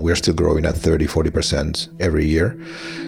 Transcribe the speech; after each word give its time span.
we're 0.00 0.16
still 0.16 0.34
growing 0.34 0.64
at 0.64 0.74
30, 0.74 1.06
40% 1.06 1.88
every 2.00 2.26
year. 2.26 2.58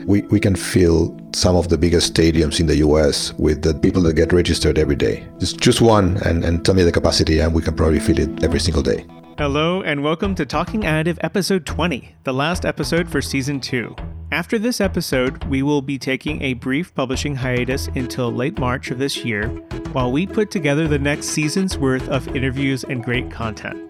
We, 0.07 0.23
we 0.23 0.41
can 0.41 0.57
fill 0.57 1.19
some 1.35 1.57
of 1.57 1.69
the 1.69 1.79
biggest 1.79 2.15
stadiums 2.15 2.61
in 2.61 2.67
the 2.67 2.77
US 2.77 3.33
with 3.35 3.63
the 3.63 3.75
people 3.75 4.03
that 4.03 4.15
get 4.15 4.33
registered 4.33 4.79
every 4.79 4.97
day. 4.97 5.27
Just 5.39 5.61
choose 5.61 5.81
one 5.81 6.17
and, 6.25 6.45
and 6.45 6.65
tell 6.65 6.75
me 6.75 6.83
the 6.83 6.93
capacity, 6.93 7.41
and 7.41 7.55
we 7.55 7.63
can 7.63 7.75
probably 7.75 8.01
fill 8.01 8.19
it 8.19 8.43
every 8.43 8.61
single 8.61 8.83
day. 8.83 9.07
Hello, 9.39 9.83
and 9.83 10.03
welcome 10.03 10.35
to 10.35 10.45
Talking 10.45 10.83
Additive 10.83 11.19
Episode 11.21 11.65
20, 11.65 12.17
the 12.25 12.35
last 12.35 12.65
episode 12.65 13.09
for 13.09 13.23
Season 13.23 13.61
2. 13.61 13.95
After 14.33 14.59
this 14.59 14.81
episode, 14.81 15.45
we 15.45 15.63
will 15.63 15.81
be 15.81 15.97
taking 15.99 16.43
a 16.43 16.55
brief 16.55 16.95
publishing 16.95 17.37
hiatus 17.37 17.87
until 17.95 18.33
late 18.33 18.59
March 18.59 18.91
of 18.91 18.99
this 18.99 19.25
year 19.25 19.49
while 19.93 20.13
we 20.13 20.27
put 20.27 20.51
together 20.51 20.87
the 20.87 20.99
next 20.99 21.29
season's 21.29 21.79
worth 21.79 22.09
of 22.09 22.29
interviews 22.37 22.85
and 22.85 23.03
great 23.03 23.31
content. 23.31 23.88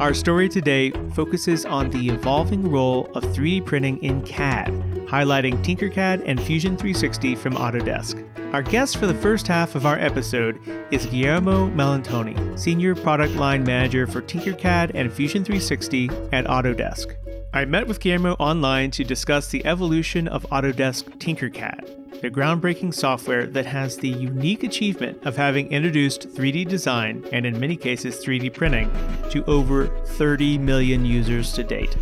Our 0.00 0.14
story 0.14 0.48
today 0.48 0.92
focuses 1.12 1.66
on 1.66 1.90
the 1.90 2.08
evolving 2.08 2.70
role 2.70 3.10
of 3.14 3.22
3D 3.22 3.66
printing 3.66 4.02
in 4.02 4.22
CAD, 4.22 4.68
highlighting 5.06 5.62
Tinkercad 5.62 6.22
and 6.24 6.40
Fusion 6.40 6.74
360 6.74 7.34
from 7.34 7.52
Autodesk. 7.52 8.26
Our 8.54 8.62
guest 8.62 8.96
for 8.96 9.06
the 9.06 9.12
first 9.12 9.46
half 9.46 9.74
of 9.74 9.84
our 9.84 9.98
episode 9.98 10.58
is 10.90 11.04
Guillermo 11.04 11.68
Melantoni, 11.68 12.58
Senior 12.58 12.94
Product 12.94 13.34
Line 13.34 13.62
Manager 13.62 14.06
for 14.06 14.22
Tinkercad 14.22 14.92
and 14.94 15.12
Fusion 15.12 15.44
360 15.44 16.08
at 16.32 16.46
Autodesk. 16.46 17.14
I 17.52 17.66
met 17.66 17.86
with 17.86 18.00
Guillermo 18.00 18.36
online 18.38 18.90
to 18.92 19.04
discuss 19.04 19.48
the 19.48 19.66
evolution 19.66 20.28
of 20.28 20.46
Autodesk 20.50 21.18
Tinkercad, 21.18 21.99
the 22.20 22.30
groundbreaking 22.30 22.92
software 22.92 23.46
that 23.46 23.64
has 23.64 23.96
the 23.96 24.08
unique 24.08 24.62
achievement 24.62 25.18
of 25.24 25.36
having 25.36 25.70
introduced 25.72 26.28
3D 26.28 26.68
design 26.68 27.24
and, 27.32 27.46
in 27.46 27.58
many 27.58 27.76
cases, 27.76 28.22
3D 28.22 28.52
printing 28.52 28.90
to 29.30 29.44
over 29.46 29.88
30 30.04 30.58
million 30.58 31.06
users 31.06 31.52
to 31.54 31.62
date. 31.62 31.96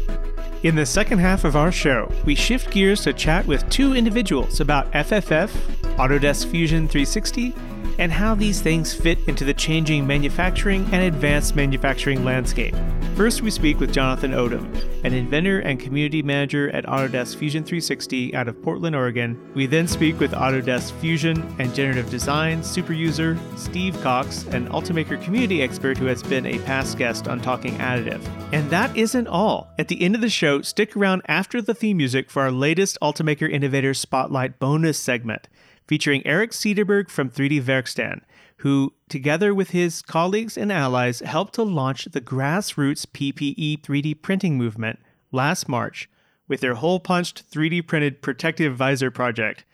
In 0.64 0.74
the 0.74 0.84
second 0.84 1.20
half 1.20 1.44
of 1.44 1.54
our 1.54 1.70
show, 1.70 2.12
we 2.24 2.34
shift 2.34 2.72
gears 2.72 3.02
to 3.02 3.12
chat 3.12 3.46
with 3.46 3.68
two 3.70 3.94
individuals 3.94 4.58
about 4.58 4.90
FFF, 4.90 5.50
Autodesk 5.96 6.50
Fusion 6.50 6.88
360, 6.88 7.54
and 7.98 8.12
how 8.12 8.34
these 8.34 8.60
things 8.60 8.94
fit 8.94 9.18
into 9.26 9.44
the 9.44 9.54
changing 9.54 10.06
manufacturing 10.06 10.84
and 10.92 11.02
advanced 11.02 11.56
manufacturing 11.56 12.24
landscape. 12.24 12.74
First, 13.16 13.42
we 13.42 13.50
speak 13.50 13.80
with 13.80 13.92
Jonathan 13.92 14.30
Odom, 14.30 14.72
an 15.04 15.12
inventor 15.12 15.58
and 15.58 15.80
community 15.80 16.22
manager 16.22 16.70
at 16.70 16.86
Autodesk 16.86 17.36
Fusion 17.36 17.64
360 17.64 18.34
out 18.34 18.46
of 18.46 18.62
Portland, 18.62 18.94
Oregon. 18.94 19.36
We 19.54 19.66
then 19.66 19.88
speak 19.88 20.20
with 20.20 20.30
Autodesk 20.30 20.92
Fusion 21.00 21.42
and 21.58 21.74
generative 21.74 22.10
design 22.10 22.62
super 22.62 22.92
user 22.92 23.36
Steve 23.56 24.00
Cox, 24.02 24.44
an 24.46 24.68
Ultimaker 24.68 25.20
community 25.20 25.62
expert 25.62 25.98
who 25.98 26.06
has 26.06 26.22
been 26.22 26.46
a 26.46 26.60
past 26.60 26.96
guest 26.96 27.26
on 27.26 27.40
Talking 27.40 27.76
Additive. 27.78 28.24
And 28.52 28.70
that 28.70 28.96
isn't 28.96 29.26
all. 29.26 29.68
At 29.78 29.88
the 29.88 30.00
end 30.00 30.14
of 30.14 30.20
the 30.20 30.30
show, 30.30 30.62
stick 30.62 30.96
around 30.96 31.22
after 31.26 31.60
the 31.60 31.74
theme 31.74 31.96
music 31.96 32.30
for 32.30 32.42
our 32.42 32.52
latest 32.52 32.98
Ultimaker 33.02 33.50
Innovator 33.50 33.94
Spotlight 33.94 34.60
bonus 34.60 34.98
segment 34.98 35.48
featuring 35.88 36.24
Eric 36.26 36.52
Cederberg 36.52 37.08
from 37.08 37.30
3D 37.30 37.62
Verkstan, 37.62 38.20
who, 38.58 38.92
together 39.08 39.54
with 39.54 39.70
his 39.70 40.02
colleagues 40.02 40.56
and 40.58 40.70
allies, 40.70 41.20
helped 41.20 41.54
to 41.54 41.62
launch 41.62 42.04
the 42.04 42.20
grassroots 42.20 43.06
PPE 43.06 43.80
3D 43.80 44.20
printing 44.20 44.58
movement 44.58 45.00
last 45.32 45.68
March 45.68 46.08
with 46.46 46.60
their 46.60 46.74
hole 46.74 47.00
punched 47.00 47.50
3D 47.50 47.86
printed 47.86 48.22
protective 48.22 48.76
visor 48.76 49.10
project. 49.10 49.64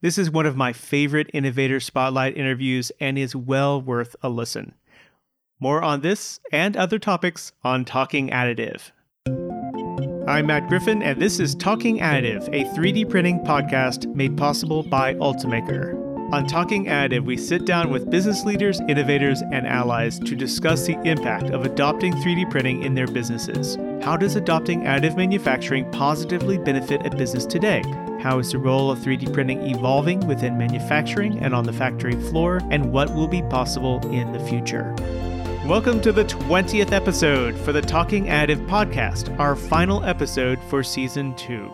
This 0.00 0.18
is 0.18 0.30
one 0.30 0.46
of 0.46 0.56
my 0.56 0.72
favorite 0.72 1.30
Innovator 1.32 1.80
Spotlight 1.80 2.36
interviews 2.36 2.92
and 3.00 3.18
is 3.18 3.34
well 3.34 3.80
worth 3.80 4.14
a 4.22 4.28
listen. 4.28 4.74
More 5.58 5.82
on 5.82 6.02
this 6.02 6.40
and 6.52 6.76
other 6.76 6.98
topics 6.98 7.52
on 7.62 7.84
Talking 7.84 8.28
Additive. 8.28 8.90
I'm 10.26 10.46
Matt 10.46 10.68
Griffin, 10.68 11.02
and 11.02 11.20
this 11.20 11.38
is 11.38 11.54
Talking 11.54 11.98
Additive, 11.98 12.48
a 12.48 12.64
3D 12.74 13.10
printing 13.10 13.40
podcast 13.40 14.06
made 14.14 14.38
possible 14.38 14.82
by 14.82 15.12
Ultimaker. 15.16 16.00
On 16.32 16.46
Talking 16.46 16.86
Additive, 16.86 17.26
we 17.26 17.36
sit 17.36 17.66
down 17.66 17.90
with 17.90 18.10
business 18.10 18.42
leaders, 18.42 18.80
innovators, 18.88 19.42
and 19.52 19.66
allies 19.66 20.18
to 20.20 20.34
discuss 20.34 20.86
the 20.86 20.98
impact 21.02 21.50
of 21.50 21.66
adopting 21.66 22.14
3D 22.14 22.50
printing 22.50 22.82
in 22.84 22.94
their 22.94 23.06
businesses. 23.06 23.76
How 24.02 24.16
does 24.16 24.34
adopting 24.34 24.84
additive 24.84 25.14
manufacturing 25.14 25.90
positively 25.92 26.56
benefit 26.56 27.04
a 27.04 27.14
business 27.14 27.44
today? 27.44 27.82
How 28.22 28.38
is 28.38 28.50
the 28.50 28.58
role 28.58 28.90
of 28.90 29.00
3D 29.00 29.30
printing 29.30 29.60
evolving 29.66 30.26
within 30.26 30.56
manufacturing 30.56 31.38
and 31.40 31.54
on 31.54 31.64
the 31.64 31.72
factory 31.74 32.18
floor? 32.30 32.60
And 32.70 32.92
what 32.94 33.14
will 33.14 33.28
be 33.28 33.42
possible 33.42 34.00
in 34.10 34.32
the 34.32 34.40
future? 34.40 34.96
Welcome 35.66 36.02
to 36.02 36.12
the 36.12 36.26
20th 36.26 36.92
episode 36.92 37.56
for 37.56 37.72
the 37.72 37.80
Talking 37.80 38.26
Additive 38.26 38.68
podcast, 38.68 39.34
our 39.38 39.56
final 39.56 40.04
episode 40.04 40.58
for 40.64 40.82
season 40.82 41.34
2. 41.36 41.72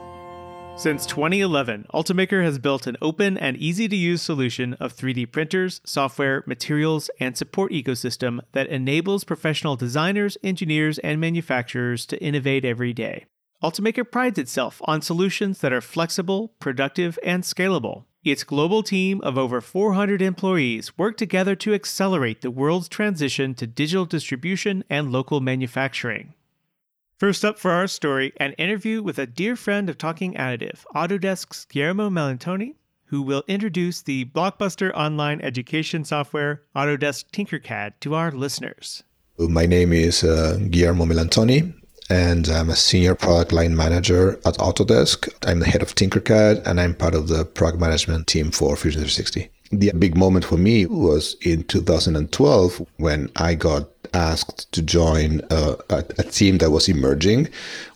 Since 0.77 1.07
2011, 1.07 1.87
Ultimaker 1.93 2.41
has 2.45 2.61
built 2.61 2.87
an 2.87 2.97
open 3.03 3.37
and 3.37 3.57
easy 3.57 3.89
to 3.89 3.97
use 3.97 4.23
solution 4.23 4.75
of 4.75 4.97
3D 4.97 5.33
printers, 5.33 5.81
software, 5.85 6.45
materials, 6.47 7.11
and 7.19 7.37
support 7.37 7.73
ecosystem 7.73 8.39
that 8.53 8.69
enables 8.69 9.25
professional 9.25 9.75
designers, 9.75 10.39
engineers, 10.45 11.01
and 11.01 11.21
manufacturers 11.21 12.07
to 12.07 12.23
innovate 12.23 12.65
every 12.65 12.93
day. 12.93 13.25
Ultimaker 13.61 14.09
prides 14.09 14.39
itself 14.39 14.81
on 14.85 15.03
solutions 15.03 15.59
that 15.63 15.73
are 15.73 15.81
flexible, 15.81 16.55
productive, 16.61 17.19
and 17.25 17.43
scalable. 17.43 18.05
Its 18.23 18.45
global 18.45 18.83
team 18.83 19.19
of 19.23 19.39
over 19.39 19.63
400 19.63 20.21
employees 20.21 20.99
work 20.99 21.17
together 21.17 21.57
to 21.57 21.73
accelerate 21.73 22.43
the 22.43 22.51
world's 22.51 22.87
transition 22.87 23.55
to 23.55 23.67
digital 23.67 24.05
distribution 24.05 24.85
and 24.91 25.11
local 25.11 25.41
manufacturing. 25.41 26.35
First 27.17 27.47
up 27.47 27.59
for 27.59 27.71
our 27.71 27.87
story, 27.87 28.35
an 28.37 28.53
interview 28.53 29.03
with 29.03 29.19
a 29.19 29.27
dear 29.27 29.57
friend 29.57 29.89
of 29.89 29.97
Talking 29.97 30.35
Additive, 30.35 30.85
Autodesk's 30.95 31.65
Guillermo 31.65 32.11
Melantoni, 32.11 32.75
who 33.05 33.23
will 33.23 33.43
introduce 33.49 34.03
the 34.03 34.27
blockbuster 34.27 34.93
online 34.95 35.41
education 35.41 36.05
software 36.05 36.63
Autodesk 36.77 37.25
Tinkercad 37.31 37.95
to 38.01 38.15
our 38.15 38.31
listeners. 38.33 39.03
My 39.39 39.65
name 39.65 39.95
is 39.95 40.23
uh, 40.23 40.59
Guillermo 40.69 41.07
Melantoni 41.07 41.80
and 42.11 42.49
I'm 42.49 42.69
a 42.69 42.77
senior 42.77 43.15
product 43.15 43.53
line 43.53 43.77
manager 43.77 44.33
at 44.45 44.59
Autodesk. 44.59 45.29
I'm 45.47 45.61
the 45.61 45.67
head 45.67 45.81
of 45.81 45.95
Tinkercad, 45.95 46.67
and 46.67 46.81
I'm 46.81 46.95
part 46.95 47.15
of 47.15 47.29
the 47.29 47.45
product 47.45 47.81
management 47.81 48.27
team 48.27 48.51
for 48.51 48.77
Fusion 48.77 49.03
360. 49.03 49.49
The 49.71 49.93
big 49.97 50.17
moment 50.17 50.45
for 50.45 50.57
me 50.57 50.87
was 50.87 51.37
in 51.43 51.63
2012 51.63 52.85
when 52.97 53.31
I 53.37 53.55
got 53.55 53.89
asked 54.13 54.71
to 54.73 54.83
join 54.83 55.41
a, 55.51 55.77
a, 55.89 55.99
a 56.19 56.25
team 56.25 56.59
that 56.59 56.73
was 56.73 56.89
emerging, 56.89 57.49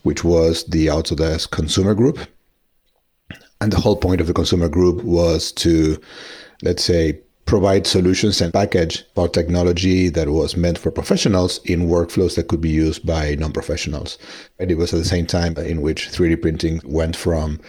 which 0.04 0.22
was 0.22 0.64
the 0.66 0.86
Autodesk 0.86 1.50
Consumer 1.50 1.94
Group. 1.94 2.20
And 3.60 3.72
the 3.72 3.80
whole 3.80 3.97
point 3.97 4.20
of 4.20 4.28
the 4.28 4.34
consumer 4.34 4.69
group 4.69 5.03
was 5.03 5.50
to, 5.53 6.00
let's 6.62 6.84
say, 6.84 7.19
provide 7.47 7.87
solutions 7.87 8.41
and 8.41 8.53
package 8.53 9.05
our 9.16 9.28
technology 9.28 10.09
that 10.09 10.28
was 10.28 10.56
meant 10.56 10.78
for 10.78 10.91
professionals 10.91 11.60
in 11.65 11.88
workflows 11.88 12.37
that 12.37 12.49
could 12.49 12.60
be 12.60 12.71
used 12.71 13.06
by 13.06 13.34
non-professionals. 13.34 14.19
And 14.59 14.71
it 14.71 14.77
was 14.77 14.94
at 14.94 14.99
the 14.99 15.05
same 15.05 15.27
time 15.27 15.56
in 15.59 15.83
which 15.83 16.09
3D 16.09 16.41
printing 16.41 16.81
went 16.84 17.16
from 17.16 17.60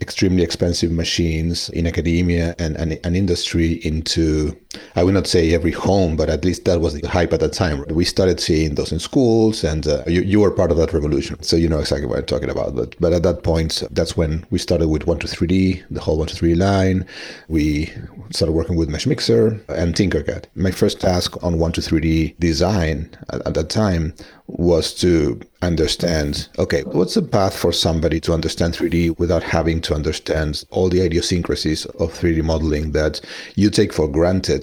extremely 0.00 0.42
expensive 0.42 0.90
machines 0.90 1.68
in 1.70 1.86
academia 1.86 2.56
and, 2.58 2.76
and 2.76 2.98
an 3.04 3.14
industry 3.14 3.74
into 3.84 4.56
i 4.96 5.02
would 5.02 5.14
not 5.14 5.26
say 5.26 5.52
every 5.52 5.72
home 5.72 6.16
but 6.16 6.28
at 6.28 6.44
least 6.44 6.64
that 6.64 6.80
was 6.80 6.94
the 6.94 7.06
hype 7.08 7.32
at 7.32 7.40
the 7.40 7.48
time. 7.48 7.84
We 7.88 8.04
started 8.04 8.40
seeing 8.40 8.74
those 8.74 8.92
in 8.92 8.98
schools 8.98 9.64
and 9.64 9.86
uh, 9.86 10.02
you, 10.06 10.22
you 10.22 10.40
were 10.40 10.50
part 10.50 10.70
of 10.70 10.76
that 10.76 10.92
revolution. 10.92 11.42
So 11.42 11.56
you 11.56 11.68
know 11.68 11.78
exactly 11.78 12.06
what 12.06 12.18
i'm 12.18 12.26
talking 12.26 12.50
about. 12.50 12.74
But, 12.74 12.94
but 13.00 13.12
at 13.12 13.22
that 13.22 13.42
point 13.42 13.82
that's 13.90 14.16
when 14.16 14.44
we 14.50 14.58
started 14.58 14.88
with 14.88 15.06
123D, 15.06 15.84
the 15.90 16.00
whole 16.00 16.18
123 16.18 16.54
line. 16.54 17.06
We 17.48 17.92
started 18.30 18.52
working 18.52 18.76
with 18.76 18.88
Mesh 18.88 19.06
Mixer 19.06 19.60
and 19.68 19.94
tinkercad. 19.94 20.44
My 20.54 20.70
first 20.70 21.00
task 21.00 21.42
on 21.42 21.54
123D 21.56 22.38
design 22.38 23.10
at, 23.30 23.46
at 23.46 23.54
that 23.54 23.70
time 23.70 24.14
was 24.46 24.92
to 24.94 25.40
understand 25.62 26.48
okay, 26.58 26.82
what's 26.82 27.14
the 27.14 27.22
path 27.22 27.56
for 27.56 27.72
somebody 27.72 28.18
to 28.20 28.32
understand 28.32 28.74
3D 28.74 29.18
without 29.18 29.42
having 29.42 29.80
to 29.82 29.94
understand 29.94 30.64
all 30.70 30.88
the 30.88 31.00
idiosyncrasies 31.00 31.86
of 31.86 32.12
3D 32.12 32.42
modeling 32.42 32.92
that 32.92 33.20
you 33.54 33.70
take 33.70 33.92
for 33.92 34.08
granted 34.08 34.59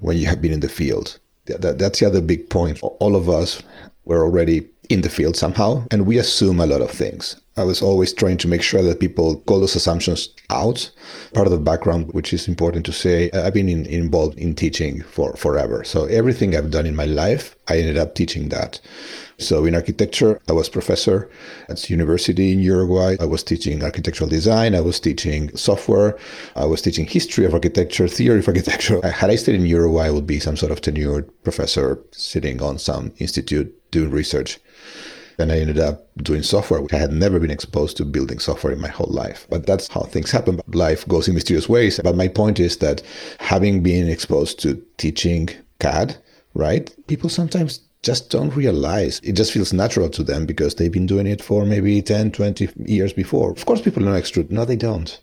when 0.00 0.16
you 0.16 0.26
have 0.26 0.42
been 0.42 0.52
in 0.52 0.60
the 0.60 0.68
field? 0.68 1.18
That, 1.46 1.78
that's 1.78 2.00
the 2.00 2.06
other 2.06 2.20
big 2.20 2.48
point. 2.50 2.78
All 2.82 3.16
of 3.16 3.28
us 3.28 3.62
were 4.04 4.22
already 4.22 4.68
in 4.88 5.00
the 5.00 5.08
field 5.08 5.36
somehow, 5.36 5.86
and 5.90 6.06
we 6.06 6.18
assume 6.18 6.60
a 6.60 6.66
lot 6.66 6.82
of 6.82 6.90
things. 6.90 7.36
I 7.60 7.64
was 7.64 7.82
always 7.82 8.14
trying 8.14 8.38
to 8.38 8.48
make 8.48 8.62
sure 8.62 8.82
that 8.82 9.00
people 9.00 9.36
call 9.40 9.60
those 9.60 9.76
assumptions 9.76 10.30
out. 10.48 10.90
Part 11.34 11.46
of 11.46 11.52
the 11.52 11.58
background, 11.58 12.12
which 12.12 12.32
is 12.32 12.48
important 12.48 12.86
to 12.86 12.92
say, 12.92 13.30
I've 13.32 13.52
been 13.52 13.68
in, 13.68 13.84
involved 13.84 14.38
in 14.38 14.54
teaching 14.54 15.02
for 15.02 15.36
forever. 15.36 15.84
So 15.84 16.06
everything 16.06 16.56
I've 16.56 16.70
done 16.70 16.86
in 16.86 16.96
my 16.96 17.04
life, 17.04 17.56
I 17.68 17.78
ended 17.78 17.98
up 17.98 18.14
teaching 18.14 18.48
that. 18.48 18.80
So 19.36 19.64
in 19.64 19.74
architecture, 19.74 20.40
I 20.48 20.52
was 20.52 20.68
professor 20.68 21.30
at 21.68 21.88
university 21.88 22.52
in 22.52 22.60
Uruguay. 22.60 23.16
I 23.20 23.26
was 23.26 23.42
teaching 23.42 23.82
architectural 23.82 24.28
design. 24.28 24.74
I 24.74 24.80
was 24.80 24.98
teaching 24.98 25.54
software. 25.56 26.18
I 26.56 26.64
was 26.64 26.82
teaching 26.82 27.06
history 27.06 27.44
of 27.44 27.54
architecture, 27.54 28.08
theory 28.08 28.38
of 28.38 28.48
architecture. 28.48 29.00
Had 29.06 29.30
I 29.30 29.36
stayed 29.36 29.54
in 29.54 29.66
Uruguay, 29.66 30.06
I 30.06 30.10
would 30.10 30.26
be 30.26 30.40
some 30.40 30.56
sort 30.56 30.72
of 30.72 30.80
tenured 30.80 31.30
professor 31.42 31.98
sitting 32.12 32.62
on 32.62 32.78
some 32.78 33.12
institute 33.18 33.74
doing 33.90 34.10
research. 34.10 34.58
And 35.40 35.52
I 35.52 35.58
ended 35.58 35.78
up 35.78 36.06
doing 36.18 36.42
software. 36.42 36.80
Which 36.80 36.92
I 36.92 36.98
had 36.98 37.12
never 37.12 37.40
been 37.40 37.50
exposed 37.50 37.96
to 37.96 38.04
building 38.04 38.38
software 38.38 38.72
in 38.72 38.80
my 38.80 38.88
whole 38.88 39.10
life. 39.10 39.46
But 39.50 39.66
that's 39.66 39.88
how 39.88 40.02
things 40.02 40.30
happen. 40.30 40.60
Life 40.68 41.06
goes 41.08 41.28
in 41.28 41.34
mysterious 41.34 41.68
ways. 41.68 42.00
But 42.02 42.16
my 42.16 42.28
point 42.28 42.60
is 42.60 42.78
that 42.78 43.02
having 43.38 43.82
been 43.82 44.08
exposed 44.08 44.60
to 44.60 44.82
teaching 44.98 45.48
CAD, 45.78 46.16
right? 46.54 46.94
People 47.06 47.28
sometimes 47.28 47.80
just 48.02 48.30
don't 48.30 48.56
realize 48.56 49.20
it 49.22 49.32
just 49.32 49.52
feels 49.52 49.72
natural 49.74 50.08
to 50.08 50.22
them 50.22 50.46
because 50.46 50.74
they've 50.74 50.92
been 50.92 51.06
doing 51.06 51.26
it 51.26 51.42
for 51.42 51.66
maybe 51.66 52.00
10 52.00 52.32
20 52.32 52.70
years 52.86 53.12
before 53.12 53.50
of 53.50 53.66
course 53.66 53.82
people 53.82 54.02
know 54.02 54.12
extrude 54.12 54.50
no 54.50 54.64
they 54.64 54.74
don't 54.74 55.20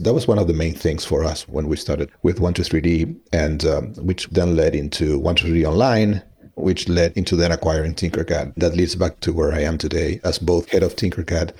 that 0.00 0.14
was 0.14 0.28
one 0.28 0.38
of 0.38 0.46
the 0.46 0.54
main 0.54 0.74
things 0.74 1.04
for 1.04 1.24
us 1.24 1.48
when 1.48 1.66
we 1.66 1.76
started 1.76 2.10
with 2.22 2.38
123D, 2.38 3.16
and 3.32 3.64
um, 3.64 3.94
which 3.94 4.28
then 4.30 4.54
led 4.54 4.74
into 4.74 5.20
123D 5.20 5.68
Online, 5.68 6.22
which 6.58 6.88
led 6.88 7.12
into 7.16 7.36
then 7.36 7.52
acquiring 7.52 7.94
Tinkercad. 7.94 8.54
That 8.56 8.76
leads 8.76 8.94
back 8.94 9.20
to 9.20 9.32
where 9.32 9.52
I 9.52 9.60
am 9.60 9.78
today 9.78 10.20
as 10.24 10.38
both 10.38 10.70
head 10.70 10.82
of 10.82 10.96
Tinkercad 10.96 11.52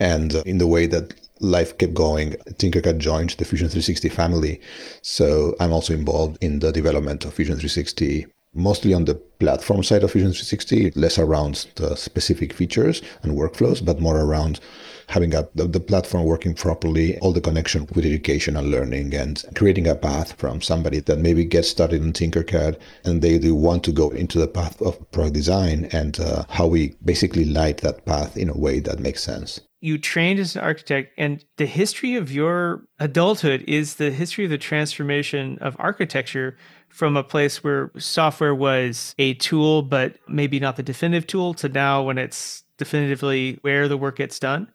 and 0.00 0.34
uh, 0.34 0.42
in 0.46 0.58
the 0.58 0.66
way 0.66 0.86
that 0.86 1.14
life 1.40 1.76
kept 1.78 1.94
going, 1.94 2.32
Tinkercad 2.58 2.98
joined 2.98 3.30
the 3.30 3.44
Fusion 3.44 3.68
360 3.68 4.08
family. 4.08 4.60
So 5.02 5.56
I'm 5.58 5.72
also 5.72 5.92
involved 5.92 6.38
in 6.42 6.60
the 6.60 6.72
development 6.72 7.24
of 7.24 7.34
Fusion 7.34 7.56
360 7.56 8.26
mostly 8.54 8.92
on 8.92 9.06
the 9.06 9.14
platform 9.14 9.82
side 9.82 10.04
of 10.04 10.10
Fusion 10.10 10.30
360, 10.30 10.90
less 10.90 11.18
around 11.18 11.66
the 11.76 11.96
specific 11.96 12.52
features 12.52 13.02
and 13.22 13.32
workflows, 13.32 13.84
but 13.84 14.00
more 14.00 14.20
around 14.20 14.60
having 15.08 15.34
a, 15.34 15.48
the, 15.54 15.66
the 15.66 15.80
platform 15.80 16.24
working 16.24 16.54
properly, 16.54 17.18
all 17.18 17.32
the 17.32 17.40
connection 17.40 17.86
with 17.94 18.04
education 18.04 18.56
and 18.56 18.70
learning, 18.70 19.14
and 19.14 19.44
creating 19.54 19.86
a 19.86 19.94
path 19.94 20.32
from 20.34 20.60
somebody 20.60 21.00
that 21.00 21.18
maybe 21.18 21.44
gets 21.44 21.68
started 21.68 22.02
in 22.02 22.12
Tinkercad 22.12 22.78
and 23.04 23.22
they 23.22 23.38
do 23.38 23.54
want 23.54 23.84
to 23.84 23.92
go 23.92 24.10
into 24.10 24.38
the 24.38 24.48
path 24.48 24.80
of 24.82 25.10
product 25.12 25.34
design 25.34 25.88
and 25.92 26.20
uh, 26.20 26.44
how 26.48 26.66
we 26.66 26.94
basically 27.04 27.44
light 27.44 27.78
that 27.78 28.04
path 28.04 28.36
in 28.36 28.48
a 28.48 28.56
way 28.56 28.80
that 28.80 29.00
makes 29.00 29.22
sense. 29.22 29.60
You 29.80 29.98
trained 29.98 30.38
as 30.38 30.54
an 30.54 30.62
architect 30.62 31.12
and 31.18 31.44
the 31.56 31.66
history 31.66 32.14
of 32.14 32.30
your 32.30 32.84
adulthood 33.00 33.64
is 33.66 33.96
the 33.96 34.12
history 34.12 34.44
of 34.44 34.50
the 34.50 34.58
transformation 34.58 35.58
of 35.60 35.74
architecture 35.78 36.56
from 36.88 37.16
a 37.16 37.24
place 37.24 37.64
where 37.64 37.90
software 37.98 38.54
was 38.54 39.14
a 39.18 39.34
tool 39.34 39.82
but 39.82 40.16
maybe 40.28 40.60
not 40.60 40.76
the 40.76 40.82
definitive 40.82 41.26
tool 41.26 41.54
to 41.54 41.68
now 41.68 42.02
when 42.02 42.18
it's 42.18 42.62
definitively 42.78 43.58
where 43.62 43.88
the 43.88 43.96
work 43.96 44.16
gets 44.16 44.38
done 44.38 44.70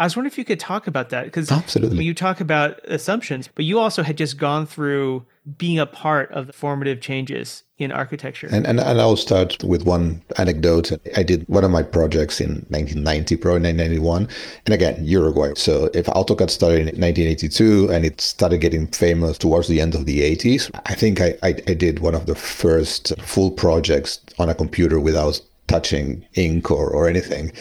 I 0.00 0.04
was 0.04 0.16
wondering 0.16 0.32
if 0.32 0.38
you 0.38 0.46
could 0.46 0.58
talk 0.58 0.86
about 0.86 1.10
that 1.10 1.26
because 1.26 1.52
absolutely 1.52 2.06
you 2.06 2.14
talk 2.14 2.40
about 2.40 2.80
assumptions, 2.84 3.50
but 3.54 3.66
you 3.66 3.78
also 3.78 4.02
had 4.02 4.16
just 4.16 4.38
gone 4.38 4.64
through 4.64 5.26
being 5.58 5.78
a 5.78 5.84
part 5.84 6.32
of 6.32 6.46
the 6.46 6.54
formative 6.54 7.02
changes 7.02 7.64
in 7.76 7.92
architecture. 7.92 8.48
And, 8.50 8.66
and, 8.66 8.80
and 8.80 8.98
I'll 8.98 9.16
start 9.16 9.62
with 9.62 9.84
one 9.84 10.22
anecdote. 10.38 10.90
I 11.18 11.22
did 11.22 11.46
one 11.48 11.64
of 11.64 11.70
my 11.70 11.82
projects 11.82 12.40
in 12.40 12.64
1990, 12.70 13.36
probably 13.36 13.60
1991. 13.60 14.26
And 14.64 14.74
again, 14.74 15.04
Uruguay. 15.04 15.52
So 15.56 15.90
if 15.92 16.06
AutoCAD 16.06 16.48
started 16.48 16.80
in 16.80 16.98
1982 16.98 17.92
and 17.92 18.06
it 18.06 18.22
started 18.22 18.58
getting 18.62 18.86
famous 18.86 19.36
towards 19.36 19.68
the 19.68 19.82
end 19.82 19.94
of 19.94 20.06
the 20.06 20.20
80s, 20.20 20.70
I 20.86 20.94
think 20.94 21.20
I, 21.20 21.34
I, 21.42 21.48
I 21.68 21.74
did 21.74 21.98
one 21.98 22.14
of 22.14 22.24
the 22.24 22.34
first 22.34 23.12
full 23.20 23.50
projects 23.50 24.20
on 24.38 24.48
a 24.48 24.54
computer 24.54 24.98
without 24.98 25.42
touching 25.70 26.26
ink 26.34 26.70
or, 26.70 26.90
or 26.90 27.08
anything. 27.08 27.52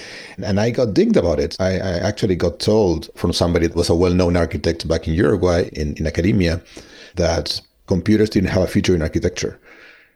And 0.43 0.59
I 0.59 0.71
got 0.71 0.95
dinged 0.95 1.15
about 1.15 1.39
it. 1.39 1.55
I, 1.59 1.73
I 1.75 1.93
actually 2.09 2.35
got 2.35 2.59
told 2.59 3.09
from 3.15 3.31
somebody 3.33 3.67
that 3.67 3.75
was 3.75 3.89
a 3.89 3.95
well 3.95 4.13
known 4.13 4.35
architect 4.35 4.87
back 4.87 5.07
in 5.07 5.13
Uruguay 5.13 5.69
in, 5.73 5.95
in 5.97 6.07
academia 6.07 6.61
that 7.15 7.61
computers 7.85 8.29
didn't 8.31 8.49
have 8.49 8.63
a 8.63 8.67
future 8.67 8.95
in 8.95 9.03
architecture. 9.03 9.59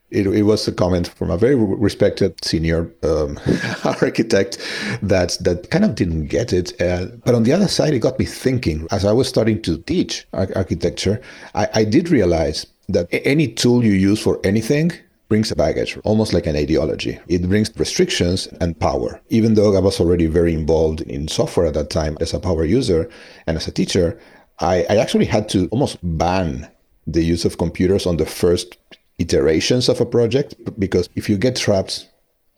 It, 0.10 0.28
it, 0.28 0.44
was 0.44 0.68
a 0.68 0.72
comment 0.72 1.08
from 1.08 1.32
a 1.32 1.38
very 1.38 1.56
respected 1.56 2.44
senior 2.46 2.92
um, 3.02 3.40
architect 3.84 4.60
that 5.02 5.38
that 5.42 5.72
kind 5.72 5.86
of 5.86 5.96
didn't 5.96 6.28
get 6.28 6.54
it. 6.54 6.80
Uh, 6.80 7.06
but 7.26 7.34
on 7.34 7.44
the 7.44 7.54
other 7.54 7.68
side, 7.68 7.94
it 7.96 8.00
got 8.00 8.20
me 8.20 8.26
thinking. 8.26 8.88
As 8.92 9.06
I 9.06 9.12
was 9.12 9.28
starting 9.28 9.60
to 9.64 9.78
teach 9.78 10.28
architecture, 10.34 11.20
I, 11.56 11.68
I 11.74 11.84
did 11.84 12.10
realize 12.10 12.68
that 12.90 13.08
any 13.12 13.48
tool 13.48 13.84
you 13.84 13.94
use 13.94 14.20
for 14.20 14.40
anything 14.44 14.92
brings 15.30 15.52
a 15.52 15.56
baggage, 15.56 15.98
almost 16.04 16.34
like 16.34 16.48
an 16.48 16.56
ideology. 16.56 17.20
It 17.28 17.48
brings 17.50 17.72
restrictions 17.78 18.48
and 18.62 18.80
power. 18.80 19.20
Even 19.30 19.56
though 19.56 19.76
I 19.76 19.80
was 19.80 20.00
already 20.00 20.28
very 20.28 20.54
involved 20.54 21.02
in 21.02 21.28
software 21.28 21.68
at 21.68 21.74
that 21.74 21.90
time 21.90 22.18
as 22.22 22.34
a 22.34 22.40
power 22.40 22.66
user 22.66 23.10
and 23.48 23.58
as 23.58 23.68
a 23.68 23.72
teacher, 23.72 24.20
I, 24.60 24.86
I 24.90 24.98
actually 24.98 25.26
had 25.26 25.50
to 25.50 25.68
almost 25.70 25.98
ban 26.04 26.70
the 27.08 27.24
use 27.24 27.46
of 27.46 27.58
computers 27.58 28.06
on 28.06 28.18
the 28.18 28.26
first 28.26 28.78
iterations 29.20 29.90
of 29.90 30.02
a 30.02 30.06
project 30.06 30.56
because 30.80 31.10
if 31.16 31.30
you 31.30 31.38
get 31.38 31.56
trapped 31.56 32.10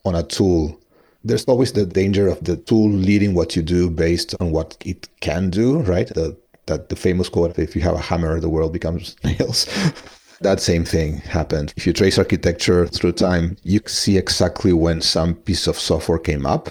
on 0.06 0.16
a 0.16 0.24
tool 0.24 0.80
there's 1.26 1.44
always 1.46 1.74
the 1.74 1.86
danger 1.86 2.28
of 2.28 2.42
the 2.44 2.56
tool 2.56 2.90
leading 2.90 3.34
what 3.34 3.56
you 3.56 3.64
do 3.64 3.90
based 3.90 4.36
on 4.40 4.52
what 4.52 4.78
it 4.86 5.10
can 5.22 5.50
do, 5.50 5.80
right? 5.80 6.08
The, 6.10 6.38
that 6.68 6.90
the 6.90 6.96
famous 6.96 7.30
quote, 7.30 7.58
if 7.58 7.76
you 7.76 7.82
have 7.82 7.96
a 7.96 8.00
hammer, 8.00 8.40
the 8.40 8.48
world 8.48 8.72
becomes 8.72 9.16
nails. 9.24 9.68
That 10.46 10.60
same 10.60 10.86
thing 10.86 11.18
happened. 11.22 11.74
If 11.76 11.88
you 11.88 11.92
trace 11.92 12.20
architecture 12.20 12.86
through 12.86 13.14
time, 13.14 13.58
you 13.64 13.82
see 13.88 14.16
exactly 14.16 14.74
when 14.74 15.02
some 15.02 15.34
piece 15.34 15.66
of 15.66 15.80
software 15.80 16.20
came 16.20 16.46
up 16.46 16.70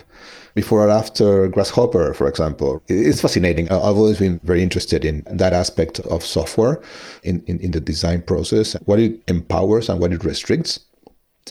before 0.55 0.87
or 0.87 0.91
after 0.91 1.49
Grasshopper, 1.49 2.15
for 2.15 2.29
example. 2.29 2.85
It's 2.87 3.21
fascinating. 3.21 3.69
I've 3.73 3.99
always 3.99 4.21
been 4.21 4.39
very 4.45 4.63
interested 4.63 5.05
in 5.05 5.25
that 5.29 5.53
aspect 5.53 5.99
of 5.99 6.25
software 6.25 6.81
in, 7.25 7.43
in, 7.49 7.59
in, 7.59 7.73
the 7.73 7.81
design 7.81 8.23
process, 8.23 8.75
what 8.85 9.01
it 9.01 9.21
empowers 9.27 9.89
and 9.89 9.99
what 9.99 10.13
it 10.13 10.23
restricts. 10.23 10.79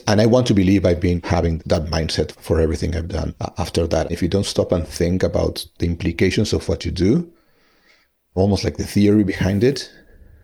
And 0.06 0.18
I 0.18 0.24
want 0.24 0.46
to 0.46 0.54
believe 0.54 0.86
I've 0.86 1.02
been 1.02 1.20
having 1.24 1.58
that 1.66 1.90
mindset 1.90 2.32
for 2.40 2.58
everything 2.58 2.96
I've 2.96 3.08
done 3.08 3.34
after 3.58 3.86
that. 3.88 4.10
If 4.10 4.22
you 4.22 4.28
don't 4.28 4.46
stop 4.46 4.72
and 4.72 4.88
think 4.88 5.22
about 5.22 5.66
the 5.78 5.84
implications 5.84 6.54
of 6.54 6.70
what 6.70 6.86
you 6.86 6.90
do, 6.90 7.30
almost 8.34 8.64
like 8.64 8.78
the 8.78 8.86
theory 8.86 9.24
behind 9.24 9.62
it, 9.62 9.90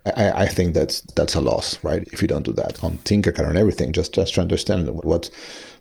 I, 0.07 0.31
I, 0.31 0.47
think 0.47 0.75
that's 0.75 1.03
that's 1.15 1.35
a 1.35 1.41
loss, 1.41 1.83
right? 1.85 2.09
If 2.13 2.23
you 2.23 2.29
don't 2.29 2.45
do 2.45 2.53
that 2.53 2.83
on 2.83 2.99
Tinkercad 2.99 3.49
and 3.49 3.59
everything, 3.59 3.93
just 3.93 4.15
just 4.15 4.35
to 4.35 4.41
understand 4.41 4.89
what 4.89 5.31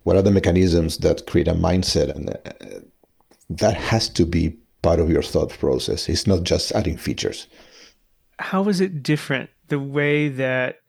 what 0.04 0.16
are 0.16 0.21
the 0.21 0.31
mechanisms 0.31 0.98
that 1.00 1.25
create 1.25 1.48
a 1.48 1.54
mindset, 1.54 2.16
and 2.16 2.30
uh, 2.30 2.80
that 3.50 3.75
has 3.75 4.10
to 4.10 4.25
be 4.25 4.57
part 4.81 5.00
of 5.00 5.10
your 5.10 5.24
thought 5.24 5.51
process. 5.51 6.10
It's 6.10 6.27
not 6.27 6.44
just 6.44 6.71
adding 6.74 6.98
features. 6.98 7.48
How 8.39 8.68
is 8.69 8.81
it 8.81 9.04
different 9.04 9.50
the 9.68 9.80
way 9.80 10.30
that 10.30 10.80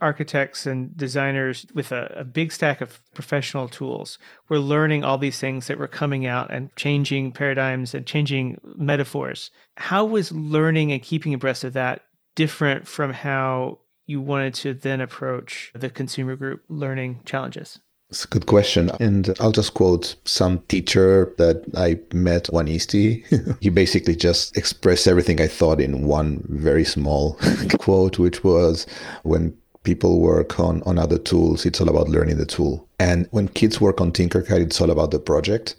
architects 0.00 0.66
and 0.66 0.96
designers 0.96 1.66
with 1.74 1.92
a, 1.92 2.12
a, 2.16 2.24
big 2.24 2.52
stack 2.52 2.80
of 2.80 3.00
professional 3.14 3.68
tools 3.68 4.18
were 4.48 4.58
learning 4.58 5.02
all 5.02 5.16
these 5.16 5.38
things 5.38 5.66
that 5.66 5.78
were 5.78 5.88
coming 5.88 6.26
out 6.26 6.52
and 6.52 6.74
changing 6.76 7.32
paradigms 7.32 7.94
and 7.94 8.06
changing 8.06 8.60
metaphors. 8.76 9.50
How 9.76 10.04
was 10.04 10.32
learning 10.32 10.92
and 10.92 11.02
keeping 11.02 11.32
abreast 11.32 11.64
of 11.64 11.72
that 11.72 12.02
different 12.36 12.86
from 12.86 13.12
how 13.12 13.78
you 14.06 14.20
wanted 14.20 14.54
to 14.54 14.72
then 14.72 15.00
approach 15.00 15.72
the 15.74 15.90
consumer 15.90 16.36
group 16.36 16.62
learning 16.68 17.20
challenges? 17.24 17.80
It's 18.08 18.24
a 18.24 18.28
good 18.28 18.46
question. 18.46 18.92
And 19.00 19.34
I'll 19.40 19.50
just 19.50 19.74
quote 19.74 20.14
some 20.24 20.60
teacher 20.68 21.34
that 21.38 21.64
I 21.76 21.98
met 22.14 22.46
one 22.52 22.68
ISTE. 22.68 23.24
he 23.60 23.68
basically 23.68 24.14
just 24.14 24.56
expressed 24.56 25.08
everything 25.08 25.40
I 25.40 25.48
thought 25.48 25.80
in 25.80 26.06
one 26.06 26.44
very 26.48 26.84
small 26.84 27.36
quote, 27.80 28.20
which 28.20 28.44
was 28.44 28.86
when 29.24 29.56
people 29.82 30.20
work 30.20 30.60
on, 30.60 30.82
on 30.84 30.98
other 30.98 31.18
tools, 31.18 31.66
it's 31.66 31.80
all 31.80 31.88
about 31.88 32.08
learning 32.08 32.36
the 32.36 32.46
tool. 32.46 32.88
And 33.00 33.26
when 33.32 33.48
kids 33.48 33.80
work 33.80 34.00
on 34.00 34.12
Tinkercad, 34.12 34.60
it's 34.60 34.80
all 34.80 34.90
about 34.90 35.10
the 35.10 35.18
project 35.18 35.74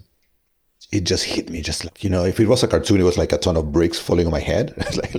it 0.90 1.04
just 1.04 1.24
hit 1.24 1.50
me 1.50 1.60
just 1.60 1.84
like 1.84 2.02
you 2.02 2.10
know 2.10 2.24
if 2.24 2.40
it 2.40 2.48
was 2.48 2.62
a 2.62 2.68
cartoon 2.68 3.00
it 3.00 3.04
was 3.04 3.18
like 3.18 3.32
a 3.32 3.38
ton 3.38 3.56
of 3.56 3.72
bricks 3.72 3.98
falling 3.98 4.26
on 4.26 4.32
my 4.32 4.40
head. 4.40 4.74
Like 4.96 5.14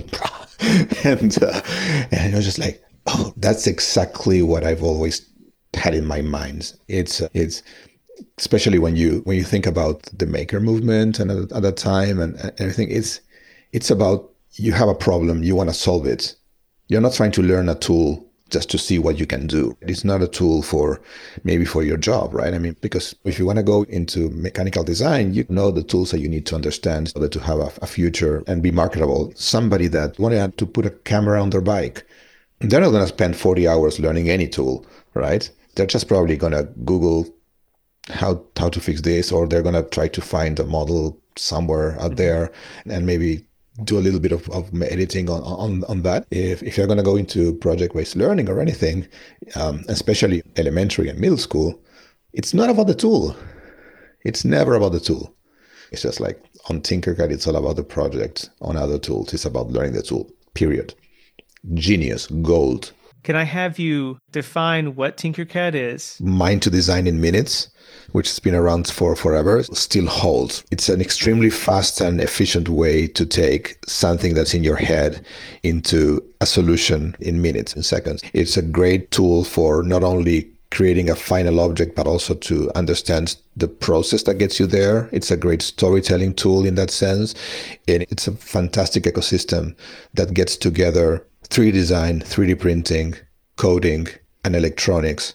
and 1.06 1.42
uh, 1.42 1.62
and 2.10 2.34
it 2.34 2.36
was 2.36 2.44
just 2.44 2.58
like 2.58 2.84
oh 3.06 3.32
that's 3.38 3.66
exactly 3.66 4.42
what 4.42 4.62
i've 4.62 4.82
always 4.82 5.30
had 5.74 5.94
in 5.94 6.06
my 6.06 6.20
mind. 6.20 6.74
It's 6.88 7.20
it's 7.34 7.62
especially 8.38 8.78
when 8.78 8.96
you 8.96 9.20
when 9.24 9.36
you 9.36 9.44
think 9.44 9.66
about 9.66 10.02
the 10.12 10.26
maker 10.26 10.60
movement 10.60 11.18
and 11.18 11.30
at, 11.30 11.52
at 11.52 11.62
that 11.62 11.76
time 11.76 12.20
and 12.20 12.36
everything 12.58 12.90
it's 12.90 13.20
it's 13.72 13.90
about 13.90 14.30
you 14.54 14.72
have 14.72 14.88
a 14.88 14.94
problem 14.94 15.42
you 15.42 15.54
want 15.54 15.70
to 15.70 15.74
solve 15.74 16.06
it. 16.06 16.34
You're 16.88 17.00
not 17.00 17.14
trying 17.14 17.32
to 17.32 17.42
learn 17.42 17.68
a 17.68 17.74
tool 17.76 18.26
just 18.50 18.70
to 18.70 18.78
see 18.78 18.98
what 18.98 19.18
you 19.18 19.26
can 19.26 19.46
do. 19.46 19.76
It's 19.80 20.04
not 20.04 20.22
a 20.22 20.28
tool 20.28 20.62
for 20.62 21.00
maybe 21.44 21.64
for 21.64 21.82
your 21.82 21.96
job, 21.96 22.34
right? 22.34 22.54
I 22.54 22.58
mean, 22.58 22.76
because 22.80 23.14
if 23.24 23.38
you 23.38 23.46
want 23.46 23.58
to 23.58 23.62
go 23.62 23.82
into 23.84 24.30
mechanical 24.30 24.84
design, 24.84 25.34
you 25.34 25.46
know 25.48 25.70
the 25.70 25.82
tools 25.82 26.10
that 26.10 26.20
you 26.20 26.28
need 26.28 26.46
to 26.46 26.54
understand 26.54 27.08
so 27.08 27.20
that 27.20 27.32
to 27.32 27.40
have 27.40 27.58
a, 27.58 27.72
a 27.82 27.86
future 27.86 28.42
and 28.46 28.62
be 28.62 28.70
marketable. 28.70 29.32
Somebody 29.36 29.88
that 29.88 30.18
wanted 30.18 30.58
to 30.58 30.66
put 30.66 30.86
a 30.86 30.90
camera 30.90 31.40
on 31.40 31.50
their 31.50 31.60
bike, 31.60 32.06
they're 32.60 32.80
not 32.80 32.90
going 32.90 33.02
to 33.02 33.08
spend 33.08 33.36
40 33.36 33.66
hours 33.66 33.98
learning 33.98 34.28
any 34.28 34.48
tool, 34.48 34.86
right? 35.14 35.50
They're 35.74 35.86
just 35.86 36.08
probably 36.08 36.36
going 36.36 36.52
to 36.52 36.64
Google 36.84 37.26
how 38.08 38.44
how 38.56 38.68
to 38.68 38.80
fix 38.80 39.02
this, 39.02 39.30
or 39.30 39.46
they're 39.46 39.62
going 39.62 39.74
to 39.74 39.88
try 39.88 40.08
to 40.08 40.20
find 40.20 40.58
a 40.58 40.64
model 40.64 41.20
somewhere 41.36 41.92
out 42.00 42.12
mm-hmm. 42.12 42.14
there 42.16 42.52
and 42.86 43.06
maybe 43.06 43.46
do 43.84 43.98
a 43.98 44.00
little 44.00 44.20
bit 44.20 44.32
of, 44.32 44.48
of 44.50 44.70
editing 44.82 45.28
on, 45.28 45.42
on, 45.42 45.84
on 45.84 46.02
that. 46.02 46.26
If, 46.30 46.62
if 46.62 46.76
you're 46.76 46.86
going 46.86 46.98
to 46.98 47.04
go 47.04 47.16
into 47.16 47.54
project 47.56 47.94
based 47.94 48.16
learning 48.16 48.48
or 48.48 48.60
anything, 48.60 49.06
um, 49.56 49.84
especially 49.88 50.42
elementary 50.56 51.08
and 51.08 51.18
middle 51.18 51.38
school, 51.38 51.80
it's 52.32 52.54
not 52.54 52.70
about 52.70 52.86
the 52.86 52.94
tool. 52.94 53.36
It's 54.24 54.44
never 54.44 54.74
about 54.74 54.92
the 54.92 55.00
tool. 55.00 55.34
It's 55.90 56.02
just 56.02 56.20
like 56.20 56.42
on 56.68 56.80
Tinkercad, 56.80 57.30
it's 57.30 57.46
all 57.46 57.56
about 57.56 57.76
the 57.76 57.82
project. 57.82 58.50
On 58.60 58.76
other 58.76 58.98
tools, 58.98 59.32
it's 59.34 59.44
about 59.44 59.70
learning 59.70 59.94
the 59.94 60.02
tool, 60.02 60.30
period. 60.54 60.94
Genius, 61.74 62.26
gold. 62.26 62.92
Can 63.22 63.36
I 63.36 63.42
have 63.42 63.78
you 63.78 64.18
define 64.32 64.94
what 64.94 65.16
Tinkercad 65.16 65.74
is? 65.74 66.18
Mind 66.20 66.62
to 66.62 66.70
design 66.70 67.06
in 67.06 67.20
minutes, 67.20 67.68
which 68.12 68.28
has 68.28 68.38
been 68.38 68.54
around 68.54 68.88
for 68.88 69.16
forever, 69.16 69.62
still 69.62 70.06
holds. 70.06 70.64
It's 70.70 70.88
an 70.88 71.00
extremely 71.00 71.50
fast 71.50 72.00
and 72.00 72.20
efficient 72.20 72.68
way 72.68 73.06
to 73.08 73.26
take 73.26 73.78
something 73.86 74.34
that's 74.34 74.54
in 74.54 74.64
your 74.64 74.76
head 74.76 75.24
into 75.62 76.22
a 76.40 76.46
solution 76.46 77.16
in 77.20 77.42
minutes, 77.42 77.74
in 77.74 77.82
seconds. 77.82 78.22
It's 78.32 78.56
a 78.56 78.62
great 78.62 79.10
tool 79.10 79.44
for 79.44 79.82
not 79.82 80.04
only 80.04 80.50
creating 80.70 81.10
a 81.10 81.16
final 81.16 81.60
object, 81.60 81.96
but 81.96 82.06
also 82.06 82.34
to 82.34 82.70
understand 82.76 83.36
the 83.56 83.68
process 83.68 84.22
that 84.22 84.38
gets 84.38 84.60
you 84.60 84.66
there. 84.66 85.08
It's 85.12 85.30
a 85.30 85.36
great 85.36 85.62
storytelling 85.62 86.34
tool 86.34 86.64
in 86.64 86.76
that 86.76 86.90
sense. 86.90 87.34
And 87.88 88.04
it's 88.04 88.28
a 88.28 88.32
fantastic 88.32 89.04
ecosystem 89.04 89.74
that 90.14 90.32
gets 90.32 90.56
together 90.56 91.26
3D 91.48 91.72
design, 91.72 92.20
3D 92.20 92.58
printing, 92.60 93.14
coding, 93.56 94.06
and 94.44 94.54
electronics 94.56 95.34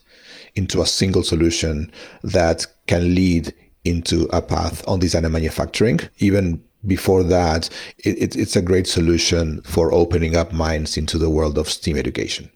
into 0.55 0.81
a 0.81 0.85
single 0.85 1.24
solution 1.24 1.91
that 2.24 2.65
can 2.88 3.13
lead 3.13 3.53
into 3.83 4.27
a 4.33 4.41
path 4.41 4.88
on 4.88 5.00
design 5.00 5.25
and 5.25 5.33
manufacturing. 5.33 6.00
Even 6.17 6.62
before 6.88 7.24
that, 7.24 7.69
it, 8.00 8.17
it, 8.17 8.35
it's 8.35 8.55
a 8.55 8.62
great 8.62 8.88
solution 8.88 9.62
for 9.62 9.93
opening 9.93 10.35
up 10.35 10.51
minds 10.51 10.97
into 10.97 11.17
the 11.17 11.29
world 11.29 11.57
of 11.57 11.69
STEAM 11.69 11.97
education. 11.97 12.50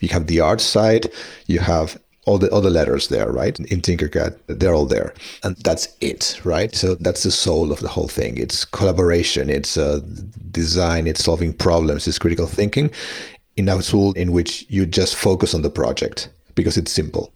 You 0.00 0.08
have 0.08 0.26
the 0.26 0.40
art 0.40 0.60
side, 0.60 1.10
you 1.46 1.58
have 1.58 2.00
all 2.26 2.38
the 2.38 2.52
other 2.52 2.70
letters 2.70 3.08
there, 3.08 3.30
right? 3.30 3.58
In 3.58 3.80
Tinkercad, 3.80 4.38
they're 4.46 4.74
all 4.74 4.86
there. 4.86 5.14
And 5.42 5.56
that's 5.58 5.88
it, 6.00 6.40
right? 6.44 6.74
So 6.74 6.94
that's 6.94 7.22
the 7.22 7.30
soul 7.30 7.72
of 7.72 7.80
the 7.80 7.88
whole 7.88 8.08
thing. 8.08 8.36
It's 8.38 8.64
collaboration, 8.64 9.50
it's 9.50 9.76
uh, 9.76 10.00
design, 10.50 11.06
it's 11.06 11.24
solving 11.24 11.52
problems, 11.52 12.06
it's 12.06 12.18
critical 12.18 12.46
thinking 12.46 12.90
in 13.56 13.68
a 13.68 13.82
tool 13.82 14.12
in 14.12 14.32
which 14.32 14.64
you 14.68 14.86
just 14.86 15.16
focus 15.16 15.54
on 15.54 15.62
the 15.62 15.70
project 15.70 16.28
because 16.54 16.76
it's 16.76 16.92
simple. 16.92 17.32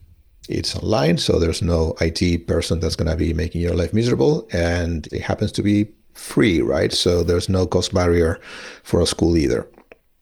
It's 0.49 0.76
online, 0.76 1.18
so 1.18 1.38
there's 1.38 1.62
no 1.62 1.94
IT 2.00 2.47
person 2.47 2.80
that's 2.80 2.97
going 2.97 3.11
to 3.11 3.16
be 3.16 3.33
making 3.33 3.62
your 3.62 3.75
life 3.75 3.94
miserable. 3.94 4.47
And 4.52 5.06
it 5.06 5.23
happens 5.23 5.52
to 5.52 5.62
be 5.62 5.88
free, 6.12 6.61
right? 6.61 6.92
So 6.92 7.23
there's 7.23 7.49
no 7.49 7.66
cost 7.66 7.94
barrier 7.94 8.38
for 8.83 9.00
a 9.00 9.06
school 9.06 9.37
either 9.37 9.66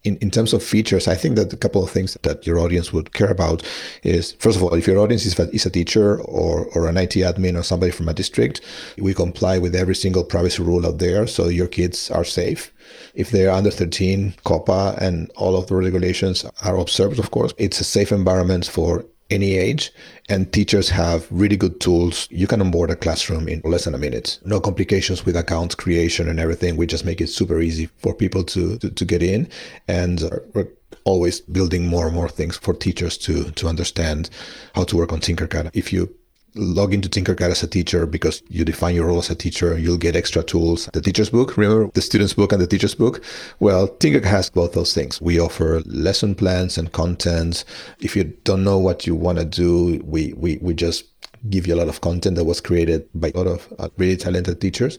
in, 0.04 0.16
in 0.16 0.30
terms 0.30 0.52
of 0.52 0.62
features, 0.62 1.06
I 1.06 1.14
think 1.14 1.36
that 1.36 1.52
a 1.52 1.56
couple 1.56 1.82
of 1.82 1.90
things 1.90 2.16
that 2.22 2.46
your 2.46 2.58
audience 2.58 2.92
would 2.92 3.12
care 3.12 3.30
about 3.30 3.62
is 4.02 4.32
first 4.32 4.56
of 4.56 4.62
all, 4.62 4.74
if 4.74 4.86
your 4.86 4.98
audience 4.98 5.24
is, 5.24 5.38
is 5.38 5.66
a 5.66 5.70
teacher 5.70 6.20
or, 6.22 6.66
or 6.74 6.88
an 6.88 6.96
IT 6.96 7.12
admin 7.12 7.58
or 7.58 7.62
somebody 7.62 7.92
from 7.92 8.08
a 8.08 8.14
district, 8.14 8.60
we 8.98 9.14
comply 9.14 9.58
with 9.58 9.76
every 9.76 9.94
single 9.94 10.24
privacy 10.24 10.62
rule 10.62 10.86
out 10.86 10.98
there 10.98 11.26
so 11.26 11.48
your 11.48 11.68
kids 11.68 12.10
are 12.10 12.24
safe. 12.24 12.72
If 13.14 13.30
they're 13.30 13.50
under 13.50 13.70
13, 13.70 14.34
COPPA 14.44 14.98
and 14.98 15.30
all 15.36 15.56
of 15.56 15.68
the 15.68 15.76
regulations 15.76 16.44
are 16.62 16.76
observed, 16.76 17.18
of 17.18 17.30
course. 17.30 17.52
It's 17.58 17.80
a 17.80 17.84
safe 17.84 18.10
environment 18.10 18.66
for 18.66 19.04
any 19.32 19.56
age 19.56 19.92
and 20.28 20.52
teachers 20.52 20.88
have 20.90 21.26
really 21.30 21.56
good 21.56 21.80
tools. 21.80 22.28
You 22.30 22.46
can 22.46 22.60
onboard 22.60 22.90
a 22.90 22.96
classroom 22.96 23.48
in 23.48 23.60
less 23.64 23.84
than 23.84 23.94
a 23.94 23.98
minute. 23.98 24.38
No 24.44 24.60
complications 24.60 25.24
with 25.24 25.36
account 25.36 25.76
creation 25.76 26.28
and 26.28 26.38
everything. 26.38 26.76
We 26.76 26.86
just 26.86 27.04
make 27.04 27.20
it 27.20 27.28
super 27.28 27.60
easy 27.60 27.86
for 27.98 28.14
people 28.14 28.44
to 28.44 28.78
to, 28.78 28.90
to 28.90 29.04
get 29.04 29.22
in 29.22 29.48
and 29.88 30.22
we're 30.54 30.68
always 31.04 31.40
building 31.40 31.86
more 31.86 32.06
and 32.06 32.14
more 32.14 32.28
things 32.28 32.56
for 32.56 32.74
teachers 32.74 33.18
to 33.18 33.50
to 33.52 33.68
understand 33.68 34.30
how 34.74 34.84
to 34.84 34.96
work 34.96 35.12
on 35.12 35.20
tinkercad. 35.20 35.70
If 35.74 35.92
you 35.92 36.14
log 36.54 36.92
into 36.92 37.08
Tinkercad 37.08 37.50
as 37.50 37.62
a 37.62 37.66
teacher 37.66 38.06
because 38.06 38.42
you 38.48 38.64
define 38.64 38.94
your 38.94 39.06
role 39.06 39.18
as 39.18 39.30
a 39.30 39.34
teacher. 39.34 39.78
You'll 39.78 39.96
get 39.96 40.16
extra 40.16 40.42
tools. 40.42 40.88
The 40.92 41.00
teacher's 41.00 41.30
book, 41.30 41.56
remember 41.56 41.90
the 41.92 42.02
student's 42.02 42.34
book 42.34 42.52
and 42.52 42.60
the 42.60 42.66
teacher's 42.66 42.94
book? 42.94 43.22
Well, 43.60 43.88
Tinkercad 43.88 44.24
has 44.24 44.50
both 44.50 44.72
those 44.72 44.94
things. 44.94 45.20
We 45.20 45.40
offer 45.40 45.80
lesson 45.86 46.34
plans 46.34 46.78
and 46.78 46.92
content. 46.92 47.64
If 48.00 48.16
you 48.16 48.24
don't 48.44 48.64
know 48.64 48.78
what 48.78 49.06
you 49.06 49.14
want 49.14 49.38
to 49.38 49.44
do, 49.44 50.02
we, 50.04 50.32
we, 50.34 50.58
we 50.58 50.74
just 50.74 51.04
give 51.50 51.66
you 51.66 51.74
a 51.74 51.76
lot 51.76 51.88
of 51.88 52.00
content 52.00 52.36
that 52.36 52.44
was 52.44 52.60
created 52.60 53.08
by 53.14 53.32
a 53.34 53.38
lot 53.38 53.46
of 53.46 53.72
uh, 53.78 53.88
really 53.96 54.16
talented 54.16 54.60
teachers. 54.60 54.98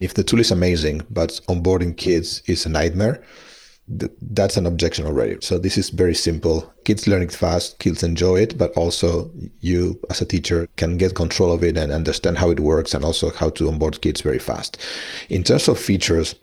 If 0.00 0.14
the 0.14 0.24
tool 0.24 0.40
is 0.40 0.50
amazing, 0.50 1.02
but 1.10 1.40
onboarding 1.48 1.96
kids 1.96 2.42
is 2.46 2.64
a 2.64 2.68
nightmare, 2.68 3.22
that's 3.88 4.56
an 4.56 4.66
objection 4.66 5.06
already. 5.06 5.36
So 5.40 5.58
this 5.58 5.76
is 5.76 5.90
very 5.90 6.14
simple. 6.14 6.72
Kids 6.84 7.06
learn 7.06 7.22
it 7.22 7.32
fast, 7.32 7.78
kids 7.78 8.02
enjoy 8.02 8.36
it, 8.40 8.56
but 8.56 8.72
also 8.72 9.30
you 9.60 10.00
as 10.08 10.20
a 10.20 10.24
teacher 10.24 10.68
can 10.76 10.96
get 10.96 11.14
control 11.14 11.52
of 11.52 11.64
it 11.64 11.76
and 11.76 11.92
understand 11.92 12.38
how 12.38 12.50
it 12.50 12.60
works 12.60 12.94
and 12.94 13.04
also 13.04 13.30
how 13.30 13.50
to 13.50 13.68
onboard 13.68 14.00
kids 14.00 14.20
very 14.20 14.38
fast. 14.38 14.78
In 15.28 15.42
terms 15.42 15.68
of 15.68 15.78
features, 15.78 16.34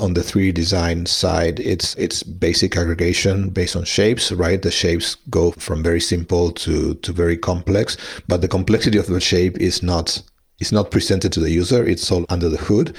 on 0.00 0.14
the 0.14 0.22
3D 0.22 0.54
design 0.54 1.06
side, 1.06 1.60
it's 1.60 1.94
it's 1.94 2.22
basic 2.22 2.76
aggregation 2.76 3.50
based 3.50 3.76
on 3.76 3.84
shapes, 3.84 4.32
right? 4.32 4.60
The 4.60 4.70
shapes 4.70 5.16
go 5.30 5.52
from 5.52 5.82
very 5.82 6.00
simple 6.00 6.50
to 6.52 6.94
to 6.94 7.12
very 7.12 7.36
complex, 7.36 7.96
but 8.26 8.40
the 8.40 8.48
complexity 8.48 8.98
of 8.98 9.06
the 9.06 9.20
shape 9.20 9.56
is 9.58 9.82
not 9.82 10.22
it's 10.60 10.72
not 10.72 10.90
presented 10.90 11.32
to 11.32 11.40
the 11.40 11.50
user. 11.50 11.84
It's 11.84 12.10
all 12.12 12.24
under 12.28 12.48
the 12.48 12.56
hood 12.56 12.96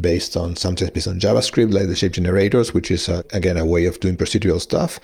based 0.00 0.36
on 0.36 0.56
sometimes 0.56 0.90
based 0.90 1.08
on 1.08 1.20
JavaScript, 1.20 1.72
like 1.72 1.86
the 1.86 1.94
shape 1.94 2.12
generators, 2.12 2.74
which 2.74 2.90
is, 2.90 3.08
uh, 3.08 3.22
again, 3.32 3.56
a 3.56 3.64
way 3.64 3.86
of 3.86 4.00
doing 4.00 4.16
procedural 4.16 4.60
stuff. 4.60 4.98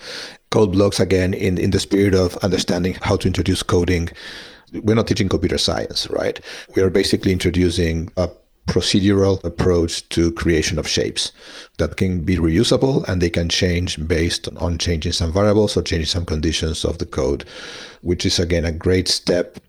Code 0.49 0.73
blocks, 0.73 0.99
again, 0.99 1.33
in, 1.33 1.57
in 1.57 1.71
the 1.71 1.79
spirit 1.79 2.13
of 2.13 2.35
understanding 2.37 2.97
how 3.01 3.15
to 3.17 3.27
introduce 3.27 3.63
coding. 3.63 4.09
We're 4.73 4.95
not 4.95 5.07
teaching 5.07 5.29
computer 5.29 5.57
science, 5.57 6.09
right? 6.09 6.39
We 6.75 6.81
are 6.81 6.89
basically 6.89 7.31
introducing 7.31 8.11
a 8.17 8.29
procedural 8.67 9.41
approach 9.43 10.07
to 10.09 10.31
creation 10.31 10.77
of 10.79 10.87
shapes 10.87 11.31
that 11.77 11.97
can 11.97 12.21
be 12.21 12.35
reusable 12.35 13.07
and 13.07 13.21
they 13.21 13.29
can 13.29 13.47
change 13.47 14.05
based 14.07 14.49
on 14.57 14.77
changing 14.79 15.11
some 15.11 15.31
variables 15.31 15.77
or 15.77 15.83
changing 15.83 16.07
some 16.07 16.25
conditions 16.25 16.83
of 16.83 16.97
the 16.97 17.05
code, 17.05 17.45
which 18.01 18.25
is 18.25 18.39
again 18.39 18.65
a 18.65 18.71
great 18.71 19.07
step 19.07 19.59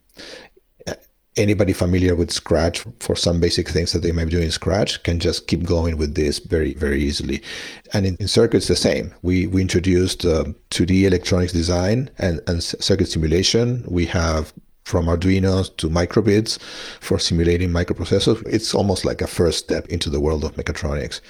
anybody 1.36 1.72
familiar 1.72 2.14
with 2.14 2.30
Scratch 2.30 2.84
for 3.00 3.14
some 3.16 3.40
basic 3.40 3.68
things 3.68 3.92
that 3.92 4.00
they 4.00 4.12
might 4.12 4.26
be 4.26 4.30
doing 4.30 4.44
in 4.44 4.50
Scratch 4.50 5.02
can 5.02 5.20
just 5.20 5.46
keep 5.46 5.64
going 5.64 5.96
with 5.96 6.14
this 6.14 6.38
very, 6.38 6.74
very 6.74 7.02
easily. 7.02 7.42
And 7.92 8.06
in, 8.06 8.16
in 8.16 8.28
circuits, 8.28 8.68
the 8.68 8.76
same. 8.76 9.14
We, 9.22 9.46
we 9.46 9.60
introduced 9.62 10.24
uh, 10.24 10.44
2D 10.70 11.04
electronics 11.04 11.52
design 11.52 12.10
and, 12.18 12.40
and 12.46 12.62
circuit 12.62 13.08
simulation. 13.08 13.84
We 13.86 14.06
have 14.06 14.52
from 14.84 15.06
Arduino 15.06 15.76
to 15.78 15.88
microbits 15.88 16.60
for 17.00 17.18
simulating 17.18 17.70
microprocessors. 17.70 18.46
It's 18.46 18.74
almost 18.74 19.04
like 19.04 19.20
a 19.20 19.26
first 19.26 19.58
step 19.58 19.86
into 19.88 20.08
the 20.10 20.20
world 20.20 20.44
of 20.44 20.54
mechatronics. 20.54 21.20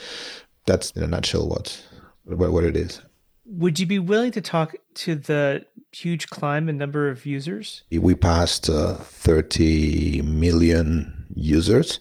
That's 0.67 0.91
in 0.93 1.03
a 1.03 1.07
nutshell 1.07 1.49
what 1.49 1.83
what 2.25 2.65
it 2.65 2.77
is. 2.77 3.01
Would 3.49 3.79
you 3.79 3.87
be 3.87 3.99
willing 3.99 4.33
to 4.33 4.41
talk 4.41 4.75
to 4.95 5.15
the 5.15 5.65
huge 5.93 6.29
climb 6.29 6.69
in 6.69 6.77
number 6.77 7.09
of 7.09 7.25
users? 7.25 7.83
We 7.91 8.15
passed 8.15 8.69
uh, 8.69 8.95
30 8.95 10.23
million 10.23 11.27
users. 11.35 12.01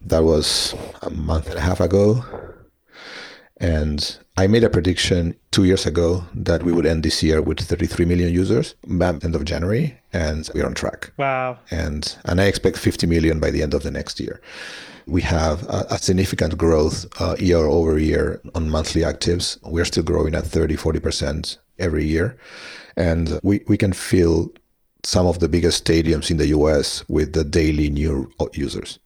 That 0.00 0.24
was 0.24 0.74
a 1.02 1.10
month 1.10 1.48
and 1.48 1.58
a 1.58 1.60
half 1.60 1.80
ago. 1.80 2.24
And 3.58 4.18
I 4.36 4.46
made 4.46 4.64
a 4.64 4.70
prediction 4.70 5.36
two 5.50 5.64
years 5.64 5.86
ago 5.86 6.24
that 6.34 6.62
we 6.62 6.72
would 6.72 6.86
end 6.86 7.02
this 7.02 7.22
year 7.22 7.42
with 7.42 7.60
33 7.60 8.04
million 8.04 8.32
users 8.32 8.74
by 8.86 9.08
end 9.08 9.34
of 9.34 9.44
January, 9.44 9.98
and 10.12 10.48
we're 10.54 10.66
on 10.66 10.74
track. 10.74 11.12
Wow! 11.16 11.58
And 11.70 12.16
and 12.24 12.40
I 12.40 12.44
expect 12.44 12.76
50 12.76 13.06
million 13.06 13.38
by 13.38 13.50
the 13.50 13.62
end 13.62 13.74
of 13.74 13.82
the 13.82 13.90
next 13.90 14.18
year 14.18 14.40
we 15.06 15.22
have 15.22 15.62
a, 15.68 15.86
a 15.90 15.98
significant 15.98 16.56
growth 16.58 17.06
uh, 17.20 17.36
year 17.38 17.58
over 17.58 17.98
year 17.98 18.40
on 18.54 18.70
monthly 18.70 19.02
actives. 19.02 19.58
We're 19.62 19.84
still 19.84 20.02
growing 20.02 20.34
at 20.34 20.44
30, 20.44 20.76
40% 20.76 21.58
every 21.78 22.04
year. 22.04 22.38
And 22.96 23.40
we, 23.42 23.62
we 23.68 23.76
can 23.76 23.92
fill 23.92 24.52
some 25.04 25.26
of 25.26 25.40
the 25.40 25.48
biggest 25.48 25.84
stadiums 25.84 26.30
in 26.30 26.36
the 26.36 26.48
US 26.48 27.08
with 27.08 27.32
the 27.32 27.44
daily 27.44 27.90
new 27.90 28.30
users. 28.52 28.98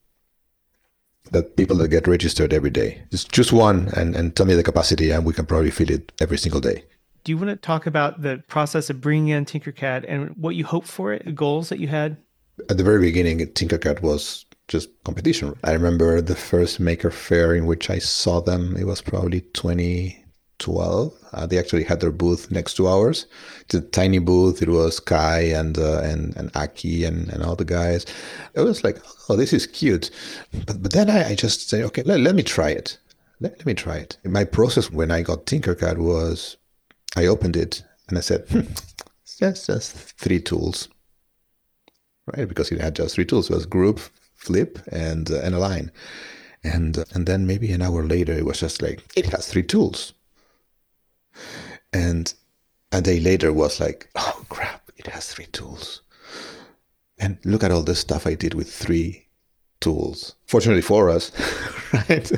That 1.33 1.57
people 1.57 1.77
that 1.79 1.89
get 1.89 2.07
registered 2.07 2.53
every 2.53 2.71
day. 2.71 3.03
Just 3.11 3.33
choose 3.33 3.53
one 3.53 3.89
and, 3.97 4.15
and 4.15 4.37
tell 4.37 4.47
me 4.47 4.55
the 4.55 4.63
capacity, 4.63 5.11
and 5.11 5.25
we 5.25 5.33
can 5.33 5.45
probably 5.45 5.73
fill 5.73 5.91
it 5.91 6.13
every 6.21 6.39
single 6.39 6.61
day. 6.61 6.85
Do 7.25 7.33
you 7.33 7.39
want 7.39 7.51
to 7.51 7.57
talk 7.57 7.87
about 7.87 8.23
the 8.23 8.45
process 8.47 8.91
of 8.91 9.01
bringing 9.01 9.29
in 9.29 9.45
Tinkercad 9.45 10.05
and 10.07 10.37
what 10.37 10.55
you 10.55 10.65
hoped 10.65 10.87
for 10.87 11.13
it, 11.13 11.35
goals 11.35 11.69
that 11.71 11.81
you 11.81 11.89
had? 11.89 12.17
At 12.71 12.77
the 12.77 12.85
very 12.85 13.01
beginning, 13.01 13.41
Tinkercad 13.41 14.03
was 14.03 14.46
just 14.69 14.89
competition. 15.05 15.57
I 15.63 15.73
remember 15.73 16.21
the 16.21 16.35
first 16.35 16.81
Maker 16.81 17.11
Faire 17.11 17.55
in 17.55 17.67
which 17.67 17.89
I 17.91 17.99
saw 17.99 18.41
them. 18.41 18.77
It 18.77 18.85
was 18.85 19.01
probably 19.01 19.43
2012. 19.53 21.15
Uh, 21.33 21.47
they 21.47 21.59
actually 21.59 21.85
had 21.85 22.01
their 22.01 22.11
booth 22.11 22.51
next 22.51 22.75
to 22.75 22.89
ours. 22.89 23.27
It's 23.63 23.75
a 23.75 23.81
tiny 23.81 24.19
booth. 24.19 24.63
It 24.63 24.69
was 24.69 24.99
Kai 24.99 25.41
and 25.41 25.79
uh, 25.79 26.01
and 26.01 26.37
and 26.37 26.51
Aki 26.57 27.05
and, 27.05 27.29
and 27.29 27.43
all 27.43 27.57
the 27.57 27.65
guys. 27.65 28.07
It 28.55 28.61
was 28.61 28.83
like, 28.83 28.99
oh, 29.29 29.37
this 29.37 29.53
is 29.53 29.67
cute. 29.67 30.11
But 30.67 30.83
but 30.83 30.93
then 30.93 31.11
I, 31.11 31.31
I 31.31 31.35
just 31.35 31.69
say, 31.69 31.83
okay, 31.85 32.03
let, 32.03 32.21
let 32.21 32.35
me 32.35 32.43
try 32.43 32.71
it. 32.71 32.99
Let, 33.41 33.59
let 33.59 33.67
me 33.67 33.75
try 33.75 33.97
it. 33.97 34.19
My 34.25 34.45
process 34.45 34.91
when 34.91 35.11
I 35.11 35.23
got 35.23 35.47
Tinkercad 35.47 35.99
was, 35.99 36.57
I 37.17 37.27
opened 37.27 37.57
it 37.57 37.83
and 38.09 38.19
I 38.19 38.21
said, 38.21 38.47
hmm, 38.49 38.63
just 39.39 39.93
three 40.19 40.41
tools 40.41 40.89
right? 42.35 42.49
Because 42.49 42.71
it 42.73 42.81
had 42.81 42.97
just 42.97 43.15
three 43.15 43.25
tools: 43.25 43.51
it 43.51 43.55
was 43.55 43.67
group, 43.67 44.01
flip, 44.47 44.79
and 44.91 45.31
uh, 45.31 45.41
and 45.41 45.55
align. 45.55 45.91
And 46.63 46.99
uh, 46.99 47.05
and 47.13 47.27
then 47.27 47.47
maybe 47.47 47.73
an 47.73 47.83
hour 47.83 48.03
later, 48.05 48.33
it 48.33 48.47
was 48.47 48.61
just 48.61 48.81
like 48.81 49.03
it 49.17 49.27
has 49.27 49.49
three 49.49 49.63
tools. 49.63 50.13
And 51.93 52.33
a 52.93 53.01
day 53.01 53.21
later 53.21 53.53
was 53.53 53.81
like, 53.81 54.09
oh 54.15 54.45
crap, 54.49 54.91
it 54.97 55.07
has 55.09 55.33
three 55.33 55.47
tools. 55.47 56.03
And 57.19 57.39
look 57.45 57.65
at 57.65 57.71
all 57.71 57.83
the 57.83 57.95
stuff 57.95 58.27
I 58.27 58.35
did 58.35 58.55
with 58.55 58.73
three 58.73 59.27
tools. 59.81 60.35
Fortunately 60.47 60.83
for 60.83 61.09
us, 61.09 61.33
right? 61.93 62.31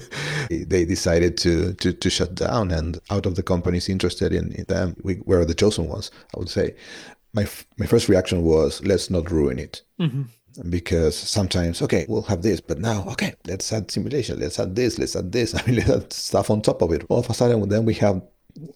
they 0.50 0.84
decided 0.84 1.36
to, 1.38 1.74
to, 1.74 1.92
to 1.92 2.10
shut 2.10 2.34
down, 2.34 2.70
and 2.70 3.00
out 3.10 3.26
of 3.26 3.34
the 3.34 3.42
companies 3.42 3.88
interested 3.88 4.32
in, 4.32 4.64
them, 4.68 4.96
we 5.02 5.20
were 5.24 5.44
the 5.44 5.54
chosen 5.54 5.88
ones, 5.88 6.10
I 6.34 6.38
would 6.38 6.48
say. 6.48 6.74
My, 7.32 7.46
my 7.76 7.86
first 7.86 8.08
reaction 8.08 8.42
was, 8.42 8.84
let's 8.84 9.10
not 9.10 9.30
ruin 9.30 9.58
it. 9.58 9.82
Mm-hmm 10.00 10.22
because 10.68 11.16
sometimes 11.16 11.82
okay 11.82 12.04
we'll 12.08 12.22
have 12.22 12.42
this 12.42 12.60
but 12.60 12.78
now 12.78 13.04
okay 13.08 13.34
let's 13.46 13.72
add 13.72 13.90
simulation 13.90 14.38
let's 14.40 14.58
add 14.58 14.74
this 14.74 14.98
let's 14.98 15.14
add 15.14 15.30
this 15.30 15.54
i 15.58 15.64
mean 15.66 15.76
let's 15.76 15.90
add 15.90 16.12
stuff 16.12 16.50
on 16.50 16.60
top 16.60 16.82
of 16.82 16.92
it 16.92 17.04
all 17.08 17.20
of 17.20 17.30
a 17.30 17.34
sudden 17.34 17.68
then 17.68 17.84
we 17.84 17.94
have 17.94 18.20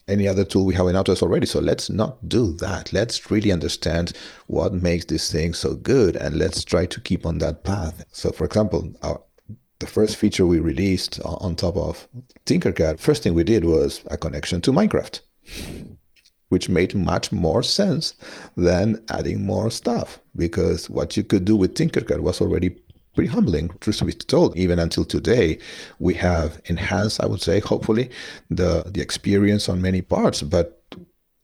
any 0.09 0.29
other 0.29 0.45
tool 0.45 0.65
we 0.65 0.75
have 0.75 0.87
in 0.87 0.97
Autodesk 0.97 1.23
already. 1.23 1.47
So 1.47 1.61
let's 1.61 1.91
not 1.91 2.29
do 2.29 2.53
that. 2.55 2.93
Let's 2.93 3.31
really 3.31 3.53
understand 3.53 4.13
what 4.47 4.73
makes 4.73 5.07
this 5.07 5.31
thing 5.31 5.55
so 5.55 5.75
good 5.75 6.17
and 6.17 6.37
let's 6.37 6.65
try 6.65 6.87
to 6.87 7.01
keep 7.01 7.27
on 7.27 7.39
that 7.39 7.65
path. 7.65 8.05
So, 8.13 8.31
for 8.31 8.45
example, 8.45 8.93
our, 9.03 9.21
the 9.79 9.87
first 9.87 10.17
feature 10.17 10.47
we 10.47 10.61
released 10.61 11.21
on 11.25 11.57
top 11.57 11.77
of 11.77 12.07
Tinkercad, 12.47 13.01
first 13.01 13.23
thing 13.23 13.35
we 13.35 13.45
did 13.45 13.65
was 13.65 14.03
a 14.07 14.17
connection 14.17 14.61
to 14.63 14.73
Minecraft, 14.73 15.21
which 16.53 16.69
made 16.69 16.95
much 16.95 17.33
more 17.33 17.63
sense 17.63 18.13
than 18.59 19.03
adding 19.09 19.43
more 19.47 19.71
stuff 19.71 20.21
because 20.37 20.91
what 20.91 21.17
you 21.17 21.25
could 21.25 21.47
do 21.47 21.57
with 21.57 21.75
Tinkercad 21.75 22.21
was 22.21 22.43
already 22.43 22.77
pretty 23.15 23.31
humbling, 23.31 23.71
truth 23.81 23.97
to 23.99 24.05
be 24.05 24.13
told. 24.13 24.55
Even 24.55 24.79
until 24.79 25.07
today, 25.07 25.59
we 25.99 26.13
have 26.13 26.61
enhanced, 26.67 27.23
I 27.23 27.27
would 27.27 27.41
say, 27.41 27.61
hopefully, 27.61 28.11
the 28.51 28.85
the 28.95 29.01
experience 29.01 29.71
on 29.71 29.81
many 29.81 30.03
parts. 30.03 30.43
But 30.43 30.67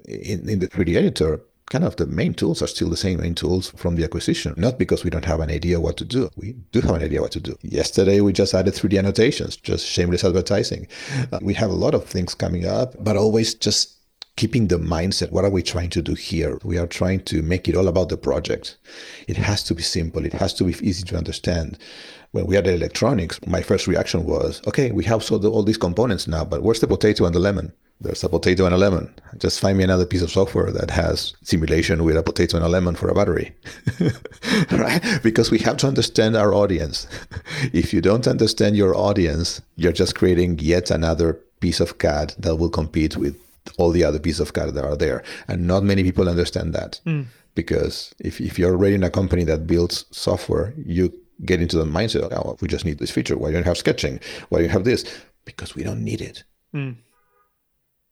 in, 0.07 0.47
in 0.47 0.59
the 0.59 0.69
3D 0.69 0.95
editor, 0.95 1.41
kind 1.71 1.85
of 1.85 1.97
the 1.97 2.07
main 2.07 2.35
tools 2.35 2.61
are 2.63 2.67
still 2.75 2.91
the 2.91 3.05
same 3.07 3.19
main 3.21 3.35
tools 3.35 3.71
from 3.77 3.97
the 3.97 4.05
acquisition. 4.05 4.53
Not 4.57 4.79
because 4.79 5.05
we 5.05 5.11
don't 5.11 5.25
have 5.33 5.41
an 5.41 5.51
idea 5.51 5.81
what 5.81 5.97
to 5.99 6.05
do. 6.05 6.29
We 6.37 6.53
do 6.73 6.83
have 6.83 6.97
an 6.97 7.03
idea 7.03 7.23
what 7.23 7.33
to 7.33 7.41
do. 7.41 7.57
Yesterday, 7.63 8.21
we 8.21 8.33
just 8.35 8.53
added 8.55 8.75
3D 8.75 8.99
annotations, 8.99 9.57
just 9.57 9.87
shameless 9.87 10.25
advertising. 10.25 10.87
Uh, 11.33 11.39
we 11.41 11.55
have 11.55 11.71
a 11.71 11.81
lot 11.85 11.95
of 11.95 12.05
things 12.05 12.35
coming 12.35 12.67
up, 12.67 12.95
but 13.03 13.17
always 13.17 13.55
just 13.55 13.98
keeping 14.39 14.69
the 14.69 14.79
mindset 14.79 15.33
what 15.33 15.45
are 15.45 15.51
we 15.51 15.63
trying 15.63 15.91
to 15.91 16.01
do 16.01 16.15
here 16.15 16.57
we 16.63 16.79
are 16.79 16.87
trying 16.87 17.19
to 17.19 17.43
make 17.43 17.67
it 17.67 17.75
all 17.75 17.89
about 17.89 18.09
the 18.09 18.17
project 18.17 18.77
it 19.27 19.37
has 19.37 19.65
to 19.65 19.75
be 19.75 19.83
simple 19.83 20.25
it 20.25 20.33
has 20.33 20.55
to 20.55 20.63
be 20.63 20.75
easy 20.89 21.03
to 21.03 21.17
understand 21.17 21.77
when 22.31 22.47
we 22.47 22.57
added 22.57 22.77
electronics 22.77 23.41
my 23.49 23.61
first 23.61 23.89
reaction 23.89 24.25
was 24.25 24.63
okay 24.65 24.93
we 24.93 25.05
have 25.05 25.25
so 25.25 25.39
the, 25.39 25.51
all 25.51 25.65
these 25.65 25.77
components 25.77 26.29
now 26.29 26.45
but 26.45 26.63
where's 26.63 26.79
the 26.79 26.87
potato 26.87 27.27
and 27.27 27.35
the 27.35 27.41
lemon 27.41 27.73
there's 28.01 28.23
a 28.23 28.29
potato 28.29 28.65
and 28.65 28.73
a 28.73 28.79
lemon. 28.79 29.13
Just 29.39 29.59
find 29.59 29.77
me 29.77 29.83
another 29.83 30.07
piece 30.07 30.23
of 30.23 30.31
software 30.31 30.71
that 30.71 30.89
has 30.91 31.35
simulation 31.43 32.05
with 32.05 32.17
a 32.17 32.23
potato 32.23 32.57
and 32.57 32.65
a 32.65 32.69
lemon 32.69 32.95
for 32.95 33.09
a 33.09 33.15
battery. 33.15 33.53
right? 34.71 35.03
Because 35.21 35.51
we 35.51 35.59
have 35.59 35.79
to 35.79 35.89
understand 35.89 36.37
our 36.37 36.55
audience. 36.55 37.09
if 37.73 37.93
you 37.93 38.01
don't 38.01 38.29
understand 38.29 38.77
your 38.77 38.97
audience, 38.97 39.61
you're 39.75 39.91
just 39.91 40.15
creating 40.15 40.61
yet 40.61 40.93
another 40.93 41.41
piece 41.59 41.81
of 41.81 41.99
CAD 41.99 42.37
that 42.39 42.55
will 42.55 42.71
compete 42.71 43.17
with 43.17 43.37
all 43.77 43.91
the 43.91 44.05
other 44.05 44.19
pieces 44.19 44.41
of 44.41 44.53
code 44.53 44.75
that 44.75 44.85
are 44.85 44.97
there. 44.97 45.23
And 45.47 45.67
not 45.67 45.83
many 45.83 46.03
people 46.03 46.29
understand 46.29 46.75
that. 46.75 47.01
Mm. 47.07 47.27
Because 47.55 48.15
if, 48.19 48.41
if 48.41 48.59
you're 48.59 48.73
already 48.73 48.95
in 48.95 49.03
a 49.03 49.11
company 49.11 49.45
that 49.45 49.67
builds 49.67 50.05
software, 50.11 50.75
you 50.77 51.13
get 51.45 51.61
into 51.61 51.77
the 51.77 51.85
mindset, 51.85 52.33
oh, 52.33 52.57
we 52.61 52.69
just 52.69 52.85
need 52.85 52.99
this 52.99 53.11
feature. 53.11 53.37
Why 53.37 53.51
don't 53.51 53.63
you 53.63 53.69
have 53.69 53.79
sketching? 53.79 54.21
Why 54.49 54.59
do 54.59 54.65
you 54.65 54.71
have 54.71 54.85
this? 54.85 55.05
Because 55.45 55.75
we 55.75 55.83
don't 55.83 56.05
need 56.05 56.21
it. 56.21 56.45
Mm. 56.75 56.97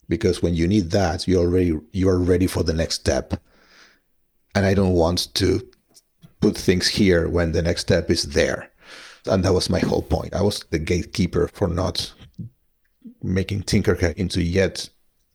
Because 0.08 0.42
when 0.42 0.54
you 0.54 0.66
need 0.68 0.90
that, 0.92 1.26
you're 1.26 1.44
already 1.44 1.78
you're 1.92 2.18
ready 2.18 2.46
for 2.46 2.62
the 2.62 2.72
next 2.72 2.96
step. 2.96 3.34
And 4.54 4.64
I 4.64 4.74
don't 4.74 4.94
want 4.94 5.34
to 5.34 5.68
put 6.40 6.56
things 6.56 6.88
here 6.88 7.28
when 7.28 7.52
the 7.52 7.62
next 7.62 7.82
step 7.82 8.10
is 8.10 8.22
there. 8.22 8.70
And 9.26 9.44
that 9.44 9.52
was 9.52 9.68
my 9.68 9.80
whole 9.80 10.02
point. 10.02 10.34
I 10.34 10.42
was 10.42 10.64
the 10.70 10.78
gatekeeper 10.78 11.48
for 11.48 11.68
not 11.68 12.12
making 13.22 13.64
Tinkercad 13.64 14.14
into 14.14 14.42
yet 14.42 14.88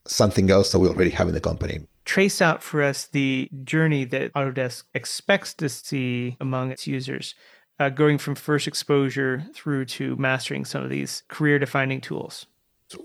something 0.05 0.49
else 0.49 0.71
that 0.71 0.79
we 0.79 0.87
already 0.87 1.11
have 1.11 1.27
in 1.27 1.33
the 1.33 1.41
company. 1.41 1.79
Trace 2.05 2.41
out 2.41 2.63
for 2.63 2.81
us 2.81 3.07
the 3.07 3.49
journey 3.63 4.05
that 4.05 4.33
Autodesk 4.33 4.83
expects 4.93 5.53
to 5.55 5.69
see 5.69 6.37
among 6.39 6.71
its 6.71 6.87
users, 6.87 7.35
uh, 7.79 7.89
going 7.89 8.17
from 8.17 8.35
first 8.35 8.67
exposure 8.67 9.45
through 9.53 9.85
to 9.85 10.15
mastering 10.15 10.65
some 10.65 10.83
of 10.83 10.89
these 10.89 11.23
career 11.27 11.59
defining 11.59 12.01
tools. 12.01 12.47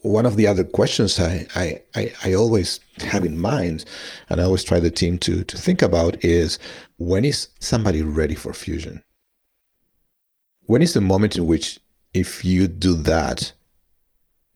One 0.02 0.26
of 0.26 0.36
the 0.36 0.48
other 0.48 0.64
questions 0.64 1.20
I, 1.20 1.46
I, 1.54 1.82
I, 1.94 2.12
I 2.24 2.34
always 2.34 2.80
have 2.98 3.24
in 3.24 3.38
mind, 3.38 3.84
and 4.28 4.40
I 4.40 4.44
always 4.44 4.64
try 4.64 4.80
the 4.80 4.90
team 4.90 5.18
to, 5.18 5.44
to 5.44 5.56
think 5.56 5.80
about, 5.80 6.24
is 6.24 6.58
when 6.96 7.24
is 7.24 7.48
somebody 7.60 8.02
ready 8.02 8.34
for 8.34 8.52
fusion? 8.52 9.04
When 10.62 10.82
is 10.82 10.94
the 10.94 11.00
moment 11.00 11.36
in 11.36 11.46
which, 11.46 11.78
if 12.12 12.44
you 12.44 12.66
do 12.66 12.94
that, 12.94 13.52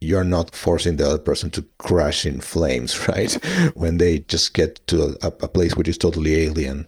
you're 0.00 0.24
not 0.24 0.54
forcing 0.54 0.96
the 0.96 1.06
other 1.06 1.18
person 1.18 1.50
to 1.50 1.64
crash 1.78 2.24
in 2.24 2.40
flames, 2.40 3.08
right? 3.08 3.32
when 3.74 3.98
they 3.98 4.20
just 4.20 4.54
get 4.54 4.86
to 4.86 5.16
a, 5.22 5.28
a, 5.28 5.48
place 5.48 5.76
which 5.76 5.88
is 5.88 5.98
totally 5.98 6.42
alien 6.42 6.86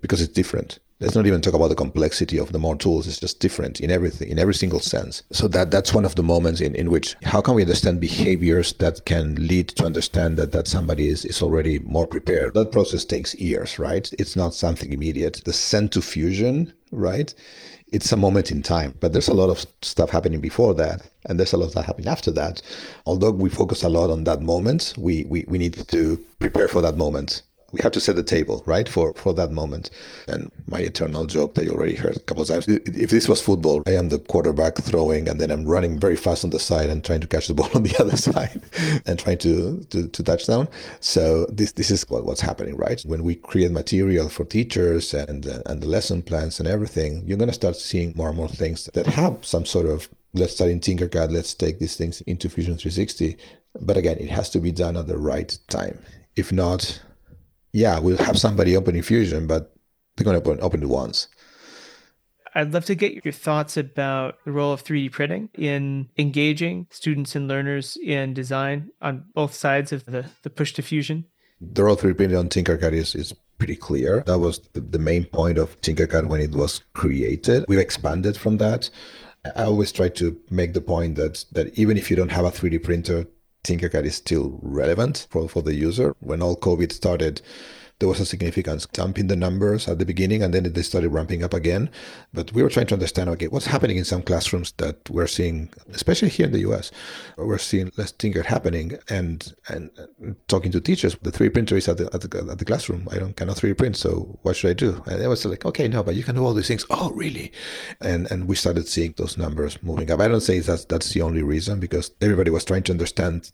because 0.00 0.20
it's 0.20 0.32
different. 0.32 0.78
Let's 1.00 1.16
not 1.16 1.26
even 1.26 1.40
talk 1.40 1.54
about 1.54 1.66
the 1.66 1.74
complexity 1.74 2.38
of 2.38 2.52
the 2.52 2.60
more 2.60 2.76
tools. 2.76 3.08
It's 3.08 3.18
just 3.18 3.40
different 3.40 3.80
in 3.80 3.90
everything, 3.90 4.28
in 4.28 4.38
every 4.38 4.54
single 4.54 4.78
sense. 4.78 5.24
So 5.32 5.48
that 5.48 5.72
that's 5.72 5.92
one 5.92 6.04
of 6.04 6.14
the 6.14 6.22
moments 6.22 6.60
in, 6.60 6.76
in 6.76 6.92
which 6.92 7.16
how 7.24 7.40
can 7.40 7.56
we 7.56 7.62
understand 7.62 8.00
behaviors 8.00 8.72
that 8.74 9.04
can 9.04 9.34
lead 9.48 9.70
to 9.70 9.84
understand 9.84 10.36
that, 10.36 10.52
that 10.52 10.68
somebody 10.68 11.08
is, 11.08 11.24
is 11.24 11.42
already 11.42 11.80
more 11.80 12.06
prepared. 12.06 12.54
That 12.54 12.70
process 12.70 13.04
takes 13.04 13.34
years, 13.34 13.80
right? 13.80 14.08
It's 14.16 14.36
not 14.36 14.54
something 14.54 14.92
immediate. 14.92 15.42
The 15.44 15.52
send 15.52 15.90
to 15.92 16.02
fusion, 16.02 16.72
right? 16.92 17.34
It's 17.92 18.10
a 18.10 18.16
moment 18.16 18.50
in 18.50 18.62
time, 18.62 18.94
but 19.00 19.12
there's 19.12 19.28
a 19.28 19.34
lot 19.34 19.50
of 19.50 19.64
stuff 19.82 20.10
happening 20.10 20.40
before 20.40 20.74
that, 20.74 21.02
and 21.26 21.38
there's 21.38 21.52
a 21.52 21.58
lot 21.58 21.72
that 21.74 21.84
happening 21.84 22.08
after 22.08 22.30
that. 22.32 22.62
Although 23.06 23.30
we 23.30 23.50
focus 23.50 23.82
a 23.82 23.88
lot 23.88 24.10
on 24.10 24.24
that 24.24 24.40
moment, 24.40 24.94
we, 24.96 25.24
we, 25.28 25.44
we 25.46 25.58
need 25.58 25.74
to 25.88 26.24
prepare 26.38 26.68
for 26.68 26.80
that 26.80 26.96
moment 26.96 27.42
we 27.72 27.80
have 27.82 27.92
to 27.92 28.00
set 28.00 28.16
the 28.16 28.22
table, 28.22 28.62
right, 28.66 28.88
for 28.88 29.14
for 29.14 29.32
that 29.34 29.50
moment. 29.50 29.90
And 30.28 30.50
my 30.66 30.78
eternal 30.78 31.24
joke 31.26 31.54
that 31.54 31.64
you 31.64 31.72
already 31.72 31.94
heard 31.94 32.16
a 32.16 32.20
couple 32.20 32.42
of 32.42 32.48
times: 32.48 32.68
if 32.68 33.10
this 33.10 33.28
was 33.28 33.40
football, 33.40 33.82
I 33.86 33.92
am 33.92 34.10
the 34.10 34.18
quarterback 34.18 34.76
throwing, 34.76 35.28
and 35.28 35.40
then 35.40 35.50
I'm 35.50 35.64
running 35.64 35.98
very 35.98 36.16
fast 36.16 36.44
on 36.44 36.50
the 36.50 36.58
side 36.58 36.90
and 36.90 37.04
trying 37.04 37.20
to 37.20 37.26
catch 37.26 37.48
the 37.48 37.54
ball 37.60 37.70
on 37.74 37.82
the 37.82 37.96
other 37.98 38.16
side 38.16 38.62
and 39.06 39.18
trying 39.18 39.38
to 39.38 39.84
to, 39.90 40.08
to 40.08 40.22
touchdown. 40.22 40.68
So 41.00 41.46
this 41.46 41.72
this 41.72 41.90
is 41.90 42.08
what, 42.08 42.24
what's 42.24 42.40
happening, 42.40 42.76
right? 42.76 43.00
When 43.02 43.24
we 43.24 43.34
create 43.34 43.72
material 43.72 44.28
for 44.28 44.44
teachers 44.44 45.14
and 45.14 45.46
and 45.46 45.82
the 45.82 45.88
lesson 45.88 46.22
plans 46.22 46.60
and 46.60 46.68
everything, 46.68 47.22
you're 47.26 47.38
gonna 47.38 47.52
start 47.52 47.76
seeing 47.76 48.12
more 48.16 48.28
and 48.28 48.36
more 48.36 48.48
things 48.48 48.84
that 48.92 49.06
have 49.06 49.44
some 49.44 49.64
sort 49.64 49.86
of 49.86 50.08
let's 50.34 50.54
start 50.54 50.70
in 50.70 50.80
Tinkercad, 50.80 51.30
let's 51.30 51.54
take 51.54 51.78
these 51.78 51.96
things 51.96 52.20
into 52.22 52.48
Fusion 52.48 52.76
360. 52.76 53.36
But 53.80 53.96
again, 53.96 54.18
it 54.18 54.30
has 54.30 54.50
to 54.50 54.60
be 54.60 54.72
done 54.72 54.96
at 54.96 55.06
the 55.06 55.18
right 55.18 55.56
time. 55.68 55.98
If 56.36 56.52
not, 56.52 57.00
yeah, 57.72 57.98
we'll 57.98 58.18
have 58.18 58.38
somebody 58.38 58.76
open 58.76 59.00
Fusion, 59.02 59.46
but 59.46 59.74
they're 60.16 60.24
going 60.24 60.40
to 60.40 60.50
open, 60.50 60.62
open 60.62 60.82
it 60.82 60.88
once. 60.88 61.28
I'd 62.54 62.74
love 62.74 62.84
to 62.86 62.94
get 62.94 63.24
your 63.24 63.32
thoughts 63.32 63.78
about 63.78 64.36
the 64.44 64.52
role 64.52 64.72
of 64.72 64.84
3D 64.84 65.10
printing 65.10 65.48
in 65.54 66.10
engaging 66.18 66.86
students 66.90 67.34
and 67.34 67.48
learners 67.48 67.96
in 68.02 68.34
design 68.34 68.90
on 69.00 69.24
both 69.34 69.54
sides 69.54 69.90
of 69.90 70.04
the, 70.04 70.26
the 70.42 70.50
push 70.50 70.74
to 70.74 70.82
fusion. 70.82 71.24
The 71.60 71.84
role 71.84 71.94
of 71.94 72.00
3D 72.00 72.16
printing 72.16 72.38
on 72.38 72.50
Tinkercad 72.50 72.92
is, 72.92 73.14
is 73.14 73.34
pretty 73.56 73.76
clear. 73.76 74.22
That 74.26 74.38
was 74.38 74.58
the, 74.74 74.80
the 74.80 74.98
main 74.98 75.24
point 75.24 75.56
of 75.56 75.80
Tinkercad 75.80 76.26
when 76.26 76.42
it 76.42 76.50
was 76.50 76.82
created. 76.92 77.64
We've 77.68 77.78
expanded 77.78 78.36
from 78.36 78.58
that. 78.58 78.90
I 79.56 79.64
always 79.64 79.90
try 79.90 80.08
to 80.10 80.38
make 80.50 80.72
the 80.74 80.80
point 80.80 81.16
that 81.16 81.44
that 81.52 81.76
even 81.78 81.96
if 81.96 82.10
you 82.10 82.16
don't 82.16 82.30
have 82.30 82.44
a 82.44 82.50
3D 82.50 82.82
printer, 82.82 83.26
Tinkercad 83.64 84.04
is 84.04 84.16
still 84.16 84.58
relevant 84.60 85.28
for, 85.30 85.48
for 85.48 85.62
the 85.62 85.74
user. 85.74 86.16
When 86.18 86.42
all 86.42 86.56
COVID 86.56 86.92
started, 86.92 87.40
there 88.02 88.08
was 88.08 88.18
a 88.18 88.26
significant 88.26 88.84
jump 88.92 89.16
in 89.16 89.28
the 89.28 89.36
numbers 89.36 89.86
at 89.86 90.00
the 90.00 90.04
beginning 90.04 90.42
and 90.42 90.52
then 90.52 90.64
they 90.64 90.82
started 90.82 91.10
ramping 91.10 91.44
up 91.44 91.54
again. 91.54 91.88
But 92.34 92.52
we 92.52 92.60
were 92.60 92.68
trying 92.68 92.88
to 92.88 92.94
understand, 92.94 93.30
okay, 93.30 93.46
what's 93.46 93.66
happening 93.66 93.96
in 93.96 94.04
some 94.04 94.22
classrooms 94.22 94.72
that 94.78 95.08
we're 95.08 95.28
seeing, 95.28 95.70
especially 95.92 96.28
here 96.28 96.46
in 96.46 96.52
the 96.52 96.66
US, 96.72 96.90
we're 97.36 97.58
seeing 97.58 97.92
less 97.96 98.10
Tinker 98.10 98.42
happening 98.42 98.98
and 99.08 99.54
and 99.68 99.88
talking 100.48 100.72
to 100.72 100.80
teachers, 100.80 101.16
the 101.22 101.30
3D 101.30 101.52
printer 101.52 101.76
is 101.76 101.88
at 101.88 101.98
the, 101.98 102.10
at 102.12 102.22
the, 102.22 102.50
at 102.50 102.58
the 102.58 102.64
classroom. 102.64 103.06
I 103.12 103.18
don't 103.18 103.36
cannot 103.36 103.58
3D 103.58 103.78
print, 103.78 103.96
so 103.96 104.36
what 104.42 104.56
should 104.56 104.70
I 104.70 104.74
do? 104.74 105.00
And 105.06 105.22
it 105.22 105.28
was 105.28 105.44
like, 105.44 105.64
okay, 105.64 105.86
no, 105.86 106.02
but 106.02 106.16
you 106.16 106.24
can 106.24 106.34
do 106.34 106.44
all 106.44 106.54
these 106.54 106.66
things. 106.66 106.84
Oh, 106.90 107.12
really? 107.12 107.52
And 108.00 108.28
and 108.32 108.48
we 108.48 108.56
started 108.56 108.88
seeing 108.88 109.14
those 109.16 109.38
numbers 109.38 109.80
moving 109.80 110.10
up. 110.10 110.18
I 110.18 110.26
don't 110.26 110.40
say 110.40 110.58
that's 110.58 110.86
that's 110.86 111.12
the 111.12 111.22
only 111.22 111.44
reason 111.44 111.78
because 111.78 112.10
everybody 112.20 112.50
was 112.50 112.64
trying 112.64 112.82
to 112.82 112.92
understand 112.92 113.52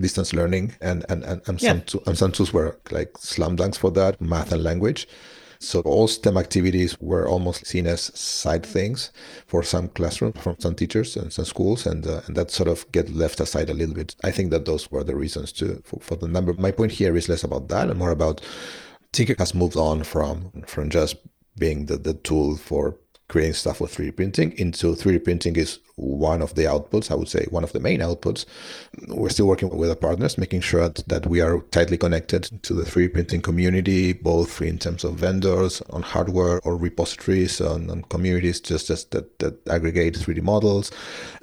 distance 0.00 0.32
learning 0.32 0.74
and 0.80 1.04
and 1.08 1.24
and, 1.24 1.42
and, 1.46 1.62
yeah. 1.62 1.80
some, 1.86 2.00
and 2.06 2.18
some 2.18 2.32
tools 2.32 2.52
were 2.52 2.78
like 2.90 3.16
slam 3.18 3.56
dunks 3.56 3.76
for 3.78 3.90
that 3.90 4.20
math 4.20 4.52
and 4.52 4.62
language 4.62 5.06
So 5.62 5.80
all 5.82 6.08
STEM 6.08 6.36
activities 6.36 7.00
were 7.00 7.28
almost 7.28 7.64
seen 7.66 7.86
as 7.86 8.00
side 8.18 8.66
things 8.66 9.12
for 9.46 9.62
some 9.62 9.88
classrooms, 9.88 10.40
from 10.40 10.56
some 10.58 10.74
teachers 10.74 11.16
and 11.16 11.32
some 11.32 11.44
schools, 11.44 11.86
and, 11.86 12.04
uh, 12.04 12.22
and 12.26 12.34
that 12.36 12.50
sort 12.50 12.68
of 12.68 12.90
get 12.90 13.14
left 13.14 13.38
aside 13.38 13.70
a 13.70 13.74
little 13.74 13.94
bit. 13.94 14.16
I 14.24 14.32
think 14.32 14.50
that 14.50 14.64
those 14.64 14.90
were 14.90 15.04
the 15.04 15.14
reasons 15.14 15.52
to 15.52 15.80
for, 15.84 16.00
for 16.00 16.16
the 16.16 16.26
number. 16.26 16.52
My 16.54 16.72
point 16.72 16.90
here 16.90 17.16
is 17.16 17.28
less 17.28 17.44
about 17.44 17.68
that 17.68 17.88
and 17.88 17.96
more 17.98 18.10
about 18.10 18.40
Tinker 19.12 19.36
has 19.38 19.54
moved 19.54 19.76
on 19.76 20.02
from 20.02 20.50
from 20.66 20.90
just 20.90 21.16
being 21.56 21.86
the, 21.86 21.96
the 21.96 22.14
tool 22.14 22.56
for 22.56 22.96
creating 23.32 23.54
stuff 23.54 23.80
with 23.80 23.96
3D 23.96 24.14
printing 24.14 24.52
into 24.58 24.88
3D 24.88 25.24
printing 25.24 25.56
is 25.56 25.78
one 25.96 26.42
of 26.42 26.54
the 26.54 26.64
outputs, 26.64 27.10
I 27.10 27.14
would 27.14 27.30
say 27.30 27.46
one 27.48 27.64
of 27.64 27.72
the 27.72 27.80
main 27.80 28.00
outputs. 28.00 28.44
We're 29.08 29.30
still 29.30 29.46
working 29.46 29.70
with 29.70 29.88
our 29.88 29.96
partners, 29.96 30.36
making 30.36 30.60
sure 30.60 30.90
that 31.06 31.26
we 31.26 31.40
are 31.40 31.60
tightly 31.70 31.96
connected 31.96 32.62
to 32.62 32.74
the 32.74 32.82
3D 32.82 33.14
printing 33.14 33.40
community, 33.40 34.12
both 34.12 34.60
in 34.60 34.78
terms 34.78 35.02
of 35.02 35.14
vendors 35.14 35.80
on 35.88 36.02
hardware 36.02 36.60
or 36.62 36.76
repositories 36.76 37.58
on, 37.58 37.88
on 37.88 38.02
communities 38.02 38.60
just, 38.60 38.88
just 38.88 39.12
that, 39.12 39.38
that 39.38 39.66
aggregate 39.66 40.14
3D 40.14 40.42
models. 40.42 40.92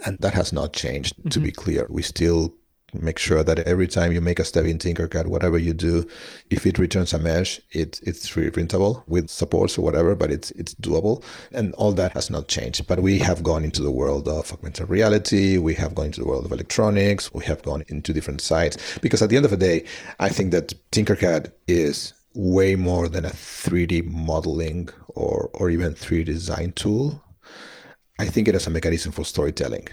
And 0.05 0.19
that 0.19 0.35
has 0.35 0.53
not 0.53 0.73
changed, 0.73 1.17
mm-hmm. 1.17 1.29
to 1.29 1.39
be 1.39 1.51
clear. 1.51 1.87
We 1.89 2.03
still 2.03 2.53
make 2.93 3.19
sure 3.19 3.43
that 3.43 3.59
every 3.59 3.87
time 3.87 4.11
you 4.11 4.21
make 4.21 4.39
a 4.39 4.43
step 4.43 4.65
in 4.65 4.77
Tinkercad, 4.77 5.27
whatever 5.27 5.57
you 5.57 5.73
do, 5.73 6.07
if 6.49 6.65
it 6.65 6.79
returns 6.79 7.13
a 7.13 7.19
mesh, 7.19 7.59
it, 7.71 7.99
it's 8.03 8.29
3D 8.29 8.53
printable 8.53 9.03
with 9.07 9.29
supports 9.29 9.77
or 9.77 9.81
whatever, 9.81 10.15
but 10.15 10.31
it's 10.31 10.51
it's 10.51 10.75
doable. 10.75 11.23
And 11.51 11.73
all 11.75 11.91
that 11.93 12.13
has 12.13 12.29
not 12.29 12.47
changed. 12.47 12.87
But 12.87 13.01
we 13.01 13.19
have 13.19 13.43
gone 13.43 13.63
into 13.63 13.81
the 13.81 13.91
world 13.91 14.27
of 14.27 14.51
augmented 14.51 14.89
reality, 14.89 15.57
we 15.57 15.75
have 15.75 15.95
gone 15.95 16.07
into 16.07 16.21
the 16.21 16.27
world 16.27 16.45
of 16.45 16.51
electronics, 16.51 17.33
we 17.33 17.45
have 17.45 17.61
gone 17.63 17.83
into 17.87 18.13
different 18.13 18.41
sites. 18.41 18.77
Because 18.99 19.21
at 19.21 19.29
the 19.29 19.35
end 19.35 19.45
of 19.45 19.51
the 19.51 19.57
day, 19.57 19.85
I 20.19 20.29
think 20.29 20.51
that 20.51 20.73
Tinkercad 20.91 21.51
is 21.67 22.13
way 22.33 22.75
more 22.75 23.07
than 23.07 23.25
a 23.25 23.29
3D 23.29 24.05
modeling 24.05 24.89
or 25.09 25.49
or 25.53 25.69
even 25.69 25.93
3D 25.93 26.25
design 26.25 26.71
tool. 26.73 27.23
I 28.19 28.25
think 28.25 28.47
it 28.47 28.55
is 28.55 28.67
a 28.67 28.69
mechanism 28.69 29.11
for 29.13 29.23
storytelling 29.23 29.87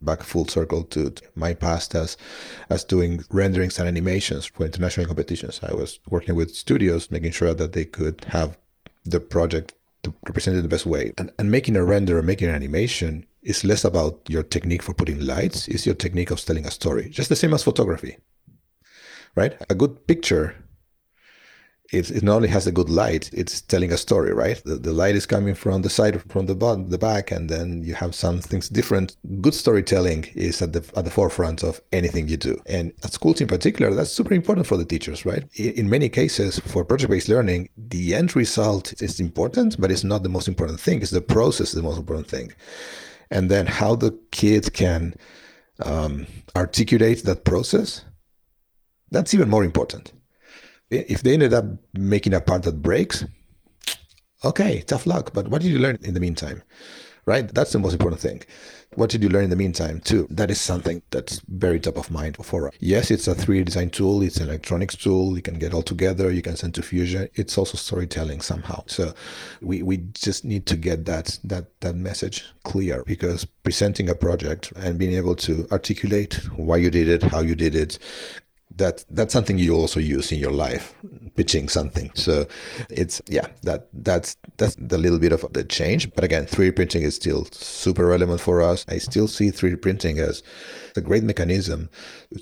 back 0.00 0.22
full 0.22 0.46
circle 0.46 0.84
to, 0.84 1.12
my 1.34 1.54
past 1.54 1.94
as 1.94 2.16
as 2.70 2.84
doing 2.84 3.24
renderings 3.30 3.78
and 3.78 3.88
animations 3.88 4.46
for 4.46 4.64
international 4.64 5.06
competitions. 5.06 5.60
I 5.62 5.74
was 5.74 5.98
working 6.08 6.34
with 6.34 6.54
studios, 6.54 7.10
making 7.10 7.32
sure 7.32 7.54
that 7.54 7.72
they 7.72 7.84
could 7.84 8.24
have 8.28 8.56
the 9.04 9.20
project 9.20 9.74
represented 10.24 10.62
the 10.62 10.68
best 10.68 10.86
way. 10.86 11.12
And, 11.18 11.32
and 11.38 11.50
making 11.50 11.76
a 11.76 11.84
render 11.84 12.18
or 12.18 12.22
making 12.22 12.48
an 12.48 12.54
animation 12.54 13.26
is 13.42 13.64
less 13.64 13.84
about 13.84 14.20
your 14.28 14.42
technique 14.42 14.82
for 14.82 14.94
putting 14.94 15.24
lights, 15.24 15.68
it's 15.68 15.86
your 15.86 15.94
technique 15.94 16.30
of 16.30 16.40
telling 16.40 16.66
a 16.66 16.70
story. 16.70 17.08
Just 17.10 17.28
the 17.28 17.36
same 17.36 17.54
as 17.54 17.62
photography. 17.62 18.18
Right? 19.34 19.56
A 19.68 19.74
good 19.74 20.06
picture 20.06 20.54
it, 21.92 22.10
it 22.10 22.22
not 22.22 22.36
only 22.36 22.48
has 22.48 22.66
a 22.66 22.72
good 22.72 22.88
light, 22.88 23.30
it's 23.32 23.60
telling 23.60 23.92
a 23.92 23.96
story, 23.96 24.32
right? 24.32 24.60
The, 24.64 24.76
the 24.76 24.92
light 24.92 25.14
is 25.14 25.26
coming 25.26 25.54
from 25.54 25.82
the 25.82 25.90
side, 25.90 26.20
from 26.30 26.46
the 26.46 26.54
bottom, 26.54 26.90
the 26.90 26.98
back, 26.98 27.30
and 27.30 27.48
then 27.48 27.82
you 27.82 27.94
have 27.94 28.14
some 28.14 28.40
things 28.40 28.68
different. 28.68 29.16
Good 29.40 29.54
storytelling 29.54 30.24
is 30.34 30.60
at 30.62 30.72
the 30.72 30.84
at 30.96 31.04
the 31.04 31.10
forefront 31.10 31.62
of 31.62 31.80
anything 31.92 32.28
you 32.28 32.36
do, 32.36 32.60
and 32.66 32.92
at 33.04 33.12
schools 33.12 33.40
in 33.40 33.46
particular, 33.46 33.94
that's 33.94 34.10
super 34.10 34.34
important 34.34 34.66
for 34.66 34.76
the 34.76 34.84
teachers, 34.84 35.24
right? 35.24 35.44
In, 35.54 35.72
in 35.72 35.90
many 35.90 36.08
cases, 36.08 36.58
for 36.60 36.84
project-based 36.84 37.28
learning, 37.28 37.68
the 37.76 38.14
end 38.14 38.34
result 38.34 39.00
is 39.00 39.20
important, 39.20 39.80
but 39.80 39.90
it's 39.90 40.04
not 40.04 40.22
the 40.22 40.28
most 40.28 40.48
important 40.48 40.80
thing. 40.80 41.02
It's 41.02 41.10
the 41.10 41.20
process 41.20 41.72
the 41.72 41.82
most 41.82 41.98
important 41.98 42.28
thing, 42.28 42.52
and 43.30 43.50
then 43.50 43.66
how 43.66 43.94
the 43.94 44.18
kid 44.32 44.72
can 44.72 45.14
um, 45.84 46.26
articulate 46.56 47.24
that 47.24 47.44
process. 47.44 48.04
That's 49.12 49.34
even 49.34 49.48
more 49.48 49.62
important 49.62 50.12
if 50.90 51.22
they 51.22 51.34
ended 51.34 51.52
up 51.54 51.64
making 51.94 52.34
a 52.34 52.40
part 52.40 52.62
that 52.64 52.82
breaks, 52.82 53.24
okay, 54.44 54.82
tough 54.82 55.06
luck. 55.06 55.32
But 55.32 55.48
what 55.48 55.62
did 55.62 55.70
you 55.70 55.78
learn 55.78 55.98
in 56.02 56.14
the 56.14 56.20
meantime? 56.20 56.62
Right? 57.24 57.52
That's 57.52 57.72
the 57.72 57.80
most 57.80 57.92
important 57.92 58.20
thing. 58.20 58.42
What 58.94 59.10
did 59.10 59.20
you 59.22 59.28
learn 59.28 59.44
in 59.44 59.50
the 59.50 59.56
meantime, 59.56 60.00
too? 60.00 60.28
That 60.30 60.48
is 60.48 60.60
something 60.60 61.02
that's 61.10 61.42
very 61.48 61.80
top 61.80 61.98
of 61.98 62.08
mind 62.10 62.36
for 62.36 62.68
us. 62.68 62.74
Yes, 62.78 63.10
it's 63.10 63.26
a 63.26 63.34
3D 63.34 63.64
design 63.64 63.90
tool, 63.90 64.22
it's 64.22 64.36
an 64.36 64.48
electronics 64.48 64.94
tool. 64.94 65.34
You 65.34 65.42
can 65.42 65.58
get 65.58 65.74
all 65.74 65.82
together, 65.82 66.30
you 66.30 66.40
can 66.40 66.56
send 66.56 66.74
to 66.76 66.82
Fusion. 66.82 67.28
It's 67.34 67.58
also 67.58 67.76
storytelling 67.76 68.40
somehow. 68.40 68.84
So 68.86 69.12
we, 69.60 69.82
we 69.82 69.98
just 70.14 70.44
need 70.44 70.66
to 70.66 70.76
get 70.76 71.04
that, 71.06 71.38
that, 71.44 71.78
that 71.80 71.96
message 71.96 72.44
clear 72.62 73.02
because 73.04 73.44
presenting 73.44 74.08
a 74.08 74.14
project 74.14 74.72
and 74.76 74.98
being 74.98 75.14
able 75.14 75.34
to 75.36 75.66
articulate 75.72 76.34
why 76.54 76.76
you 76.76 76.90
did 76.90 77.08
it, 77.08 77.24
how 77.24 77.40
you 77.40 77.56
did 77.56 77.74
it, 77.74 77.98
that 78.74 79.04
that's 79.10 79.32
something 79.32 79.58
you 79.58 79.74
also 79.74 80.00
use 80.00 80.32
in 80.32 80.38
your 80.38 80.50
life 80.50 80.94
pitching 81.34 81.68
something. 81.68 82.10
So 82.14 82.46
it's 82.90 83.22
yeah 83.26 83.46
that 83.62 83.88
that's 83.92 84.36
that's 84.56 84.76
the 84.78 84.98
little 84.98 85.18
bit 85.18 85.32
of 85.32 85.44
the 85.52 85.64
change. 85.64 86.12
But 86.14 86.24
again 86.24 86.46
3d 86.46 86.76
printing 86.76 87.02
is 87.02 87.16
still 87.16 87.46
super 87.52 88.06
relevant 88.06 88.40
for 88.40 88.60
us. 88.60 88.84
I 88.88 88.98
still 88.98 89.28
see 89.28 89.50
3d 89.50 89.80
printing 89.80 90.18
as 90.18 90.42
a 90.96 91.00
great 91.00 91.22
mechanism 91.22 91.88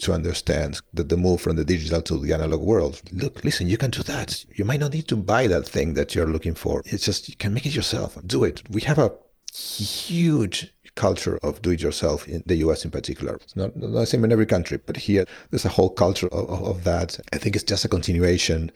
to 0.00 0.12
understand 0.12 0.80
that 0.92 1.08
the 1.08 1.16
move 1.16 1.40
from 1.40 1.56
the 1.56 1.64
digital 1.64 2.02
to 2.02 2.18
the 2.18 2.32
analog 2.32 2.60
world. 2.60 3.02
Look 3.12 3.44
listen 3.44 3.68
you 3.68 3.76
can 3.76 3.90
do 3.90 4.02
that. 4.04 4.44
You 4.56 4.64
might 4.64 4.80
not 4.80 4.92
need 4.92 5.08
to 5.08 5.16
buy 5.16 5.46
that 5.46 5.68
thing 5.68 5.94
that 5.94 6.14
you're 6.14 6.26
looking 6.26 6.54
for. 6.54 6.82
It's 6.86 7.04
just 7.04 7.28
you 7.28 7.36
can 7.36 7.54
make 7.54 7.66
it 7.66 7.74
yourself. 7.74 8.18
Do 8.26 8.44
it. 8.44 8.62
We 8.70 8.80
have 8.82 8.98
a 8.98 9.12
huge 9.52 10.73
culture 10.94 11.38
of 11.42 11.60
do 11.62 11.70
it 11.70 11.82
yourself 11.82 12.26
in 12.28 12.42
the 12.46 12.56
US 12.56 12.84
in 12.84 12.90
particular. 12.90 13.34
It's 13.36 13.56
not, 13.56 13.76
not 13.76 13.92
the 13.92 14.06
same 14.06 14.24
in 14.24 14.32
every 14.32 14.46
country, 14.46 14.78
but 14.84 14.96
here 14.96 15.24
there's 15.50 15.64
a 15.64 15.70
whole 15.70 15.90
culture 15.90 16.28
of, 16.28 16.48
of, 16.48 16.62
of 16.62 16.84
that. 16.84 17.18
I 17.32 17.38
think 17.38 17.56
it's 17.56 17.64
just 17.64 17.84
a 17.84 17.88
continuation 17.88 18.70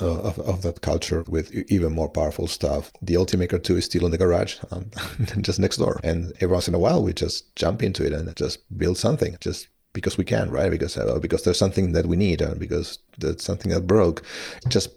uh, 0.00 0.20
of, 0.20 0.38
of 0.40 0.62
that 0.62 0.80
culture 0.82 1.24
with 1.26 1.52
even 1.70 1.92
more 1.92 2.08
powerful 2.08 2.46
stuff. 2.46 2.92
The 3.02 3.14
Ultimaker 3.14 3.62
2 3.62 3.76
is 3.76 3.84
still 3.86 4.04
in 4.04 4.10
the 4.10 4.18
garage, 4.18 4.58
um, 4.70 4.90
just 5.40 5.58
next 5.58 5.78
door. 5.78 6.00
And 6.04 6.32
every 6.40 6.54
once 6.54 6.68
in 6.68 6.74
a 6.74 6.78
while, 6.78 7.02
we 7.02 7.12
just 7.12 7.54
jump 7.56 7.82
into 7.82 8.04
it 8.04 8.12
and 8.12 8.34
just 8.36 8.58
build 8.78 8.98
something, 8.98 9.36
just 9.40 9.68
because 9.92 10.18
we 10.18 10.24
can, 10.24 10.50
right? 10.50 10.70
Because 10.70 10.96
uh, 10.96 11.18
because 11.18 11.44
there's 11.44 11.58
something 11.58 11.92
that 11.92 12.06
we 12.06 12.16
need, 12.16 12.42
and 12.42 12.60
because 12.60 12.98
there's 13.18 13.42
something 13.42 13.72
that 13.72 13.86
broke. 13.86 14.22
Just 14.68 14.90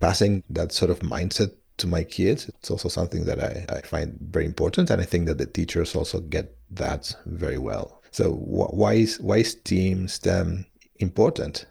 passing 0.00 0.42
that 0.50 0.72
sort 0.72 0.90
of 0.90 0.98
mindset 1.00 1.52
to 1.80 1.86
my 1.86 2.04
kids. 2.04 2.48
It's 2.48 2.70
also 2.70 2.88
something 2.88 3.24
that 3.24 3.42
I, 3.42 3.66
I 3.76 3.80
find 3.80 4.16
very 4.20 4.46
important. 4.46 4.90
And 4.90 5.00
I 5.00 5.04
think 5.04 5.26
that 5.26 5.38
the 5.38 5.46
teachers 5.46 5.94
also 5.94 6.20
get 6.20 6.56
that 6.70 7.14
very 7.26 7.58
well. 7.58 8.02
So 8.10 8.32
wh- 8.32 8.72
why 8.74 8.94
is, 8.94 9.20
why 9.20 9.38
is 9.38 9.52
STEAM, 9.52 10.08
STEM 10.08 10.66
important? 10.96 11.66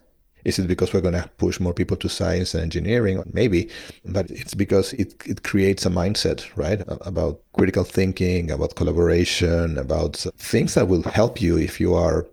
Is 0.45 0.57
it 0.57 0.67
because 0.67 0.93
we're 0.93 1.01
going 1.01 1.21
to 1.21 1.29
push 1.37 1.59
more 1.59 1.73
people 1.73 1.97
to 1.97 2.09
science 2.09 2.53
and 2.53 2.63
engineering? 2.63 3.21
Maybe, 3.33 3.69
but 4.05 4.31
it's 4.31 4.53
because 4.53 4.93
it, 4.93 5.13
it 5.25 5.43
creates 5.43 5.85
a 5.85 5.89
mindset, 5.89 6.45
right? 6.55 6.81
About 7.01 7.41
critical 7.53 7.83
thinking, 7.83 8.49
about 8.49 8.75
collaboration, 8.75 9.77
about 9.77 10.15
things 10.37 10.75
that 10.75 10.87
will 10.87 11.03
help 11.03 11.41
you 11.41 11.57
if 11.57 11.79
you 11.79 11.93
are 11.93 12.25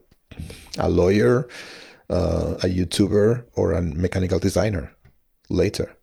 a 0.78 0.88
lawyer, 0.88 1.48
uh, 2.08 2.54
a 2.62 2.68
YouTuber, 2.68 3.44
or 3.54 3.72
a 3.72 3.82
mechanical 3.82 4.38
designer 4.38 4.92
later 5.48 5.96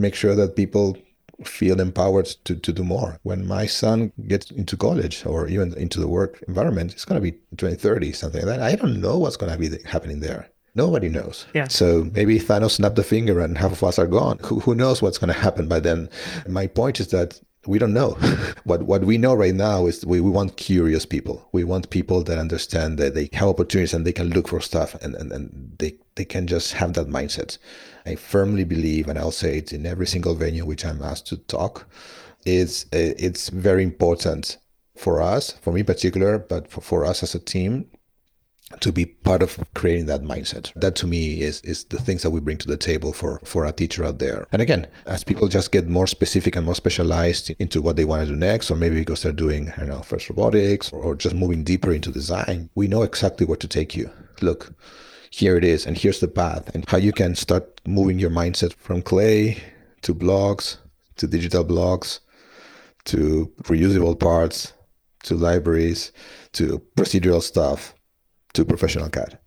make 0.00 0.14
sure 0.14 0.34
that 0.34 0.56
people 0.56 0.96
feel 1.44 1.80
empowered 1.80 2.26
to, 2.44 2.54
to 2.54 2.72
do 2.72 2.84
more. 2.84 3.18
When 3.22 3.46
my 3.46 3.66
son 3.66 4.12
gets 4.26 4.50
into 4.50 4.76
college 4.76 5.24
or 5.24 5.46
even 5.48 5.72
into 5.74 6.00
the 6.00 6.08
work 6.08 6.42
environment, 6.48 6.92
it's 6.92 7.04
going 7.04 7.20
to 7.20 7.22
be 7.22 7.32
2030, 7.56 8.12
something 8.12 8.46
like 8.46 8.58
that. 8.58 8.62
I 8.62 8.76
don't 8.76 9.00
know 9.00 9.18
what's 9.18 9.36
going 9.36 9.52
to 9.52 9.58
be 9.58 9.82
happening 9.84 10.20
there. 10.20 10.48
Nobody 10.74 11.08
knows. 11.08 11.46
Yeah. 11.54 11.68
So 11.68 12.08
maybe 12.12 12.38
Thanos 12.38 12.72
snapped 12.72 12.96
the 12.96 13.02
finger 13.02 13.40
and 13.40 13.58
half 13.58 13.72
of 13.72 13.82
us 13.82 13.98
are 13.98 14.06
gone. 14.06 14.38
Who, 14.44 14.60
who 14.60 14.74
knows 14.74 15.02
what's 15.02 15.18
going 15.18 15.32
to 15.32 15.40
happen 15.40 15.66
by 15.66 15.80
then? 15.80 16.08
My 16.48 16.66
point 16.66 17.00
is 17.00 17.08
that 17.08 17.40
we 17.66 17.78
don't 17.78 17.92
know. 17.92 18.10
what 18.64 18.82
what 18.82 19.04
we 19.04 19.18
know 19.18 19.34
right 19.34 19.54
now 19.54 19.86
is 19.86 20.04
we, 20.06 20.20
we 20.20 20.30
want 20.30 20.56
curious 20.56 21.04
people. 21.04 21.48
We 21.52 21.64
want 21.64 21.90
people 21.90 22.22
that 22.24 22.38
understand 22.38 22.98
that 22.98 23.14
they 23.14 23.28
have 23.32 23.48
opportunities 23.48 23.94
and 23.94 24.06
they 24.06 24.12
can 24.12 24.30
look 24.30 24.48
for 24.48 24.60
stuff 24.60 24.94
and, 25.02 25.14
and, 25.14 25.30
and 25.32 25.76
they, 25.78 25.94
they 26.14 26.24
can 26.24 26.46
just 26.46 26.72
have 26.74 26.94
that 26.94 27.08
mindset. 27.08 27.58
I 28.06 28.14
firmly 28.14 28.64
believe, 28.64 29.08
and 29.08 29.18
I'll 29.18 29.30
say 29.30 29.58
it 29.58 29.72
in 29.72 29.84
every 29.84 30.06
single 30.06 30.34
venue 30.34 30.64
which 30.64 30.84
I'm 30.84 31.02
asked 31.02 31.26
to 31.28 31.36
talk, 31.36 31.86
it's 32.46 32.86
it's 32.92 33.50
very 33.50 33.82
important 33.82 34.56
for 34.96 35.20
us, 35.20 35.52
for 35.52 35.72
me 35.72 35.80
in 35.80 35.86
particular, 35.86 36.38
but 36.38 36.70
for, 36.70 36.80
for 36.80 37.04
us 37.04 37.22
as 37.22 37.34
a 37.34 37.38
team 37.38 37.86
to 38.78 38.92
be 38.92 39.04
part 39.04 39.42
of 39.42 39.58
creating 39.74 40.06
that 40.06 40.22
mindset. 40.22 40.72
That 40.74 40.94
to 40.96 41.06
me 41.06 41.40
is 41.40 41.60
is 41.62 41.84
the 41.84 41.98
things 41.98 42.22
that 42.22 42.30
we 42.30 42.40
bring 42.40 42.58
to 42.58 42.68
the 42.68 42.76
table 42.76 43.12
for 43.12 43.40
for 43.44 43.64
a 43.64 43.72
teacher 43.72 44.04
out 44.04 44.18
there. 44.18 44.46
And 44.52 44.62
again, 44.62 44.86
as 45.06 45.24
people 45.24 45.48
just 45.48 45.72
get 45.72 45.88
more 45.88 46.06
specific 46.06 46.56
and 46.56 46.64
more 46.64 46.74
specialized 46.74 47.50
into 47.58 47.82
what 47.82 47.96
they 47.96 48.04
want 48.04 48.22
to 48.22 48.32
do 48.32 48.36
next, 48.36 48.70
or 48.70 48.76
maybe 48.76 48.96
because 48.96 49.22
they're 49.22 49.32
doing, 49.32 49.70
I 49.72 49.80
don't 49.80 49.88
know, 49.88 50.02
first 50.02 50.30
robotics 50.30 50.92
or, 50.92 51.02
or 51.02 51.16
just 51.16 51.34
moving 51.34 51.64
deeper 51.64 51.92
into 51.92 52.12
design, 52.12 52.70
we 52.74 52.86
know 52.88 53.02
exactly 53.02 53.46
where 53.46 53.56
to 53.56 53.68
take 53.68 53.96
you. 53.96 54.10
Look, 54.40 54.72
here 55.30 55.56
it 55.56 55.64
is, 55.64 55.86
and 55.86 55.98
here's 55.98 56.20
the 56.20 56.28
path, 56.28 56.74
and 56.74 56.88
how 56.88 56.98
you 56.98 57.12
can 57.12 57.34
start 57.34 57.80
moving 57.86 58.18
your 58.18 58.30
mindset 58.30 58.72
from 58.74 59.02
clay 59.02 59.62
to 60.02 60.14
blocks 60.14 60.78
to 61.16 61.26
digital 61.26 61.64
blocks 61.64 62.20
to 63.04 63.52
reusable 63.64 64.18
parts 64.18 64.72
to 65.22 65.34
libraries 65.34 66.12
to 66.52 66.82
procedural 66.96 67.42
stuff 67.42 67.94
to 68.54 68.64
professional 68.64 69.08
CAD. 69.08 69.38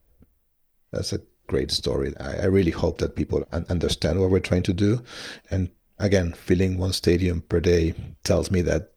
That's 0.92 1.14
a 1.14 1.20
great 1.48 1.72
story. 1.72 2.14
I, 2.20 2.44
I 2.44 2.46
really 2.46 2.72
hope 2.72 3.00
that 3.00 3.16
people 3.16 3.46
understand 3.52 4.20
what 4.20 4.30
we're 4.30 4.40
trying 4.40 4.64
to 4.64 4.74
do 4.74 5.02
and 5.50 5.70
again, 6.04 6.34
filling 6.34 6.78
one 6.78 6.94
stadium 6.94 7.42
per 7.42 7.60
day 7.60 7.94
tells 8.24 8.52
me 8.52 8.62
that 8.62 8.92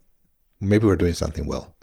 maybe 0.60 0.86
we're 0.86 0.96
doing 0.96 1.14
something 1.14 1.46
well. 1.46 1.74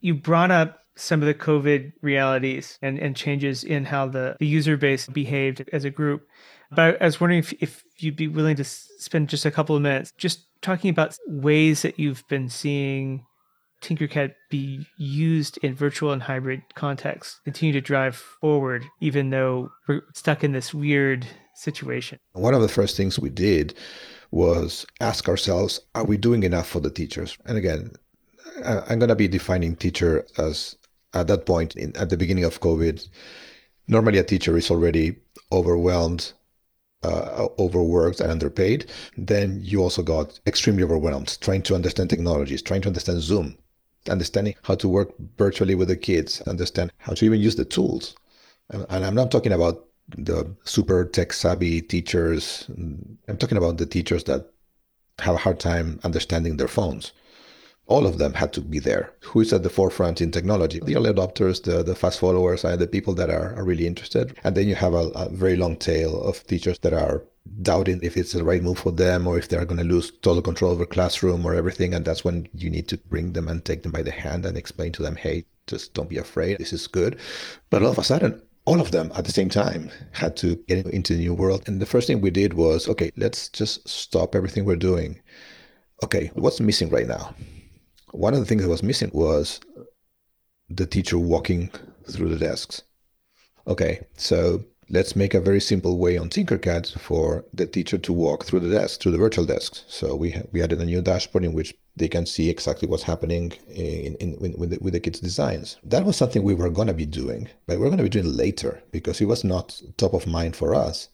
You 0.00 0.14
brought 0.14 0.50
up 0.50 0.80
some 0.94 1.20
of 1.20 1.26
the 1.26 1.34
COVID 1.34 1.92
realities 2.00 2.78
and, 2.80 2.98
and 2.98 3.16
changes 3.16 3.64
in 3.64 3.84
how 3.84 4.06
the, 4.06 4.36
the 4.38 4.46
user 4.46 4.76
base 4.76 5.06
behaved 5.08 5.68
as 5.72 5.84
a 5.84 5.90
group. 5.90 6.26
But 6.70 7.00
I 7.02 7.04
was 7.04 7.20
wondering 7.20 7.40
if, 7.40 7.52
if 7.60 7.84
you'd 7.98 8.16
be 8.16 8.28
willing 8.28 8.56
to 8.56 8.64
spend 8.64 9.28
just 9.28 9.44
a 9.44 9.50
couple 9.50 9.76
of 9.76 9.82
minutes 9.82 10.12
just 10.16 10.46
talking 10.62 10.90
about 10.90 11.16
ways 11.26 11.82
that 11.82 11.98
you've 11.98 12.26
been 12.28 12.48
seeing 12.48 13.25
Tinkercad 13.82 14.34
be 14.50 14.86
used 14.96 15.58
in 15.58 15.74
virtual 15.74 16.12
and 16.12 16.22
hybrid 16.22 16.62
contexts, 16.74 17.40
continue 17.44 17.72
to 17.72 17.80
drive 17.80 18.16
forward, 18.16 18.84
even 19.00 19.30
though 19.30 19.70
we're 19.86 20.02
stuck 20.14 20.42
in 20.44 20.52
this 20.52 20.74
weird 20.74 21.26
situation? 21.54 22.18
One 22.32 22.54
of 22.54 22.62
the 22.62 22.68
first 22.68 22.96
things 22.96 23.18
we 23.18 23.30
did 23.30 23.74
was 24.30 24.86
ask 25.00 25.28
ourselves, 25.28 25.80
are 25.94 26.04
we 26.04 26.16
doing 26.16 26.42
enough 26.42 26.68
for 26.68 26.80
the 26.80 26.90
teachers? 26.90 27.38
And 27.46 27.56
again, 27.56 27.92
I'm 28.64 28.98
going 28.98 29.08
to 29.08 29.16
be 29.16 29.28
defining 29.28 29.76
teacher 29.76 30.26
as 30.38 30.76
at 31.14 31.28
that 31.28 31.46
point 31.46 31.76
in, 31.76 31.96
at 31.96 32.10
the 32.10 32.16
beginning 32.16 32.44
of 32.44 32.60
COVID. 32.60 33.06
Normally, 33.88 34.18
a 34.18 34.24
teacher 34.24 34.56
is 34.56 34.70
already 34.70 35.16
overwhelmed 35.52 36.32
uh, 37.06 37.48
overworked 37.58 38.20
and 38.20 38.30
underpaid, 38.30 38.90
then 39.16 39.60
you 39.62 39.82
also 39.82 40.02
got 40.02 40.38
extremely 40.46 40.82
overwhelmed 40.82 41.38
trying 41.40 41.62
to 41.62 41.74
understand 41.74 42.10
technologies, 42.10 42.62
trying 42.62 42.80
to 42.80 42.88
understand 42.88 43.20
Zoom, 43.20 43.56
understanding 44.08 44.54
how 44.62 44.74
to 44.76 44.88
work 44.88 45.12
virtually 45.36 45.74
with 45.74 45.88
the 45.88 45.96
kids, 45.96 46.40
understand 46.42 46.92
how 46.98 47.12
to 47.14 47.24
even 47.24 47.40
use 47.40 47.56
the 47.56 47.64
tools. 47.64 48.14
And, 48.70 49.04
I'm 49.04 49.14
not 49.14 49.30
talking 49.30 49.52
about 49.52 49.84
the 50.16 50.54
super 50.64 51.04
tech 51.04 51.32
savvy 51.32 51.80
teachers. 51.82 52.66
I'm 53.28 53.36
talking 53.38 53.58
about 53.58 53.78
the 53.78 53.86
teachers 53.86 54.24
that 54.24 54.50
have 55.18 55.34
a 55.34 55.38
hard 55.38 55.60
time 55.60 56.00
understanding 56.04 56.56
their 56.56 56.68
phones. 56.68 57.12
All 57.88 58.06
of 58.06 58.18
them 58.18 58.34
had 58.34 58.52
to 58.54 58.60
be 58.60 58.80
there. 58.80 59.12
Who 59.20 59.40
is 59.40 59.52
at 59.52 59.62
the 59.62 59.70
forefront 59.70 60.20
in 60.20 60.32
technology? 60.32 60.80
The 60.80 60.96
early 60.96 61.12
adopters, 61.12 61.62
the, 61.62 61.84
the 61.84 61.94
fast 61.94 62.18
followers, 62.18 62.64
and 62.64 62.80
the 62.80 62.88
people 62.88 63.14
that 63.14 63.30
are, 63.30 63.54
are 63.54 63.64
really 63.64 63.86
interested. 63.86 64.36
And 64.42 64.56
then 64.56 64.66
you 64.66 64.74
have 64.74 64.94
a, 64.94 65.08
a 65.14 65.28
very 65.28 65.56
long 65.56 65.76
tail 65.76 66.20
of 66.20 66.44
teachers 66.46 66.80
that 66.80 66.92
are 66.92 67.22
doubting 67.62 68.00
if 68.02 68.16
it's 68.16 68.32
the 68.32 68.44
right 68.44 68.62
move 68.62 68.78
for 68.78 68.92
them 68.92 69.26
or 69.26 69.38
if 69.38 69.48
they're 69.48 69.64
going 69.64 69.78
to 69.78 69.84
lose 69.84 70.12
total 70.22 70.42
control 70.42 70.72
over 70.72 70.86
classroom 70.86 71.44
or 71.44 71.54
everything. 71.54 71.94
And 71.94 72.04
that's 72.04 72.24
when 72.24 72.48
you 72.54 72.70
need 72.70 72.88
to 72.88 72.96
bring 72.96 73.32
them 73.32 73.48
and 73.48 73.64
take 73.64 73.82
them 73.82 73.92
by 73.92 74.02
the 74.02 74.10
hand 74.10 74.46
and 74.46 74.56
explain 74.56 74.92
to 74.92 75.02
them, 75.02 75.16
hey, 75.16 75.46
just 75.66 75.94
don't 75.94 76.08
be 76.08 76.18
afraid. 76.18 76.58
This 76.58 76.72
is 76.72 76.86
good. 76.86 77.18
But 77.70 77.82
all 77.82 77.90
of 77.90 77.98
a 77.98 78.04
sudden, 78.04 78.42
all 78.66 78.80
of 78.80 78.90
them 78.90 79.12
at 79.14 79.24
the 79.24 79.32
same 79.32 79.48
time 79.48 79.90
had 80.12 80.36
to 80.38 80.56
get 80.68 80.86
into 80.86 81.14
the 81.14 81.20
new 81.20 81.34
world. 81.34 81.62
And 81.66 81.80
the 81.80 81.86
first 81.86 82.06
thing 82.06 82.20
we 82.20 82.30
did 82.30 82.54
was, 82.54 82.88
okay, 82.88 83.12
let's 83.16 83.48
just 83.48 83.88
stop 83.88 84.34
everything 84.34 84.64
we're 84.64 84.76
doing. 84.76 85.20
Okay, 86.04 86.30
what's 86.34 86.60
missing 86.60 86.90
right 86.90 87.06
now? 87.06 87.34
One 88.10 88.34
of 88.34 88.40
the 88.40 88.46
things 88.46 88.62
that 88.62 88.68
was 88.68 88.82
missing 88.82 89.10
was 89.12 89.60
the 90.68 90.86
teacher 90.86 91.18
walking 91.18 91.70
through 92.10 92.28
the 92.28 92.38
desks. 92.38 92.82
Okay, 93.68 94.06
so 94.16 94.64
let's 94.88 95.16
make 95.16 95.34
a 95.34 95.40
very 95.40 95.60
simple 95.60 95.98
way 95.98 96.16
on 96.16 96.28
Tinkercad 96.28 96.98
for 96.98 97.44
the 97.52 97.66
teacher 97.66 97.98
to 97.98 98.12
walk 98.12 98.44
through 98.44 98.60
the 98.60 98.70
desk, 98.70 99.00
through 99.00 99.12
the 99.12 99.18
virtual 99.18 99.44
desks. 99.44 99.84
So 99.88 100.14
we 100.14 100.40
we 100.52 100.62
added 100.62 100.80
a 100.80 100.84
new 100.84 101.02
dashboard 101.02 101.44
in 101.44 101.52
which 101.52 101.74
they 101.96 102.08
can 102.08 102.26
see 102.26 102.50
exactly 102.50 102.86
what's 102.88 103.02
happening 103.02 103.52
in, 103.68 104.14
in, 104.16 104.34
in 104.34 104.54
with, 104.58 104.70
the, 104.70 104.78
with 104.80 104.92
the 104.92 105.00
kids' 105.00 105.20
designs. 105.20 105.78
That 105.82 106.04
was 106.04 106.16
something 106.16 106.42
we 106.42 106.54
were 106.54 106.70
going 106.70 106.88
to 106.88 106.94
be 106.94 107.06
doing, 107.06 107.48
but 107.66 107.78
we 107.78 107.86
are 107.86 107.88
going 107.88 107.98
to 107.98 108.04
be 108.04 108.10
doing 108.10 108.36
later 108.36 108.82
because 108.92 109.20
it 109.20 109.26
was 109.26 109.44
not 109.44 109.80
top 109.96 110.12
of 110.12 110.26
mind 110.26 110.56
for 110.56 110.74
us. 110.74 111.08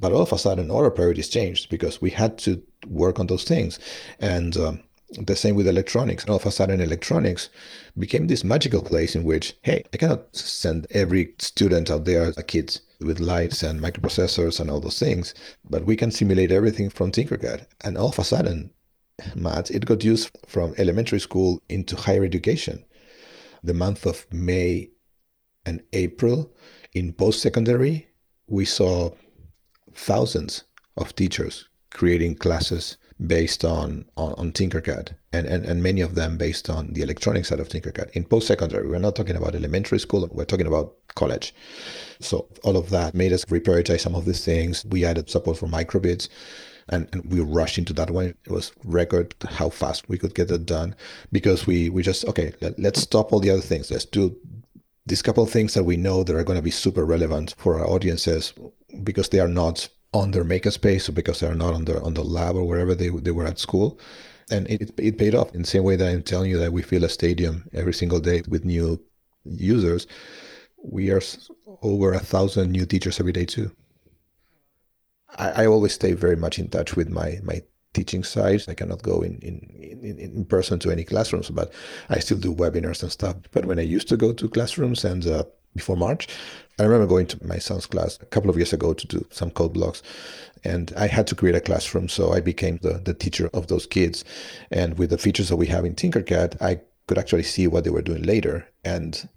But 0.00 0.12
all 0.12 0.22
of 0.22 0.32
a 0.32 0.38
sudden, 0.38 0.70
all 0.70 0.84
our 0.84 0.90
priorities 0.90 1.28
changed 1.28 1.70
because 1.70 2.00
we 2.00 2.10
had 2.10 2.38
to 2.38 2.62
work 2.86 3.18
on 3.18 3.26
those 3.26 3.44
things. 3.44 3.78
And 4.20 4.56
um, 4.56 4.80
the 5.20 5.36
same 5.36 5.56
with 5.56 5.66
electronics. 5.66 6.24
All 6.26 6.36
of 6.36 6.46
a 6.46 6.52
sudden, 6.52 6.80
electronics 6.80 7.50
became 7.98 8.28
this 8.28 8.44
magical 8.44 8.80
place 8.80 9.16
in 9.16 9.24
which, 9.24 9.56
hey, 9.62 9.82
I 9.92 9.96
cannot 9.96 10.34
send 10.36 10.86
every 10.90 11.34
student 11.38 11.90
out 11.90 12.04
there 12.04 12.32
a 12.36 12.42
kit 12.42 12.80
with 13.00 13.20
lights 13.20 13.62
and 13.62 13.80
microprocessors 13.80 14.60
and 14.60 14.70
all 14.70 14.80
those 14.80 14.98
things, 14.98 15.34
but 15.68 15.84
we 15.84 15.96
can 15.96 16.10
simulate 16.10 16.50
everything 16.50 16.90
from 16.90 17.12
Tinkercad. 17.12 17.66
And 17.82 17.96
all 17.96 18.08
of 18.08 18.18
a 18.18 18.24
sudden, 18.24 18.70
Matt, 19.34 19.70
it 19.70 19.86
got 19.86 20.04
used 20.04 20.30
from 20.46 20.74
elementary 20.78 21.20
school 21.20 21.62
into 21.68 21.96
higher 21.96 22.24
education. 22.24 22.84
The 23.62 23.74
month 23.74 24.06
of 24.06 24.26
May 24.32 24.90
and 25.66 25.82
April 25.92 26.52
in 26.94 27.12
post 27.12 27.42
secondary, 27.42 28.08
we 28.46 28.64
saw 28.64 29.10
thousands 29.92 30.64
of 30.96 31.14
teachers 31.14 31.68
creating 31.90 32.36
classes 32.36 32.96
based 33.26 33.64
on, 33.64 34.04
on, 34.16 34.32
on 34.34 34.52
Tinkercad 34.52 35.14
and, 35.32 35.46
and, 35.46 35.64
and 35.64 35.82
many 35.82 36.00
of 36.00 36.14
them 36.14 36.36
based 36.36 36.70
on 36.70 36.92
the 36.92 37.02
electronic 37.02 37.44
side 37.44 37.60
of 37.60 37.68
Tinkercad. 37.68 38.10
In 38.10 38.24
post-secondary, 38.24 38.88
we're 38.88 38.98
not 38.98 39.16
talking 39.16 39.36
about 39.36 39.54
elementary 39.54 39.98
school, 39.98 40.28
we're 40.30 40.44
talking 40.44 40.66
about 40.66 40.94
college. 41.14 41.54
So 42.20 42.48
all 42.62 42.76
of 42.76 42.90
that 42.90 43.14
made 43.14 43.32
us 43.32 43.44
reprioritize 43.46 44.00
some 44.00 44.14
of 44.14 44.24
these 44.24 44.44
things. 44.44 44.84
We 44.84 45.04
added 45.04 45.28
support 45.28 45.58
for 45.58 45.66
microbits 45.66 46.28
and, 46.88 47.08
and 47.12 47.24
we 47.30 47.40
rushed 47.40 47.78
into 47.78 47.92
that 47.94 48.10
one. 48.10 48.26
It 48.26 48.50
was 48.50 48.72
record 48.84 49.34
how 49.48 49.68
fast 49.70 50.08
we 50.08 50.18
could 50.18 50.34
get 50.34 50.50
it 50.50 50.64
done 50.64 50.94
because 51.32 51.66
we, 51.66 51.90
we 51.90 52.02
just, 52.02 52.24
okay, 52.26 52.52
let, 52.60 52.78
let's 52.78 53.00
stop 53.00 53.32
all 53.32 53.40
the 53.40 53.50
other 53.50 53.60
things. 53.60 53.90
Let's 53.90 54.04
do 54.04 54.36
these 55.06 55.22
couple 55.22 55.42
of 55.42 55.50
things 55.50 55.74
that 55.74 55.84
we 55.84 55.96
know 55.96 56.22
that 56.22 56.36
are 56.36 56.44
going 56.44 56.58
to 56.58 56.62
be 56.62 56.70
super 56.70 57.04
relevant 57.04 57.54
for 57.58 57.78
our 57.78 57.86
audiences 57.86 58.52
because 59.02 59.30
they 59.30 59.40
are 59.40 59.48
not 59.48 59.88
on 60.12 60.30
their 60.30 60.44
makerspace 60.44 61.12
because 61.14 61.40
they're 61.40 61.54
not 61.54 61.74
on 61.74 61.84
the 61.84 62.00
on 62.02 62.14
the 62.14 62.24
lab 62.24 62.56
or 62.56 62.64
wherever 62.64 62.94
they, 62.94 63.08
they 63.08 63.30
were 63.30 63.46
at 63.46 63.58
school. 63.58 63.98
And 64.50 64.66
it, 64.70 64.98
it 64.98 65.18
paid 65.18 65.34
off 65.34 65.54
in 65.54 65.62
the 65.62 65.68
same 65.68 65.84
way 65.84 65.96
that 65.96 66.08
i'm 66.08 66.22
telling 66.22 66.50
you 66.50 66.58
that 66.58 66.72
we 66.72 66.80
fill 66.80 67.04
a 67.04 67.08
stadium 67.10 67.68
every 67.74 67.92
single 67.92 68.18
day 68.20 68.42
with 68.48 68.64
new 68.64 68.98
users. 69.44 70.06
We 70.82 71.10
are 71.10 71.20
over 71.82 72.14
a 72.14 72.20
thousand 72.20 72.72
new 72.72 72.86
teachers 72.86 73.20
every 73.20 73.32
day 73.32 73.44
too. 73.44 73.70
I, 75.36 75.64
I 75.64 75.66
always 75.66 75.92
stay 75.92 76.12
very 76.12 76.36
much 76.36 76.58
in 76.58 76.68
touch 76.68 76.96
with 76.96 77.08
my 77.10 77.38
my 77.42 77.62
teaching 77.94 78.22
side 78.22 78.62
i 78.68 78.74
cannot 78.74 79.02
go 79.02 79.22
in, 79.22 79.38
in 79.38 79.58
in 80.02 80.18
in 80.18 80.44
person 80.44 80.78
to 80.78 80.90
any 80.90 81.02
classrooms 81.02 81.48
but 81.48 81.72
i 82.10 82.18
still 82.18 82.36
do 82.36 82.54
webinars 82.54 83.02
and 83.02 83.10
stuff. 83.10 83.36
But 83.50 83.64
when 83.64 83.78
i 83.78 83.82
used 83.82 84.08
to 84.08 84.16
go 84.16 84.32
to 84.32 84.48
classrooms 84.48 85.04
and 85.04 85.26
uh, 85.26 85.44
before 85.74 85.96
March. 85.96 86.28
I 86.78 86.84
remember 86.84 87.06
going 87.06 87.26
to 87.28 87.46
my 87.46 87.58
son's 87.58 87.86
class 87.86 88.18
a 88.20 88.26
couple 88.26 88.50
of 88.50 88.56
years 88.56 88.72
ago 88.72 88.92
to 88.92 89.06
do 89.06 89.26
some 89.30 89.50
code 89.50 89.72
blocks, 89.72 90.02
and 90.64 90.92
I 90.96 91.06
had 91.06 91.26
to 91.28 91.34
create 91.34 91.56
a 91.56 91.60
classroom. 91.60 92.08
So 92.08 92.32
I 92.32 92.40
became 92.40 92.78
the, 92.82 92.94
the 93.04 93.14
teacher 93.14 93.50
of 93.52 93.66
those 93.66 93.86
kids. 93.86 94.24
And 94.70 94.98
with 94.98 95.10
the 95.10 95.18
features 95.18 95.48
that 95.48 95.56
we 95.56 95.66
have 95.66 95.84
in 95.84 95.94
Tinkercad, 95.94 96.60
I 96.62 96.80
could 97.06 97.18
actually 97.18 97.42
see 97.42 97.66
what 97.66 97.84
they 97.84 97.90
were 97.90 98.02
doing 98.02 98.22
later. 98.22 98.68
And 98.84 99.28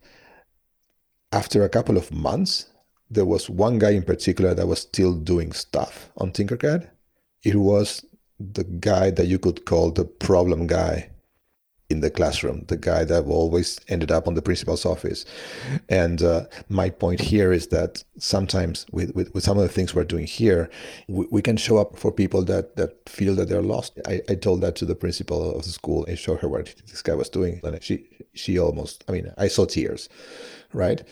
after 1.32 1.64
a 1.64 1.70
couple 1.70 1.98
of 1.98 2.12
months, 2.12 2.68
there 3.10 3.26
was 3.26 3.50
one 3.50 3.80
guy 3.80 3.92
in 3.92 4.04
particular 4.04 4.54
that 4.54 4.68
was 4.68 4.80
still 4.80 5.14
doing 5.14 5.52
stuff 5.52 6.10
on 6.18 6.32
Tinkercad. 6.32 6.90
It 7.44 7.56
was 7.56 8.06
the 8.40 8.64
guy 8.64 9.12
that 9.12 9.28
you 9.28 9.38
could 9.38 9.66
call 9.66 9.92
the 9.92 10.06
problem 10.06 10.68
guy 10.68 11.11
in 11.92 12.00
the 12.00 12.10
classroom, 12.10 12.66
the 12.68 12.78
guy 12.78 13.04
that 13.04 13.26
always 13.26 13.80
ended 13.90 14.12
up 14.12 14.28
on 14.28 14.34
the 14.34 14.42
principal's 14.42 14.86
office. 14.86 15.26
And 15.90 16.24
uh, 16.24 16.46
my 16.70 16.90
point 16.90 17.20
here 17.20 17.52
is 17.52 17.68
that 17.68 18.04
sometimes 18.18 18.86
with, 18.92 19.14
with, 19.14 19.34
with, 19.34 19.44
some 19.44 19.58
of 19.58 19.64
the 19.64 19.70
things 19.70 19.94
we're 19.94 20.04
doing 20.04 20.26
here, 20.26 20.70
we, 21.08 21.26
we, 21.30 21.42
can 21.42 21.58
show 21.58 21.78
up 21.78 21.98
for 21.98 22.12
people 22.12 22.44
that, 22.46 22.76
that 22.78 23.10
feel 23.10 23.36
that 23.36 23.50
they're 23.50 23.62
lost. 23.62 24.00
I, 24.08 24.22
I 24.30 24.36
told 24.36 24.62
that 24.62 24.76
to 24.78 24.86
the 24.86 24.96
principal 24.96 25.56
of 25.56 25.64
the 25.64 25.70
school 25.70 26.06
and 26.06 26.18
showed 26.18 26.40
her 26.40 26.48
what 26.48 26.74
this 26.88 27.02
guy 27.02 27.16
was 27.16 27.30
doing. 27.30 27.60
And 27.64 27.84
she, 27.84 28.08
she 28.34 28.58
almost, 28.58 29.04
I 29.08 29.12
mean, 29.12 29.32
I 29.38 29.48
saw 29.48 29.66
tears, 29.66 30.08
right? 30.74 31.04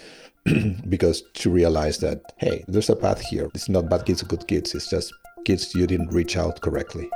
because 0.89 1.23
she 1.35 1.49
realized 1.49 2.01
that, 2.01 2.21
hey, 2.37 2.63
there's 2.67 2.89
a 2.89 2.95
path 2.95 3.21
here. 3.21 3.49
It's 3.53 3.69
not 3.69 3.89
bad 3.89 4.05
kids 4.05 4.23
or 4.23 4.27
good 4.27 4.47
kids. 4.47 4.73
It's 4.73 4.89
just 4.89 5.13
kids 5.45 5.75
you 5.75 5.87
didn't 5.87 6.13
reach 6.13 6.37
out 6.37 6.61
correctly 6.61 7.09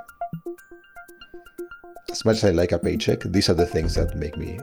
as 2.12 2.26
much 2.26 2.38
as 2.38 2.46
I 2.46 2.52
like 2.52 2.72
a 2.72 2.80
paycheck, 2.80 3.22
these 3.22 3.50
are 3.50 3.54
the 3.54 3.66
things 3.66 3.96
that 3.96 4.16
make 4.16 4.38
me 4.38 4.60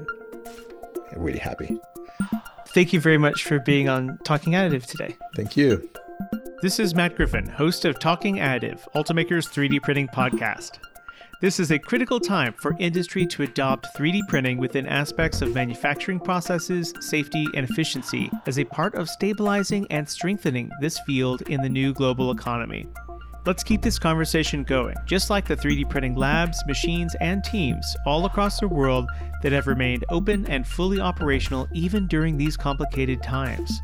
really 1.16 1.38
happy. 1.38 1.78
Thank 2.68 2.92
you 2.92 3.00
very 3.00 3.18
much 3.18 3.44
for 3.44 3.58
being 3.58 3.88
on 3.88 4.18
Talking 4.24 4.52
Additive 4.52 4.86
today. 4.86 5.16
Thank 5.34 5.56
you. 5.56 5.88
This 6.62 6.78
is 6.78 6.94
Matt 6.94 7.16
Griffin, 7.16 7.48
host 7.48 7.84
of 7.84 7.98
Talking 7.98 8.36
Additive, 8.36 8.86
Ultimaker's 8.94 9.48
3D 9.48 9.82
printing 9.82 10.08
podcast. 10.08 10.78
This 11.40 11.58
is 11.58 11.72
a 11.72 11.78
critical 11.78 12.20
time 12.20 12.52
for 12.60 12.76
industry 12.78 13.26
to 13.28 13.42
adopt 13.42 13.88
3D 13.96 14.28
printing 14.28 14.58
within 14.58 14.86
aspects 14.86 15.40
of 15.40 15.54
manufacturing 15.54 16.20
processes, 16.20 16.92
safety, 17.00 17.46
and 17.54 17.68
efficiency 17.68 18.30
as 18.46 18.58
a 18.58 18.64
part 18.64 18.94
of 18.94 19.08
stabilizing 19.08 19.86
and 19.90 20.06
strengthening 20.06 20.70
this 20.82 21.00
field 21.06 21.40
in 21.48 21.62
the 21.62 21.68
new 21.68 21.94
global 21.94 22.30
economy. 22.30 22.86
Let's 23.46 23.64
keep 23.64 23.80
this 23.80 23.98
conversation 23.98 24.64
going, 24.64 24.96
just 25.06 25.30
like 25.30 25.46
the 25.46 25.56
3D 25.56 25.88
printing 25.88 26.14
labs, 26.14 26.62
machines, 26.66 27.16
and 27.20 27.42
teams 27.42 27.96
all 28.04 28.26
across 28.26 28.60
the 28.60 28.68
world 28.68 29.08
that 29.42 29.52
have 29.52 29.66
remained 29.66 30.04
open 30.10 30.46
and 30.46 30.66
fully 30.66 31.00
operational 31.00 31.66
even 31.72 32.06
during 32.06 32.36
these 32.36 32.56
complicated 32.56 33.22
times. 33.22 33.80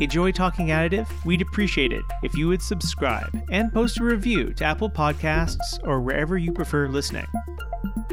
Enjoy 0.00 0.32
Talking 0.32 0.68
Additive? 0.68 1.06
We'd 1.26 1.42
appreciate 1.42 1.92
it 1.92 2.02
if 2.22 2.34
you 2.34 2.48
would 2.48 2.62
subscribe 2.62 3.30
and 3.50 3.70
post 3.72 4.00
a 4.00 4.04
review 4.04 4.54
to 4.54 4.64
Apple 4.64 4.88
Podcasts 4.88 5.78
or 5.84 6.00
wherever 6.00 6.38
you 6.38 6.50
prefer 6.50 6.88
listening. 6.88 7.26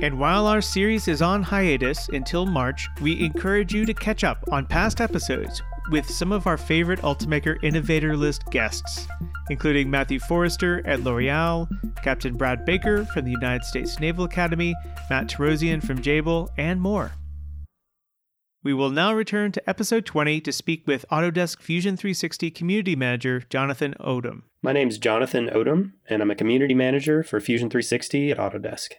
And 0.02 0.20
while 0.20 0.46
our 0.46 0.62
series 0.62 1.08
is 1.08 1.22
on 1.22 1.42
hiatus 1.42 2.10
until 2.10 2.46
March, 2.46 2.90
we 3.02 3.24
encourage 3.24 3.74
you 3.74 3.86
to 3.86 3.94
catch 3.94 4.26
up 4.26 4.44
on 4.52 4.66
past 4.66 5.00
episodes 5.00 5.62
with 5.90 6.10
some 6.10 6.32
of 6.32 6.48
our 6.48 6.58
favorite 6.58 7.00
Ultimaker 7.02 7.62
Innovator 7.64 8.16
List 8.16 8.46
guests, 8.52 9.08
including 9.50 9.90
Matthew 9.90 10.20
Forrester 10.20 10.86
at 10.86 11.02
L'Oreal, 11.02 11.68
Captain 12.04 12.36
Brad 12.36 12.66
Baker 12.66 13.06
from 13.06 13.26
the 13.26 13.32
United 13.32 13.64
States 13.64 14.00
Naval 14.00 14.26
Academy, 14.26 14.76
Matt 15.10 15.28
Tarosian 15.28 15.84
from 15.84 16.00
Jabil, 16.00 16.50
and 16.58 16.80
more. 16.80 17.12
We 18.64 18.74
will 18.76 18.92
now 18.92 19.12
return 19.14 19.52
to 19.54 19.70
episode 19.70 20.06
20 20.06 20.40
to 20.42 20.52
speak 20.52 20.86
with 20.86 21.06
Autodesk 21.12 21.62
Fusion 21.62 21.98
360 21.98 22.52
Community 22.52 22.96
Manager 22.96 23.42
Jonathan 23.50 23.96
Odom. 24.00 24.44
My 24.62 24.72
name 24.72 24.88
is 24.88 25.00
Jonathan 25.00 25.48
Odom, 25.48 25.94
and 26.08 26.22
I'm 26.22 26.30
a 26.30 26.36
community 26.36 26.76
manager 26.76 27.24
for 27.24 27.40
Fusion 27.40 27.72
360 27.72 28.30
at 28.30 28.38
Autodesk. 28.38 28.92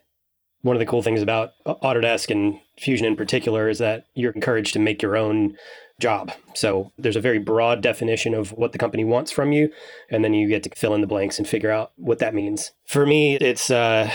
One 0.62 0.74
of 0.74 0.80
the 0.80 0.86
cool 0.86 1.02
things 1.02 1.22
about 1.22 1.52
Autodesk 1.64 2.30
and 2.30 2.58
Fusion 2.76 3.06
in 3.06 3.14
particular 3.14 3.68
is 3.68 3.78
that 3.78 4.06
you're 4.14 4.32
encouraged 4.32 4.72
to 4.72 4.80
make 4.80 5.00
your 5.00 5.16
own 5.16 5.56
job. 6.02 6.32
So 6.54 6.92
there's 6.98 7.16
a 7.16 7.20
very 7.20 7.38
broad 7.38 7.80
definition 7.80 8.34
of 8.34 8.52
what 8.52 8.72
the 8.72 8.78
company 8.78 9.04
wants 9.04 9.30
from 9.30 9.52
you, 9.52 9.70
and 10.10 10.22
then 10.22 10.34
you 10.34 10.48
get 10.48 10.62
to 10.64 10.70
fill 10.76 10.94
in 10.94 11.00
the 11.00 11.06
blanks 11.06 11.38
and 11.38 11.48
figure 11.48 11.70
out 11.70 11.92
what 11.96 12.18
that 12.18 12.34
means. 12.34 12.72
For 12.84 13.06
me, 13.06 13.36
it's 13.36 13.70
uh, 13.70 14.10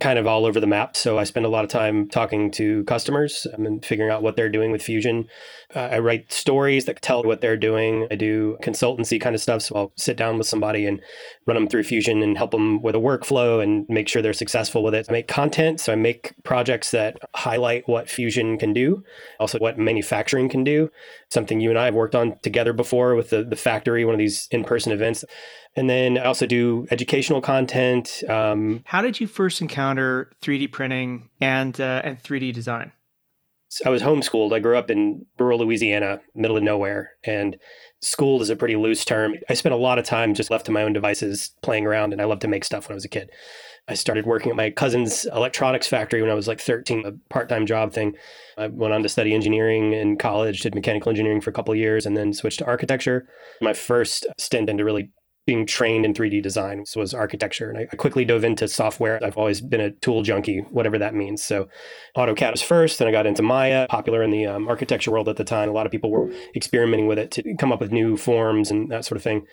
kind 0.00 0.18
of 0.18 0.26
all 0.26 0.46
over 0.46 0.60
the 0.60 0.66
map. 0.66 0.96
So 0.96 1.18
I 1.18 1.24
spend 1.24 1.44
a 1.44 1.50
lot 1.50 1.64
of 1.64 1.70
time 1.70 2.08
talking 2.08 2.50
to 2.52 2.84
customers 2.84 3.46
and 3.52 3.84
figuring 3.84 4.10
out 4.10 4.22
what 4.22 4.36
they're 4.36 4.48
doing 4.48 4.70
with 4.70 4.82
Fusion. 4.82 5.28
Uh, 5.74 5.88
I 5.92 5.98
write 5.98 6.32
stories 6.32 6.84
that 6.84 7.02
tell 7.02 7.22
what 7.22 7.40
they're 7.40 7.56
doing. 7.56 8.06
I 8.10 8.14
do 8.14 8.56
consultancy 8.62 9.20
kind 9.20 9.34
of 9.34 9.40
stuff. 9.40 9.62
So 9.62 9.74
I'll 9.76 9.92
sit 9.96 10.16
down 10.16 10.38
with 10.38 10.46
somebody 10.46 10.86
and 10.86 11.00
run 11.46 11.56
them 11.56 11.68
through 11.68 11.84
Fusion 11.84 12.22
and 12.22 12.36
help 12.36 12.52
them 12.52 12.82
with 12.82 12.94
a 12.94 12.98
workflow 12.98 13.62
and 13.62 13.86
make 13.88 14.08
sure 14.08 14.22
they're 14.22 14.32
successful 14.32 14.82
with 14.82 14.94
it. 14.94 15.06
I 15.08 15.12
make 15.12 15.28
content. 15.28 15.80
So 15.80 15.92
I 15.92 15.96
make 15.96 16.34
projects 16.44 16.90
that 16.92 17.18
highlight 17.34 17.88
what 17.88 18.08
Fusion 18.08 18.58
can 18.58 18.72
do, 18.72 19.02
also 19.40 19.58
what 19.58 19.78
manufacturing 19.78 20.48
can 20.48 20.64
do 20.64 20.90
something 21.34 21.60
you 21.60 21.68
and 21.68 21.78
I 21.78 21.86
have 21.86 21.94
worked 21.94 22.14
on 22.14 22.38
together 22.38 22.72
before 22.72 23.14
with 23.14 23.28
the, 23.30 23.44
the 23.44 23.56
factory, 23.56 24.06
one 24.06 24.14
of 24.14 24.18
these 24.18 24.48
in 24.50 24.64
person 24.64 24.92
events. 24.92 25.24
And 25.76 25.90
then 25.90 26.16
I 26.16 26.24
also 26.24 26.46
do 26.46 26.86
educational 26.90 27.42
content. 27.42 28.22
Um, 28.28 28.82
How 28.86 29.02
did 29.02 29.20
you 29.20 29.26
first 29.26 29.60
encounter 29.60 30.30
3D 30.40 30.70
printing 30.72 31.28
and, 31.40 31.78
uh, 31.78 32.00
and 32.04 32.22
3D 32.22 32.54
design? 32.54 32.92
I 33.84 33.90
was 33.90 34.02
homeschooled. 34.02 34.52
I 34.52 34.58
grew 34.58 34.76
up 34.76 34.90
in 34.90 35.26
rural 35.38 35.58
Louisiana, 35.60 36.20
middle 36.34 36.56
of 36.56 36.62
nowhere, 36.62 37.12
and 37.24 37.56
schooled 38.02 38.42
is 38.42 38.50
a 38.50 38.56
pretty 38.56 38.76
loose 38.76 39.04
term. 39.04 39.34
I 39.48 39.54
spent 39.54 39.74
a 39.74 39.78
lot 39.78 39.98
of 39.98 40.04
time 40.04 40.34
just 40.34 40.50
left 40.50 40.66
to 40.66 40.72
my 40.72 40.82
own 40.82 40.92
devices 40.92 41.52
playing 41.62 41.86
around, 41.86 42.12
and 42.12 42.20
I 42.20 42.26
loved 42.26 42.42
to 42.42 42.48
make 42.48 42.64
stuff 42.64 42.88
when 42.88 42.94
I 42.94 42.96
was 42.96 43.04
a 43.04 43.08
kid. 43.08 43.30
I 43.86 43.94
started 43.94 44.24
working 44.24 44.50
at 44.50 44.56
my 44.56 44.70
cousin's 44.70 45.26
electronics 45.26 45.86
factory 45.86 46.22
when 46.22 46.30
I 46.30 46.34
was 46.34 46.48
like 46.48 46.60
13, 46.60 47.04
a 47.04 47.12
part 47.28 47.48
time 47.48 47.66
job 47.66 47.92
thing. 47.92 48.14
I 48.56 48.68
went 48.68 48.94
on 48.94 49.02
to 49.02 49.08
study 49.08 49.34
engineering 49.34 49.92
in 49.92 50.16
college, 50.16 50.60
did 50.60 50.74
mechanical 50.74 51.10
engineering 51.10 51.40
for 51.40 51.50
a 51.50 51.54
couple 51.54 51.74
years, 51.74 52.06
and 52.06 52.16
then 52.16 52.32
switched 52.32 52.60
to 52.60 52.66
architecture. 52.66 53.28
My 53.60 53.74
first 53.74 54.26
stint 54.38 54.70
into 54.70 54.84
really 54.84 55.10
being 55.46 55.66
trained 55.66 56.04
in 56.04 56.14
3D 56.14 56.42
design 56.42 56.84
was 56.96 57.12
architecture. 57.12 57.70
And 57.70 57.78
I 57.78 57.96
quickly 57.96 58.24
dove 58.24 58.44
into 58.44 58.66
software. 58.66 59.22
I've 59.22 59.36
always 59.36 59.60
been 59.60 59.80
a 59.80 59.90
tool 59.90 60.22
junkie, 60.22 60.60
whatever 60.70 60.98
that 60.98 61.14
means. 61.14 61.42
So 61.42 61.68
AutoCAD 62.16 62.52
was 62.52 62.62
first, 62.62 62.98
then 62.98 63.08
I 63.08 63.12
got 63.12 63.26
into 63.26 63.42
Maya, 63.42 63.86
popular 63.88 64.22
in 64.22 64.30
the 64.30 64.46
um, 64.46 64.68
architecture 64.68 65.10
world 65.10 65.28
at 65.28 65.36
the 65.36 65.44
time. 65.44 65.68
A 65.68 65.72
lot 65.72 65.84
of 65.84 65.92
people 65.92 66.10
were 66.10 66.30
experimenting 66.56 67.06
with 67.06 67.18
it 67.18 67.30
to 67.32 67.54
come 67.56 67.72
up 67.72 67.80
with 67.80 67.92
new 67.92 68.16
forms 68.16 68.70
and 68.70 68.90
that 68.90 69.04
sort 69.04 69.16
of 69.16 69.22
thing. 69.22 69.46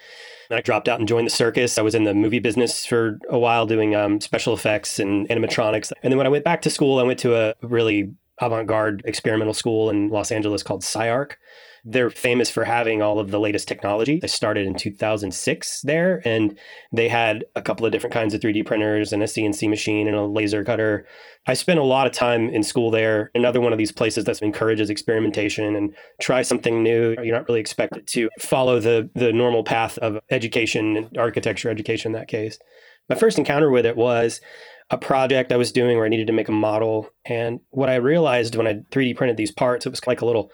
Then 0.49 0.57
I 0.57 0.61
dropped 0.61 0.87
out 0.87 0.99
and 0.99 1.07
joined 1.07 1.27
the 1.27 1.31
circus. 1.31 1.77
I 1.77 1.81
was 1.81 1.95
in 1.95 2.05
the 2.05 2.13
movie 2.13 2.39
business 2.39 2.85
for 2.85 3.19
a 3.29 3.39
while 3.39 3.65
doing 3.65 3.93
um, 3.95 4.21
special 4.21 4.53
effects 4.53 4.99
and 4.99 5.27
animatronics. 5.27 5.91
And 6.03 6.11
then 6.11 6.17
when 6.17 6.27
I 6.27 6.31
went 6.31 6.45
back 6.45 6.61
to 6.63 6.69
school, 6.69 6.99
I 6.99 7.03
went 7.03 7.19
to 7.19 7.35
a 7.35 7.53
really 7.61 8.13
avant 8.39 8.67
garde 8.67 9.01
experimental 9.05 9.53
school 9.53 9.89
in 9.89 10.09
Los 10.09 10.31
Angeles 10.31 10.63
called 10.63 10.83
SCI-Arc. 10.83 11.37
They're 11.83 12.09
famous 12.09 12.49
for 12.49 12.63
having 12.63 13.01
all 13.01 13.19
of 13.19 13.31
the 13.31 13.39
latest 13.39 13.67
technology. 13.67 14.19
I 14.23 14.27
started 14.27 14.67
in 14.67 14.75
2006 14.75 15.81
there, 15.81 16.21
and 16.25 16.57
they 16.91 17.09
had 17.09 17.45
a 17.55 17.61
couple 17.61 17.85
of 17.85 17.91
different 17.91 18.13
kinds 18.13 18.33
of 18.33 18.41
3D 18.41 18.65
printers 18.65 19.11
and 19.11 19.23
a 19.23 19.25
CNC 19.25 19.69
machine 19.69 20.07
and 20.07 20.15
a 20.15 20.25
laser 20.25 20.63
cutter. 20.63 21.07
I 21.47 21.55
spent 21.55 21.79
a 21.79 21.83
lot 21.83 22.05
of 22.05 22.13
time 22.13 22.49
in 22.49 22.61
school 22.61 22.91
there. 22.91 23.31
Another 23.33 23.59
one 23.59 23.71
of 23.71 23.79
these 23.79 23.91
places 23.91 24.25
that 24.25 24.41
encourages 24.41 24.89
experimentation 24.89 25.75
and 25.75 25.95
try 26.19 26.43
something 26.43 26.83
new. 26.83 27.15
You're 27.21 27.35
not 27.35 27.47
really 27.47 27.61
expected 27.61 28.07
to 28.07 28.29
follow 28.39 28.79
the 28.79 29.09
the 29.15 29.33
normal 29.33 29.63
path 29.63 29.97
of 29.99 30.19
education 30.29 30.97
and 30.97 31.17
architecture 31.17 31.69
education 31.69 32.09
in 32.09 32.19
that 32.19 32.27
case. 32.27 32.59
My 33.09 33.15
first 33.15 33.37
encounter 33.37 33.71
with 33.71 33.85
it 33.85 33.97
was 33.97 34.39
a 34.91 34.97
project 34.97 35.51
I 35.51 35.57
was 35.57 35.71
doing 35.71 35.97
where 35.97 36.05
I 36.05 36.09
needed 36.09 36.27
to 36.27 36.33
make 36.33 36.49
a 36.49 36.53
model. 36.53 37.09
And 37.25 37.61
what 37.69 37.89
I 37.89 37.95
realized 37.95 38.55
when 38.55 38.67
I 38.67 38.73
3D 38.91 39.15
printed 39.15 39.37
these 39.37 39.51
parts, 39.51 39.85
it 39.85 39.89
was 39.89 40.05
like 40.05 40.21
a 40.21 40.25
little 40.25 40.51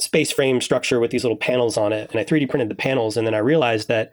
space 0.00 0.30
frame 0.30 0.60
structure 0.60 1.00
with 1.00 1.10
these 1.10 1.24
little 1.24 1.36
panels 1.36 1.76
on 1.76 1.92
it. 1.92 2.10
And 2.10 2.20
I 2.20 2.24
3D 2.24 2.48
printed 2.48 2.68
the 2.68 2.74
panels. 2.74 3.16
And 3.16 3.26
then 3.26 3.34
I 3.34 3.38
realized 3.38 3.88
that, 3.88 4.12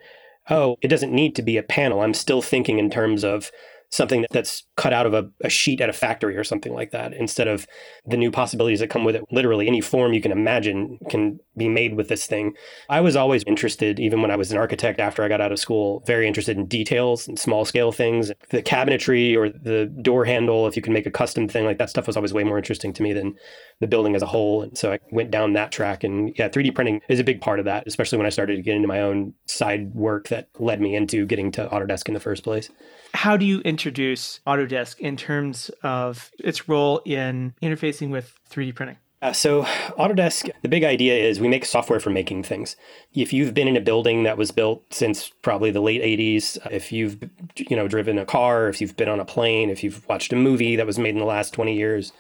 oh, 0.50 0.78
it 0.82 0.88
doesn't 0.88 1.14
need 1.14 1.36
to 1.36 1.42
be 1.42 1.58
a 1.58 1.64
panel. 1.64 2.02
I'm 2.02 2.14
still 2.14 2.42
thinking 2.42 2.80
in 2.80 2.90
terms 2.90 3.24
of 3.24 3.52
something 3.94 4.26
that's 4.32 4.64
cut 4.76 4.92
out 4.92 5.06
of 5.06 5.14
a, 5.14 5.30
a, 5.44 5.50
sheet 5.50 5.80
at 5.80 5.90
a 5.90 5.94
factory 5.94 6.36
or 6.36 6.44
something 6.44 6.74
like 6.74 6.90
that 6.90 7.14
instead 7.14 7.48
of 7.48 7.68
the 8.08 8.18
new 8.18 8.32
possibilities 8.32 8.80
that 8.80 8.90
come 8.90 9.04
with 9.04 9.16
it 9.16 9.24
literally 9.32 9.68
any 9.68 9.82
form 9.82 10.14
you 10.14 10.22
can 10.22 10.32
imagine 10.32 10.98
can 11.10 11.40
be 11.56 11.70
made 11.70 11.96
with 11.96 12.08
this 12.08 12.26
thing. 12.26 12.54
I 12.90 13.02
was 13.02 13.16
always 13.16 13.44
interested 13.46 14.00
even 14.00 14.22
when 14.22 14.32
i 14.32 14.36
was 14.36 14.52
an 14.52 14.58
architect 14.58 15.00
after 15.00 15.24
i 15.24 15.28
got 15.28 15.42
out 15.42 15.52
of 15.52 15.60
school 15.60 16.04
very 16.06 16.28
interested 16.28 16.58
in 16.58 16.66
details 16.66 17.28
and 17.28 17.38
small 17.38 17.66
scale 17.66 17.92
things. 17.92 18.32
The 18.50 18.62
cabinetry 18.62 19.36
or 19.36 19.50
the 19.50 19.86
door 20.02 20.26
handle 20.26 20.68
if 20.68 20.76
you 20.76 20.82
can 20.82 20.94
make 20.94 21.06
a 21.06 21.12
custom 21.12 21.48
thing 21.48 21.66
like 21.66 21.78
that 21.78 21.90
stuff 21.90 22.08
was 22.08 22.18
always 22.18 22.34
way 22.34 22.44
more 22.44 22.58
interesting 22.58 22.94
to 22.94 23.04
me 23.04 23.14
than 23.14 23.36
the 23.80 23.88
building 23.88 24.16
as 24.16 24.22
a 24.22 24.28
whole. 24.28 24.64
And 24.64 24.78
so 24.78 24.94
i 24.94 25.00
went 25.12 25.32
down 25.32 25.54
that 25.54 25.72
track. 25.72 26.04
And 26.04 26.34
yeah 26.38 26.50
3d 26.50 26.76
printing 26.76 27.02
is 27.10 27.20
a 27.20 27.24
big 27.24 27.42
part 27.42 27.60
of 27.60 27.66
that 27.66 27.84
especially 27.88 28.18
when 28.18 28.28
i 28.28 28.30
started 28.30 28.56
to 28.56 28.62
get 28.62 28.76
into 28.76 28.88
my 28.88 29.02
own 29.02 29.34
side 29.46 29.94
work 29.94 30.30
that 30.30 30.50
led 30.60 30.82
me 30.82 30.96
into 30.96 31.26
getting 31.26 31.52
to 31.52 31.68
autodesk 31.68 32.08
in 32.08 32.14
the 32.14 32.20
first 32.20 32.44
place. 32.44 32.70
How 33.14 33.38
do 33.38 33.46
you 33.46 33.60
introduce 33.62 34.40
Autodesk 34.48 35.00
in 35.00 35.18
terms 35.18 35.70
of 35.84 36.32
its 36.40 36.68
role 36.68 37.02
in 37.06 37.54
interfacing 37.62 38.10
with 38.10 38.38
3D 38.50 38.76
printing? 38.76 38.98
Uh, 39.24 39.32
so 39.32 39.64
Autodesk, 39.98 40.50
the 40.64 40.68
big 40.68 40.84
idea 40.84 41.16
is 41.16 41.40
we 41.40 41.48
make 41.48 41.64
software 41.64 42.02
for 42.02 42.10
making 42.10 42.44
things. 42.44 42.76
If 43.14 43.32
you've 43.32 43.54
been 43.54 43.70
in 43.70 43.78
a 43.78 43.82
building 43.82 44.24
that 44.24 44.38
was 44.38 44.52
built 44.52 44.84
since 44.94 45.30
probably 45.42 45.72
the 45.72 45.80
late 45.80 46.02
80s, 46.02 46.58
if 46.70 46.92
you've 46.92 47.18
you 47.56 47.78
know 47.78 47.88
driven 47.88 48.18
a 48.18 48.26
car, 48.26 48.68
if 48.68 48.82
you've 48.82 48.98
been 48.98 49.08
on 49.08 49.22
a 49.22 49.26
plane, 49.26 49.70
if 49.70 49.82
you've 49.82 50.06
watched 50.10 50.34
a 50.34 50.36
movie 50.36 50.76
that 50.76 50.86
was 50.86 51.00
made 51.00 51.12
in 51.12 51.20
the 51.20 51.26
last 51.26 51.54
20 51.54 51.74
years, 51.74 52.12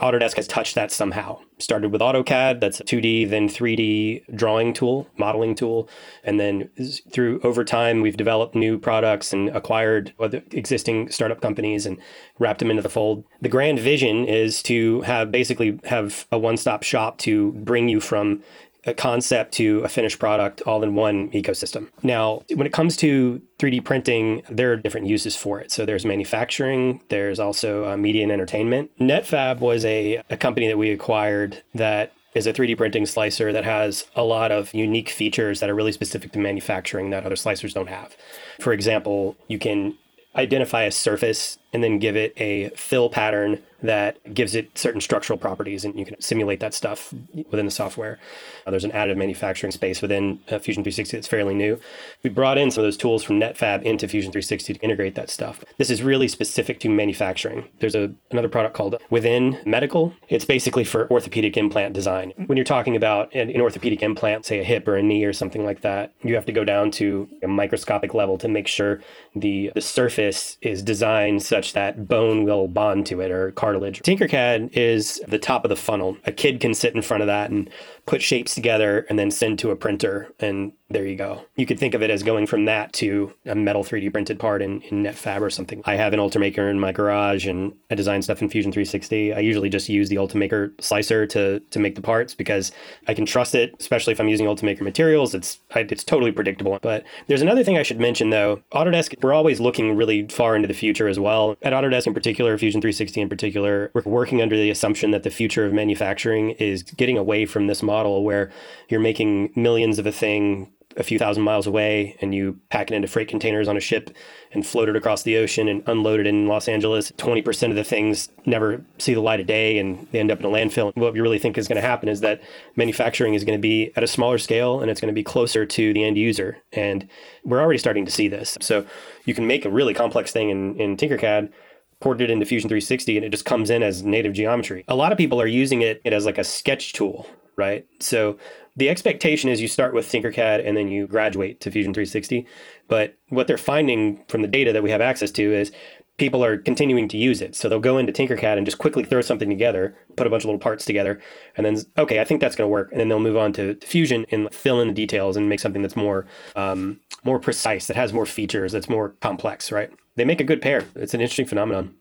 Autodesk 0.00 0.36
has 0.36 0.46
touched 0.46 0.74
that 0.74 0.92
somehow. 0.92 1.38
Started 1.58 1.90
with 1.90 2.02
AutoCAD, 2.02 2.60
that's 2.60 2.80
a 2.80 2.84
2D, 2.84 3.30
then 3.30 3.48
3D 3.48 4.36
drawing 4.36 4.74
tool, 4.74 5.08
modeling 5.16 5.54
tool. 5.54 5.88
And 6.22 6.38
then 6.38 6.68
through 7.10 7.40
over 7.42 7.64
time, 7.64 8.02
we've 8.02 8.16
developed 8.16 8.54
new 8.54 8.78
products 8.78 9.32
and 9.32 9.48
acquired 9.48 10.12
other 10.20 10.42
existing 10.50 11.10
startup 11.10 11.40
companies 11.40 11.86
and 11.86 11.98
wrapped 12.38 12.58
them 12.58 12.70
into 12.70 12.82
the 12.82 12.90
fold. 12.90 13.24
The 13.40 13.48
grand 13.48 13.78
vision 13.78 14.26
is 14.26 14.62
to 14.64 15.00
have 15.02 15.32
basically 15.32 15.80
have 15.84 16.26
a 16.30 16.38
one 16.38 16.58
stop 16.58 16.82
shop 16.82 17.16
to 17.18 17.52
bring 17.52 17.88
you 17.88 18.00
from 18.00 18.42
a 18.86 18.94
concept 18.94 19.52
to 19.54 19.80
a 19.80 19.88
finished 19.88 20.18
product 20.18 20.62
all 20.62 20.82
in 20.82 20.94
one 20.94 21.30
ecosystem. 21.30 21.88
Now, 22.02 22.42
when 22.54 22.66
it 22.66 22.72
comes 22.72 22.96
to 22.98 23.42
3D 23.58 23.84
printing, 23.84 24.42
there 24.48 24.72
are 24.72 24.76
different 24.76 25.08
uses 25.08 25.36
for 25.36 25.60
it. 25.60 25.72
So 25.72 25.84
there's 25.84 26.06
manufacturing, 26.06 27.02
there's 27.08 27.40
also 27.40 27.90
uh, 27.90 27.96
media 27.96 28.22
and 28.22 28.32
entertainment. 28.32 28.90
Netfabb 28.98 29.60
was 29.60 29.84
a, 29.84 30.22
a 30.30 30.36
company 30.36 30.68
that 30.68 30.78
we 30.78 30.90
acquired 30.90 31.62
that 31.74 32.12
is 32.34 32.46
a 32.46 32.52
3D 32.52 32.76
printing 32.76 33.06
slicer 33.06 33.52
that 33.52 33.64
has 33.64 34.04
a 34.14 34.22
lot 34.22 34.52
of 34.52 34.72
unique 34.74 35.08
features 35.08 35.60
that 35.60 35.70
are 35.70 35.74
really 35.74 35.92
specific 35.92 36.32
to 36.32 36.38
manufacturing 36.38 37.10
that 37.10 37.24
other 37.24 37.34
slicers 37.34 37.72
don't 37.72 37.88
have. 37.88 38.14
For 38.60 38.72
example, 38.72 39.36
you 39.48 39.58
can 39.58 39.96
identify 40.36 40.82
a 40.82 40.92
surface 40.92 41.58
and 41.76 41.84
then 41.84 41.98
give 41.98 42.16
it 42.16 42.32
a 42.38 42.70
fill 42.70 43.10
pattern 43.10 43.62
that 43.82 44.34
gives 44.34 44.54
it 44.54 44.76
certain 44.76 45.00
structural 45.00 45.38
properties, 45.38 45.84
and 45.84 45.98
you 45.98 46.04
can 46.04 46.20
simulate 46.20 46.60
that 46.60 46.74
stuff 46.74 47.12
within 47.50 47.66
the 47.66 47.70
software. 47.70 48.18
Uh, 48.66 48.70
there's 48.70 48.84
an 48.84 48.90
additive 48.92 49.16
manufacturing 49.16 49.70
space 49.70 50.00
within 50.00 50.40
uh, 50.50 50.58
Fusion 50.58 50.82
360 50.82 51.16
that's 51.16 51.28
fairly 51.28 51.54
new. 51.54 51.78
We 52.22 52.30
brought 52.30 52.58
in 52.58 52.70
some 52.70 52.82
of 52.82 52.86
those 52.86 52.96
tools 52.96 53.22
from 53.22 53.38
Netfabb 53.38 53.82
into 53.82 54.08
Fusion 54.08 54.32
360 54.32 54.74
to 54.74 54.80
integrate 54.80 55.14
that 55.14 55.30
stuff. 55.30 55.62
This 55.78 55.90
is 55.90 56.02
really 56.02 56.28
specific 56.28 56.80
to 56.80 56.88
manufacturing. 56.88 57.68
There's 57.80 57.94
a 57.94 58.12
another 58.30 58.48
product 58.48 58.74
called 58.74 58.96
Within 59.10 59.58
Medical. 59.66 60.14
It's 60.28 60.44
basically 60.44 60.84
for 60.84 61.10
orthopedic 61.10 61.56
implant 61.56 61.94
design. 61.94 62.32
When 62.46 62.56
you're 62.56 62.64
talking 62.64 62.96
about 62.96 63.34
an, 63.34 63.50
an 63.50 63.60
orthopedic 63.60 64.02
implant, 64.02 64.46
say 64.46 64.60
a 64.60 64.64
hip 64.64 64.88
or 64.88 64.96
a 64.96 65.02
knee 65.02 65.24
or 65.24 65.32
something 65.32 65.64
like 65.64 65.82
that, 65.82 66.12
you 66.22 66.34
have 66.34 66.46
to 66.46 66.52
go 66.52 66.64
down 66.64 66.90
to 66.92 67.28
a 67.42 67.48
microscopic 67.48 68.14
level 68.14 68.38
to 68.38 68.48
make 68.48 68.66
sure 68.66 69.02
the 69.34 69.70
the 69.74 69.80
surface 69.80 70.56
is 70.62 70.82
designed 70.82 71.42
such 71.42 71.65
that 71.74 72.08
bone 72.08 72.44
will 72.44 72.68
bond 72.68 73.06
to 73.06 73.20
it 73.20 73.30
or 73.30 73.52
cartilage. 73.52 74.00
Tinkercad 74.02 74.70
is 74.72 75.20
the 75.26 75.38
top 75.38 75.64
of 75.64 75.68
the 75.68 75.76
funnel. 75.76 76.16
A 76.24 76.32
kid 76.32 76.60
can 76.60 76.74
sit 76.74 76.94
in 76.94 77.02
front 77.02 77.22
of 77.22 77.26
that 77.26 77.50
and 77.50 77.70
put 78.06 78.22
shapes 78.22 78.54
together 78.54 79.04
and 79.08 79.18
then 79.18 79.30
send 79.30 79.58
to 79.58 79.70
a 79.70 79.76
printer 79.76 80.32
and 80.38 80.72
there 80.88 81.04
you 81.04 81.16
go. 81.16 81.44
You 81.56 81.66
could 81.66 81.80
think 81.80 81.94
of 81.94 82.02
it 82.02 82.10
as 82.10 82.22
going 82.22 82.46
from 82.46 82.66
that 82.66 82.92
to 82.94 83.34
a 83.44 83.56
metal 83.56 83.82
3D 83.82 84.12
printed 84.12 84.38
part 84.38 84.62
in, 84.62 84.82
in 84.82 85.02
Netfabb 85.02 85.40
or 85.40 85.50
something. 85.50 85.82
I 85.84 85.96
have 85.96 86.12
an 86.12 86.20
Ultimaker 86.20 86.70
in 86.70 86.78
my 86.78 86.92
garage 86.92 87.44
and 87.44 87.74
I 87.90 87.96
design 87.96 88.22
stuff 88.22 88.40
in 88.40 88.48
Fusion 88.48 88.70
360. 88.70 89.34
I 89.34 89.40
usually 89.40 89.68
just 89.68 89.88
use 89.88 90.08
the 90.08 90.16
Ultimaker 90.16 90.80
slicer 90.80 91.26
to 91.26 91.58
to 91.58 91.78
make 91.80 91.96
the 91.96 92.02
parts 92.02 92.36
because 92.36 92.70
I 93.08 93.14
can 93.14 93.26
trust 93.26 93.56
it, 93.56 93.74
especially 93.80 94.12
if 94.12 94.20
I'm 94.20 94.28
using 94.28 94.46
Ultimaker 94.46 94.82
materials. 94.82 95.34
It's 95.34 95.58
it's 95.74 96.04
totally 96.04 96.30
predictable. 96.30 96.78
But 96.80 97.02
there's 97.26 97.42
another 97.42 97.64
thing 97.64 97.76
I 97.76 97.82
should 97.82 97.98
mention 97.98 98.30
though. 98.30 98.62
Autodesk, 98.72 99.20
we're 99.24 99.34
always 99.34 99.58
looking 99.58 99.96
really 99.96 100.28
far 100.28 100.54
into 100.54 100.68
the 100.68 100.74
future 100.74 101.08
as 101.08 101.18
well. 101.18 101.56
At 101.62 101.72
Autodesk 101.72 102.06
in 102.06 102.14
particular, 102.14 102.56
Fusion 102.58 102.80
360 102.80 103.22
in 103.22 103.28
particular, 103.28 103.90
we're 103.92 104.02
working 104.02 104.40
under 104.40 104.56
the 104.56 104.70
assumption 104.70 105.10
that 105.10 105.24
the 105.24 105.30
future 105.30 105.66
of 105.66 105.72
manufacturing 105.72 106.50
is 106.52 106.84
getting 106.84 107.18
away 107.18 107.44
from 107.44 107.66
this 107.66 107.82
model 107.82 107.95
where 108.04 108.50
you're 108.88 109.00
making 109.00 109.52
millions 109.54 109.98
of 109.98 110.06
a 110.06 110.12
thing 110.12 110.72
a 110.96 111.02
few 111.02 111.18
thousand 111.18 111.42
miles 111.42 111.66
away 111.66 112.16
and 112.20 112.34
you 112.34 112.58
pack 112.70 112.90
it 112.90 112.94
into 112.94 113.06
freight 113.06 113.28
containers 113.28 113.68
on 113.68 113.76
a 113.76 113.80
ship 113.80 114.16
and 114.52 114.66
float 114.66 114.88
it 114.88 114.96
across 114.96 115.22
the 115.22 115.36
ocean 115.36 115.68
and 115.68 115.82
unload 115.86 116.20
it 116.20 116.26
in 116.26 116.48
Los 116.48 116.68
Angeles. 116.68 117.12
20% 117.12 117.70
of 117.70 117.76
the 117.76 117.84
things 117.84 118.30
never 118.46 118.82
see 118.98 119.12
the 119.12 119.20
light 119.20 119.40
of 119.40 119.46
day 119.46 119.78
and 119.78 120.08
they 120.10 120.18
end 120.18 120.30
up 120.30 120.40
in 120.40 120.46
a 120.46 120.48
landfill. 120.48 120.96
What 120.96 121.14
you 121.14 121.22
really 121.22 121.38
think 121.38 121.58
is 121.58 121.68
going 121.68 121.80
to 121.80 121.86
happen 121.86 122.08
is 122.08 122.20
that 122.20 122.40
manufacturing 122.76 123.34
is 123.34 123.44
going 123.44 123.58
to 123.58 123.62
be 123.62 123.92
at 123.96 124.02
a 124.02 124.06
smaller 124.06 124.38
scale 124.38 124.80
and 124.80 124.90
it's 124.90 125.00
going 125.00 125.12
to 125.12 125.14
be 125.14 125.24
closer 125.24 125.66
to 125.66 125.92
the 125.92 126.02
end 126.02 126.16
user. 126.16 126.56
And 126.72 127.06
we're 127.44 127.60
already 127.60 127.78
starting 127.78 128.06
to 128.06 128.10
see 128.12 128.28
this. 128.28 128.56
So 128.60 128.86
you 129.26 129.34
can 129.34 129.46
make 129.46 129.64
a 129.64 129.70
really 129.70 129.92
complex 129.92 130.32
thing 130.32 130.48
in, 130.48 130.80
in 130.80 130.96
Tinkercad 130.96 131.52
port 132.00 132.20
it 132.20 132.30
into 132.30 132.44
Fusion 132.44 132.68
360 132.68 133.16
and 133.16 133.24
it 133.24 133.30
just 133.30 133.44
comes 133.44 133.70
in 133.70 133.82
as 133.82 134.02
native 134.02 134.32
geometry. 134.32 134.84
A 134.88 134.96
lot 134.96 135.12
of 135.12 135.18
people 135.18 135.40
are 135.40 135.46
using 135.46 135.82
it, 135.82 136.00
it 136.04 136.12
as 136.12 136.26
like 136.26 136.38
a 136.38 136.44
sketch 136.44 136.92
tool, 136.92 137.26
right? 137.56 137.86
So 138.00 138.38
the 138.76 138.88
expectation 138.88 139.50
is 139.50 139.60
you 139.60 139.68
start 139.68 139.94
with 139.94 140.10
Tinkercad 140.10 140.66
and 140.66 140.76
then 140.76 140.88
you 140.88 141.06
graduate 141.06 141.60
to 141.62 141.70
Fusion 141.70 141.94
360. 141.94 142.46
But 142.88 143.16
what 143.30 143.46
they're 143.46 143.58
finding 143.58 144.22
from 144.28 144.42
the 144.42 144.48
data 144.48 144.72
that 144.72 144.82
we 144.82 144.90
have 144.90 145.00
access 145.00 145.30
to 145.32 145.52
is 145.54 145.72
people 146.18 146.44
are 146.44 146.56
continuing 146.56 147.08
to 147.08 147.16
use 147.16 147.42
it. 147.42 147.54
So 147.54 147.68
they'll 147.68 147.78
go 147.78 147.98
into 147.98 148.12
Tinkercad 148.12 148.56
and 148.56 148.66
just 148.66 148.78
quickly 148.78 149.04
throw 149.04 149.20
something 149.20 149.48
together, 149.48 149.96
put 150.16 150.26
a 150.26 150.30
bunch 150.30 150.44
of 150.44 150.46
little 150.46 150.60
parts 150.60 150.84
together, 150.84 151.20
and 151.56 151.66
then, 151.66 151.78
okay, 151.98 152.20
I 152.20 152.24
think 152.24 152.40
that's 152.40 152.56
going 152.56 152.68
to 152.68 152.72
work. 152.72 152.90
And 152.90 153.00
then 153.00 153.08
they'll 153.08 153.20
move 153.20 153.36
on 153.36 153.52
to 153.54 153.76
Fusion 153.76 154.26
and 154.30 154.52
fill 154.52 154.80
in 154.80 154.88
the 154.88 154.94
details 154.94 155.36
and 155.36 155.48
make 155.48 155.60
something 155.60 155.82
that's 155.82 155.96
more, 155.96 156.26
um, 156.54 157.00
more 157.24 157.38
precise, 157.38 157.86
that 157.86 157.96
has 157.96 158.12
more 158.12 158.26
features, 158.26 158.72
that's 158.72 158.88
more 158.88 159.10
complex, 159.20 159.70
right? 159.70 159.90
They 160.16 160.24
make 160.24 160.40
a 160.40 160.44
good 160.44 160.62
pair. 160.62 160.84
It's 160.94 161.14
an 161.14 161.20
interesting 161.20 161.46
phenomenon. 161.46 161.94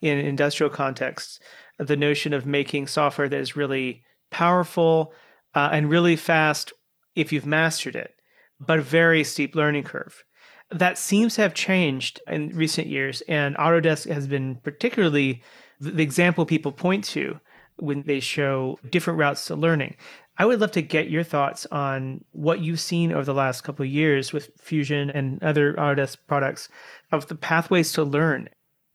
In 0.00 0.18
industrial 0.18 0.70
contexts, 0.70 1.40
the 1.78 1.96
notion 1.96 2.32
of 2.32 2.46
making 2.46 2.86
software 2.86 3.28
that 3.28 3.40
is 3.40 3.56
really 3.56 4.02
powerful 4.30 5.12
uh, 5.54 5.70
and 5.72 5.90
really 5.90 6.16
fast 6.16 6.72
if 7.14 7.32
you've 7.32 7.46
mastered 7.46 7.96
it, 7.96 8.14
but 8.60 8.78
a 8.78 8.82
very 8.82 9.24
steep 9.24 9.54
learning 9.54 9.84
curve. 9.84 10.24
That 10.70 10.98
seems 10.98 11.34
to 11.34 11.42
have 11.42 11.54
changed 11.54 12.20
in 12.26 12.50
recent 12.50 12.88
years, 12.88 13.22
and 13.22 13.56
Autodesk 13.56 14.08
has 14.12 14.26
been 14.26 14.56
particularly 14.56 15.42
the 15.80 16.02
example 16.02 16.44
people 16.44 16.72
point 16.72 17.04
to 17.04 17.40
when 17.76 18.02
they 18.02 18.20
show 18.20 18.78
different 18.90 19.18
routes 19.18 19.46
to 19.46 19.56
learning. 19.56 19.96
I 20.36 20.44
would 20.44 20.60
love 20.60 20.72
to 20.72 20.82
get 20.82 21.10
your 21.10 21.24
thoughts 21.24 21.66
on 21.66 22.24
what 22.30 22.60
you've 22.60 22.80
seen 22.80 23.12
over 23.12 23.24
the 23.24 23.34
last 23.34 23.62
couple 23.62 23.84
of 23.84 23.90
years 23.90 24.32
with 24.32 24.50
Fusion 24.60 25.10
and 25.10 25.42
other 25.42 25.74
Autodesk 25.74 26.18
products 26.28 26.68
of 27.10 27.26
the 27.26 27.34
pathways 27.34 27.92
to 27.94 28.04
learn. 28.04 28.48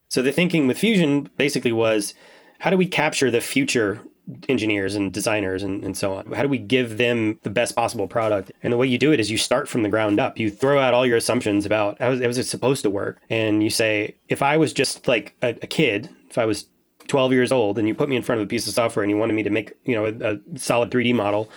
So 0.07 0.21
the 0.21 0.31
thinking 0.31 0.67
with 0.67 0.77
Fusion 0.77 1.29
basically 1.37 1.73
was 1.73 2.13
how 2.59 2.69
do 2.69 2.77
we 2.77 2.85
capture 2.85 3.29
the 3.29 3.41
future 3.41 3.99
engineers 4.47 4.95
and 4.95 5.11
designers 5.11 5.63
and, 5.63 5.83
and 5.83 5.97
so 5.97 6.13
on? 6.13 6.31
How 6.31 6.43
do 6.43 6.47
we 6.47 6.57
give 6.57 6.97
them 6.97 7.39
the 7.43 7.49
best 7.49 7.75
possible 7.75 8.07
product? 8.07 8.51
And 8.61 8.71
the 8.71 8.77
way 8.77 8.87
you 8.87 8.97
do 8.97 9.11
it 9.11 9.19
is 9.19 9.29
you 9.29 9.37
start 9.37 9.67
from 9.67 9.83
the 9.83 9.89
ground 9.89 10.19
up. 10.19 10.37
You 10.37 10.49
throw 10.49 10.79
out 10.79 10.93
all 10.93 11.05
your 11.05 11.17
assumptions 11.17 11.65
about 11.65 11.99
how, 11.99 12.11
it 12.11 12.33
supposed 12.43 12.83
to 12.83 12.89
work. 12.89 13.21
And 13.29 13.63
you 13.63 13.69
say, 13.69 14.15
if 14.29 14.41
I 14.41 14.57
was 14.57 14.73
just 14.73 15.07
like 15.07 15.35
a, 15.41 15.49
a 15.49 15.67
kid, 15.67 16.09
if 16.29 16.37
I 16.37 16.45
was 16.45 16.67
12 17.07 17.33
years 17.33 17.51
old 17.51 17.77
and 17.77 17.87
you 17.87 17.95
put 17.95 18.09
me 18.09 18.15
in 18.15 18.23
front 18.23 18.41
of 18.41 18.47
a 18.47 18.49
piece 18.49 18.67
of 18.67 18.73
software 18.73 19.03
and 19.03 19.11
you 19.11 19.17
wanted 19.17 19.33
me 19.33 19.43
to 19.43 19.49
make, 19.49 19.73
you 19.85 19.95
know, 19.95 20.05
a, 20.05 20.33
a 20.33 20.39
solid 20.57 20.89
3D 20.89 21.13
model, 21.13 21.49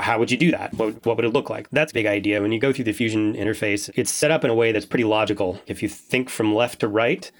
how 0.00 0.18
would 0.18 0.30
you 0.30 0.36
do 0.36 0.50
that? 0.50 0.74
What, 0.74 1.04
what 1.06 1.16
would 1.16 1.24
it 1.24 1.32
look 1.32 1.50
like? 1.50 1.68
That's 1.70 1.92
a 1.92 1.94
big 1.94 2.06
idea. 2.06 2.42
When 2.42 2.52
you 2.52 2.58
go 2.58 2.72
through 2.72 2.84
the 2.84 2.92
Fusion 2.92 3.34
interface, 3.34 3.90
it's 3.94 4.10
set 4.10 4.30
up 4.30 4.44
in 4.44 4.50
a 4.50 4.54
way 4.54 4.72
that's 4.72 4.86
pretty 4.86 5.04
logical. 5.04 5.60
If 5.66 5.82
you 5.82 5.88
think 5.88 6.28
from 6.28 6.54
left 6.54 6.80
to 6.80 6.88
right, 6.88 7.30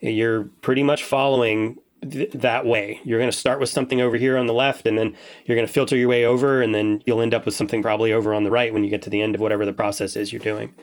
you're 0.00 0.44
pretty 0.62 0.82
much 0.82 1.04
following 1.04 1.78
th- 2.02 2.32
that 2.32 2.66
way. 2.66 3.00
You're 3.04 3.18
going 3.18 3.30
to 3.30 3.36
start 3.36 3.60
with 3.60 3.68
something 3.68 4.00
over 4.00 4.16
here 4.16 4.36
on 4.36 4.46
the 4.46 4.54
left, 4.54 4.86
and 4.86 4.96
then 4.96 5.16
you're 5.44 5.56
going 5.56 5.66
to 5.66 5.72
filter 5.72 5.96
your 5.96 6.08
way 6.08 6.24
over, 6.24 6.62
and 6.62 6.74
then 6.74 7.02
you'll 7.06 7.20
end 7.20 7.34
up 7.34 7.44
with 7.44 7.54
something 7.54 7.82
probably 7.82 8.12
over 8.12 8.34
on 8.34 8.44
the 8.44 8.50
right 8.50 8.72
when 8.72 8.84
you 8.84 8.90
get 8.90 9.02
to 9.02 9.10
the 9.10 9.22
end 9.22 9.34
of 9.34 9.40
whatever 9.40 9.64
the 9.64 9.72
process 9.72 10.16
is 10.16 10.32
you're 10.32 10.40
doing. 10.40 10.74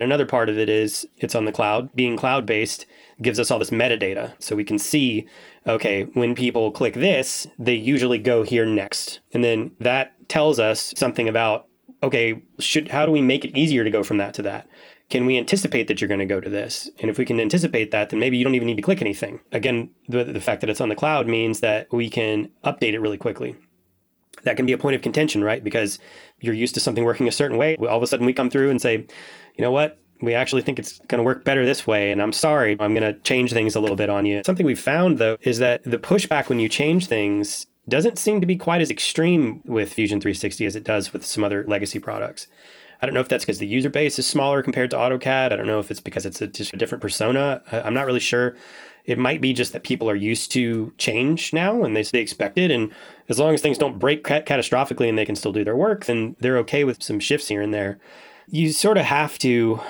Another 0.00 0.26
part 0.26 0.48
of 0.48 0.58
it 0.58 0.68
is 0.68 1.06
it's 1.18 1.34
on 1.34 1.44
the 1.44 1.52
cloud. 1.52 1.94
Being 1.94 2.16
cloud 2.16 2.46
based 2.46 2.86
gives 3.20 3.38
us 3.38 3.50
all 3.50 3.58
this 3.58 3.70
metadata. 3.70 4.32
So 4.38 4.56
we 4.56 4.64
can 4.64 4.78
see, 4.78 5.26
okay, 5.66 6.04
when 6.14 6.34
people 6.34 6.70
click 6.70 6.94
this, 6.94 7.46
they 7.58 7.74
usually 7.74 8.18
go 8.18 8.42
here 8.42 8.64
next. 8.64 9.20
And 9.32 9.44
then 9.44 9.72
that 9.80 10.12
tells 10.28 10.58
us 10.58 10.94
something 10.96 11.28
about, 11.28 11.66
okay, 12.02 12.42
should 12.58 12.88
how 12.88 13.04
do 13.04 13.12
we 13.12 13.20
make 13.20 13.44
it 13.44 13.56
easier 13.56 13.84
to 13.84 13.90
go 13.90 14.02
from 14.02 14.16
that 14.16 14.32
to 14.34 14.42
that? 14.42 14.66
Can 15.10 15.26
we 15.26 15.36
anticipate 15.36 15.88
that 15.88 16.00
you're 16.00 16.08
going 16.08 16.20
to 16.20 16.26
go 16.26 16.40
to 16.40 16.48
this? 16.48 16.88
And 17.00 17.10
if 17.10 17.18
we 17.18 17.24
can 17.24 17.40
anticipate 17.40 17.90
that, 17.90 18.10
then 18.10 18.20
maybe 18.20 18.38
you 18.38 18.44
don't 18.44 18.54
even 18.54 18.66
need 18.66 18.76
to 18.76 18.82
click 18.82 19.02
anything. 19.02 19.40
Again, 19.52 19.90
the, 20.08 20.24
the 20.24 20.40
fact 20.40 20.60
that 20.60 20.70
it's 20.70 20.80
on 20.80 20.88
the 20.88 20.94
cloud 20.94 21.26
means 21.26 21.60
that 21.60 21.92
we 21.92 22.08
can 22.08 22.48
update 22.64 22.94
it 22.94 23.00
really 23.00 23.18
quickly. 23.18 23.56
That 24.44 24.56
can 24.56 24.66
be 24.66 24.72
a 24.72 24.78
point 24.78 24.96
of 24.96 25.02
contention, 25.02 25.42
right? 25.42 25.62
Because 25.62 25.98
you're 26.40 26.54
used 26.54 26.74
to 26.74 26.80
something 26.80 27.04
working 27.04 27.28
a 27.28 27.32
certain 27.32 27.58
way. 27.58 27.76
All 27.76 27.96
of 27.96 28.02
a 28.02 28.06
sudden, 28.06 28.24
we 28.24 28.32
come 28.32 28.48
through 28.48 28.70
and 28.70 28.80
say, 28.80 29.06
you 29.56 29.62
know 29.62 29.72
what? 29.72 29.98
We 30.22 30.34
actually 30.34 30.62
think 30.62 30.78
it's 30.78 30.98
going 31.08 31.18
to 31.18 31.24
work 31.24 31.44
better 31.44 31.64
this 31.64 31.86
way. 31.86 32.12
And 32.12 32.22
I'm 32.22 32.32
sorry, 32.32 32.76
I'm 32.78 32.94
going 32.94 33.14
to 33.14 33.18
change 33.20 33.52
things 33.52 33.74
a 33.74 33.80
little 33.80 33.96
bit 33.96 34.10
on 34.10 34.26
you. 34.26 34.42
Something 34.46 34.64
we've 34.64 34.78
found, 34.78 35.18
though, 35.18 35.36
is 35.40 35.58
that 35.58 35.82
the 35.82 35.98
pushback 35.98 36.48
when 36.48 36.60
you 36.60 36.68
change 36.68 37.08
things 37.08 37.66
doesn't 37.88 38.18
seem 38.18 38.40
to 38.40 38.46
be 38.46 38.56
quite 38.56 38.80
as 38.80 38.90
extreme 38.90 39.62
with 39.64 39.92
Fusion 39.92 40.20
360 40.20 40.66
as 40.66 40.76
it 40.76 40.84
does 40.84 41.12
with 41.12 41.26
some 41.26 41.42
other 41.42 41.64
legacy 41.66 41.98
products. 41.98 42.46
I 43.02 43.06
don't 43.06 43.14
know 43.14 43.20
if 43.20 43.28
that's 43.28 43.44
because 43.44 43.58
the 43.58 43.66
user 43.66 43.90
base 43.90 44.18
is 44.18 44.26
smaller 44.26 44.62
compared 44.62 44.90
to 44.90 44.96
AutoCAD. 44.96 45.52
I 45.52 45.56
don't 45.56 45.66
know 45.66 45.78
if 45.78 45.90
it's 45.90 46.00
because 46.00 46.26
it's 46.26 46.40
a, 46.42 46.46
just 46.46 46.74
a 46.74 46.76
different 46.76 47.02
persona. 47.02 47.62
I, 47.72 47.80
I'm 47.80 47.94
not 47.94 48.06
really 48.06 48.20
sure. 48.20 48.56
It 49.06 49.18
might 49.18 49.40
be 49.40 49.52
just 49.52 49.72
that 49.72 49.82
people 49.82 50.10
are 50.10 50.14
used 50.14 50.52
to 50.52 50.92
change 50.98 51.52
now 51.52 51.82
and 51.82 51.96
they, 51.96 52.02
they 52.02 52.20
expect 52.20 52.58
it. 52.58 52.70
And 52.70 52.92
as 53.28 53.38
long 53.38 53.54
as 53.54 53.62
things 53.62 53.78
don't 53.78 53.98
break 53.98 54.24
catastrophically 54.24 55.08
and 55.08 55.16
they 55.16 55.24
can 55.24 55.36
still 55.36 55.52
do 55.52 55.64
their 55.64 55.76
work, 55.76 56.04
then 56.04 56.36
they're 56.40 56.58
okay 56.58 56.84
with 56.84 57.02
some 57.02 57.18
shifts 57.18 57.48
here 57.48 57.62
and 57.62 57.72
there. 57.72 57.98
You 58.48 58.70
sort 58.72 58.98
of 58.98 59.06
have 59.06 59.38
to 59.38 59.80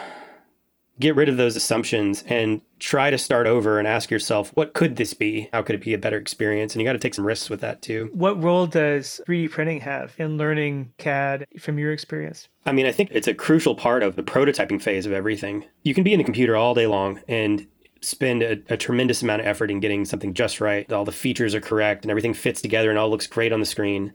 get 1.01 1.17
rid 1.17 1.29
of 1.29 1.39
those 1.39 1.57
assumptions 1.57 2.23
and 2.27 2.61
try 2.79 3.11
to 3.11 3.19
start 3.19 3.47
over 3.47 3.79
and 3.79 3.89
ask 3.89 4.11
yourself, 4.11 4.51
what 4.55 4.75
could 4.75 4.97
this 4.97 5.15
be? 5.15 5.49
How 5.53 5.63
could 5.63 5.75
it 5.75 5.83
be 5.83 5.95
a 5.95 5.99
better 5.99 6.19
experience? 6.19 6.75
And 6.75 6.81
you 6.81 6.87
got 6.87 6.93
to 6.93 6.99
take 6.99 7.15
some 7.15 7.27
risks 7.27 7.49
with 7.49 7.61
that 7.63 7.81
too. 7.81 8.11
What 8.13 8.41
role 8.43 8.67
does 8.67 9.21
3D 9.27 9.51
printing 9.51 9.81
have 9.81 10.15
in 10.19 10.37
learning 10.37 10.93
CAD 10.99 11.47
from 11.59 11.79
your 11.79 11.93
experience? 11.93 12.49
I 12.67 12.73
mean, 12.73 12.87
I 12.87 12.93
think 12.93 13.11
it's 13.13 13.27
a 13.27 13.35
crucial 13.35 13.75
part 13.75 14.03
of 14.03 14.17
the 14.17 14.23
prototyping 14.23 14.81
phase 14.81 15.07
of 15.07 15.13
everything. 15.13 15.65
You 15.83 15.95
can 15.95 16.05
be 16.05 16.13
in 16.13 16.19
the 16.19 16.25
computer 16.25 16.57
all 16.57 16.75
day 16.75 16.87
long 16.87 17.21
and 17.27 17.67
spend 18.03 18.43
a, 18.43 18.63
a, 18.69 18.77
tremendous 18.77 19.21
amount 19.21 19.43
of 19.43 19.47
effort 19.47 19.71
in 19.71 19.81
getting 19.81 20.05
something 20.05 20.33
just 20.33 20.61
right. 20.61 20.91
All 20.91 21.05
the 21.05 21.13
features 21.13 21.55
are 21.55 21.61
correct 21.61 22.05
and 22.05 22.11
everything 22.11 22.33
fits 22.33 22.63
together 22.63 22.89
and 22.89 22.99
all 22.99 23.11
looks 23.11 23.27
great 23.27 23.53
on 23.53 23.61
the 23.61 23.67
screen. 23.67 24.15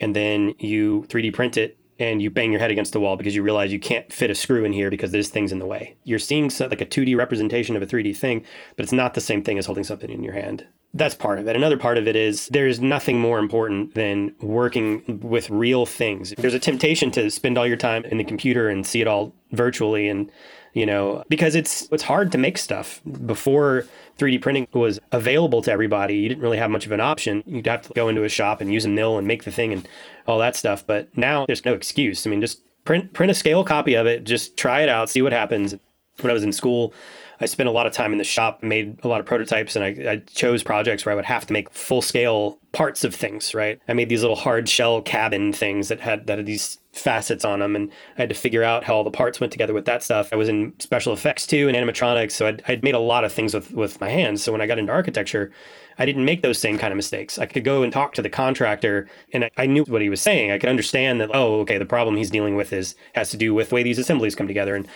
And 0.00 0.16
then 0.16 0.54
you 0.58 1.04
3D 1.08 1.34
print 1.34 1.56
it 1.56 1.78
and 1.98 2.20
you 2.20 2.30
bang 2.30 2.50
your 2.50 2.60
head 2.60 2.70
against 2.70 2.92
the 2.92 3.00
wall 3.00 3.16
because 3.16 3.34
you 3.34 3.42
realize 3.42 3.72
you 3.72 3.80
can't 3.80 4.12
fit 4.12 4.30
a 4.30 4.34
screw 4.34 4.64
in 4.64 4.72
here 4.72 4.90
because 4.90 5.12
there's 5.12 5.28
things 5.28 5.52
in 5.52 5.58
the 5.58 5.66
way. 5.66 5.96
You're 6.04 6.18
seeing 6.18 6.44
like 6.44 6.80
a 6.80 6.86
2D 6.86 7.16
representation 7.16 7.76
of 7.76 7.82
a 7.82 7.86
3D 7.86 8.16
thing, 8.16 8.44
but 8.76 8.82
it's 8.82 8.92
not 8.92 9.14
the 9.14 9.20
same 9.20 9.42
thing 9.42 9.58
as 9.58 9.66
holding 9.66 9.84
something 9.84 10.10
in 10.10 10.22
your 10.22 10.34
hand. 10.34 10.66
That's 10.94 11.14
part 11.14 11.38
of 11.38 11.46
it. 11.46 11.56
Another 11.56 11.76
part 11.76 11.98
of 11.98 12.08
it 12.08 12.16
is 12.16 12.48
there's 12.48 12.80
nothing 12.80 13.18
more 13.18 13.38
important 13.38 13.94
than 13.94 14.34
working 14.40 15.20
with 15.22 15.50
real 15.50 15.84
things. 15.84 16.32
There's 16.38 16.54
a 16.54 16.58
temptation 16.58 17.10
to 17.12 17.30
spend 17.30 17.58
all 17.58 17.66
your 17.66 17.76
time 17.76 18.04
in 18.06 18.18
the 18.18 18.24
computer 18.24 18.68
and 18.68 18.86
see 18.86 19.00
it 19.00 19.06
all 19.06 19.34
virtually 19.52 20.08
and 20.08 20.30
you 20.72 20.84
know 20.84 21.22
because 21.28 21.54
it's 21.54 21.88
it's 21.92 22.02
hard 22.02 22.32
to 22.32 22.38
make 22.38 22.58
stuff 22.58 23.00
before 23.24 23.86
3D 24.18 24.40
printing 24.40 24.66
was 24.72 24.98
available 25.12 25.62
to 25.62 25.70
everybody. 25.70 26.16
You 26.16 26.28
didn't 26.28 26.42
really 26.42 26.58
have 26.58 26.70
much 26.70 26.86
of 26.86 26.92
an 26.92 27.00
option. 27.00 27.42
You'd 27.46 27.66
have 27.66 27.82
to 27.82 27.92
go 27.94 28.08
into 28.08 28.24
a 28.24 28.28
shop 28.28 28.60
and 28.60 28.72
use 28.72 28.84
a 28.84 28.88
mill 28.88 29.18
and 29.18 29.26
make 29.26 29.44
the 29.44 29.50
thing 29.50 29.72
and 29.72 29.88
all 30.26 30.38
that 30.38 30.56
stuff. 30.56 30.86
But 30.86 31.16
now 31.16 31.46
there's 31.46 31.64
no 31.64 31.74
excuse. 31.74 32.26
I 32.26 32.30
mean, 32.30 32.40
just 32.40 32.62
print 32.84 33.12
print 33.12 33.30
a 33.30 33.34
scale 33.34 33.64
copy 33.64 33.94
of 33.94 34.06
it, 34.06 34.24
just 34.24 34.56
try 34.56 34.80
it 34.80 34.88
out, 34.88 35.10
see 35.10 35.20
what 35.20 35.32
happens. 35.32 35.74
When 36.22 36.30
I 36.30 36.32
was 36.32 36.44
in 36.44 36.52
school, 36.52 36.94
I 37.40 37.46
spent 37.46 37.68
a 37.68 37.72
lot 37.72 37.86
of 37.86 37.92
time 37.92 38.12
in 38.12 38.16
the 38.16 38.24
shop, 38.24 38.62
made 38.62 38.98
a 39.02 39.08
lot 39.08 39.20
of 39.20 39.26
prototypes, 39.26 39.76
and 39.76 39.84
I, 39.84 40.12
I, 40.12 40.16
chose 40.26 40.62
projects 40.62 41.04
where 41.04 41.12
I 41.12 41.16
would 41.16 41.26
have 41.26 41.44
to 41.46 41.52
make 41.52 41.68
full 41.70 42.00
scale 42.00 42.58
parts 42.72 43.04
of 43.04 43.14
things. 43.14 43.54
Right, 43.54 43.78
I 43.86 43.92
made 43.92 44.08
these 44.08 44.22
little 44.22 44.36
hard 44.36 44.66
shell 44.66 45.02
cabin 45.02 45.52
things 45.52 45.88
that 45.88 46.00
had 46.00 46.26
that 46.26 46.38
had 46.38 46.46
these 46.46 46.78
facets 46.96 47.44
on 47.44 47.60
them, 47.60 47.76
and 47.76 47.90
I 48.16 48.22
had 48.22 48.28
to 48.28 48.34
figure 48.34 48.62
out 48.62 48.84
how 48.84 48.94
all 48.94 49.04
the 49.04 49.10
parts 49.10 49.40
went 49.40 49.52
together 49.52 49.74
with 49.74 49.84
that 49.84 50.02
stuff. 50.02 50.30
I 50.32 50.36
was 50.36 50.48
in 50.48 50.74
special 50.78 51.12
effects 51.12 51.46
too 51.46 51.68
and 51.68 51.76
animatronics, 51.76 52.32
so 52.32 52.46
I'd, 52.46 52.62
I'd 52.68 52.82
made 52.82 52.94
a 52.94 53.00
lot 53.00 53.24
of 53.24 53.32
things 53.32 53.54
with 53.54 53.72
with 53.72 54.00
my 54.00 54.08
hands. 54.08 54.42
So 54.42 54.52
when 54.52 54.60
I 54.60 54.66
got 54.66 54.78
into 54.78 54.92
architecture, 54.92 55.52
I 55.98 56.04
didn't 56.04 56.24
make 56.24 56.42
those 56.42 56.58
same 56.58 56.78
kind 56.78 56.92
of 56.92 56.96
mistakes. 56.96 57.38
I 57.38 57.46
could 57.46 57.64
go 57.64 57.82
and 57.82 57.92
talk 57.92 58.14
to 58.14 58.22
the 58.22 58.28
contractor 58.28 59.08
and 59.32 59.44
I, 59.44 59.50
I, 59.56 59.66
knew 59.66 59.84
what 59.84 60.02
he 60.02 60.10
was 60.10 60.20
saying. 60.20 60.50
I 60.50 60.58
could 60.58 60.68
understand 60.68 61.20
that, 61.20 61.30
oh, 61.32 61.60
okay, 61.60 61.78
the 61.78 61.86
problem 61.86 62.16
he's 62.16 62.30
dealing 62.30 62.54
with 62.54 62.72
is 62.72 62.96
has 63.14 63.30
to 63.30 63.36
do 63.36 63.54
with 63.54 63.70
the 63.70 63.76
way 63.76 63.82
these 63.82 63.98
assemblies 63.98 64.34
come 64.34 64.46
together. 64.46 64.74
And 64.74 64.86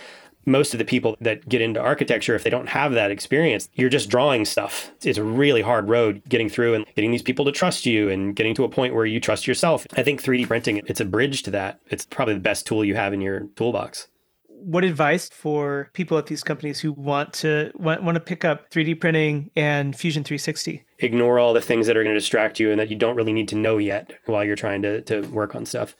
most 0.45 0.73
of 0.73 0.77
the 0.77 0.85
people 0.85 1.15
that 1.21 1.47
get 1.47 1.61
into 1.61 1.79
architecture, 1.79 2.35
if 2.35 2.43
they 2.43 2.49
don't 2.49 2.69
have 2.69 2.93
that 2.93 3.11
experience, 3.11 3.69
you're 3.73 3.89
just 3.89 4.09
drawing 4.09 4.45
stuff. 4.45 4.91
It's 5.03 5.17
a 5.17 5.23
really 5.23 5.61
hard 5.61 5.89
road 5.89 6.21
getting 6.27 6.49
through 6.49 6.73
and 6.73 6.85
getting 6.95 7.11
these 7.11 7.21
people 7.21 7.45
to 7.45 7.51
trust 7.51 7.85
you 7.85 8.09
and 8.09 8.35
getting 8.35 8.55
to 8.55 8.63
a 8.63 8.69
point 8.69 8.95
where 8.95 9.05
you 9.05 9.19
trust 9.19 9.47
yourself. 9.47 9.85
I 9.95 10.03
think 10.03 10.21
3D 10.21 10.47
printing, 10.47 10.81
it's 10.85 10.99
a 10.99 11.05
bridge 11.05 11.43
to 11.43 11.51
that. 11.51 11.79
It's 11.87 12.05
probably 12.05 12.35
the 12.35 12.39
best 12.39 12.65
tool 12.65 12.83
you 12.85 12.95
have 12.95 13.13
in 13.13 13.21
your 13.21 13.41
toolbox. 13.55 14.07
What 14.47 14.83
advice 14.83 15.27
for 15.29 15.89
people 15.93 16.19
at 16.19 16.27
these 16.27 16.43
companies 16.43 16.79
who 16.79 16.91
want 16.93 17.33
to 17.33 17.71
want, 17.73 18.03
want 18.03 18.15
to 18.15 18.19
pick 18.19 18.45
up 18.45 18.69
3D 18.69 18.99
printing 18.99 19.49
and 19.55 19.95
Fusion 19.95 20.23
360? 20.23 20.83
Ignore 20.99 21.39
all 21.39 21.53
the 21.53 21.61
things 21.61 21.87
that 21.87 21.97
are 21.97 22.03
going 22.03 22.13
to 22.13 22.19
distract 22.19 22.59
you 22.59 22.69
and 22.69 22.79
that 22.79 22.89
you 22.89 22.95
don't 22.95 23.15
really 23.15 23.33
need 23.33 23.47
to 23.47 23.55
know 23.55 23.79
yet 23.79 24.13
while 24.27 24.45
you're 24.45 24.55
trying 24.55 24.83
to, 24.83 25.01
to 25.01 25.21
work 25.29 25.55
on 25.55 25.65
stuff. 25.65 25.95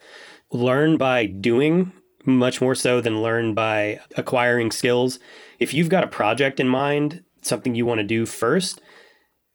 Learn 0.52 0.96
by 0.96 1.26
doing 1.26 1.92
much 2.24 2.60
more 2.60 2.74
so 2.74 3.00
than 3.00 3.22
learn 3.22 3.54
by 3.54 4.00
acquiring 4.16 4.70
skills. 4.70 5.18
If 5.58 5.74
you've 5.74 5.88
got 5.88 6.04
a 6.04 6.08
project 6.08 6.60
in 6.60 6.68
mind, 6.68 7.24
something 7.40 7.74
you 7.74 7.86
want 7.86 7.98
to 7.98 8.04
do 8.04 8.26
first, 8.26 8.80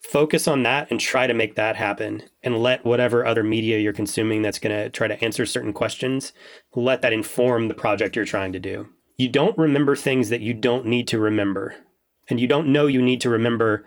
focus 0.02 0.48
on 0.48 0.64
that 0.64 0.90
and 0.90 1.00
try 1.00 1.28
to 1.28 1.34
make 1.34 1.56
that 1.56 1.76
happen 1.76 2.24
and 2.44 2.58
let 2.58 2.86
whatever 2.86 3.26
other 3.26 3.44
media 3.44 3.80
you're 3.80 3.94
consuming 3.94 4.42
that's 4.42 4.60
going 4.60 4.76
to 4.76 4.90
try 4.90 5.08
to 5.08 5.24
answer 5.24 5.46
certain 5.46 5.74
questions, 5.74 6.34
let 6.76 7.02
that 7.02 7.14
inform 7.14 7.68
the 7.68 7.74
project 7.74 8.16
you're 8.16 8.26
trying 8.26 8.54
to 8.54 8.60
do. 8.60 8.88
You 9.18 9.30
don't 9.30 9.58
remember 9.58 9.96
things 9.96 10.30
that 10.30 10.42
you 10.42 10.54
don't 10.54 10.86
need 10.86 11.08
to 11.10 11.20
remember. 11.20 11.76
And 12.30 12.40
you 12.40 12.48
don't 12.48 12.68
know 12.68 12.88
you 12.88 13.02
need 13.02 13.22
to 13.22 13.30
remember 13.30 13.86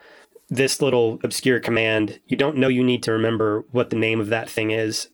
this 0.49 0.83
little 0.83 1.21
obscure 1.23 1.61
command. 1.61 2.19
You 2.27 2.37
don't 2.37 2.57
know 2.57 2.69
you 2.69 2.83
need 2.83 3.03
to 3.05 3.13
remember 3.13 3.65
what 3.71 3.91
the 3.91 3.97
name 3.97 4.21
of 4.21 4.29
that 4.29 4.51
thing 4.51 4.73
is. 4.73 5.09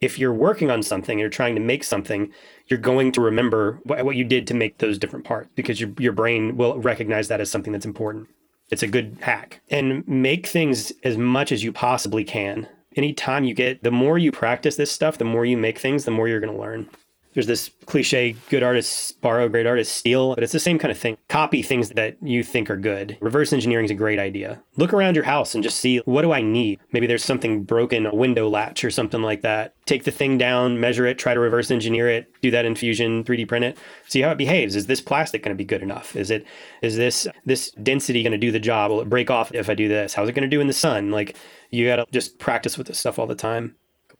If 0.00 0.18
you're 0.18 0.32
working 0.32 0.70
on 0.70 0.82
something, 0.82 1.18
you're 1.18 1.28
trying 1.28 1.54
to 1.54 1.60
make 1.60 1.82
something, 1.82 2.32
you're 2.66 2.78
going 2.78 3.12
to 3.12 3.20
remember 3.20 3.80
what 3.84 4.16
you 4.16 4.24
did 4.24 4.46
to 4.48 4.54
make 4.54 4.78
those 4.78 4.98
different 4.98 5.24
parts 5.24 5.50
because 5.54 5.80
your, 5.80 5.90
your 5.98 6.12
brain 6.12 6.56
will 6.56 6.78
recognize 6.78 7.28
that 7.28 7.40
as 7.40 7.50
something 7.50 7.72
that's 7.72 7.86
important. 7.86 8.28
It's 8.70 8.82
a 8.82 8.88
good 8.88 9.18
hack. 9.20 9.60
And 9.70 10.06
make 10.06 10.46
things 10.46 10.92
as 11.02 11.16
much 11.16 11.52
as 11.52 11.64
you 11.64 11.72
possibly 11.72 12.24
can. 12.24 12.68
Anytime 12.94 13.44
you 13.44 13.54
get, 13.54 13.82
the 13.82 13.90
more 13.90 14.18
you 14.18 14.32
practice 14.32 14.76
this 14.76 14.90
stuff, 14.90 15.18
the 15.18 15.24
more 15.24 15.44
you 15.44 15.56
make 15.56 15.78
things, 15.78 16.04
the 16.04 16.10
more 16.10 16.28
you're 16.28 16.40
going 16.40 16.52
to 16.52 16.60
learn 16.60 16.88
there's 17.36 17.46
this 17.46 17.70
cliche 17.84 18.34
good 18.48 18.62
artists 18.62 19.12
borrow, 19.12 19.46
great 19.46 19.66
artists 19.66 19.94
steal, 19.94 20.34
but 20.34 20.42
it's 20.42 20.54
the 20.54 20.58
same 20.58 20.78
kind 20.78 20.90
of 20.90 20.96
thing. 20.96 21.18
Copy 21.28 21.60
things 21.60 21.90
that 21.90 22.16
you 22.22 22.42
think 22.42 22.70
are 22.70 22.78
good. 22.78 23.18
Reverse 23.20 23.52
engineering 23.52 23.84
is 23.84 23.90
a 23.90 23.94
great 23.94 24.18
idea. 24.18 24.62
Look 24.78 24.94
around 24.94 25.16
your 25.16 25.24
house 25.24 25.54
and 25.54 25.62
just 25.62 25.78
see 25.78 25.98
what 26.06 26.22
do 26.22 26.32
I 26.32 26.40
need? 26.40 26.80
Maybe 26.92 27.06
there's 27.06 27.22
something 27.22 27.62
broken, 27.64 28.06
a 28.06 28.14
window 28.14 28.48
latch 28.48 28.86
or 28.86 28.90
something 28.90 29.20
like 29.20 29.42
that. 29.42 29.74
Take 29.84 30.04
the 30.04 30.10
thing 30.10 30.38
down, 30.38 30.80
measure 30.80 31.04
it, 31.04 31.18
try 31.18 31.34
to 31.34 31.40
reverse 31.40 31.70
engineer 31.70 32.08
it, 32.08 32.32
do 32.40 32.50
that 32.52 32.64
in 32.64 32.74
Fusion, 32.74 33.22
3D 33.22 33.46
print 33.46 33.66
it, 33.66 33.76
see 34.06 34.22
how 34.22 34.30
it 34.30 34.38
behaves. 34.38 34.74
Is 34.74 34.86
this 34.86 35.02
plastic 35.02 35.42
going 35.42 35.54
to 35.54 35.62
be 35.62 35.66
good 35.66 35.82
enough? 35.82 36.16
Is 36.16 36.30
it 36.30 36.46
is 36.80 36.96
this 36.96 37.28
this 37.44 37.70
density 37.82 38.22
going 38.22 38.32
to 38.32 38.38
do 38.38 38.50
the 38.50 38.58
job? 38.58 38.90
Will 38.90 39.02
it 39.02 39.10
break 39.10 39.30
off 39.30 39.52
if 39.54 39.68
I 39.68 39.74
do 39.74 39.88
this? 39.88 40.14
How's 40.14 40.30
it 40.30 40.32
going 40.32 40.48
to 40.50 40.56
do 40.56 40.62
in 40.62 40.68
the 40.68 40.72
sun? 40.72 41.10
Like 41.10 41.36
you 41.68 41.86
got 41.86 41.96
to 41.96 42.06
just 42.10 42.38
practice 42.38 42.78
with 42.78 42.86
this 42.86 42.98
stuff 42.98 43.18
all 43.18 43.26
the 43.26 43.34
time. 43.34 43.76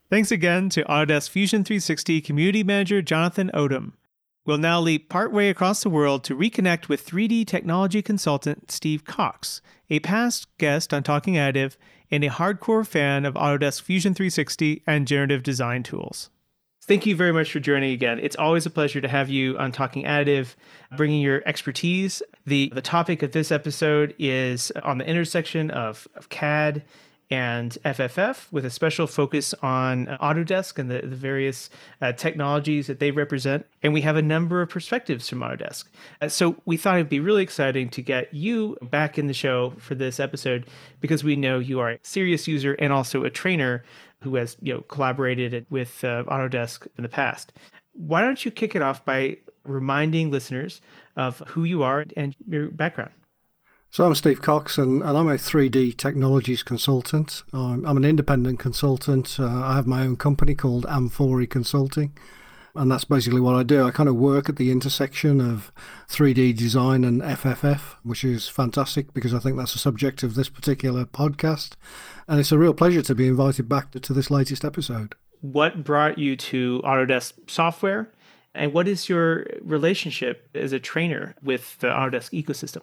Thanks 0.09 0.31
again 0.31 0.69
to 0.69 0.85
Autodesk 0.85 1.31
Fusion 1.31 1.65
360 1.65 2.21
Community 2.21 2.63
Manager 2.63 3.03
Jonathan 3.03 3.51
Odom. 3.53 3.95
We'll 4.45 4.57
now 4.57 4.79
leap 4.79 5.09
partway 5.09 5.49
across 5.49 5.83
the 5.83 5.91
world 5.91 6.23
to 6.25 6.37
reconnect 6.37 6.89
with 6.89 7.05
3D 7.05 7.45
technology 7.45 8.03
consultant 8.03 8.71
Steve 8.71 9.05
Cox, 9.05 9.61
a 9.91 9.99
past 9.99 10.47
guest 10.59 10.95
on 10.95 11.03
Talking 11.03 11.35
Additive 11.35 11.77
and 12.09 12.23
a 12.23 12.29
hardcore 12.29 12.87
fan 12.87 13.25
of 13.25 13.35
Autodesk 13.35 13.83
Fusion 13.83 14.15
360 14.15 14.85
and 14.87 15.09
generative 15.09 15.43
design 15.43 15.83
tools. 15.83 16.31
Thank 16.83 17.05
you 17.05 17.17
very 17.17 17.33
much 17.33 17.51
for 17.51 17.59
joining 17.59 17.91
again. 17.91 18.21
It's 18.21 18.37
always 18.37 18.65
a 18.65 18.71
pleasure 18.71 19.01
to 19.01 19.09
have 19.09 19.29
you 19.29 19.59
on 19.59 19.73
Talking 19.73 20.05
Additive, 20.05 20.55
bringing 20.97 21.21
your 21.21 21.43
expertise. 21.47 22.23
The, 22.47 22.71
the 22.73 22.81
topic 22.81 23.25
of 23.25 23.33
this 23.33 23.51
episode 23.51 24.15
is 24.21 24.71
on 24.85 24.99
the 24.99 25.09
intersection 25.09 25.73
of, 25.73 26.07
of 26.15 26.29
CAD 26.29 26.85
and 27.31 27.77
FFF 27.85 28.53
with 28.53 28.65
a 28.65 28.71
special 28.71 29.07
focus 29.07 29.55
on 29.63 30.07
Autodesk 30.21 30.79
and 30.79 30.91
the, 30.91 31.01
the 31.01 31.17
various 31.17 31.71
uh, 32.01 32.13
technologies 32.13 32.87
that 32.87 33.01
they 33.01 33.11
represent. 33.11 33.67
And 33.83 33.93
we 33.93 34.03
have 34.03 34.17
a 34.17 34.23
number 34.23 34.63
of 34.63 34.69
perspectives 34.69 35.29
from 35.29 35.41
Autodesk. 35.41 35.85
Uh, 36.21 36.29
so 36.29 36.57
we 36.65 36.77
thought 36.77 36.97
it'd 36.97 37.09
be 37.09 37.21
really 37.21 37.43
exciting 37.43 37.89
to 37.91 38.03
get 38.03 38.33
you 38.33 38.77
back 38.83 39.19
in 39.19 39.27
the 39.27 39.35
show 39.35 39.71
for 39.79 39.95
this 39.95 40.21
episode 40.21 40.67
because 41.01 41.25
we 41.25 41.37
know 41.37 41.59
you 41.59 41.81
are 41.81 41.91
a 41.91 41.99
serious 42.03 42.47
user 42.47 42.75
and 42.75 42.93
also 42.93 43.25
a 43.25 43.31
trainer 43.31 43.83
who 44.23 44.37
has 44.37 44.57
you 44.61 44.75
know 44.75 44.81
collaborated 44.83 45.67
with 45.69 46.05
uh, 46.05 46.25
Autodesk 46.25 46.87
in 46.97 47.03
the 47.03 47.09
past. 47.09 47.53
Why 47.93 48.21
don't 48.21 48.45
you 48.45 48.51
kick 48.51 48.77
it 48.77 48.83
off 48.83 49.05
by 49.05 49.39
reminding 49.65 50.31
listeners 50.31 50.81
of 51.17 51.39
who 51.49 51.65
you 51.65 51.83
are 51.83 52.05
and 52.17 52.37
your 52.47 52.71
background? 52.71 53.13
So 53.97 54.05
I'm 54.05 54.15
Steve 54.15 54.43
Cox, 54.43 54.77
and, 54.77 55.03
and 55.03 55.17
I'm 55.17 55.27
a 55.27 55.37
3D 55.37 55.97
technologies 55.97 56.63
consultant. 56.63 57.43
I'm, 57.55 57.83
I'm 57.87 57.97
an 57.97 58.05
independent 58.05 58.59
consultant. 58.59 59.41
Uh, 59.41 59.47
I 59.47 59.77
have 59.77 59.87
my 59.87 60.03
own 60.03 60.17
company 60.17 60.55
called 60.55 60.85
Amphori 60.87 61.47
Consulting, 61.47 62.15
and 62.75 62.91
that's 62.91 63.07
basically 63.07 63.41
what 63.41 63.55
I 63.55 63.63
do. 63.63 63.85
I 63.85 63.91
kind 63.91 64.11
of 64.11 64.17
work 64.17 64.51
at 64.51 64.57
the 64.57 64.71
intersection 64.71 65.41
of 65.41 65.73
3D 66.11 66.55
design 66.59 67.05
and 67.05 67.23
FFF, 67.23 67.95
which 68.03 68.23
is 68.23 68.51
fantastic 68.51 69.15
because 69.15 69.33
I 69.33 69.39
think 69.39 69.57
that's 69.57 69.73
the 69.73 69.79
subject 69.79 70.23
of 70.23 70.35
this 70.35 70.51
particular 70.51 71.07
podcast. 71.07 71.73
And 72.29 72.39
it's 72.39 72.53
a 72.53 72.59
real 72.59 72.75
pleasure 72.75 73.01
to 73.01 73.15
be 73.15 73.27
invited 73.27 73.67
back 73.67 73.93
to 73.93 74.13
this 74.13 74.31
latest 74.31 74.63
episode. 74.63 75.15
What 75.41 75.85
brought 75.85 76.19
you 76.19 76.37
to 76.37 76.83
Autodesk 76.85 77.49
software, 77.49 78.13
and 78.55 78.75
what 78.75 78.89
is 78.89 79.09
your 79.09 79.47
relationship 79.63 80.51
as 80.55 80.75
a 80.75 80.79
trainer 80.79 81.35
with 81.43 81.79
the 81.79 81.87
Autodesk 81.87 82.45
ecosystem? 82.45 82.83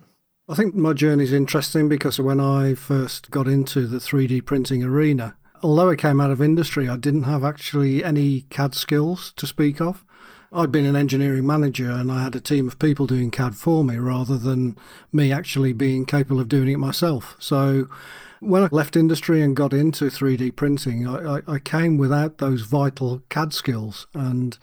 I 0.49 0.55
think 0.55 0.75
my 0.75 0.91
journey 0.91 1.23
is 1.23 1.31
interesting 1.31 1.87
because 1.87 2.19
when 2.19 2.41
I 2.41 2.73
first 2.73 3.31
got 3.31 3.47
into 3.47 3.87
the 3.87 3.99
3D 3.99 4.43
printing 4.43 4.83
arena, 4.83 5.37
although 5.61 5.89
I 5.89 5.95
came 5.95 6.19
out 6.19 6.31
of 6.31 6.41
industry, 6.41 6.89
I 6.89 6.97
didn't 6.97 7.23
have 7.23 7.45
actually 7.45 8.03
any 8.03 8.41
CAD 8.49 8.75
skills 8.75 9.31
to 9.37 9.47
speak 9.47 9.79
of. 9.79 10.03
I'd 10.51 10.69
been 10.69 10.85
an 10.85 10.97
engineering 10.97 11.47
manager 11.47 11.89
and 11.89 12.11
I 12.11 12.23
had 12.23 12.35
a 12.35 12.41
team 12.41 12.67
of 12.67 12.77
people 12.77 13.07
doing 13.07 13.31
CAD 13.31 13.55
for 13.55 13.85
me 13.85 13.95
rather 13.95 14.37
than 14.37 14.77
me 15.13 15.31
actually 15.31 15.71
being 15.71 16.05
capable 16.05 16.41
of 16.41 16.49
doing 16.49 16.67
it 16.67 16.77
myself. 16.77 17.37
So 17.39 17.87
when 18.43 18.63
I 18.63 18.69
left 18.71 18.95
industry 18.95 19.41
and 19.41 19.55
got 19.55 19.73
into 19.73 20.05
3D 20.05 20.55
printing, 20.55 21.07
I, 21.07 21.37
I, 21.37 21.41
I, 21.47 21.59
came 21.59 21.97
without 21.97 22.37
those 22.37 22.61
vital 22.61 23.23
CAD 23.29 23.53
skills. 23.53 24.07
And 24.13 24.57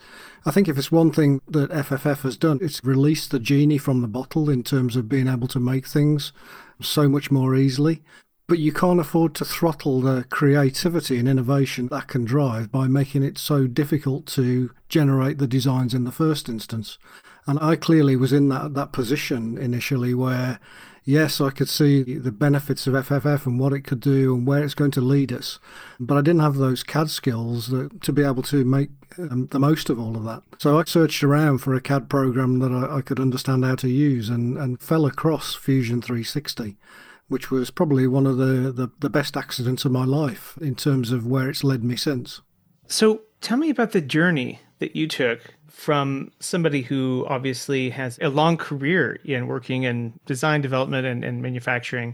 I 0.45 0.51
think 0.51 0.67
if 0.67 0.77
it's 0.77 0.91
one 0.91 1.11
thing 1.11 1.41
that 1.47 1.71
FFF 1.71 2.21
has 2.21 2.37
done, 2.37 2.59
it's 2.61 2.83
released 2.83 3.31
the 3.31 3.39
genie 3.39 3.77
from 3.77 4.01
the 4.01 4.07
bottle 4.07 4.49
in 4.49 4.63
terms 4.63 4.95
of 4.95 5.09
being 5.09 5.27
able 5.27 5.47
to 5.49 5.59
make 5.59 5.87
things 5.87 6.31
so 6.79 7.09
much 7.09 7.31
more 7.31 7.55
easily. 7.55 8.03
But 8.47 8.59
you 8.59 8.73
can't 8.73 8.99
afford 8.99 9.33
to 9.35 9.45
throttle 9.45 10.01
the 10.01 10.25
creativity 10.29 11.17
and 11.17 11.27
innovation 11.27 11.87
that 11.87 12.07
can 12.07 12.25
drive 12.25 12.71
by 12.71 12.87
making 12.87 13.23
it 13.23 13.37
so 13.37 13.65
difficult 13.65 14.25
to 14.27 14.71
generate 14.89 15.37
the 15.37 15.47
designs 15.47 15.93
in 15.93 16.03
the 16.03 16.11
first 16.11 16.49
instance. 16.49 16.97
And 17.47 17.57
I 17.59 17.75
clearly 17.75 18.15
was 18.15 18.33
in 18.33 18.49
that, 18.49 18.73
that 18.73 18.91
position 18.91 19.57
initially 19.57 20.13
where 20.13 20.59
yes, 21.03 21.41
I 21.41 21.49
could 21.49 21.69
see 21.69 22.03
the 22.03 22.31
benefits 22.31 22.87
of 22.87 22.93
FFF 22.93 23.45
and 23.45 23.59
what 23.59 23.73
it 23.73 23.81
could 23.81 23.99
do 23.99 24.35
and 24.35 24.45
where 24.45 24.63
it's 24.63 24.73
going 24.73 24.91
to 24.91 25.01
lead 25.01 25.31
us. 25.31 25.59
But 25.99 26.17
I 26.17 26.21
didn't 26.21 26.41
have 26.41 26.55
those 26.55 26.83
CAD 26.83 27.09
skills 27.09 27.67
that, 27.69 28.01
to 28.01 28.13
be 28.13 28.23
able 28.23 28.43
to 28.43 28.63
make 28.63 28.89
um, 29.17 29.47
the 29.51 29.59
most 29.59 29.89
of 29.89 29.99
all 29.99 30.15
of 30.15 30.23
that. 30.23 30.43
So 30.59 30.79
I 30.79 30.83
searched 30.85 31.23
around 31.23 31.59
for 31.59 31.73
a 31.73 31.81
CAD 31.81 32.09
program 32.09 32.59
that 32.59 32.71
I, 32.71 32.97
I 32.97 33.01
could 33.01 33.19
understand 33.19 33.65
how 33.65 33.75
to 33.75 33.89
use 33.89 34.29
and, 34.29 34.57
and 34.57 34.81
fell 34.81 35.05
across 35.05 35.55
Fusion 35.55 36.01
360 36.01 36.77
which 37.31 37.49
was 37.49 37.71
probably 37.71 38.05
one 38.07 38.27
of 38.27 38.35
the, 38.35 38.73
the, 38.73 38.91
the 38.99 39.09
best 39.09 39.37
accidents 39.37 39.85
of 39.85 39.91
my 39.93 40.03
life 40.03 40.57
in 40.59 40.75
terms 40.75 41.13
of 41.13 41.25
where 41.25 41.49
it's 41.49 41.63
led 41.63 41.81
me 41.81 41.95
since. 41.95 42.41
So 42.87 43.21
tell 43.39 43.55
me 43.55 43.69
about 43.69 43.93
the 43.93 44.01
journey 44.01 44.59
that 44.79 44.97
you 44.97 45.07
took 45.07 45.39
from 45.71 46.31
somebody 46.39 46.81
who 46.81 47.25
obviously 47.29 47.89
has 47.89 48.19
a 48.21 48.29
long 48.29 48.57
career 48.57 49.19
in 49.23 49.47
working 49.47 49.83
in 49.83 50.13
design 50.25 50.61
development 50.61 51.07
and, 51.07 51.23
and 51.23 51.41
manufacturing 51.41 52.13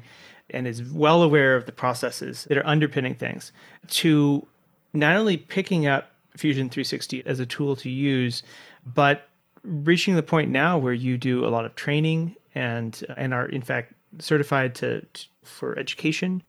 and 0.51 0.67
is 0.67 0.83
well 0.93 1.23
aware 1.23 1.55
of 1.55 1.65
the 1.65 1.71
processes 1.71 2.45
that 2.45 2.57
are 2.57 2.65
underpinning 2.65 3.15
things 3.15 3.51
to 3.87 4.45
not 4.93 5.15
only 5.15 5.37
picking 5.37 5.87
up 5.87 6.11
Fusion 6.37 6.69
360 6.69 7.25
as 7.25 7.39
a 7.39 7.45
tool 7.45 7.75
to 7.75 7.89
use, 7.89 8.43
but 8.85 9.27
reaching 9.63 10.15
the 10.15 10.23
point 10.23 10.51
now 10.51 10.77
where 10.77 10.93
you 10.93 11.17
do 11.17 11.45
a 11.45 11.49
lot 11.49 11.65
of 11.65 11.75
training 11.75 12.35
and 12.55 13.03
and 13.17 13.33
are 13.33 13.47
in 13.47 13.61
fact 13.61 13.93
certified 14.19 14.75
to, 14.75 15.01
to 15.01 15.25
for 15.43 15.77
education 15.77 16.41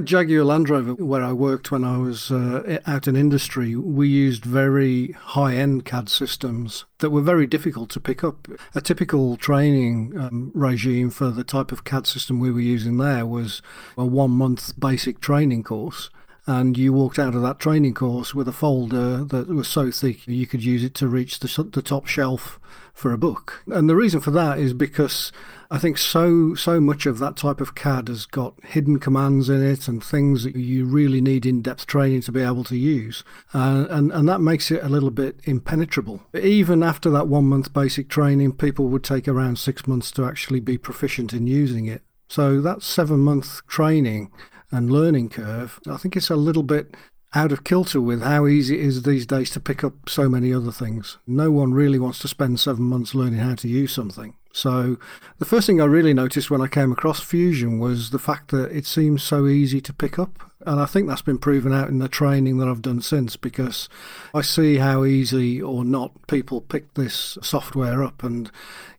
Jaguar 0.00 0.42
Land 0.42 0.70
Rover, 0.70 0.94
where 0.94 1.22
I 1.22 1.34
worked 1.34 1.70
when 1.70 1.84
I 1.84 1.98
was 1.98 2.30
uh, 2.30 2.78
out 2.86 3.06
in 3.06 3.14
industry, 3.14 3.76
we 3.76 4.08
used 4.08 4.42
very 4.42 5.12
high 5.12 5.54
end 5.54 5.84
CAD 5.84 6.08
systems 6.08 6.86
that 7.00 7.10
were 7.10 7.20
very 7.20 7.46
difficult 7.46 7.90
to 7.90 8.00
pick 8.00 8.24
up. 8.24 8.48
A 8.74 8.80
typical 8.80 9.36
training 9.36 10.14
um, 10.18 10.50
regime 10.54 11.10
for 11.10 11.28
the 11.30 11.44
type 11.44 11.72
of 11.72 11.84
CAD 11.84 12.06
system 12.06 12.40
we 12.40 12.50
were 12.50 12.60
using 12.60 12.96
there 12.96 13.26
was 13.26 13.60
a 13.98 14.06
one 14.06 14.30
month 14.30 14.80
basic 14.80 15.20
training 15.20 15.62
course. 15.62 16.08
And 16.46 16.76
you 16.76 16.92
walked 16.92 17.20
out 17.20 17.34
of 17.34 17.42
that 17.42 17.60
training 17.60 17.94
course 17.94 18.34
with 18.34 18.48
a 18.48 18.52
folder 18.52 19.24
that 19.24 19.48
was 19.48 19.68
so 19.68 19.90
thick 19.92 20.26
you 20.26 20.46
could 20.46 20.64
use 20.64 20.82
it 20.82 20.94
to 20.94 21.06
reach 21.06 21.38
the, 21.38 21.62
the 21.72 21.82
top 21.82 22.06
shelf 22.06 22.58
for 22.92 23.12
a 23.12 23.18
book. 23.18 23.62
And 23.68 23.88
the 23.88 23.96
reason 23.96 24.20
for 24.20 24.32
that 24.32 24.58
is 24.58 24.74
because 24.74 25.30
I 25.70 25.78
think 25.78 25.96
so 25.96 26.54
so 26.54 26.80
much 26.80 27.06
of 27.06 27.18
that 27.18 27.36
type 27.36 27.60
of 27.60 27.74
CAD 27.74 28.08
has 28.08 28.26
got 28.26 28.54
hidden 28.62 28.98
commands 28.98 29.48
in 29.48 29.64
it 29.64 29.88
and 29.88 30.04
things 30.04 30.44
that 30.44 30.54
you 30.54 30.84
really 30.84 31.20
need 31.20 31.46
in-depth 31.46 31.86
training 31.86 32.20
to 32.22 32.32
be 32.32 32.42
able 32.42 32.64
to 32.64 32.76
use, 32.76 33.24
uh, 33.54 33.86
and 33.88 34.12
and 34.12 34.28
that 34.28 34.42
makes 34.42 34.70
it 34.70 34.82
a 34.82 34.88
little 34.88 35.10
bit 35.10 35.40
impenetrable. 35.44 36.22
Even 36.34 36.82
after 36.82 37.08
that 37.10 37.28
one 37.28 37.46
month 37.46 37.72
basic 37.72 38.10
training, 38.10 38.52
people 38.52 38.88
would 38.88 39.02
take 39.02 39.26
around 39.26 39.58
six 39.58 39.86
months 39.86 40.10
to 40.12 40.26
actually 40.26 40.60
be 40.60 40.76
proficient 40.76 41.32
in 41.32 41.46
using 41.46 41.86
it. 41.86 42.02
So 42.28 42.60
that 42.60 42.82
seven 42.82 43.20
month 43.20 43.66
training 43.66 44.30
and 44.72 44.90
learning 44.90 45.28
curve, 45.28 45.78
I 45.88 45.96
think 45.98 46.16
it's 46.16 46.30
a 46.30 46.36
little 46.36 46.62
bit 46.62 46.96
out 47.34 47.52
of 47.52 47.64
kilter 47.64 48.00
with 48.00 48.22
how 48.22 48.46
easy 48.46 48.78
it 48.78 48.84
is 48.84 49.02
these 49.02 49.26
days 49.26 49.50
to 49.50 49.60
pick 49.60 49.84
up 49.84 50.08
so 50.08 50.28
many 50.28 50.52
other 50.52 50.72
things. 50.72 51.18
No 51.26 51.50
one 51.50 51.72
really 51.72 51.98
wants 51.98 52.18
to 52.20 52.28
spend 52.28 52.58
seven 52.58 52.84
months 52.84 53.14
learning 53.14 53.40
how 53.40 53.54
to 53.54 53.68
use 53.68 53.92
something. 53.92 54.34
So 54.52 54.98
the 55.38 55.44
first 55.44 55.66
thing 55.66 55.80
I 55.80 55.84
really 55.84 56.14
noticed 56.14 56.50
when 56.50 56.60
I 56.60 56.68
came 56.68 56.92
across 56.92 57.20
Fusion 57.20 57.78
was 57.78 58.10
the 58.10 58.18
fact 58.18 58.50
that 58.50 58.70
it 58.70 58.86
seems 58.86 59.22
so 59.22 59.46
easy 59.46 59.80
to 59.80 59.92
pick 59.92 60.18
up. 60.18 60.50
And 60.64 60.78
I 60.78 60.86
think 60.86 61.08
that's 61.08 61.22
been 61.22 61.38
proven 61.38 61.72
out 61.72 61.88
in 61.88 61.98
the 61.98 62.08
training 62.08 62.58
that 62.58 62.68
I've 62.68 62.82
done 62.82 63.00
since 63.00 63.36
because 63.36 63.88
I 64.32 64.42
see 64.42 64.76
how 64.76 65.04
easy 65.04 65.60
or 65.60 65.84
not 65.84 66.12
people 66.28 66.60
pick 66.60 66.94
this 66.94 67.36
software 67.42 68.04
up 68.04 68.22
and 68.22 68.50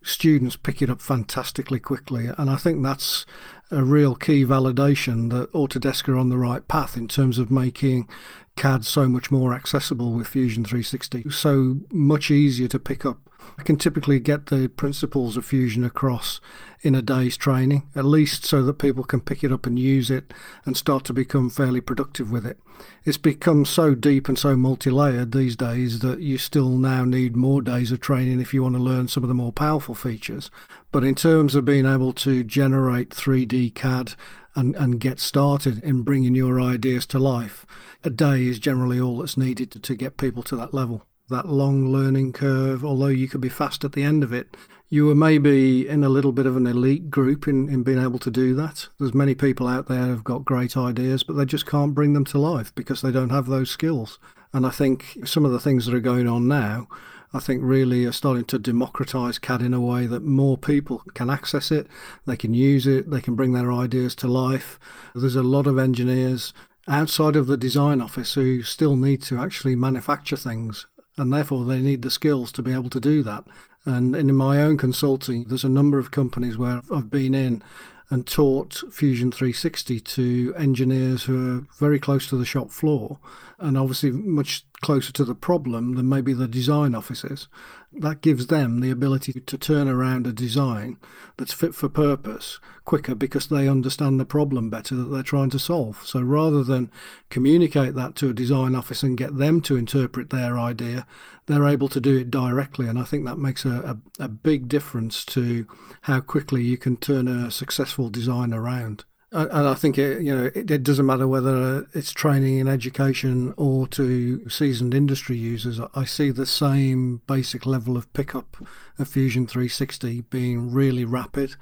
students 0.01 0.57
pick 0.57 0.81
it 0.81 0.89
up 0.89 1.01
fantastically 1.01 1.79
quickly. 1.79 2.29
And 2.37 2.49
I 2.49 2.57
think 2.57 2.83
that's 2.83 3.25
a 3.71 3.83
real 3.83 4.13
key 4.13 4.43
validation 4.43 5.29
that 5.31 5.53
Autodesk 5.53 6.09
are 6.09 6.17
on 6.17 6.29
the 6.29 6.37
right 6.37 6.67
path 6.67 6.97
in 6.97 7.07
terms 7.07 7.39
of 7.39 7.49
making 7.49 8.09
CAD 8.55 8.85
so 8.85 9.07
much 9.07 9.31
more 9.31 9.53
accessible 9.53 10.11
with 10.11 10.27
Fusion 10.27 10.65
360, 10.65 11.29
so 11.29 11.77
much 11.91 12.29
easier 12.29 12.67
to 12.67 12.79
pick 12.79 13.05
up 13.05 13.17
I 13.57 13.63
can 13.63 13.77
typically 13.77 14.19
get 14.19 14.47
the 14.47 14.67
principles 14.67 15.37
of 15.37 15.45
Fusion 15.45 15.83
across 15.83 16.41
in 16.81 16.95
a 16.95 17.01
day's 17.01 17.37
training, 17.37 17.87
at 17.95 18.03
least 18.03 18.45
so 18.45 18.63
that 18.63 18.73
people 18.73 19.03
can 19.03 19.21
pick 19.21 19.43
it 19.43 19.51
up 19.51 19.65
and 19.65 19.79
use 19.79 20.09
it 20.09 20.33
and 20.65 20.75
start 20.75 21.05
to 21.05 21.13
become 21.13 21.49
fairly 21.49 21.79
productive 21.79 22.31
with 22.31 22.45
it. 22.45 22.59
It's 23.05 23.17
become 23.17 23.65
so 23.65 23.95
deep 23.95 24.27
and 24.27 24.37
so 24.37 24.55
multi 24.55 24.89
layered 24.89 25.31
these 25.31 25.55
days 25.55 25.99
that 25.99 26.19
you 26.19 26.37
still 26.37 26.69
now 26.69 27.05
need 27.05 27.35
more 27.35 27.61
days 27.61 27.91
of 27.91 28.01
training 28.01 28.41
if 28.41 28.53
you 28.53 28.63
want 28.63 28.75
to 28.75 28.81
learn 28.81 29.07
some 29.07 29.23
of 29.23 29.29
the 29.29 29.33
more 29.35 29.53
powerful 29.53 29.95
features. 29.95 30.49
But 30.91 31.03
in 31.03 31.15
terms 31.15 31.55
of 31.55 31.65
being 31.65 31.85
able 31.85 32.13
to 32.13 32.43
generate 32.43 33.11
3D 33.11 33.75
CAD 33.75 34.15
and, 34.55 34.75
and 34.75 34.99
get 34.99 35.19
started 35.19 35.83
in 35.83 36.01
bringing 36.01 36.35
your 36.35 36.59
ideas 36.59 37.05
to 37.07 37.19
life, 37.19 37.65
a 38.03 38.09
day 38.09 38.45
is 38.45 38.59
generally 38.59 38.99
all 38.99 39.17
that's 39.17 39.37
needed 39.37 39.71
to, 39.71 39.79
to 39.79 39.95
get 39.95 40.17
people 40.17 40.43
to 40.43 40.55
that 40.55 40.73
level 40.73 41.05
that 41.29 41.47
long 41.47 41.87
learning 41.87 42.33
curve, 42.33 42.83
although 42.83 43.07
you 43.07 43.27
could 43.27 43.41
be 43.41 43.49
fast 43.49 43.83
at 43.83 43.93
the 43.93 44.03
end 44.03 44.23
of 44.23 44.33
it. 44.33 44.55
You 44.89 45.05
were 45.05 45.15
maybe 45.15 45.87
in 45.87 46.03
a 46.03 46.09
little 46.09 46.31
bit 46.31 46.45
of 46.45 46.55
an 46.55 46.67
elite 46.67 47.09
group 47.09 47.47
in, 47.47 47.67
in 47.67 47.83
being 47.83 48.01
able 48.01 48.19
to 48.19 48.29
do 48.29 48.53
that. 48.55 48.89
There's 48.99 49.13
many 49.13 49.33
people 49.33 49.67
out 49.67 49.87
there 49.87 50.05
who've 50.05 50.23
got 50.23 50.45
great 50.45 50.77
ideas, 50.77 51.23
but 51.23 51.33
they 51.33 51.45
just 51.45 51.65
can't 51.65 51.95
bring 51.95 52.13
them 52.13 52.25
to 52.25 52.37
life 52.37 52.73
because 52.75 53.01
they 53.01 53.11
don't 53.11 53.31
have 53.31 53.47
those 53.47 53.71
skills. 53.71 54.19
And 54.53 54.67
I 54.67 54.69
think 54.69 55.17
some 55.25 55.45
of 55.45 55.51
the 55.51 55.59
things 55.59 55.85
that 55.85 55.95
are 55.95 55.99
going 55.99 56.27
on 56.27 56.47
now, 56.47 56.87
I 57.33 57.39
think 57.39 57.63
really 57.63 58.05
are 58.05 58.11
starting 58.11 58.45
to 58.45 58.59
democratize 58.59 59.39
CAD 59.39 59.63
in 59.63 59.73
a 59.73 59.81
way 59.81 60.05
that 60.05 60.21
more 60.21 60.59
people 60.59 61.01
can 61.15 61.31
access 61.31 61.71
it, 61.71 61.87
they 62.27 62.37
can 62.37 62.53
use 62.53 62.85
it, 62.85 63.09
they 63.09 63.21
can 63.21 63.33
bring 63.33 63.53
their 63.53 63.73
ideas 63.73 64.13
to 64.17 64.27
life. 64.27 64.79
There's 65.15 65.35
a 65.35 65.41
lot 65.41 65.65
of 65.65 65.79
engineers 65.79 66.53
outside 66.87 67.35
of 67.35 67.47
the 67.47 67.57
design 67.57 67.99
office 68.01 68.35
who 68.35 68.61
still 68.61 68.95
need 68.95 69.23
to 69.23 69.39
actually 69.39 69.75
manufacture 69.75 70.37
things 70.37 70.85
and 71.17 71.31
therefore 71.31 71.65
they 71.65 71.79
need 71.79 72.01
the 72.01 72.11
skills 72.11 72.51
to 72.53 72.61
be 72.61 72.73
able 72.73 72.89
to 72.89 72.99
do 72.99 73.23
that. 73.23 73.43
And 73.85 74.15
in 74.15 74.33
my 74.35 74.61
own 74.61 74.77
consulting, 74.77 75.45
there's 75.45 75.65
a 75.65 75.69
number 75.69 75.99
of 75.99 76.11
companies 76.11 76.57
where 76.57 76.81
I've 76.91 77.09
been 77.09 77.35
in 77.35 77.61
and 78.09 78.27
taught 78.27 78.83
Fusion 78.91 79.31
360 79.31 79.99
to 79.99 80.53
engineers 80.57 81.23
who 81.23 81.57
are 81.57 81.67
very 81.79 81.99
close 81.99 82.27
to 82.27 82.37
the 82.37 82.45
shop 82.45 82.69
floor 82.69 83.19
and 83.59 83.77
obviously 83.77 84.11
much 84.11 84.65
closer 84.81 85.13
to 85.13 85.23
the 85.23 85.33
problem 85.35 85.95
than 85.95 86.09
maybe 86.09 86.33
the 86.33 86.47
design 86.47 86.93
offices. 86.93 87.47
That 87.93 88.21
gives 88.21 88.47
them 88.47 88.81
the 88.81 88.91
ability 88.91 89.39
to 89.39 89.57
turn 89.57 89.87
around 89.87 90.27
a 90.27 90.33
design 90.33 90.97
that's 91.37 91.53
fit 91.53 91.73
for 91.73 91.87
purpose 91.87 92.59
quicker 92.85 93.15
because 93.15 93.47
they 93.47 93.69
understand 93.69 94.19
the 94.19 94.25
problem 94.25 94.69
better 94.69 94.95
that 94.95 95.05
they're 95.05 95.23
trying 95.23 95.51
to 95.51 95.59
solve. 95.59 96.05
So 96.05 96.19
rather 96.19 96.63
than 96.63 96.91
communicate 97.29 97.95
that 97.95 98.15
to 98.15 98.29
a 98.29 98.33
design 98.33 98.75
office 98.75 99.03
and 99.03 99.17
get 99.17 99.37
them 99.37 99.61
to 99.61 99.77
interpret 99.77 100.29
their 100.29 100.59
idea, 100.59 101.07
they're 101.45 101.67
able 101.67 101.89
to 101.89 101.99
do 101.99 102.17
it 102.17 102.31
directly. 102.31 102.87
And 102.87 102.97
I 102.97 103.03
think 103.03 103.25
that 103.25 103.37
makes 103.37 103.65
a, 103.65 103.97
a, 104.19 104.23
a 104.23 104.27
big 104.27 104.67
difference 104.67 105.25
to 105.25 105.67
how 106.01 106.19
quickly 106.19 106.63
you 106.63 106.77
can 106.77 106.97
turn 106.97 107.27
a 107.27 107.51
successful 107.51 108.09
design 108.09 108.53
around 108.53 109.05
and 109.33 109.67
I 109.67 109.73
think 109.73 109.97
it, 109.97 110.21
you 110.21 110.35
know 110.35 110.45
it, 110.53 110.69
it, 110.69 110.83
doesn't 110.83 111.05
matter 111.05 111.27
whether 111.27 111.87
it's 111.93 112.11
training 112.11 112.59
and 112.59 112.69
education 112.69 113.53
or 113.57 113.87
to 113.87 114.47
seasoned 114.47 114.93
industry 114.93 115.37
users. 115.37 115.79
I 115.95 116.05
see 116.05 116.29
the 116.29 116.45
same 116.45 117.21
basic 117.25 117.65
level 117.65 117.97
of 117.97 118.11
pickup 118.13 118.57
of 118.99 119.07
Fusion 119.07 119.47
360 119.47 120.21
being 120.21 120.71
really 120.71 121.03
rapid. 121.03 121.55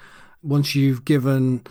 Once 0.44 0.76
you've 0.76 1.06
given 1.06 1.64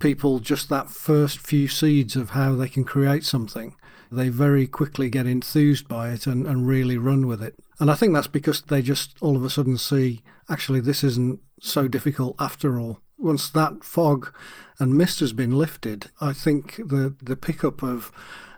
people 0.00 0.40
just 0.40 0.68
that 0.68 0.90
first 0.90 1.38
few 1.38 1.68
seeds 1.68 2.16
of 2.16 2.30
how 2.30 2.56
they 2.56 2.68
can 2.68 2.82
create 2.82 3.24
something, 3.24 3.76
they 4.10 4.28
very 4.28 4.66
quickly 4.66 5.10
get 5.10 5.26
enthused 5.26 5.88
by 5.88 6.10
it 6.10 6.26
and, 6.26 6.46
and 6.46 6.66
really 6.66 6.98
run 6.98 7.26
with 7.26 7.42
it. 7.42 7.54
And 7.78 7.90
I 7.90 7.94
think 7.94 8.14
that's 8.14 8.26
because 8.26 8.62
they 8.62 8.82
just 8.82 9.16
all 9.20 9.36
of 9.36 9.44
a 9.44 9.50
sudden 9.50 9.76
see 9.76 10.22
actually 10.48 10.80
this 10.80 11.02
isn't 11.04 11.40
so 11.60 11.88
difficult 11.88 12.36
after 12.38 12.78
all 12.78 13.00
once 13.18 13.48
that 13.50 13.82
fog 13.82 14.34
and 14.78 14.94
mist 14.94 15.20
has 15.20 15.32
been 15.32 15.52
lifted, 15.56 16.10
I 16.20 16.32
think 16.32 16.76
the 16.76 17.14
the 17.22 17.36
pickup 17.36 17.82
of 17.82 18.12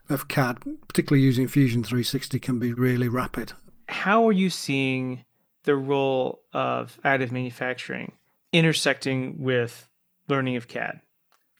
of 0.09 0.29
CAD, 0.29 0.59
particularly 0.89 1.23
using 1.23 1.49
Fusion 1.49 1.85
360, 1.85 2.39
can 2.39 2.59
be 2.59 2.73
really 2.73 3.09
rapid. 3.09 3.53
How 3.89 4.27
are 4.27 4.33
you 4.33 4.51
seeing 4.51 5.25
the 5.65 5.77
role 5.77 6.41
of 6.53 6.99
additive 7.05 7.31
manufacturing 7.31 8.13
intersecting 8.53 9.37
with 9.39 9.89
learning 10.29 10.57
of 10.57 10.67
CAD? 10.67 11.01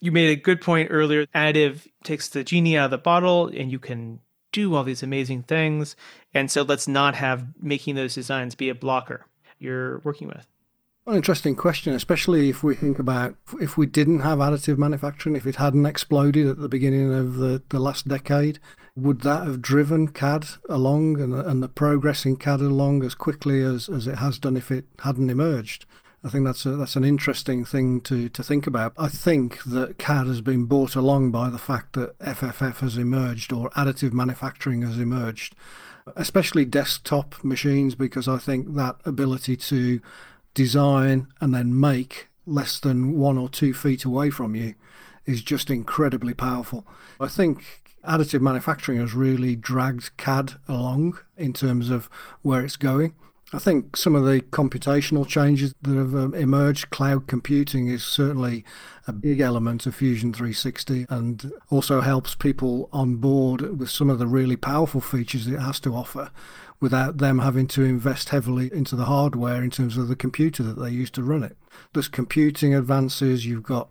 You 0.01 0.13
made 0.13 0.31
a 0.31 0.41
good 0.41 0.61
point 0.61 0.89
earlier. 0.91 1.27
Additive 1.35 1.89
takes 2.05 2.29
the 2.29 2.45
genie 2.45 2.77
out 2.77 2.87
of 2.87 2.91
the 2.93 2.99
bottle, 2.99 3.49
and 3.49 3.71
you 3.71 3.79
can 3.79 4.21
do 4.53 4.75
all 4.75 4.85
these 4.85 5.03
amazing 5.03 5.43
things. 5.43 5.97
And 6.33 6.51
so 6.51 6.63
let's 6.63 6.89
not 6.89 7.15
have 7.17 7.47
making 7.61 7.97
those 7.97 8.15
designs 8.15 8.55
be 8.55 8.69
a 8.69 8.75
blocker 8.75 9.27
you're 9.59 9.99
working 9.99 10.29
with. 10.29 10.47
An 11.07 11.17
interesting 11.17 11.57
question, 11.57 11.95
especially 11.95 12.51
if 12.51 12.63
we 12.63 12.75
think 12.75 12.99
about 12.99 13.35
if 13.63 13.79
we 13.79 13.87
didn't 13.87 14.21
have 14.21 14.41
additive 14.41 14.77
manufacturing, 14.77 15.37
if 15.37 15.47
it 15.47 15.57
hadn't 15.57 15.87
exploded 15.87 16.47
at 16.47 16.59
the 16.59 16.69
beginning 16.69 17.15
of 17.15 17.37
the, 17.37 17.63
the 17.71 17.79
last 17.79 18.07
decade, 18.07 18.59
would 18.95 19.23
that 19.23 19.47
have 19.47 19.63
driven 19.63 20.09
CAD 20.09 20.47
along 20.69 21.19
and, 21.19 21.33
and 21.33 21.63
the 21.63 21.69
progress 21.69 22.27
in 22.27 22.37
CAD 22.37 22.61
along 22.61 23.05
as 23.05 23.15
quickly 23.15 23.63
as, 23.63 23.89
as 23.89 24.07
it 24.07 24.17
has 24.19 24.39
done 24.39 24.57
if 24.57 24.71
it 24.71 24.85
hadn't 24.99 25.31
emerged? 25.31 25.87
I 26.29 26.31
think 26.31 26.45
that's 26.45 26.67
a, 26.67 26.77
that's 26.77 26.95
an 26.95 27.05
interesting 27.05 27.65
thing 27.65 28.03
to, 28.03 28.29
to 28.29 28.43
think 28.43 28.67
about. 28.67 28.93
I 28.99 29.09
think 29.09 29.65
that 29.65 29.97
CAD 29.97 30.27
has 30.27 30.43
been 30.43 30.67
brought 30.67 30.95
along 30.95 31.31
by 31.31 31.49
the 31.49 31.57
fact 31.57 31.95
that 31.95 32.19
FFF 32.19 32.81
has 32.81 32.99
emerged 32.99 33.51
or 33.51 33.71
additive 33.71 34.13
manufacturing 34.13 34.83
has 34.83 34.99
emerged, 34.99 35.55
especially 36.17 36.67
desktop 36.67 37.43
machines, 37.43 37.95
because 37.95 38.29
I 38.29 38.37
think 38.37 38.75
that 38.75 38.97
ability 39.07 39.57
to 39.57 40.03
design 40.53 41.29
and 41.41 41.55
then 41.55 41.81
make 41.81 42.29
less 42.45 42.79
than 42.79 43.17
one 43.17 43.39
or 43.39 43.49
two 43.49 43.73
feet 43.73 44.05
away 44.05 44.29
from 44.29 44.55
you 44.55 44.75
is 45.25 45.41
just 45.41 45.71
incredibly 45.71 46.35
powerful. 46.35 46.87
I 47.19 47.29
think 47.29 47.95
additive 48.07 48.43
manufacturing 48.43 49.01
has 49.01 49.15
really 49.15 49.57
dragged 49.57 50.15
CAD 50.19 50.57
along 50.69 51.21
in 51.39 51.55
terms 51.55 51.89
of 51.89 52.11
where 52.43 52.63
it's 52.63 52.77
going. 52.77 53.15
I 53.51 53.59
think 53.59 53.97
some 53.97 54.15
of 54.15 54.27
the 54.27 54.43
computational 54.43 55.27
changes 55.27 55.75
that 55.81 55.97
have 55.97 56.15
um, 56.15 56.35
emerged, 56.35 56.91
cloud 56.91 57.27
computing 57.27 57.89
is 57.89 58.05
certainly 58.05 58.63
a 59.07 59.13
big 59.13 59.41
element 59.41 59.87
of 59.87 59.95
Fusion 59.95 60.35
360 60.35 61.07
and 61.09 61.51
also 61.71 62.03
helps 62.03 62.35
people 62.35 62.91
on 62.93 63.17
board 63.17 63.79
with 63.79 63.89
some 63.89 64.11
of 64.11 64.19
the 64.19 64.27
really 64.27 64.57
powerful 64.57 65.01
features 65.01 65.47
it 65.47 65.59
has 65.59 65.81
to 65.81 65.95
offer 65.95 66.31
without 66.79 67.19
them 67.19 67.39
having 67.39 67.67
to 67.69 67.85
invest 67.85 68.29
heavily 68.29 68.71
into 68.73 68.95
the 68.95 69.07
hardware 69.07 69.65
in 69.65 69.71
terms 69.71 69.97
of 69.97 70.09
the 70.09 70.17
computer 70.17 70.63
that 70.63 70.79
they 70.79 70.91
use 70.91 71.11
to 71.13 71.23
run 71.23 71.43
it. 71.43 71.57
There's 71.95 72.09
computing 72.09 72.75
advances, 72.75 73.47
you've 73.47 73.63
got 73.63 73.89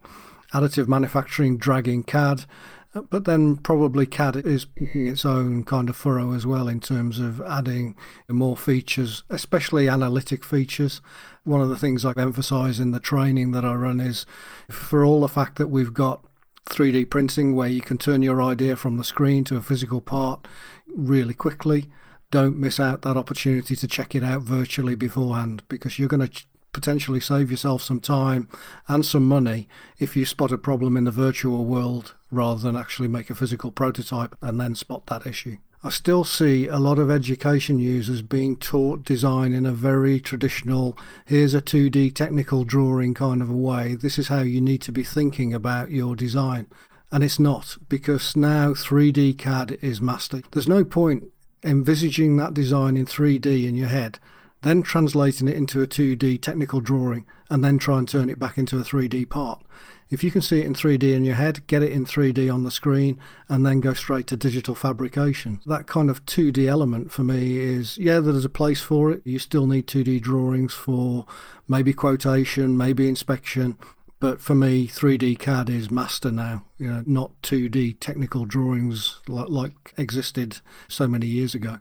additive 0.54 0.88
manufacturing 0.88 1.58
dragging 1.58 2.04
CAD, 2.04 2.46
but 2.94 3.26
then 3.26 3.58
probably 3.58 4.06
CAD 4.06 4.38
is 4.38 4.66
picking 4.66 5.08
its 5.08 5.26
own 5.26 5.64
kind 5.64 5.90
of 5.90 5.96
furrow 5.96 6.34
as 6.34 6.46
well 6.46 6.68
in 6.68 6.80
terms 6.80 7.20
of 7.20 7.42
adding 7.42 7.96
more 8.30 8.58
features, 8.58 9.24
especially 9.30 9.88
analytic 9.88 10.44
features. 10.44 11.02
One 11.44 11.62
of 11.62 11.70
the 11.70 11.78
things 11.78 12.06
I 12.06 12.14
emphasize 12.18 12.80
in 12.80 12.92
the 12.92 13.00
training 13.00 13.52
that 13.52 13.66
I 13.66 13.74
run 13.74 14.00
is 14.00 14.26
for 14.70 15.06
all 15.06 15.22
the 15.22 15.28
fact 15.28 15.58
that 15.58 15.68
we've 15.68 15.94
got 15.94 16.24
3D 16.70 17.10
printing 17.10 17.56
where 17.56 17.70
you 17.70 17.82
can 17.82 17.98
turn 17.98 18.22
your 18.22 18.42
idea 18.42 18.76
from 18.76 18.98
the 18.98 19.04
screen 19.04 19.44
to 19.46 19.58
a 19.58 19.62
physical 19.62 20.02
part 20.02 20.48
really 20.88 21.34
quickly. 21.34 21.90
Don't 22.30 22.58
miss 22.58 22.80
out 22.80 23.04
that 23.04 23.16
opportunity 23.16 23.76
to 23.76 23.88
check 23.88 24.14
it 24.14 24.24
out 24.24 24.42
virtually 24.42 24.96
beforehand 24.96 25.64
because 25.70 25.98
you're 25.98 26.10
going 26.10 26.28
to 26.28 26.46
potentially 26.78 27.20
save 27.20 27.50
yourself 27.50 27.82
some 27.82 28.00
time 28.00 28.48
and 28.88 29.04
some 29.04 29.28
money 29.28 29.68
if 29.98 30.16
you 30.16 30.28
spot 30.28 30.52
a 30.52 30.60
problem 30.60 30.96
in 30.96 31.06
the 31.06 31.12
virtual 31.12 31.66
world 31.66 32.14
rather 32.30 32.62
than 32.62 32.76
actually 32.76 33.08
make 33.08 33.32
a 33.32 33.36
physical 33.36 33.72
prototype 33.72 34.36
and 34.44 34.62
then 34.62 34.76
spot 34.76 35.08
that 35.08 35.26
issue. 35.26 35.58
I 35.84 35.90
still 35.90 36.24
see 36.24 36.68
a 36.68 36.78
lot 36.78 37.00
of 37.00 37.10
education 37.10 37.80
users 37.80 38.22
being 38.22 38.58
taught 38.58 39.06
design 39.06 39.54
in 39.54 39.66
a 39.66 39.72
very 39.72 40.20
traditional, 40.20 40.96
here's 41.26 41.56
a 41.56 41.64
2D 41.64 42.14
technical 42.14 42.64
drawing 42.64 43.16
kind 43.16 43.42
of 43.42 43.50
a 43.50 43.58
way. 43.58 43.96
This 43.96 44.20
is 44.20 44.28
how 44.28 44.42
you 44.42 44.62
need 44.62 44.84
to 44.84 44.92
be 44.92 45.04
thinking 45.04 45.56
about 45.56 45.90
your 45.90 46.16
design. 46.16 46.68
And 47.12 47.24
it's 47.24 47.40
not, 47.40 47.76
because 47.90 48.36
now 48.36 48.74
3D 48.74 49.40
CAD 49.40 49.80
is 49.82 50.00
master. 50.00 50.44
There's 50.52 50.68
no 50.68 50.84
point 50.84 51.24
envisaging 51.64 52.38
that 52.38 52.54
design 52.54 52.96
in 52.98 53.08
3D 53.08 53.68
in 53.68 53.74
your 53.74 53.88
head 53.88 54.20
then 54.68 54.84
translating 54.84 55.48
it 55.48 55.56
into 55.56 55.82
a 55.82 55.88
2D 55.88 56.42
technical 56.42 56.82
drawing, 56.82 57.26
and 57.50 57.64
then 57.64 57.78
try 57.78 57.98
and 57.98 58.08
turn 58.08 58.30
it 58.30 58.38
back 58.40 58.58
into 58.58 58.78
a 58.78 58.84
3D 58.84 59.30
part. 59.30 59.64
If 60.10 60.24
you 60.24 60.32
can 60.32 60.42
see 60.42 60.60
it 60.60 60.66
in 60.66 60.74
3D 60.74 61.14
in 61.14 61.26
your 61.26 61.36
head, 61.36 61.68
get 61.68 61.84
it 61.84 61.92
in 61.92 62.06
3D 62.06 62.54
on 62.54 62.64
the 62.64 62.72
screen, 62.72 63.20
and 63.50 63.66
then 63.66 63.82
go 63.82 63.94
straight 63.94 64.28
to 64.28 64.38
digital 64.38 64.74
fabrication. 64.74 65.60
That 65.66 65.88
kind 65.88 66.10
of 66.10 66.26
2D 66.26 66.66
element 66.66 67.12
for 67.12 67.24
me 67.24 67.58
is 67.58 67.98
yeah, 67.98 68.20
there's 68.20 68.46
a 68.46 68.50
place 68.50 68.82
for 68.82 69.12
it. 69.12 69.22
You 69.26 69.40
still 69.40 69.68
need 69.68 69.88
2D 69.88 70.22
drawings 70.22 70.74
for 70.74 71.26
maybe 71.68 71.94
quotation, 71.94 72.78
maybe 72.78 73.10
inspection. 73.10 73.78
But 74.20 74.42
for 74.42 74.56
me, 74.56 74.88
3D 74.88 75.38
CAD 75.38 75.70
is 75.70 75.92
master 75.92 76.32
now, 76.32 76.64
you 76.80 76.88
know, 76.88 77.04
not 77.06 77.40
2D 77.44 77.98
technical 78.00 78.46
drawings 78.46 79.20
like, 79.28 79.50
like 79.50 79.94
existed 79.98 80.60
so 80.88 81.08
many 81.08 81.28
years 81.28 81.54
ago. 81.54 81.80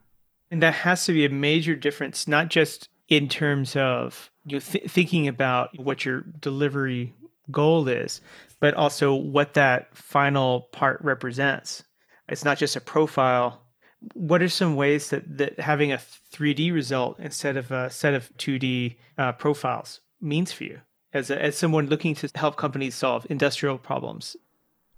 And 0.50 0.62
that 0.62 0.74
has 0.74 1.04
to 1.06 1.12
be 1.12 1.24
a 1.24 1.30
major 1.30 1.74
difference, 1.74 2.28
not 2.28 2.48
just 2.48 2.88
in 3.08 3.28
terms 3.28 3.76
of 3.76 4.30
you 4.44 4.56
know, 4.56 4.60
th- 4.60 4.90
thinking 4.90 5.28
about 5.28 5.78
what 5.78 6.04
your 6.04 6.22
delivery 6.40 7.14
goal 7.50 7.88
is, 7.88 8.20
but 8.60 8.74
also 8.74 9.14
what 9.14 9.54
that 9.54 9.96
final 9.96 10.62
part 10.72 11.00
represents. 11.02 11.84
It's 12.28 12.44
not 12.44 12.58
just 12.58 12.76
a 12.76 12.80
profile. 12.80 13.62
What 14.14 14.42
are 14.42 14.48
some 14.48 14.76
ways 14.76 15.10
that, 15.10 15.38
that 15.38 15.60
having 15.60 15.92
a 15.92 16.00
3D 16.32 16.72
result 16.72 17.18
instead 17.18 17.56
of 17.56 17.70
a 17.70 17.90
set 17.90 18.14
of 18.14 18.30
2D 18.38 18.96
uh, 19.18 19.32
profiles 19.32 20.00
means 20.20 20.52
for 20.52 20.64
you 20.64 20.80
as, 21.12 21.30
a, 21.30 21.42
as 21.42 21.56
someone 21.56 21.86
looking 21.86 22.14
to 22.16 22.30
help 22.34 22.56
companies 22.56 22.94
solve 22.94 23.26
industrial 23.30 23.78
problems 23.78 24.36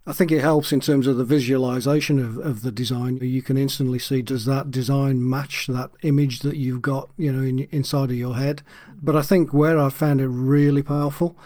I 0.07 0.13
think 0.13 0.33
it 0.33 0.41
helps 0.41 0.73
in 0.73 0.81
terms 0.81 1.07
of 1.07 1.19
the 1.19 1.25
visualization 1.25 2.19
of, 2.19 2.39
of 2.39 2.63
the 2.63 2.73
design. 2.73 3.19
You 3.21 3.43
can 3.43 3.59
instantly 3.59 3.99
see 3.99 4.23
does 4.23 4.47
that 4.47 4.71
design 4.71 5.29
match 5.29 5.67
that 5.67 5.91
image 6.03 6.41
that 6.41 6.57
you've 6.57 6.81
got, 6.81 7.11
you 7.19 7.31
know, 7.31 7.43
in, 7.43 7.61
inside 7.71 8.11
of 8.11 8.17
your 8.17 8.37
head. 8.37 8.63
But 9.03 9.17
I 9.17 9.23
think 9.23 9.53
where 9.53 9.79
I 9.79 9.91
found 9.91 10.21
it 10.21 10.29
really 10.29 10.83
powerful 10.83 11.37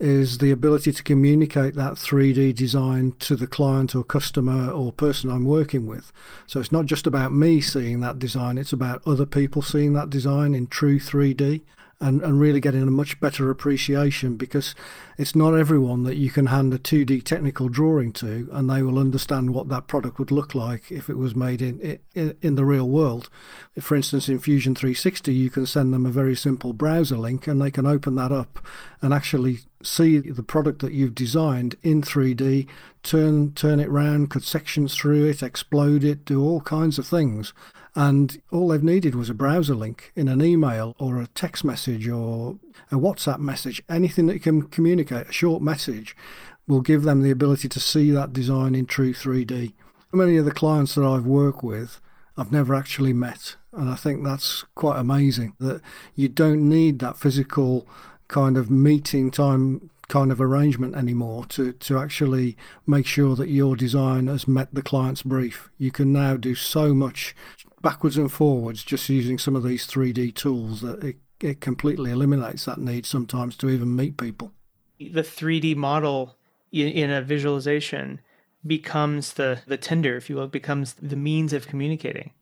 is 0.00 0.38
the 0.38 0.50
ability 0.50 0.92
to 0.92 1.02
communicate 1.02 1.74
that 1.74 1.94
3D 1.94 2.54
design 2.54 3.14
to 3.18 3.34
the 3.34 3.46
client 3.46 3.94
or 3.94 4.04
customer 4.04 4.70
or 4.70 4.92
person 4.92 5.30
I'm 5.30 5.44
working 5.44 5.86
with. 5.86 6.12
So 6.46 6.60
it's 6.60 6.72
not 6.72 6.86
just 6.86 7.06
about 7.06 7.32
me 7.32 7.60
seeing 7.60 8.00
that 8.00 8.18
design, 8.18 8.58
it's 8.58 8.72
about 8.72 9.02
other 9.06 9.26
people 9.26 9.62
seeing 9.62 9.94
that 9.94 10.10
design 10.10 10.54
in 10.54 10.68
true 10.68 11.00
3D 11.00 11.62
and, 12.00 12.22
and 12.22 12.40
really 12.40 12.60
getting 12.60 12.82
a 12.82 12.90
much 12.90 13.18
better 13.18 13.50
appreciation 13.50 14.36
because 14.36 14.74
it's 15.16 15.34
not 15.34 15.54
everyone 15.54 16.04
that 16.04 16.16
you 16.16 16.30
can 16.30 16.46
hand 16.46 16.72
a 16.72 16.78
2D 16.78 17.24
technical 17.24 17.68
drawing 17.68 18.12
to 18.12 18.48
and 18.52 18.70
they 18.70 18.82
will 18.82 18.98
understand 18.98 19.52
what 19.52 19.68
that 19.68 19.88
product 19.88 20.18
would 20.18 20.30
look 20.30 20.54
like 20.54 20.92
if 20.92 21.10
it 21.10 21.16
was 21.16 21.34
made 21.34 21.60
in, 21.60 21.98
in, 22.14 22.36
in 22.40 22.54
the 22.54 22.64
real 22.64 22.88
world. 22.88 23.28
For 23.80 23.96
instance, 23.96 24.28
in 24.28 24.38
Fusion 24.38 24.76
360, 24.76 25.34
you 25.34 25.50
can 25.50 25.66
send 25.66 25.92
them 25.92 26.06
a 26.06 26.10
very 26.10 26.36
simple 26.36 26.72
browser 26.72 27.18
link 27.18 27.48
and 27.48 27.60
they 27.60 27.70
can 27.70 27.86
open 27.86 28.14
that 28.14 28.30
up 28.30 28.64
and 29.02 29.12
actually 29.12 29.60
see 29.82 30.18
the 30.18 30.42
product 30.42 30.80
that 30.82 30.92
you've 30.92 31.14
designed 31.14 31.76
in 31.82 32.02
3D, 32.02 32.68
turn 33.02 33.52
turn 33.54 33.80
it 33.80 33.90
round, 33.90 34.30
cut 34.30 34.42
sections 34.42 34.94
through 34.94 35.24
it, 35.26 35.42
explode 35.42 36.04
it, 36.04 36.24
do 36.24 36.42
all 36.42 36.60
kinds 36.60 36.98
of 36.98 37.06
things. 37.06 37.52
And 37.98 38.40
all 38.52 38.68
they've 38.68 38.80
needed 38.80 39.16
was 39.16 39.28
a 39.28 39.34
browser 39.34 39.74
link 39.74 40.12
in 40.14 40.28
an 40.28 40.40
email 40.40 40.94
or 41.00 41.20
a 41.20 41.26
text 41.26 41.64
message 41.64 42.06
or 42.06 42.56
a 42.92 42.94
WhatsApp 42.94 43.40
message, 43.40 43.82
anything 43.88 44.26
that 44.26 44.40
can 44.40 44.62
communicate, 44.62 45.28
a 45.28 45.32
short 45.32 45.60
message 45.60 46.16
will 46.68 46.80
give 46.80 47.02
them 47.02 47.22
the 47.22 47.32
ability 47.32 47.68
to 47.68 47.80
see 47.80 48.12
that 48.12 48.32
design 48.32 48.76
in 48.76 48.86
true 48.86 49.12
3D. 49.12 49.72
Many 50.12 50.36
of 50.36 50.44
the 50.44 50.52
clients 50.52 50.94
that 50.94 51.04
I've 51.04 51.26
worked 51.26 51.64
with, 51.64 52.00
I've 52.36 52.52
never 52.52 52.72
actually 52.72 53.12
met. 53.12 53.56
And 53.72 53.90
I 53.90 53.96
think 53.96 54.22
that's 54.22 54.64
quite 54.76 55.00
amazing 55.00 55.56
that 55.58 55.80
you 56.14 56.28
don't 56.28 56.68
need 56.68 57.00
that 57.00 57.16
physical 57.16 57.84
kind 58.28 58.56
of 58.56 58.70
meeting 58.70 59.32
time 59.32 59.90
kind 60.08 60.32
of 60.32 60.40
arrangement 60.40 60.96
anymore 60.96 61.44
to, 61.46 61.72
to 61.74 61.98
actually 61.98 62.56
make 62.86 63.06
sure 63.06 63.36
that 63.36 63.48
your 63.48 63.76
design 63.76 64.26
has 64.26 64.48
met 64.48 64.74
the 64.74 64.82
client's 64.82 65.22
brief. 65.22 65.70
You 65.78 65.90
can 65.90 66.12
now 66.12 66.36
do 66.36 66.54
so 66.54 66.94
much 66.94 67.36
backwards 67.82 68.16
and 68.16 68.30
forwards 68.30 68.82
just 68.82 69.08
using 69.08 69.38
some 69.38 69.56
of 69.56 69.62
these 69.62 69.86
3D 69.86 70.34
tools 70.34 70.80
that 70.80 71.02
it, 71.02 71.16
it 71.40 71.60
completely 71.60 72.10
eliminates 72.10 72.64
that 72.64 72.78
need 72.78 73.06
sometimes 73.06 73.56
to 73.58 73.68
even 73.68 73.94
meet 73.94 74.16
people. 74.16 74.52
The 74.98 75.22
3D 75.22 75.76
model 75.76 76.36
in, 76.72 76.88
in 76.88 77.10
a 77.10 77.22
visualization 77.22 78.20
becomes 78.66 79.34
the, 79.34 79.60
the 79.66 79.76
tinder, 79.76 80.16
if 80.16 80.28
you 80.28 80.36
will, 80.36 80.48
becomes 80.48 80.94
the 80.94 81.16
means 81.16 81.52
of 81.52 81.68
communicating. 81.68 82.32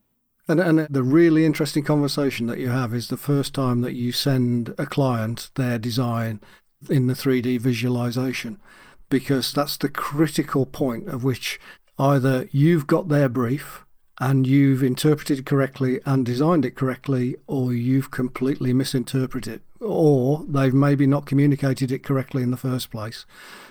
And, 0.48 0.60
and 0.60 0.78
the 0.88 1.02
really 1.02 1.44
interesting 1.44 1.82
conversation 1.84 2.46
that 2.46 2.58
you 2.58 2.68
have 2.68 2.94
is 2.94 3.08
the 3.08 3.16
first 3.16 3.52
time 3.52 3.80
that 3.80 3.94
you 3.94 4.12
send 4.12 4.74
a 4.78 4.86
client 4.86 5.50
their 5.56 5.78
design 5.78 6.40
in 6.88 7.08
the 7.08 7.14
3D 7.14 7.60
visualization, 7.60 8.60
because 9.08 9.52
that's 9.52 9.76
the 9.76 9.88
critical 9.88 10.64
point 10.64 11.08
of 11.08 11.24
which 11.24 11.58
either 11.98 12.48
you've 12.52 12.86
got 12.86 13.08
their 13.08 13.28
brief 13.28 13.85
and 14.18 14.46
you've 14.46 14.82
interpreted 14.82 15.40
it 15.40 15.46
correctly 15.46 16.00
and 16.06 16.24
designed 16.24 16.64
it 16.64 16.74
correctly, 16.74 17.36
or 17.46 17.72
you've 17.72 18.10
completely 18.10 18.72
misinterpreted 18.72 19.54
it, 19.54 19.62
or 19.80 20.44
they've 20.48 20.74
maybe 20.74 21.06
not 21.06 21.26
communicated 21.26 21.92
it 21.92 22.02
correctly 22.02 22.42
in 22.42 22.50
the 22.50 22.56
first 22.56 22.90
place. 22.90 23.26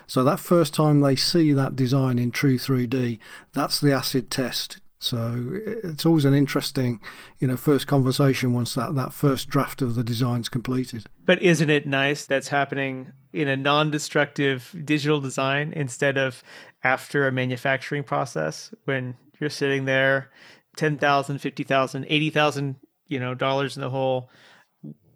So 0.06 0.22
that 0.24 0.38
first 0.38 0.72
time 0.72 1.00
they 1.00 1.16
see 1.16 1.52
that 1.52 1.74
design 1.74 2.18
in 2.18 2.30
true 2.30 2.58
3D, 2.58 3.18
that's 3.52 3.80
the 3.80 3.92
acid 3.92 4.30
test. 4.30 4.80
So 4.98 5.60
it's 5.84 6.06
always 6.06 6.24
an 6.24 6.34
interesting, 6.34 7.00
you 7.38 7.46
know, 7.46 7.56
first 7.56 7.86
conversation 7.86 8.54
once 8.54 8.74
that, 8.74 8.94
that 8.94 9.12
first 9.12 9.48
draft 9.48 9.82
of 9.82 9.94
the 9.94 10.02
design's 10.02 10.48
completed. 10.48 11.06
But 11.24 11.42
isn't 11.42 11.68
it 11.68 11.86
nice 11.86 12.24
that's 12.24 12.48
happening 12.48 13.12
in 13.32 13.46
a 13.48 13.56
non-destructive 13.56 14.74
digital 14.84 15.20
design 15.20 15.72
instead 15.76 16.16
of 16.16 16.42
after 16.82 17.26
a 17.26 17.32
manufacturing 17.32 18.04
process 18.04 18.72
when 18.84 19.16
you're 19.40 19.50
sitting 19.50 19.84
there 19.84 20.30
10,000, 20.76 21.38
50,000, 21.38 22.06
80,000, 22.08 22.76
you 23.06 23.18
know, 23.18 23.34
dollars 23.34 23.76
in 23.76 23.82
the 23.82 23.90
hole 23.90 24.30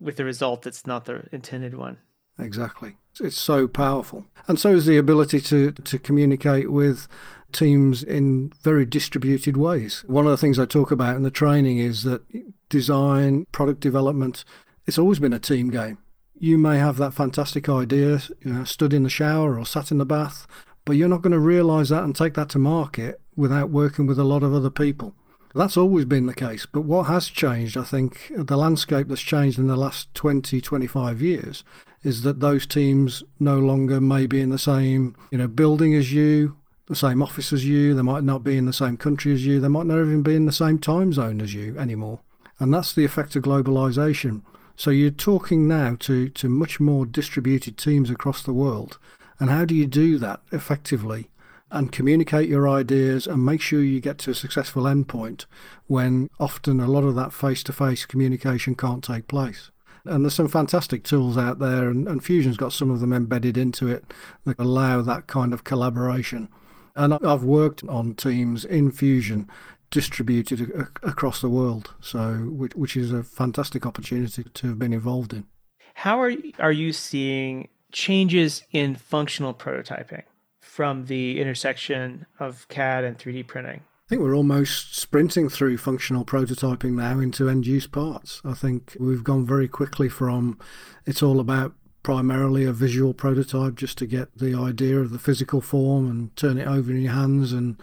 with 0.01 0.17
the 0.17 0.25
result 0.25 0.63
that's 0.63 0.87
not 0.87 1.05
the 1.05 1.27
intended 1.33 1.77
one. 1.77 1.99
Exactly. 2.39 2.97
It's 3.21 3.39
so 3.39 3.69
powerful. 3.69 4.25
And 4.49 4.59
so 4.59 4.71
is 4.71 4.87
the 4.87 4.97
ability 4.97 5.41
to, 5.43 5.73
to 5.73 5.99
communicate 5.99 6.73
with 6.73 7.07
teams 7.53 8.03
in 8.03 8.53
very 8.63 8.87
distributed 8.87 9.57
ways. 9.57 10.05
One 10.07 10.25
of 10.25 10.31
the 10.31 10.37
things 10.37 10.59
I 10.59 10.65
talk 10.65 10.91
about 10.91 11.17
in 11.17 11.23
the 11.23 11.31
training 11.31 11.79
is 11.79 12.05
that 12.05 12.23
design, 12.69 13.47
product 13.53 13.81
development, 13.81 14.45
it's 14.87 14.99
always 14.99 15.19
been 15.19 15.33
a 15.33 15.39
team 15.39 15.71
game. 15.71 15.99
You 16.39 16.57
may 16.57 16.79
have 16.79 16.97
that 16.97 17.13
fantastic 17.13 17.69
idea, 17.69 18.23
you 18.41 18.53
know, 18.53 18.65
stood 18.65 18.95
in 18.95 19.03
the 19.03 19.11
shower 19.11 19.59
or 19.59 19.67
sat 19.67 19.91
in 19.91 19.99
the 19.99 20.07
bath, 20.07 20.47
but 20.85 20.97
you're 20.97 21.09
not 21.09 21.23
going 21.23 21.33
to 21.33 21.39
realize 21.39 21.89
that 21.91 22.05
and 22.05 22.15
take 22.15 22.35
that 22.35 22.49
to 22.51 22.59
market 22.59 23.21
without 23.37 23.71
working 23.71 24.07
with 24.07 24.19
a 24.19 24.25
lot 24.25 24.43
of 24.43 24.55
other 24.55 24.71
people. 24.71 25.15
That's 25.55 25.77
always 25.77 26.05
been 26.05 26.27
the 26.27 26.35
case. 26.35 26.67
But 26.67 26.83
what 26.83 27.05
has 27.05 27.29
changed, 27.29 27.77
I 27.77 27.83
think, 27.83 28.31
the 28.35 28.57
landscape 28.57 29.09
that's 29.09 29.21
changed 29.21 29.59
in 29.59 29.67
the 29.67 29.77
last 29.77 30.13
20, 30.15 30.61
25 30.61 31.21
years 31.21 31.65
is 32.03 32.23
that 32.23 32.41
those 32.41 32.67
teams 32.67 33.23
no 33.39 33.59
longer 33.59 34.01
may 34.01 34.27
be 34.27 34.41
in 34.41 34.51
the 34.51 34.59
same, 34.59 35.17
you 35.31 35.39
know, 35.39 35.49
building 35.49 35.95
as 35.95 36.13
you, 36.13 36.57
the 36.87 36.97
same 36.97 37.23
office 37.23 37.53
as 37.53 37.65
you, 37.65 37.95
they 37.95 38.03
might 38.03 38.25
not 38.25 38.43
be 38.43 38.57
in 38.57 38.67
the 38.67 38.73
same 38.73 38.97
country 38.97 39.33
as 39.33 39.45
you, 39.45 39.61
they 39.61 39.69
might 39.69 39.87
not 39.87 40.01
even 40.01 40.23
be 40.23 40.35
in 40.35 40.47
the 40.47 40.53
same 40.53 40.79
time 40.79 41.13
zone 41.13 41.41
as 41.41 41.53
you 41.53 41.77
anymore. 41.79 42.21
And 42.59 42.73
that's 42.73 42.93
the 42.93 43.05
effect 43.05 43.37
of 43.37 43.43
globalization. 43.43 44.43
So 44.77 44.91
you're 44.91 45.11
talking 45.11 45.69
now 45.69 45.97
to, 46.01 46.29
to 46.31 46.49
much 46.49 46.81
more 46.81 47.05
distributed 47.05 47.77
teams 47.77 48.09
across 48.09 48.43
the 48.43 48.53
world. 48.53 48.99
And 49.41 49.51
how 49.51 49.65
do 49.65 49.75
you 49.75 49.87
do 49.87 50.19
that 50.19 50.41
effectively 50.53 51.31
and 51.71 51.93
communicate 51.93 52.49
your 52.49 52.69
ideas 52.69 53.27
and 53.27 53.45
make 53.45 53.61
sure 53.61 53.83
you 53.83 54.01
get 54.01 54.19
to 54.19 54.31
a 54.31 54.35
successful 54.35 54.83
endpoint 54.85 55.47
when 55.87 56.29
often 56.39 56.81
a 56.81 56.89
lot 56.89 57.05
of 57.05 57.15
that 57.15 57.33
face 57.33 57.63
to 57.65 57.73
face 57.73 58.05
communication 58.05 58.75
can't 58.75 59.03
take 59.03 59.29
place. 59.29 59.71
And 60.05 60.25
there's 60.25 60.35
some 60.35 60.49
fantastic 60.49 61.05
tools 61.05 61.37
out 61.37 61.59
there, 61.59 61.91
and, 61.91 62.09
and, 62.09 62.25
Fusion's 62.25 62.57
got 62.57 62.73
some 62.73 62.91
of 62.91 63.01
them 63.01 63.13
embedded 63.13 63.59
into 63.59 63.87
it 63.89 64.05
that 64.45 64.59
allow 64.59 65.03
that 65.03 65.27
kind 65.27 65.53
of 65.53 65.63
collaboration. 65.63 66.49
And 66.97 67.15
I've 67.15 67.45
worked 67.45 67.85
on 67.85 68.15
teams 68.15 68.65
in 68.65 68.93
Fusion 68.93 69.49
distributed 69.91 70.89
across 71.03 71.41
the 71.41 71.51
world, 71.51 71.95
so 72.01 72.33
which, 72.51 72.75
which 72.75 72.97
is 72.97 73.13
a 73.13 73.23
fantastic 73.23 73.85
opportunity 73.85 74.45
to 74.45 74.69
have 74.69 74.79
been 74.79 74.93
involved 74.93 75.33
in. 75.35 75.47
How 75.95 76.21
are 76.21 76.33
are 76.59 76.73
you 76.73 76.93
seeing 76.93 77.69
changes 77.93 78.65
in 78.73 78.97
functional 78.97 79.55
prototyping? 79.55 80.23
from 80.71 81.07
the 81.07 81.41
intersection 81.41 82.25
of 82.39 82.67
CAD 82.69 83.05
and 83.05 83.19
3D 83.19 83.47
printing? 83.47 83.81
I 83.81 84.09
think 84.09 84.23
we're 84.23 84.37
almost 84.37 84.97
sprinting 84.97 85.49
through 85.49 85.77
functional 85.79 86.25
prototyping 86.25 86.93
now 86.93 87.19
into 87.19 87.49
end 87.49 87.67
use 87.67 87.87
parts. 87.87 88.41
I 88.45 88.55
think 88.55 88.97
we've 88.99 89.25
gone 89.25 89.45
very 89.45 89.69
quickly 89.69 90.09
from 90.09 90.59
it's 91.05 91.23
all 91.23 91.41
about 91.41 91.75
primarily 92.03 92.65
a 92.65 92.73
visual 92.73 93.13
prototype 93.13 93.75
just 93.75 93.99
to 93.99 94.07
get 94.07 94.39
the 94.39 94.55
idea 94.55 94.99
of 94.99 95.11
the 95.11 95.19
physical 95.19 95.61
form 95.61 96.09
and 96.09 96.35
turn 96.37 96.57
it 96.57 96.67
over 96.67 96.93
in 96.93 97.03
your 97.03 97.13
hands 97.13 97.53
and 97.53 97.77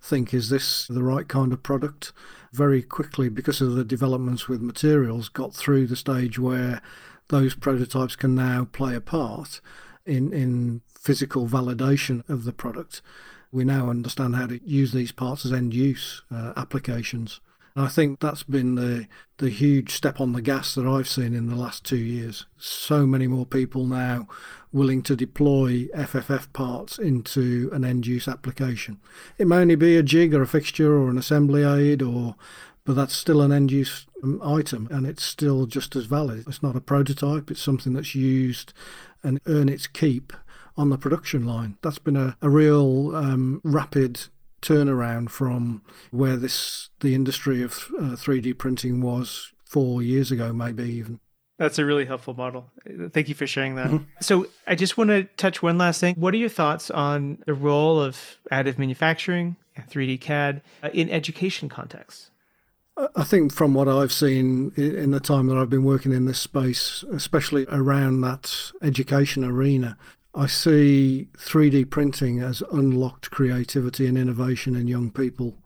think, 0.00 0.32
is 0.32 0.48
this 0.48 0.86
the 0.86 1.02
right 1.02 1.26
kind 1.26 1.52
of 1.52 1.62
product? 1.62 2.12
Very 2.52 2.82
quickly, 2.82 3.28
because 3.28 3.60
of 3.60 3.74
the 3.74 3.84
developments 3.84 4.48
with 4.48 4.60
materials, 4.60 5.28
got 5.28 5.54
through 5.54 5.86
the 5.86 5.96
stage 5.96 6.38
where 6.38 6.80
those 7.28 7.54
prototypes 7.54 8.16
can 8.16 8.34
now 8.34 8.68
play 8.72 8.94
a 8.94 9.00
part 9.00 9.60
in, 10.06 10.32
in 10.32 10.82
physical 10.86 11.46
validation 11.46 12.28
of 12.28 12.44
the 12.44 12.52
product. 12.52 13.02
We 13.52 13.64
now 13.64 13.88
understand 13.88 14.36
how 14.36 14.46
to 14.46 14.60
use 14.64 14.92
these 14.92 15.12
parts 15.12 15.46
as 15.46 15.52
end 15.52 15.74
use 15.74 16.22
uh, 16.30 16.52
applications. 16.56 17.40
And 17.76 17.84
I 17.84 17.88
think 17.88 18.20
that's 18.20 18.44
been 18.44 18.76
the 18.76 19.06
the 19.38 19.50
huge 19.50 19.90
step 19.90 20.20
on 20.20 20.32
the 20.32 20.40
gas 20.40 20.76
that 20.76 20.86
I've 20.86 21.08
seen 21.08 21.34
in 21.34 21.48
the 21.48 21.56
last 21.56 21.84
two 21.84 21.96
years. 21.96 22.46
So 22.56 23.04
many 23.04 23.26
more 23.26 23.46
people 23.46 23.84
now 23.84 24.28
willing 24.72 25.02
to 25.02 25.16
deploy 25.16 25.88
FFF 25.88 26.52
parts 26.52 26.98
into 26.98 27.68
an 27.72 27.84
end 27.84 28.06
use 28.06 28.28
application. 28.28 29.00
It 29.38 29.48
may 29.48 29.56
only 29.56 29.74
be 29.74 29.96
a 29.96 30.04
jig 30.04 30.34
or 30.34 30.42
a 30.42 30.46
fixture 30.46 30.96
or 30.96 31.10
an 31.10 31.18
assembly 31.18 31.64
aid 31.64 32.00
or 32.00 32.36
but 32.84 32.94
that's 32.94 33.14
still 33.14 33.40
an 33.40 33.50
end 33.50 33.72
use 33.72 34.06
um, 34.24 34.40
item 34.42 34.88
and 34.90 35.06
it's 35.06 35.22
still 35.22 35.66
just 35.66 35.94
as 35.94 36.06
valid. 36.06 36.44
It's 36.48 36.62
not 36.62 36.76
a 36.76 36.80
prototype, 36.80 37.50
it's 37.50 37.62
something 37.62 37.92
that's 37.92 38.14
used 38.14 38.72
and 39.22 39.40
earn 39.46 39.68
its 39.68 39.86
keep 39.86 40.32
on 40.76 40.90
the 40.90 40.98
production 40.98 41.46
line. 41.46 41.76
That's 41.82 41.98
been 41.98 42.16
a, 42.16 42.36
a 42.42 42.48
real 42.48 43.14
um, 43.14 43.60
rapid 43.62 44.26
turnaround 44.62 45.30
from 45.30 45.82
where 46.10 46.36
this 46.36 46.88
the 47.00 47.14
industry 47.14 47.62
of 47.62 47.90
uh, 47.98 48.16
3D 48.16 48.56
printing 48.58 49.00
was 49.00 49.52
four 49.64 50.02
years 50.02 50.30
ago, 50.30 50.52
maybe 50.52 50.84
even. 50.84 51.20
That's 51.58 51.78
a 51.78 51.84
really 51.84 52.04
helpful 52.04 52.34
model. 52.34 52.70
Thank 53.12 53.28
you 53.28 53.34
for 53.34 53.46
sharing 53.46 53.76
that. 53.76 53.86
Mm-hmm. 53.86 54.04
So, 54.20 54.48
I 54.66 54.74
just 54.74 54.98
want 54.98 55.10
to 55.10 55.24
touch 55.36 55.62
one 55.62 55.78
last 55.78 56.00
thing. 56.00 56.16
What 56.16 56.34
are 56.34 56.36
your 56.36 56.48
thoughts 56.48 56.90
on 56.90 57.38
the 57.46 57.54
role 57.54 58.00
of 58.00 58.38
additive 58.50 58.76
manufacturing, 58.76 59.54
3D 59.88 60.20
CAD, 60.20 60.62
uh, 60.82 60.90
in 60.92 61.08
education 61.10 61.68
contexts? 61.68 62.30
I 63.16 63.24
think 63.24 63.52
from 63.52 63.74
what 63.74 63.88
I've 63.88 64.12
seen 64.12 64.72
in 64.76 65.10
the 65.10 65.18
time 65.18 65.48
that 65.48 65.56
I've 65.56 65.70
been 65.70 65.84
working 65.84 66.12
in 66.12 66.26
this 66.26 66.38
space, 66.38 67.04
especially 67.12 67.66
around 67.68 68.20
that 68.20 68.72
education 68.82 69.44
arena, 69.44 69.96
I 70.34 70.46
see 70.46 71.28
3D 71.36 71.90
printing 71.90 72.40
as 72.40 72.62
unlocked 72.72 73.30
creativity 73.32 74.06
and 74.06 74.16
innovation 74.16 74.76
in 74.76 74.86
young 74.86 75.10
people 75.10 75.56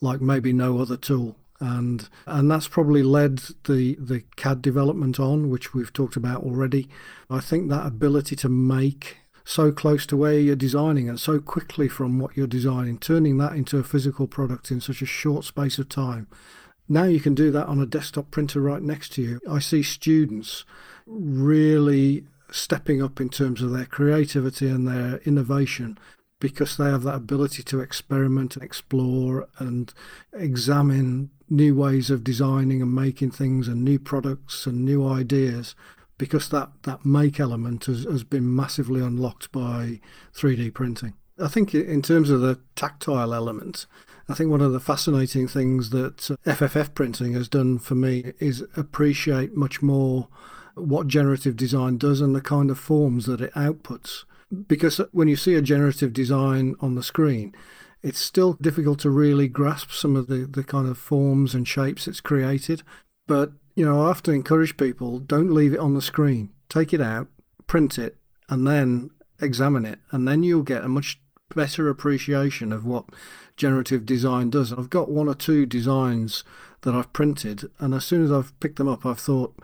like 0.00 0.20
maybe 0.20 0.52
no 0.52 0.78
other 0.78 0.96
tool. 0.96 1.36
And 1.60 2.08
and 2.24 2.50
that's 2.50 2.68
probably 2.68 3.02
led 3.02 3.38
the, 3.64 3.96
the 3.96 4.22
CAD 4.36 4.62
development 4.62 5.18
on, 5.18 5.50
which 5.50 5.74
we've 5.74 5.92
talked 5.92 6.16
about 6.16 6.42
already. 6.42 6.88
I 7.28 7.40
think 7.40 7.68
that 7.68 7.86
ability 7.86 8.36
to 8.36 8.48
make 8.48 9.18
so 9.44 9.72
close 9.72 10.06
to 10.06 10.16
where 10.16 10.38
you're 10.38 10.56
designing 10.56 11.08
and 11.08 11.18
so 11.18 11.40
quickly 11.40 11.88
from 11.88 12.18
what 12.18 12.36
you're 12.36 12.46
designing, 12.46 12.98
turning 12.98 13.38
that 13.38 13.52
into 13.52 13.78
a 13.78 13.82
physical 13.82 14.26
product 14.26 14.70
in 14.70 14.80
such 14.80 15.02
a 15.02 15.06
short 15.06 15.44
space 15.44 15.78
of 15.78 15.88
time 15.88 16.28
now 16.88 17.04
you 17.04 17.20
can 17.20 17.34
do 17.34 17.50
that 17.50 17.66
on 17.66 17.80
a 17.80 17.86
desktop 17.86 18.30
printer 18.30 18.60
right 18.60 18.82
next 18.82 19.12
to 19.12 19.22
you. 19.22 19.40
I 19.48 19.58
see 19.58 19.82
students 19.82 20.64
really 21.06 22.24
stepping 22.50 23.02
up 23.02 23.20
in 23.20 23.28
terms 23.28 23.62
of 23.62 23.72
their 23.72 23.84
creativity 23.84 24.68
and 24.68 24.86
their 24.88 25.18
innovation 25.18 25.98
because 26.40 26.76
they 26.76 26.84
have 26.84 27.02
that 27.02 27.16
ability 27.16 27.62
to 27.64 27.80
experiment 27.80 28.54
and 28.54 28.64
explore 28.64 29.48
and 29.58 29.92
examine 30.32 31.30
new 31.50 31.74
ways 31.74 32.10
of 32.10 32.24
designing 32.24 32.80
and 32.80 32.94
making 32.94 33.30
things 33.30 33.68
and 33.68 33.84
new 33.84 33.98
products 33.98 34.66
and 34.66 34.84
new 34.84 35.06
ideas 35.06 35.74
because 36.16 36.48
that, 36.48 36.70
that 36.82 37.04
make 37.04 37.38
element 37.38 37.86
has, 37.86 38.04
has 38.04 38.24
been 38.24 38.54
massively 38.54 39.00
unlocked 39.00 39.50
by 39.52 40.00
3D 40.34 40.72
printing. 40.74 41.14
I 41.40 41.48
think 41.48 41.74
in 41.74 42.02
terms 42.02 42.30
of 42.30 42.40
the 42.40 42.58
tactile 42.74 43.32
element, 43.32 43.86
I 44.28 44.34
think 44.34 44.50
one 44.50 44.60
of 44.60 44.72
the 44.72 44.80
fascinating 44.80 45.48
things 45.48 45.90
that 45.90 46.30
uh, 46.30 46.36
FFF 46.44 46.94
printing 46.94 47.32
has 47.32 47.48
done 47.48 47.78
for 47.78 47.94
me 47.94 48.32
is 48.38 48.64
appreciate 48.76 49.56
much 49.56 49.80
more 49.80 50.28
what 50.74 51.06
generative 51.06 51.56
design 51.56 51.96
does 51.96 52.20
and 52.20 52.34
the 52.34 52.40
kind 52.40 52.70
of 52.70 52.78
forms 52.78 53.26
that 53.26 53.40
it 53.40 53.52
outputs. 53.54 54.24
Because 54.66 55.00
when 55.12 55.28
you 55.28 55.36
see 55.36 55.54
a 55.54 55.62
generative 55.62 56.12
design 56.12 56.74
on 56.80 56.94
the 56.94 57.02
screen, 57.02 57.54
it's 58.02 58.20
still 58.20 58.54
difficult 58.54 58.98
to 59.00 59.10
really 59.10 59.48
grasp 59.48 59.90
some 59.90 60.14
of 60.14 60.28
the, 60.28 60.46
the 60.46 60.64
kind 60.64 60.88
of 60.88 60.98
forms 60.98 61.54
and 61.54 61.66
shapes 61.66 62.06
it's 62.06 62.20
created. 62.20 62.82
But, 63.26 63.52
you 63.74 63.84
know, 63.84 64.02
I 64.02 64.10
often 64.10 64.34
encourage 64.34 64.76
people 64.76 65.18
don't 65.18 65.52
leave 65.52 65.72
it 65.72 65.80
on 65.80 65.94
the 65.94 66.02
screen. 66.02 66.50
Take 66.68 66.92
it 66.92 67.00
out, 67.00 67.28
print 67.66 67.98
it, 67.98 68.16
and 68.48 68.66
then 68.66 69.10
examine 69.40 69.84
it. 69.84 69.98
And 70.10 70.28
then 70.28 70.42
you'll 70.42 70.62
get 70.62 70.84
a 70.84 70.88
much 70.88 71.20
better 71.54 71.88
appreciation 71.88 72.72
of 72.72 72.84
what 72.84 73.06
generative 73.58 74.06
design 74.06 74.48
does. 74.48 74.72
I've 74.72 74.88
got 74.88 75.10
one 75.10 75.28
or 75.28 75.34
two 75.34 75.66
designs 75.66 76.44
that 76.82 76.94
I've 76.94 77.12
printed, 77.12 77.70
and 77.78 77.92
as 77.92 78.06
soon 78.06 78.24
as 78.24 78.32
I've 78.32 78.58
picked 78.60 78.76
them 78.76 78.88
up, 78.88 79.04
I've 79.04 79.20
thought, 79.20 79.54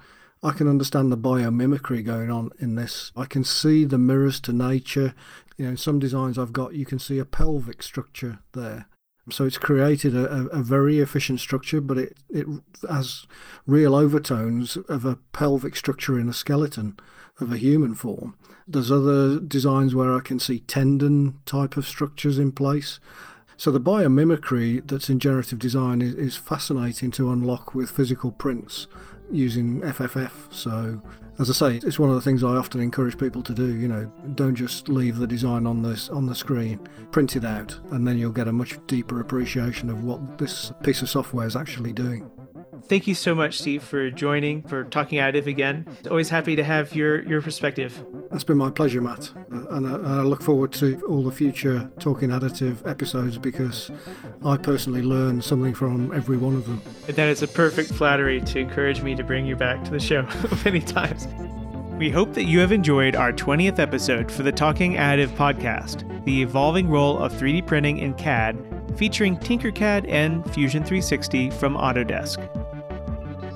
I 0.43 0.51
can 0.51 0.69
understand 0.69 1.11
the 1.11 1.17
biomimicry 1.17 2.05
going 2.05 2.31
on 2.31 2.51
in 2.59 2.75
this. 2.75 3.13
I 3.17 3.25
can 3.25 3.45
see 3.45 3.87
the 3.87 3.97
mirrors 3.97 4.41
to 4.41 4.53
nature. 4.53 5.15
You 5.57 5.65
know, 5.65 5.71
in 5.71 5.77
some 5.79 5.99
designs 5.99 6.39
I've 6.39 6.53
got, 6.53 6.75
you 6.75 6.85
can 6.85 6.99
see 6.99 7.19
a 7.19 7.25
pelvic 7.25 7.83
structure 7.83 8.41
there. 8.53 8.87
So 9.31 9.47
it's 9.47 9.57
created 9.57 10.15
a, 10.15 10.49
a, 10.49 10.63
very 10.63 10.99
efficient 10.99 11.41
structure, 11.41 11.81
but 11.81 11.97
it, 11.97 12.19
it 12.29 12.47
has 12.91 13.27
real 13.67 13.95
overtones 13.95 14.77
of 14.77 15.07
a 15.07 15.17
pelvic 15.33 15.77
structure 15.77 16.19
in 16.19 16.29
a 16.29 16.35
skeleton 16.35 16.99
of 17.41 17.51
a 17.51 17.57
human 17.57 17.95
form. 17.95 18.37
There's 18.69 18.93
other 18.93 19.41
designs 19.41 19.95
where 19.95 20.15
I 20.15 20.21
can 20.21 20.39
see 20.39 20.61
tendon 20.61 21.39
type 21.47 21.79
of 21.79 21.87
structures 21.87 22.39
in 22.39 22.53
place. 22.53 23.01
So 23.57 23.71
the 23.71 23.81
biomimicry 23.81 24.87
that's 24.87 25.09
in 25.09 25.19
generative 25.19 25.59
design 25.59 26.03
is, 26.03 26.15
is 26.15 26.37
fascinating 26.37 27.11
to 27.13 27.31
unlock 27.31 27.75
with 27.75 27.91
physical 27.91 28.33
prints 28.33 28.87
using 29.31 29.81
FFF. 29.81 30.53
So 30.53 31.01
as 31.39 31.51
I 31.51 31.53
say, 31.53 31.87
it's 31.87 31.99
one 31.99 32.11
of 32.11 32.15
the 32.15 32.21
things 32.21 32.45
I 32.45 32.57
often 32.57 32.81
encourage 32.81 33.19
people 33.19 33.43
to 33.43 33.55
do. 33.55 33.75
You 33.75 33.89
know, 33.89 34.13
don't 34.35 34.55
just 34.55 34.89
leave 34.89 35.17
the 35.17 35.27
design 35.27 35.67
on 35.67 35.83
this 35.83 36.09
on 36.09 36.27
the 36.27 36.35
screen. 36.35 36.79
Print 37.11 37.37
it 37.37 37.45
out, 37.45 37.79
and 37.91 38.07
then 38.07 38.19
you'll 38.19 38.33
get 38.33 38.49
a 38.49 38.53
much 38.53 38.79
deeper 38.87 39.21
appreciation 39.21 39.91
of 39.91 40.05
what 40.05 40.39
this 40.39 40.73
piece 40.83 41.03
of 41.03 41.11
software 41.11 41.47
is 41.47 41.57
actually 41.57 41.93
doing. 41.93 42.31
Thank 42.87 43.07
you 43.07 43.15
so 43.15 43.35
much, 43.35 43.59
Steve, 43.61 43.83
for 43.83 44.11
joining, 44.11 44.63
for 44.63 44.85
talking 44.85 45.19
additive 45.19 45.47
again. 45.47 45.87
Always 46.11 46.29
happy 46.29 46.55
to 46.57 46.65
have 46.65 46.95
your, 46.95 47.23
your 47.23 47.41
perspective. 47.41 48.05
It's 48.31 48.45
been 48.45 48.59
my 48.59 48.71
pleasure, 48.71 49.01
Matt. 49.01 49.33
Uh, 49.51 49.67
and 49.71 49.87
I, 49.87 49.95
and 49.95 50.07
I 50.07 50.23
look 50.23 50.43
forward 50.43 50.73
to 50.75 51.01
all 51.09 51.23
the 51.23 51.33
future 51.33 51.91
Talking 51.99 52.29
Additive 52.29 52.87
episodes 52.87 53.39
because 53.39 53.91
I 54.45 54.59
personally 54.59 55.03
learn 55.03 55.41
something 55.41 55.73
from 55.73 56.13
every 56.13 56.37
one 56.37 56.55
of 56.55 56.67
them. 56.67 56.83
That 57.07 57.29
is 57.29 57.43
a 57.43 57.49
perfect 57.49 57.93
flattery 57.93 58.43
to 58.43 58.59
encourage 58.59 59.01
me 59.01 59.15
to 59.15 59.25
bring 59.25 59.47
you 59.47 59.57
back 59.57 59.83
to 59.85 59.91
the 59.91 60.01
show 60.01 60.29
many 60.65 60.81
times. 60.81 61.27
We 61.99 62.11
hope 62.11 62.35
that 62.35 62.45
you 62.45 62.59
have 62.59 62.73
enjoyed 62.73 63.17
our 63.17 63.33
20th 63.33 63.79
episode 63.79 64.31
for 64.31 64.43
the 64.43 64.53
Talking 64.53 64.95
Additive 64.95 65.35
podcast, 65.37 66.25
the 66.25 66.43
evolving 66.43 66.89
role 66.89 67.19
of 67.19 67.33
3D 67.33 67.67
printing 67.67 67.99
in 67.99 68.15
CAD 68.15 68.59
featuring 68.97 69.37
Tinkercad 69.39 70.09
and 70.09 70.45
Fusion 70.53 70.83
360 70.83 71.51
from 71.51 71.77
Autodesk. 71.77 72.64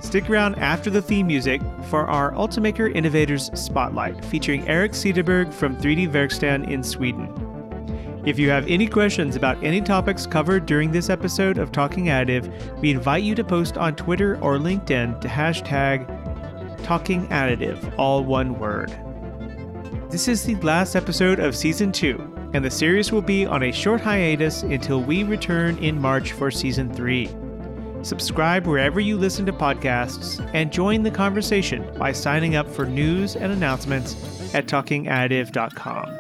Stick 0.01 0.31
around 0.31 0.55
after 0.57 0.91
the 0.91 1.03
theme 1.03 1.27
music 1.27 1.61
for 1.89 2.07
our 2.07 2.33
Ultimaker 2.33 2.95
Innovators 2.95 3.51
Spotlight, 3.59 4.25
featuring 4.25 4.67
Eric 4.69 4.93
Cederberg 4.93 5.53
from 5.53 5.77
3D 5.77 6.09
Verkstan 6.11 6.71
in 6.71 6.83
Sweden. 6.83 7.33
If 8.25 8.39
you 8.39 8.49
have 8.51 8.67
any 8.69 8.87
questions 8.87 9.37
about 9.37 9.63
any 9.63 9.81
topics 9.81 10.27
covered 10.27 10.67
during 10.67 10.93
this 10.93 11.11
episode 11.11 11.59
of 11.59 11.73
Talking 11.73 12.07
Additive, 12.07 12.81
we 12.81 12.91
invite 12.91 13.23
you 13.23 13.35
to 13.35 13.45
post 13.45 13.77
on 13.77 13.97
Twitter 13.97 14.37
or 14.41 14.59
LinkedIn 14.59 15.21
to 15.21 15.29
hashtag 15.29 16.07
Talking 16.85 17.27
Additive, 17.29 17.93
all 17.99 18.25
one 18.25 18.59
word. 18.59 18.91
This 20.11 20.29
is 20.29 20.45
the 20.45 20.57
last 20.57 20.95
episode 20.95 21.39
of 21.39 21.57
Season 21.57 21.93
2, 21.93 22.51
and 22.55 22.65
the 22.65 22.71
series 22.71 23.13
will 23.13 23.23
be 23.23 23.47
on 23.47 23.65
a 23.65 23.73
short 23.73 24.01
hiatus 24.01 24.63
until 24.63 25.03
we 25.03 25.23
return 25.23 25.77
in 25.79 26.01
March 26.01 26.33
for 26.33 26.51
Season 26.51 26.93
3. 26.93 27.29
Subscribe 28.03 28.67
wherever 28.67 29.01
you 29.01 29.17
listen 29.17 29.45
to 29.47 29.53
podcasts 29.53 30.41
and 30.55 30.73
join 30.73 31.03
the 31.03 31.11
conversation 31.11 31.85
by 31.99 32.13
signing 32.13 32.57
up 32.57 32.69
for 32.69 32.87
news 32.87 33.37
and 33.37 33.53
announcements 33.53 34.15
at 34.55 34.67
talkingadditive.com. 34.67 36.15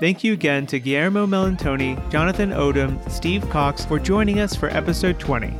Thank 0.00 0.24
you 0.24 0.32
again 0.32 0.66
to 0.68 0.80
Guillermo 0.80 1.26
Melantoni, 1.26 2.10
Jonathan 2.10 2.50
Odom, 2.50 3.10
Steve 3.10 3.48
Cox 3.50 3.84
for 3.84 3.98
joining 3.98 4.40
us 4.40 4.56
for 4.56 4.70
episode 4.70 5.18
20. 5.18 5.54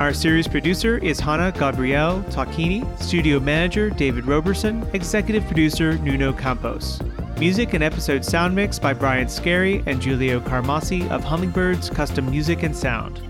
Our 0.00 0.12
series 0.12 0.48
producer 0.48 0.98
is 0.98 1.20
Hannah 1.20 1.52
Gabrielle 1.52 2.24
Tacchini, 2.24 2.84
studio 3.00 3.38
manager 3.38 3.90
David 3.90 4.26
Roberson, 4.26 4.84
executive 4.92 5.46
producer 5.46 5.96
Nuno 5.98 6.32
Campos. 6.32 7.00
Music 7.38 7.74
and 7.74 7.84
episode 7.84 8.24
sound 8.24 8.56
mix 8.56 8.80
by 8.80 8.92
Brian 8.92 9.28
Scary 9.28 9.84
and 9.86 10.00
Giulio 10.00 10.40
Carmassi 10.40 11.08
of 11.10 11.22
Hummingbirds 11.22 11.90
Custom 11.90 12.28
Music 12.28 12.64
and 12.64 12.76
Sound. 12.76 13.20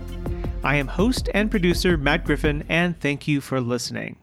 I 0.65 0.77
am 0.77 0.87
host 0.87 1.29
and 1.31 1.51
producer 1.51 1.95
Matt 1.95 2.25
Griffin, 2.25 2.63
and 2.67 2.99
thank 2.99 3.27
you 3.27 3.39
for 3.39 3.61
listening. 3.61 4.17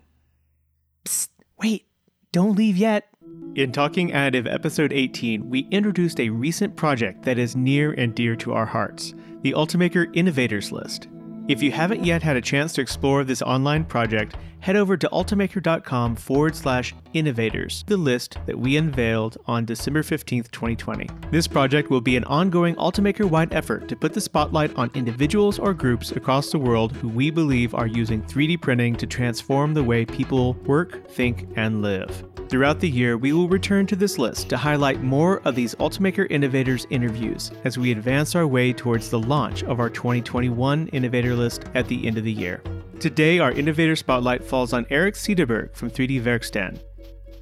Psst, 1.04 1.28
wait, 1.56 1.86
don't 2.32 2.56
leave 2.56 2.76
yet. 2.76 3.06
In 3.54 3.70
Talking 3.70 4.10
Additive 4.10 4.52
Episode 4.52 4.92
18, 4.92 5.48
we 5.48 5.68
introduced 5.70 6.18
a 6.18 6.30
recent 6.30 6.74
project 6.74 7.22
that 7.22 7.38
is 7.38 7.54
near 7.54 7.92
and 7.92 8.12
dear 8.12 8.34
to 8.36 8.52
our 8.54 8.66
hearts 8.66 9.14
the 9.42 9.52
Ultimaker 9.52 10.08
Innovators 10.16 10.72
List. 10.72 11.06
If 11.46 11.62
you 11.62 11.70
haven't 11.70 12.04
yet 12.04 12.24
had 12.24 12.36
a 12.36 12.40
chance 12.40 12.72
to 12.72 12.80
explore 12.80 13.22
this 13.22 13.42
online 13.42 13.84
project, 13.84 14.34
head 14.62 14.76
over 14.76 14.96
to 14.96 15.08
ultimaker.com 15.08 16.14
forward 16.14 16.54
slash 16.54 16.94
innovators, 17.12 17.84
the 17.88 17.96
list 17.96 18.38
that 18.46 18.58
we 18.58 18.76
unveiled 18.76 19.36
on 19.46 19.64
December 19.64 20.02
15th, 20.02 20.50
2020. 20.52 21.08
This 21.32 21.48
project 21.48 21.90
will 21.90 22.00
be 22.00 22.16
an 22.16 22.24
ongoing 22.24 22.76
Ultimaker 22.76 23.28
wide 23.28 23.52
effort 23.52 23.88
to 23.88 23.96
put 23.96 24.12
the 24.12 24.20
spotlight 24.20 24.74
on 24.76 24.90
individuals 24.94 25.58
or 25.58 25.74
groups 25.74 26.12
across 26.12 26.52
the 26.52 26.60
world 26.60 26.92
who 26.92 27.08
we 27.08 27.28
believe 27.28 27.74
are 27.74 27.88
using 27.88 28.22
3D 28.22 28.60
printing 28.60 28.94
to 28.96 29.06
transform 29.06 29.74
the 29.74 29.82
way 29.82 30.04
people 30.04 30.54
work, 30.64 31.08
think, 31.08 31.48
and 31.56 31.82
live. 31.82 32.24
Throughout 32.48 32.78
the 32.78 32.88
year, 32.88 33.16
we 33.16 33.32
will 33.32 33.48
return 33.48 33.86
to 33.88 33.96
this 33.96 34.16
list 34.16 34.48
to 34.50 34.56
highlight 34.56 35.02
more 35.02 35.40
of 35.40 35.56
these 35.56 35.74
Ultimaker 35.76 36.30
Innovators 36.30 36.86
interviews 36.90 37.50
as 37.64 37.78
we 37.78 37.90
advance 37.90 38.36
our 38.36 38.46
way 38.46 38.72
towards 38.72 39.10
the 39.10 39.18
launch 39.18 39.64
of 39.64 39.80
our 39.80 39.90
2021 39.90 40.86
Innovator 40.88 41.34
List 41.34 41.64
at 41.74 41.88
the 41.88 42.06
end 42.06 42.16
of 42.16 42.24
the 42.24 42.32
year. 42.32 42.62
Today, 43.02 43.40
our 43.40 43.50
Innovator 43.50 43.96
Spotlight 43.96 44.44
falls 44.44 44.72
on 44.72 44.86
Eric 44.88 45.16
Cederberg 45.16 45.74
from 45.74 45.90
3D 45.90 46.22
Verkstan. 46.22 46.78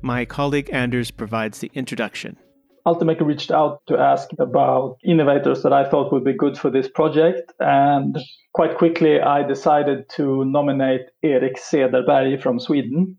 My 0.01 0.25
colleague 0.25 0.71
Anders 0.73 1.11
provides 1.11 1.59
the 1.59 1.71
introduction. 1.75 2.39
Ultimaker 2.87 3.27
reached 3.27 3.51
out 3.51 3.83
to 3.87 3.99
ask 3.99 4.31
about 4.39 4.97
innovators 5.05 5.63
that 5.63 5.75
I 5.75 5.87
thought 5.87 6.15
would 6.15 6.25
be 6.25 6.33
good 6.33 6.57
for 6.57 6.71
this 6.71 6.89
project. 6.89 7.53
And 7.61 8.17
quite 8.55 8.79
quickly, 8.79 9.21
I 9.21 9.43
decided 9.43 10.09
to 10.17 10.47
nominate 10.47 11.03
Erik 11.23 11.59
Cederberg 11.59 12.41
from 12.41 12.59
Sweden. 12.59 13.19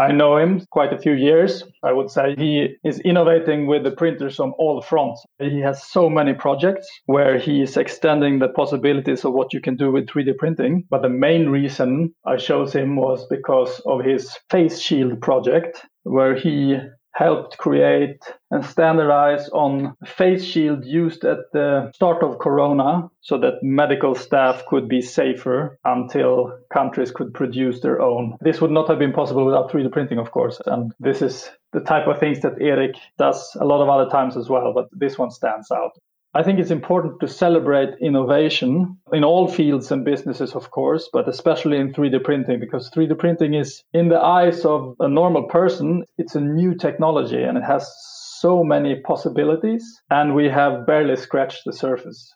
I 0.00 0.12
know 0.12 0.38
him 0.38 0.62
quite 0.70 0.94
a 0.94 0.98
few 0.98 1.12
years. 1.12 1.62
I 1.84 1.92
would 1.92 2.10
say 2.10 2.34
he 2.38 2.76
is 2.82 3.00
innovating 3.00 3.66
with 3.66 3.84
the 3.84 3.90
printers 3.90 4.40
on 4.40 4.52
all 4.52 4.80
fronts. 4.80 5.22
He 5.38 5.60
has 5.60 5.84
so 5.84 6.08
many 6.08 6.32
projects 6.32 6.88
where 7.04 7.38
he 7.38 7.60
is 7.60 7.76
extending 7.76 8.38
the 8.38 8.48
possibilities 8.48 9.26
of 9.26 9.34
what 9.34 9.52
you 9.52 9.60
can 9.60 9.76
do 9.76 9.92
with 9.92 10.06
3D 10.06 10.38
printing. 10.38 10.84
But 10.88 11.02
the 11.02 11.10
main 11.10 11.50
reason 11.50 12.14
I 12.24 12.38
chose 12.38 12.72
him 12.72 12.96
was 12.96 13.26
because 13.28 13.78
of 13.84 14.02
his 14.02 14.34
face 14.48 14.80
shield 14.80 15.20
project, 15.20 15.84
where 16.04 16.34
he 16.34 16.78
helped 17.12 17.58
create 17.58 18.22
and 18.50 18.64
standardize 18.64 19.48
on 19.50 19.96
face 20.04 20.44
shield 20.44 20.84
used 20.84 21.24
at 21.24 21.38
the 21.52 21.90
start 21.94 22.22
of 22.22 22.38
corona 22.38 23.08
so 23.20 23.38
that 23.38 23.62
medical 23.62 24.14
staff 24.14 24.64
could 24.66 24.88
be 24.88 25.02
safer 25.02 25.78
until 25.84 26.58
countries 26.72 27.10
could 27.10 27.34
produce 27.34 27.80
their 27.80 28.00
own. 28.00 28.36
This 28.40 28.60
would 28.60 28.70
not 28.70 28.88
have 28.88 28.98
been 28.98 29.12
possible 29.12 29.44
without 29.44 29.70
3d 29.70 29.92
printing 29.92 30.18
of 30.18 30.30
course 30.30 30.60
and 30.66 30.92
this 31.00 31.22
is 31.22 31.50
the 31.72 31.80
type 31.80 32.06
of 32.06 32.18
things 32.18 32.40
that 32.40 32.60
eric 32.60 32.96
does 33.18 33.56
a 33.60 33.64
lot 33.64 33.82
of 33.82 33.88
other 33.88 34.10
times 34.10 34.36
as 34.36 34.48
well 34.48 34.72
but 34.74 34.88
this 34.92 35.18
one 35.18 35.30
stands 35.30 35.70
out 35.70 35.92
I 36.32 36.44
think 36.44 36.60
it's 36.60 36.70
important 36.70 37.18
to 37.20 37.26
celebrate 37.26 37.98
innovation 38.00 38.98
in 39.12 39.24
all 39.24 39.48
fields 39.48 39.90
and 39.90 40.04
businesses, 40.04 40.52
of 40.54 40.70
course, 40.70 41.08
but 41.12 41.28
especially 41.28 41.78
in 41.78 41.92
3D 41.92 42.22
printing, 42.22 42.60
because 42.60 42.88
3D 42.90 43.18
printing 43.18 43.54
is, 43.54 43.82
in 43.92 44.10
the 44.10 44.20
eyes 44.20 44.64
of 44.64 44.94
a 45.00 45.08
normal 45.08 45.48
person, 45.48 46.04
it's 46.18 46.36
a 46.36 46.40
new 46.40 46.76
technology 46.76 47.42
and 47.42 47.58
it 47.58 47.64
has 47.64 47.92
so 48.38 48.62
many 48.62 49.00
possibilities, 49.00 50.00
and 50.08 50.34
we 50.34 50.48
have 50.48 50.86
barely 50.86 51.16
scratched 51.16 51.62
the 51.66 51.72
surface. 51.72 52.32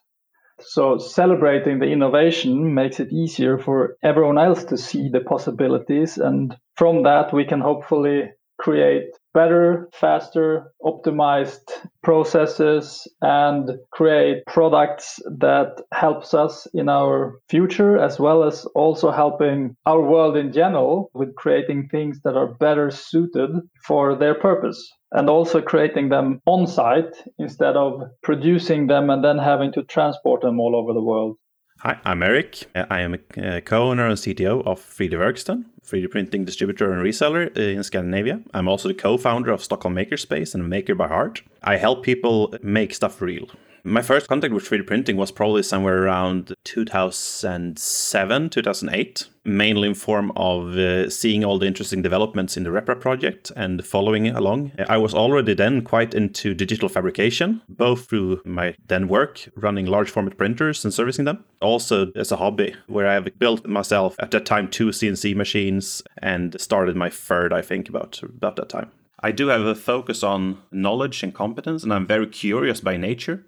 So, 0.59 0.97
celebrating 0.97 1.79
the 1.79 1.87
innovation 1.87 2.73
makes 2.73 2.99
it 2.99 3.11
easier 3.11 3.57
for 3.57 3.97
everyone 4.03 4.37
else 4.37 4.63
to 4.65 4.77
see 4.77 5.09
the 5.09 5.21
possibilities, 5.21 6.17
and 6.17 6.55
from 6.75 7.03
that, 7.03 7.33
we 7.33 7.43
can 7.43 7.59
hopefully 7.59 8.29
create 8.57 9.09
better, 9.33 9.89
faster, 9.93 10.71
optimized 10.81 11.69
processes 12.03 13.05
and 13.21 13.71
create 13.91 14.45
products 14.47 15.19
that 15.39 15.81
helps 15.91 16.33
us 16.33 16.65
in 16.73 16.87
our 16.87 17.39
future 17.49 17.97
as 17.97 18.17
well 18.17 18.43
as 18.43 18.65
also 18.75 19.11
helping 19.11 19.75
our 19.85 20.01
world 20.01 20.37
in 20.37 20.53
general 20.53 21.11
with 21.13 21.35
creating 21.35 21.89
things 21.89 22.21
that 22.23 22.37
are 22.37 22.53
better 22.55 22.89
suited 22.89 23.49
for 23.85 24.15
their 24.15 24.35
purpose 24.35 24.89
and 25.11 25.29
also 25.29 25.61
creating 25.61 26.09
them 26.09 26.41
on 26.45 26.65
site 26.65 27.15
instead 27.37 27.75
of 27.75 28.01
producing 28.23 28.87
them 28.87 29.09
and 29.09 29.23
then 29.23 29.37
having 29.37 29.71
to 29.71 29.83
transport 29.83 30.41
them 30.41 30.59
all 30.59 30.75
over 30.75 30.93
the 30.93 31.03
world. 31.03 31.37
Hi, 31.79 31.99
I'm 32.05 32.23
Eric. 32.23 32.67
I 32.73 33.01
am 33.01 33.15
a 33.15 33.57
uh, 33.57 33.59
co-owner 33.59 34.07
and 34.07 34.17
CTO 34.17 34.65
of 34.65 34.79
3D 34.79 35.11
Verkstan, 35.11 35.65
3D 35.85 36.09
printing 36.09 36.45
distributor 36.45 36.91
and 36.91 37.03
reseller 37.03 37.55
uh, 37.55 37.61
in 37.61 37.83
Scandinavia. 37.83 38.41
I'm 38.53 38.67
also 38.67 38.87
the 38.87 38.93
co-founder 38.93 39.51
of 39.51 39.63
Stockholm 39.63 39.95
Makerspace 39.95 40.53
and 40.53 40.63
a 40.63 40.67
maker 40.67 40.95
by 40.95 41.07
heart. 41.07 41.43
I 41.63 41.77
help 41.77 42.03
people 42.03 42.55
make 42.61 42.93
stuff 42.93 43.21
real. 43.21 43.47
My 43.87 44.01
first 44.01 44.27
contact 44.27 44.51
with 44.51 44.67
3D 44.67 44.87
printing 44.87 45.15
was 45.15 45.29
probably 45.29 45.61
somewhere 45.61 46.01
around 46.01 46.55
2007, 46.63 48.49
2008, 48.49 49.27
mainly 49.43 49.89
in 49.89 49.93
form 49.93 50.31
of 50.35 50.75
uh, 50.75 51.07
seeing 51.11 51.45
all 51.45 51.59
the 51.59 51.67
interesting 51.67 52.01
developments 52.01 52.57
in 52.57 52.63
the 52.63 52.71
RepRap 52.71 52.99
project 52.99 53.51
and 53.55 53.85
following 53.85 54.27
along. 54.29 54.71
I 54.89 54.97
was 54.97 55.13
already 55.13 55.53
then 55.53 55.83
quite 55.83 56.15
into 56.15 56.55
digital 56.55 56.89
fabrication, 56.89 57.61
both 57.69 58.09
through 58.09 58.41
my 58.43 58.75
then 58.87 59.07
work 59.07 59.47
running 59.55 59.85
large 59.85 60.09
format 60.09 60.35
printers 60.35 60.83
and 60.83 60.91
servicing 60.91 61.25
them, 61.25 61.45
also 61.61 62.11
as 62.15 62.31
a 62.31 62.37
hobby, 62.37 62.73
where 62.87 63.05
I 63.07 63.13
have 63.13 63.37
built 63.37 63.67
myself 63.67 64.15
at 64.17 64.31
that 64.31 64.47
time 64.47 64.67
two 64.67 64.87
CNC 64.87 65.35
machines 65.35 66.01
and 66.17 66.59
started 66.59 66.95
my 66.95 67.11
third, 67.11 67.53
I 67.53 67.61
think, 67.61 67.87
about 67.87 68.23
about 68.23 68.55
that 68.55 68.69
time. 68.69 68.89
I 69.19 69.31
do 69.31 69.49
have 69.49 69.61
a 69.61 69.75
focus 69.75 70.23
on 70.23 70.57
knowledge 70.71 71.21
and 71.21 71.35
competence, 71.35 71.83
and 71.83 71.93
I'm 71.93 72.07
very 72.07 72.25
curious 72.25 72.81
by 72.81 72.97
nature. 72.97 73.45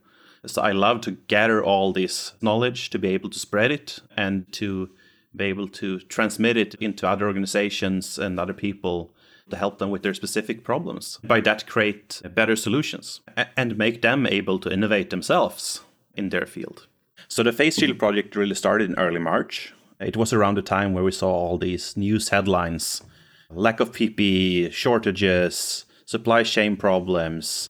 So 0.47 0.61
I 0.61 0.71
love 0.71 1.01
to 1.01 1.11
gather 1.11 1.63
all 1.63 1.93
this 1.93 2.33
knowledge 2.41 2.89
to 2.91 2.99
be 2.99 3.09
able 3.09 3.29
to 3.29 3.39
spread 3.39 3.71
it 3.71 3.99
and 4.15 4.51
to 4.53 4.89
be 5.35 5.45
able 5.45 5.67
to 5.67 5.99
transmit 5.99 6.57
it 6.57 6.73
into 6.75 7.07
other 7.07 7.27
organizations 7.27 8.17
and 8.17 8.39
other 8.39 8.53
people 8.53 9.13
to 9.49 9.55
help 9.55 9.77
them 9.77 9.89
with 9.89 10.03
their 10.03 10.13
specific 10.13 10.63
problems. 10.63 11.19
By 11.23 11.41
that, 11.41 11.67
create 11.67 12.21
better 12.33 12.55
solutions 12.55 13.21
and 13.55 13.77
make 13.77 14.01
them 14.01 14.25
able 14.25 14.59
to 14.59 14.71
innovate 14.71 15.09
themselves 15.09 15.81
in 16.15 16.29
their 16.29 16.45
field. 16.45 16.87
So 17.27 17.43
the 17.43 17.53
Face 17.53 17.77
Shield 17.77 17.99
project 17.99 18.35
really 18.35 18.55
started 18.55 18.89
in 18.89 18.97
early 18.97 19.19
March. 19.19 19.73
It 19.99 20.17
was 20.17 20.33
around 20.33 20.55
the 20.55 20.61
time 20.61 20.93
where 20.93 21.03
we 21.03 21.11
saw 21.11 21.29
all 21.29 21.57
these 21.57 21.97
news 21.97 22.29
headlines 22.29 23.01
lack 23.49 23.79
of 23.79 23.93
PPE, 23.93 24.71
shortages, 24.73 25.85
supply 26.05 26.43
chain 26.43 26.75
problems, 26.75 27.69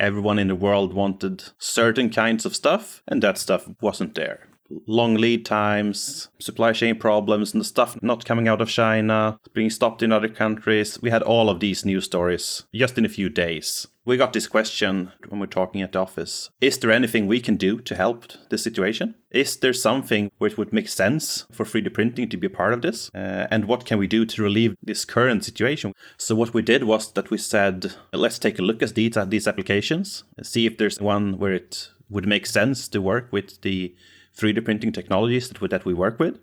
everyone 0.00 0.38
in 0.38 0.48
the 0.48 0.54
world 0.56 0.92
wanted 0.92 1.44
certain 1.58 2.10
kinds 2.10 2.44
of 2.46 2.56
stuff, 2.56 3.02
and 3.06 3.22
that 3.22 3.38
stuff 3.38 3.68
wasn't 3.80 4.14
there. 4.14 4.49
Long 4.86 5.14
lead 5.14 5.44
times, 5.44 6.28
supply 6.38 6.72
chain 6.72 6.98
problems, 6.98 7.52
and 7.52 7.60
the 7.60 7.64
stuff 7.64 7.96
not 8.02 8.24
coming 8.24 8.48
out 8.48 8.60
of 8.60 8.68
China, 8.68 9.38
being 9.52 9.70
stopped 9.70 10.02
in 10.02 10.12
other 10.12 10.28
countries. 10.28 11.00
We 11.02 11.10
had 11.10 11.22
all 11.22 11.48
of 11.48 11.60
these 11.60 11.84
news 11.84 12.04
stories 12.04 12.64
just 12.74 12.98
in 12.98 13.04
a 13.04 13.08
few 13.08 13.28
days. 13.28 13.86
We 14.04 14.16
got 14.16 14.32
this 14.32 14.48
question 14.48 15.12
when 15.28 15.40
we're 15.40 15.46
talking 15.46 15.82
at 15.82 15.92
the 15.92 16.00
office 16.00 16.50
Is 16.60 16.78
there 16.78 16.90
anything 16.90 17.26
we 17.26 17.40
can 17.40 17.56
do 17.56 17.78
to 17.80 17.94
help 17.94 18.24
the 18.48 18.58
situation? 18.58 19.14
Is 19.30 19.56
there 19.56 19.72
something 19.72 20.30
where 20.38 20.50
it 20.50 20.58
would 20.58 20.72
make 20.72 20.88
sense 20.88 21.46
for 21.52 21.64
3D 21.64 21.92
printing 21.92 22.28
to 22.30 22.36
be 22.36 22.46
a 22.46 22.50
part 22.50 22.72
of 22.72 22.82
this? 22.82 23.10
Uh, 23.14 23.46
and 23.50 23.66
what 23.66 23.84
can 23.84 23.98
we 23.98 24.06
do 24.06 24.24
to 24.24 24.42
relieve 24.42 24.74
this 24.82 25.04
current 25.04 25.44
situation? 25.44 25.92
So, 26.16 26.34
what 26.34 26.54
we 26.54 26.62
did 26.62 26.84
was 26.84 27.12
that 27.12 27.30
we 27.30 27.38
said, 27.38 27.94
let's 28.12 28.38
take 28.38 28.58
a 28.58 28.62
look 28.62 28.82
at 28.82 28.94
these, 28.94 29.16
at 29.16 29.30
these 29.30 29.46
applications, 29.46 30.24
see 30.42 30.66
if 30.66 30.78
there's 30.78 31.00
one 31.00 31.38
where 31.38 31.52
it 31.52 31.90
would 32.08 32.26
make 32.26 32.46
sense 32.46 32.88
to 32.88 33.00
work 33.00 33.28
with 33.30 33.60
the 33.60 33.94
3D 34.40 34.64
printing 34.64 34.92
technologies 34.92 35.48
that 35.48 35.60
we, 35.60 35.68
that 35.68 35.84
we 35.84 35.94
work 35.94 36.18
with. 36.18 36.38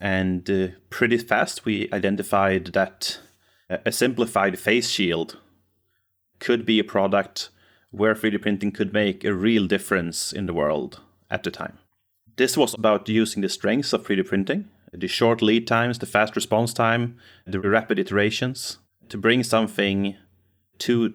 And 0.00 0.48
uh, 0.48 0.68
pretty 0.88 1.18
fast, 1.18 1.64
we 1.64 1.88
identified 1.92 2.66
that 2.66 3.18
a 3.68 3.92
simplified 3.92 4.58
face 4.58 4.88
shield 4.88 5.38
could 6.38 6.64
be 6.64 6.78
a 6.78 6.84
product 6.84 7.50
where 7.90 8.14
3D 8.14 8.40
printing 8.40 8.72
could 8.72 8.92
make 8.92 9.24
a 9.24 9.34
real 9.34 9.66
difference 9.66 10.32
in 10.32 10.46
the 10.46 10.54
world 10.54 11.00
at 11.30 11.42
the 11.42 11.50
time. 11.50 11.78
This 12.36 12.56
was 12.56 12.74
about 12.74 13.08
using 13.08 13.42
the 13.42 13.48
strengths 13.48 13.92
of 13.92 14.06
3D 14.06 14.26
printing, 14.26 14.68
the 14.92 15.08
short 15.08 15.42
lead 15.42 15.66
times, 15.66 15.98
the 15.98 16.06
fast 16.06 16.34
response 16.36 16.72
time, 16.72 17.16
the 17.46 17.60
rapid 17.60 17.98
iterations, 17.98 18.78
to 19.08 19.18
bring 19.18 19.42
something 19.42 20.16
to 20.78 21.14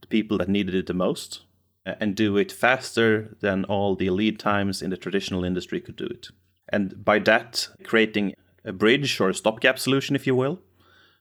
the 0.00 0.06
people 0.08 0.38
that 0.38 0.48
needed 0.48 0.74
it 0.74 0.86
the 0.86 0.94
most 0.94 1.42
and 2.00 2.14
do 2.14 2.36
it 2.36 2.50
faster 2.50 3.36
than 3.40 3.64
all 3.64 3.94
the 3.94 4.10
lead 4.10 4.38
times 4.38 4.82
in 4.82 4.90
the 4.90 4.96
traditional 4.96 5.44
industry 5.44 5.80
could 5.80 5.96
do 5.96 6.06
it. 6.06 6.28
And 6.68 7.04
by 7.04 7.20
that, 7.20 7.68
creating 7.84 8.34
a 8.64 8.72
bridge 8.72 9.20
or 9.20 9.30
a 9.30 9.34
stopgap 9.34 9.78
solution, 9.78 10.16
if 10.16 10.26
you 10.26 10.34
will, 10.34 10.60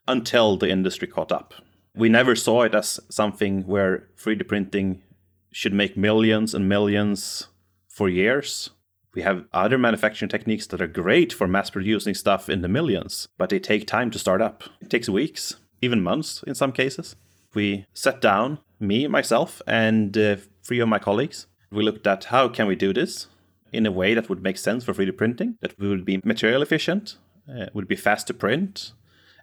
until 0.07 0.57
the 0.57 0.69
industry 0.69 1.07
caught 1.07 1.31
up. 1.31 1.53
We 1.95 2.09
never 2.09 2.35
saw 2.35 2.63
it 2.63 2.75
as 2.75 2.99
something 3.09 3.65
where 3.67 4.09
3D 4.17 4.47
printing 4.47 5.03
should 5.51 5.73
make 5.73 5.95
millions 5.95 6.53
and 6.53 6.67
millions 6.67 7.47
for 7.87 8.09
years. 8.09 8.71
We 9.13 9.21
have 9.21 9.45
other 9.53 9.77
manufacturing 9.77 10.29
techniques 10.29 10.67
that 10.67 10.81
are 10.81 10.87
great 10.87 11.31
for 11.31 11.47
mass 11.47 11.69
producing 11.69 12.15
stuff 12.15 12.49
in 12.49 12.61
the 12.61 12.67
millions, 12.67 13.29
but 13.37 13.49
they 13.49 13.59
take 13.59 13.87
time 13.87 14.11
to 14.11 14.19
start 14.19 14.41
up. 14.41 14.63
It 14.81 14.89
takes 14.89 15.07
weeks, 15.07 15.55
even 15.81 16.03
months 16.03 16.43
in 16.45 16.55
some 16.55 16.73
cases. 16.73 17.15
We 17.53 17.85
sat 17.93 18.19
down, 18.19 18.59
me, 18.81 19.07
myself, 19.07 19.61
and 19.65 20.17
uh, 20.17 20.35
three 20.65 20.79
of 20.79 20.87
my 20.87 20.99
colleagues. 20.99 21.47
We 21.71 21.83
looked 21.83 22.07
at 22.07 22.25
how 22.25 22.49
can 22.49 22.67
we 22.67 22.75
do 22.75 22.93
this 22.93 23.27
in 23.71 23.85
a 23.85 23.91
way 23.91 24.13
that 24.13 24.29
would 24.29 24.41
make 24.41 24.57
sense 24.57 24.83
for 24.83 24.93
3D 24.93 25.17
printing, 25.17 25.57
that 25.61 25.77
would 25.79 26.05
be 26.05 26.21
material 26.23 26.61
efficient, 26.61 27.17
uh, 27.49 27.65
would 27.73 27.87
be 27.87 27.95
fast 27.95 28.27
to 28.27 28.33
print, 28.33 28.93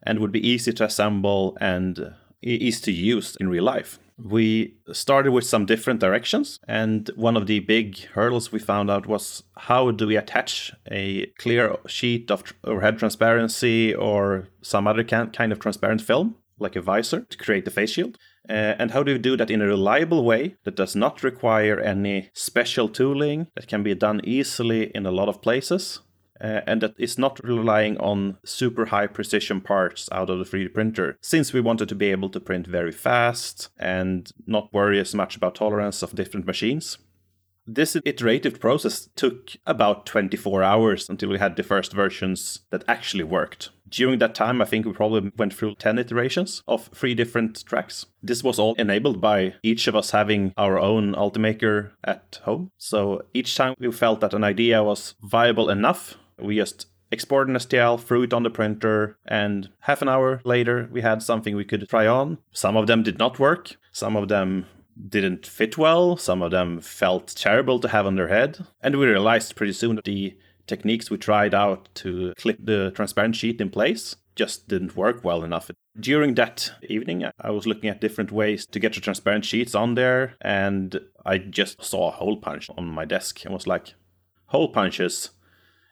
and 0.03 0.19
would 0.19 0.33
be 0.33 0.47
easy 0.47 0.73
to 0.73 0.85
assemble 0.85 1.57
and 1.61 2.15
easy 2.43 2.81
to 2.83 2.93
use 2.93 3.37
in 3.37 3.49
real 3.49 3.65
life. 3.65 3.99
We 4.19 4.75
started 4.93 5.33
with 5.33 5.45
some 5.45 5.67
different 5.67 6.01
directions, 6.01 6.61
and 6.69 7.11
one 7.17 7.37
of 7.37 7.47
the 7.47 7.61
big 7.61 7.99
hurdles 8.15 8.53
we 8.53 8.59
found 8.59 8.91
out 8.91 9.07
was 9.07 9.43
how 9.57 9.91
do 9.91 10.07
we 10.07 10.17
attach 10.17 10.73
a 10.91 11.27
clear 11.39 11.77
sheet 11.87 12.31
of 12.31 12.43
overhead 12.65 12.99
transparency 12.99 13.95
or 13.95 14.49
some 14.61 14.87
other 14.87 15.05
kind 15.05 15.53
of 15.53 15.59
transparent 15.59 16.03
film, 16.03 16.37
like 16.59 16.77
a 16.77 16.83
visor, 16.83 17.21
to 17.23 17.39
create 17.39 17.65
the 17.65 17.71
face 17.71 17.91
shield? 17.91 18.19
Uh, 18.49 18.75
and 18.79 18.91
how 18.91 19.03
do 19.03 19.13
we 19.13 19.19
do 19.19 19.37
that 19.37 19.51
in 19.51 19.63
a 19.63 19.67
reliable 19.67 20.25
way 20.25 20.57
that 20.65 20.77
does 20.77 20.97
not 20.97 21.23
require 21.23 21.79
any 21.79 22.31
special 22.33 22.89
tooling, 22.89 23.47
that 23.55 23.69
can 23.69 23.83
be 23.83 23.95
done 23.95 24.21
easily 24.25 24.91
in 24.95 25.07
a 25.07 25.13
lot 25.13 25.29
of 25.29 25.41
places, 25.41 26.01
uh, 26.41 26.61
and 26.67 26.81
that 26.81 26.95
is 26.99 27.19
not 27.19 27.39
relying 27.45 27.97
on 27.99 28.37
super 28.45 28.87
high 28.87 29.07
precision 29.07 29.61
parts 29.61 30.09
out 30.11 30.29
of 30.29 30.39
the 30.39 30.45
3D 30.45 30.75
printer, 30.75 31.17
since 31.21 31.53
we 31.53 31.61
wanted 31.61 31.89
to 31.89 31.95
be 31.95 32.11
able 32.11 32.29
to 32.31 32.41
print 32.41 32.67
very 32.67 32.93
fast 32.93 33.69
and 33.79 34.33
not 34.47 34.73
worry 34.73 34.99
as 34.99 35.15
much 35.15 35.37
about 35.37 35.55
tolerance 35.55 36.03
of 36.03 36.17
different 36.17 36.45
machines. 36.47 36.99
This 37.67 37.97
iterative 38.05 38.61
process 38.61 39.09
took 39.15 39.51
about 39.67 40.07
24 40.07 40.63
hours 40.63 41.09
until 41.09 41.31
we 41.31 41.39
had 41.39 41.57
the 41.57 41.63
first 41.63 41.93
versions 41.93 42.61
that 42.71 42.85
actually 42.89 43.25
worked. 43.25 43.71
During 43.89 44.19
that 44.21 44.35
time, 44.35 44.63
I 44.63 44.65
think 44.65 44.87
we 44.87 44.93
probably 44.93 45.31
went 45.37 45.53
through 45.53 45.75
10 45.75 45.99
iterations 45.99 46.63
of 46.67 46.89
three 46.95 47.15
different 47.15 47.65
tracks. 47.67 48.07
This 48.23 48.43
was 48.43 48.59
all 48.59 48.75
enabled 48.77 49.21
by 49.21 49.55
each 49.63 49.87
of 49.87 49.95
us 49.95 50.13
having 50.13 50.55
our 50.57 50.79
own 50.79 51.15
Ultimaker 51.15 51.91
at 52.03 52.41
home. 52.45 52.71
So 52.79 53.23
each 53.35 53.55
time 53.55 53.75
we 53.79 53.93
felt 53.93 54.21
that 54.21 54.35
an 54.35 54.45
idea 54.45 54.83
was 54.83 55.15
viable 55.21 55.69
enough 55.69 56.17
we 56.43 56.57
just 56.57 56.87
export 57.11 57.49
an 57.49 57.55
STL, 57.55 58.01
threw 58.01 58.23
it 58.23 58.33
on 58.33 58.43
the 58.43 58.51
printer, 58.51 59.17
and 59.27 59.69
half 59.81 60.03
an 60.03 60.09
hour 60.09 60.41
later, 60.45 60.89
we 60.91 61.03
had 61.03 61.23
something 61.23 61.55
we 61.55 61.65
could 61.65 61.89
try 61.89 62.07
on. 62.07 62.39
Some 62.53 62.77
of 62.77 62.87
them 62.87 63.03
did 63.03 63.19
not 63.19 63.39
work. 63.39 63.77
Some 63.93 64.17
of 64.17 64.29
them 64.29 64.67
didn't 65.09 65.47
fit 65.47 65.79
well. 65.79 66.17
Some 66.17 66.43
of 66.43 66.51
them 66.51 66.81
felt 66.81 67.29
terrible 67.29 67.79
to 67.81 67.89
have 67.89 68.07
on 68.07 68.17
their 68.17 68.29
head. 68.29 68.67
And 68.81 68.97
we 68.97 69.07
realized 69.07 69.57
pretty 69.57 69.73
soon 69.73 69.97
that 69.97 70.05
the 70.05 70.37
techniques 70.67 71.11
we 71.11 71.19
tried 71.19 71.55
out 71.55 71.89
to 71.97 72.33
clip 72.37 72.59
the 72.61 72.93
transparent 72.95 73.37
sheet 73.37 73.61
in 73.61 73.71
place 73.71 74.17
just 74.35 74.69
didn't 74.69 74.97
work 74.97 75.25
well 75.25 75.45
enough. 75.45 75.71
During 75.99 76.35
that 76.35 76.73
evening, 76.89 77.25
I 77.39 77.51
was 77.51 77.67
looking 77.67 77.91
at 77.91 78.01
different 78.01 78.33
ways 78.33 78.65
to 78.67 78.79
get 78.79 78.95
the 78.95 79.01
transparent 79.01 79.45
sheets 79.45 79.75
on 79.75 79.95
there, 79.95 80.37
and 80.41 80.99
I 81.27 81.37
just 81.37 81.85
saw 81.85 82.09
a 82.09 82.13
hole 82.13 82.39
punch 82.39 82.71
on 82.79 82.87
my 82.87 83.05
desk 83.05 83.45
and 83.45 83.53
was 83.53 83.67
like, 83.67 83.95
hole 84.47 84.69
punches? 84.69 85.31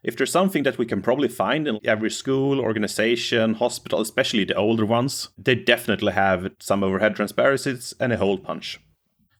if 0.03 0.17
there's 0.17 0.33
something 0.33 0.63
that 0.63 0.79
we 0.79 0.87
can 0.87 1.03
probably 1.03 1.29
find 1.29 1.69
in 1.69 1.79
every 1.85 2.11
school, 2.11 2.61
organization, 2.61 3.55
hospital, 3.55 4.01
especially 4.01 4.45
the 4.45 4.55
older 4.55 4.87
ones, 4.87 5.29
they 5.37 5.55
definitely 5.55 6.13
have 6.13 6.51
some 6.59 6.83
overhead 6.83 7.17
transparencies 7.17 7.95
and 8.01 8.13
a 8.13 8.17
hole 8.17 8.39
punch. 8.39 8.81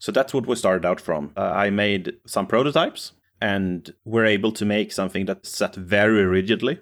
So 0.01 0.11
that's 0.11 0.33
what 0.33 0.47
we 0.47 0.57
started 0.57 0.87
out 0.87 1.01
from. 1.01 1.33
Uh, 1.37 1.43
I 1.43 1.69
made 1.69 2.15
some 2.27 2.47
prototypes 2.47 3.13
and 3.41 3.95
we're 4.05 4.25
able 4.25 4.51
to 4.53 4.65
make 4.65 4.93
something 4.93 5.27
that's 5.27 5.51
set 5.51 5.75
very 5.77 6.25
rigidly. 6.25 6.81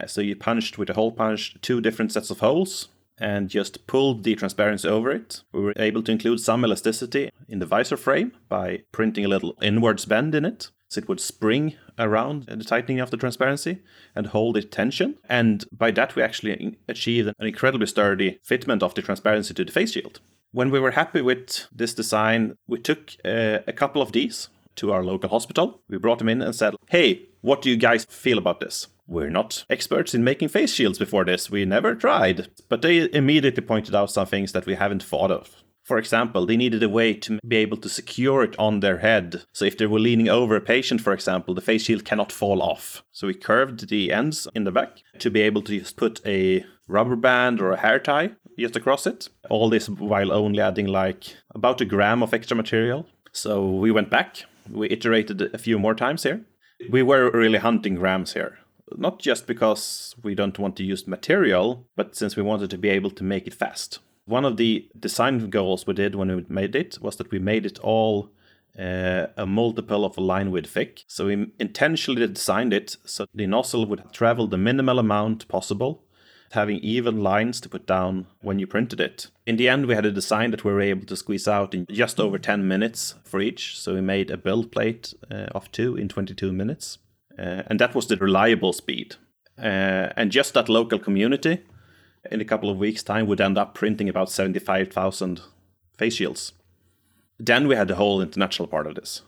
Uh, 0.00 0.06
so 0.06 0.20
you 0.20 0.36
punched 0.36 0.78
with 0.78 0.88
a 0.88 0.94
hole 0.94 1.10
punch 1.10 1.56
two 1.60 1.80
different 1.80 2.12
sets 2.12 2.30
of 2.30 2.38
holes 2.38 2.88
and 3.18 3.48
just 3.48 3.86
pulled 3.88 4.22
the 4.22 4.36
transparency 4.36 4.88
over 4.88 5.10
it. 5.10 5.42
We 5.52 5.60
were 5.60 5.72
able 5.76 6.02
to 6.04 6.12
include 6.12 6.38
some 6.38 6.64
elasticity 6.64 7.30
in 7.48 7.58
the 7.58 7.66
visor 7.66 7.96
frame 7.96 8.32
by 8.48 8.82
printing 8.92 9.24
a 9.24 9.28
little 9.28 9.56
inwards 9.60 10.04
bend 10.04 10.36
in 10.36 10.44
it. 10.44 10.70
So 10.88 11.00
it 11.00 11.08
would 11.08 11.20
spring 11.20 11.74
around 11.98 12.44
the 12.44 12.62
tightening 12.62 13.00
of 13.00 13.10
the 13.10 13.16
transparency 13.16 13.80
and 14.14 14.28
hold 14.28 14.56
it 14.56 14.70
tension. 14.70 15.16
And 15.28 15.64
by 15.72 15.90
that, 15.92 16.14
we 16.14 16.22
actually 16.22 16.78
achieved 16.88 17.32
an 17.36 17.46
incredibly 17.46 17.88
sturdy 17.88 18.38
fitment 18.48 18.84
of 18.84 18.94
the 18.94 19.02
transparency 19.02 19.54
to 19.54 19.64
the 19.64 19.72
face 19.72 19.92
shield. 19.92 20.20
When 20.54 20.70
we 20.70 20.78
were 20.78 20.92
happy 20.92 21.20
with 21.20 21.66
this 21.74 21.94
design, 21.94 22.56
we 22.68 22.78
took 22.78 23.10
uh, 23.24 23.58
a 23.66 23.72
couple 23.72 24.00
of 24.00 24.12
these 24.12 24.50
to 24.76 24.92
our 24.92 25.02
local 25.02 25.28
hospital. 25.28 25.80
We 25.88 25.98
brought 25.98 26.18
them 26.18 26.28
in 26.28 26.40
and 26.40 26.54
said, 26.54 26.76
Hey, 26.86 27.26
what 27.40 27.60
do 27.60 27.70
you 27.70 27.76
guys 27.76 28.04
feel 28.04 28.38
about 28.38 28.60
this? 28.60 28.86
We're 29.08 29.30
not 29.30 29.64
experts 29.68 30.14
in 30.14 30.22
making 30.22 30.50
face 30.50 30.72
shields 30.72 30.96
before 30.96 31.24
this. 31.24 31.50
We 31.50 31.64
never 31.64 31.96
tried. 31.96 32.50
But 32.68 32.82
they 32.82 33.12
immediately 33.12 33.64
pointed 33.64 33.96
out 33.96 34.12
some 34.12 34.28
things 34.28 34.52
that 34.52 34.64
we 34.64 34.76
haven't 34.76 35.02
thought 35.02 35.32
of. 35.32 35.56
For 35.82 35.98
example, 35.98 36.46
they 36.46 36.56
needed 36.56 36.84
a 36.84 36.88
way 36.88 37.14
to 37.14 37.40
be 37.44 37.56
able 37.56 37.78
to 37.78 37.88
secure 37.88 38.44
it 38.44 38.56
on 38.56 38.78
their 38.78 38.98
head. 38.98 39.42
So 39.52 39.64
if 39.64 39.76
they 39.76 39.86
were 39.86 39.98
leaning 39.98 40.28
over 40.28 40.54
a 40.54 40.60
patient, 40.60 41.00
for 41.00 41.12
example, 41.12 41.54
the 41.54 41.62
face 41.62 41.82
shield 41.82 42.04
cannot 42.04 42.30
fall 42.30 42.62
off. 42.62 43.02
So 43.10 43.26
we 43.26 43.34
curved 43.34 43.88
the 43.88 44.12
ends 44.12 44.46
in 44.54 44.62
the 44.62 44.70
back 44.70 45.02
to 45.18 45.32
be 45.32 45.40
able 45.40 45.62
to 45.62 45.80
just 45.80 45.96
put 45.96 46.20
a 46.24 46.64
rubber 46.86 47.16
band 47.16 47.60
or 47.60 47.72
a 47.72 47.80
hair 47.80 47.98
tie 47.98 48.30
just 48.58 48.76
across 48.76 49.06
it. 49.06 49.28
All 49.50 49.68
this 49.68 49.88
while 49.88 50.32
only 50.32 50.60
adding 50.60 50.86
like 50.86 51.36
about 51.54 51.80
a 51.80 51.84
gram 51.84 52.22
of 52.22 52.34
extra 52.34 52.56
material. 52.56 53.06
So 53.32 53.68
we 53.70 53.90
went 53.90 54.10
back, 54.10 54.44
we 54.70 54.88
iterated 54.90 55.42
a 55.54 55.58
few 55.58 55.78
more 55.78 55.94
times 55.94 56.22
here. 56.22 56.44
We 56.90 57.02
were 57.02 57.30
really 57.30 57.58
hunting 57.58 57.94
grams 57.96 58.34
here 58.34 58.58
not 58.96 59.18
just 59.18 59.46
because 59.46 60.14
we 60.22 60.34
don't 60.34 60.58
want 60.58 60.76
to 60.76 60.84
use 60.84 61.06
material, 61.06 61.86
but 61.96 62.14
since 62.14 62.36
we 62.36 62.42
wanted 62.42 62.70
to 62.70 62.78
be 62.78 62.88
able 62.88 63.10
to 63.10 63.24
make 63.24 63.46
it 63.46 63.54
fast. 63.54 63.98
One 64.26 64.44
of 64.44 64.56
the 64.56 64.88
design 64.98 65.50
goals 65.50 65.86
we 65.86 65.94
did 65.94 66.14
when 66.14 66.34
we 66.34 66.44
made 66.48 66.74
it 66.74 66.98
was 67.00 67.16
that 67.16 67.30
we 67.30 67.38
made 67.38 67.66
it 67.66 67.78
all 67.80 68.30
uh, 68.78 69.26
a 69.36 69.46
multiple 69.46 70.04
of 70.04 70.16
a 70.16 70.20
line 70.20 70.50
width 70.50 70.70
thick. 70.70 71.04
So 71.06 71.26
we 71.26 71.52
intentionally 71.58 72.26
designed 72.26 72.72
it 72.72 72.96
so 73.04 73.26
the 73.34 73.46
nozzle 73.46 73.86
would 73.86 74.12
travel 74.12 74.46
the 74.46 74.58
minimal 74.58 74.98
amount 74.98 75.46
possible, 75.48 76.04
having 76.54 76.78
even 76.78 77.22
lines 77.22 77.60
to 77.60 77.68
put 77.68 77.86
down 77.86 78.26
when 78.40 78.58
you 78.58 78.66
printed 78.66 79.00
it. 79.00 79.28
In 79.46 79.56
the 79.56 79.68
end, 79.68 79.86
we 79.86 79.94
had 79.94 80.06
a 80.06 80.10
design 80.10 80.50
that 80.50 80.64
we 80.64 80.72
were 80.72 80.80
able 80.80 81.06
to 81.06 81.16
squeeze 81.16 81.46
out 81.46 81.74
in 81.74 81.86
just 81.90 82.18
over 82.18 82.38
10 82.38 82.66
minutes 82.66 83.14
for 83.24 83.40
each. 83.40 83.78
So 83.78 83.94
we 83.94 84.00
made 84.00 84.30
a 84.30 84.36
build 84.36 84.72
plate 84.72 85.14
uh, 85.30 85.46
of 85.54 85.70
two 85.70 85.96
in 85.96 86.08
22 86.08 86.52
minutes. 86.52 86.98
Uh, 87.38 87.62
and 87.66 87.78
that 87.78 87.94
was 87.94 88.06
the 88.06 88.16
reliable 88.16 88.72
speed. 88.72 89.16
Uh, 89.58 90.10
and 90.16 90.32
just 90.32 90.54
that 90.54 90.68
local 90.68 90.98
community 90.98 91.60
in 92.30 92.40
a 92.40 92.44
couple 92.44 92.70
of 92.70 92.78
weeks' 92.78 93.02
time 93.02 93.26
would 93.26 93.40
end 93.40 93.58
up 93.58 93.74
printing 93.74 94.08
about 94.08 94.30
75,000 94.30 95.42
face 95.96 96.14
shields. 96.14 96.52
Then 97.38 97.68
we 97.68 97.76
had 97.76 97.88
the 97.88 97.96
whole 97.96 98.22
international 98.22 98.68
part 98.68 98.86
of 98.86 98.94
this. 98.94 99.22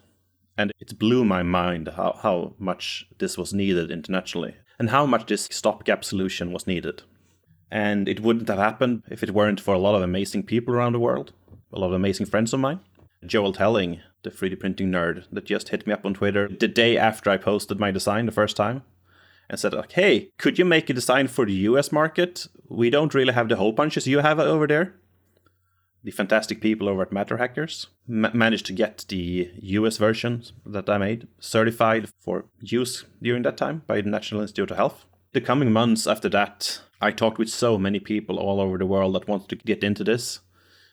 And 0.59 0.73
it 0.81 0.98
blew 0.98 1.24
my 1.24 1.43
mind 1.43 1.89
how, 1.97 2.19
how 2.23 2.55
much 2.59 3.07
this 3.19 3.36
was 3.36 3.53
needed 3.53 3.90
internationally 3.90 4.55
and 4.78 4.90
how 4.90 5.07
much 5.07 5.27
this 5.27 5.48
stopgap 5.51 6.05
solution 6.05 6.53
was 6.53 6.66
needed. 6.66 7.03
And 7.70 8.09
it 8.09 8.20
wouldn't 8.20 8.48
have 8.48 8.59
happened 8.59 9.02
if 9.10 9.22
it 9.22 9.32
weren't 9.32 9.60
for 9.60 9.74
a 9.74 9.78
lot 9.78 9.94
of 9.94 10.02
amazing 10.02 10.44
people 10.44 10.74
around 10.74 10.93
the 10.93 11.01
world, 11.01 11.32
a 11.72 11.78
lot 11.78 11.88
of 11.88 11.93
amazing 11.93 12.26
friends 12.26 12.52
of 12.52 12.60
mine. 12.60 12.80
Joel 13.24 13.52
Telling, 13.52 14.01
the 14.22 14.30
3D 14.30 14.60
printing 14.60 14.90
nerd, 14.90 15.24
that 15.32 15.47
just 15.47 15.70
hit 15.70 15.86
me 15.86 15.93
up 15.93 16.05
on 16.05 16.14
Twitter 16.14 16.48
the 16.48 16.68
day 16.68 16.97
after 16.97 17.30
I 17.30 17.36
posted 17.36 17.80
my 17.80 17.90
design 17.90 18.26
the 18.26 18.32
first 18.32 18.56
time 18.56 18.82
and 19.48 19.59
said, 19.59 19.72
like, 19.72 19.93
hey, 19.93 20.30
could 20.38 20.59
you 20.59 20.64
make 20.64 20.90
a 20.90 20.94
design 20.94 21.28
for 21.28 21.47
the 21.47 21.52
US 21.52 21.93
market? 21.93 22.47
We 22.68 22.90
don't 22.90 23.14
really 23.14 23.32
have 23.32 23.48
the 23.48 23.56
hole 23.56 23.72
punches 23.72 24.06
you 24.06 24.18
have 24.18 24.38
over 24.38 24.66
there. 24.66 24.94
The 26.02 26.10
fantastic 26.12 26.60
people 26.60 26.88
over 26.88 27.02
at 27.02 27.10
MatterHackers 27.10 27.86
ma- 28.06 28.30
managed 28.32 28.66
to 28.66 28.72
get 28.72 29.05
the 29.09 29.51
US 29.60 29.97
version 29.97 30.44
that 30.64 30.88
I 30.88 30.98
made 30.98 31.26
certified 31.40 32.09
for 32.20 32.44
use 32.60 33.05
during 33.20 33.43
that 33.43 33.56
time 33.56 33.82
by 33.86 34.01
the 34.01 34.10
National 34.10 34.43
Institute 34.43 34.70
of 34.70 34.76
Health. 34.76 35.05
The 35.32 35.40
coming 35.40 35.72
months 35.72 36.06
after 36.06 36.28
that, 36.28 36.80
I 37.01 37.10
talked 37.10 37.39
with 37.39 37.48
so 37.48 37.78
many 37.78 38.01
people 38.01 38.39
all 38.39 38.60
over 38.60 38.78
the 38.78 38.86
world 38.86 39.14
that 39.14 39.28
wanted 39.28 39.48
to 39.51 39.56
get 39.56 39.85
into 39.85 40.05
this, 40.05 40.40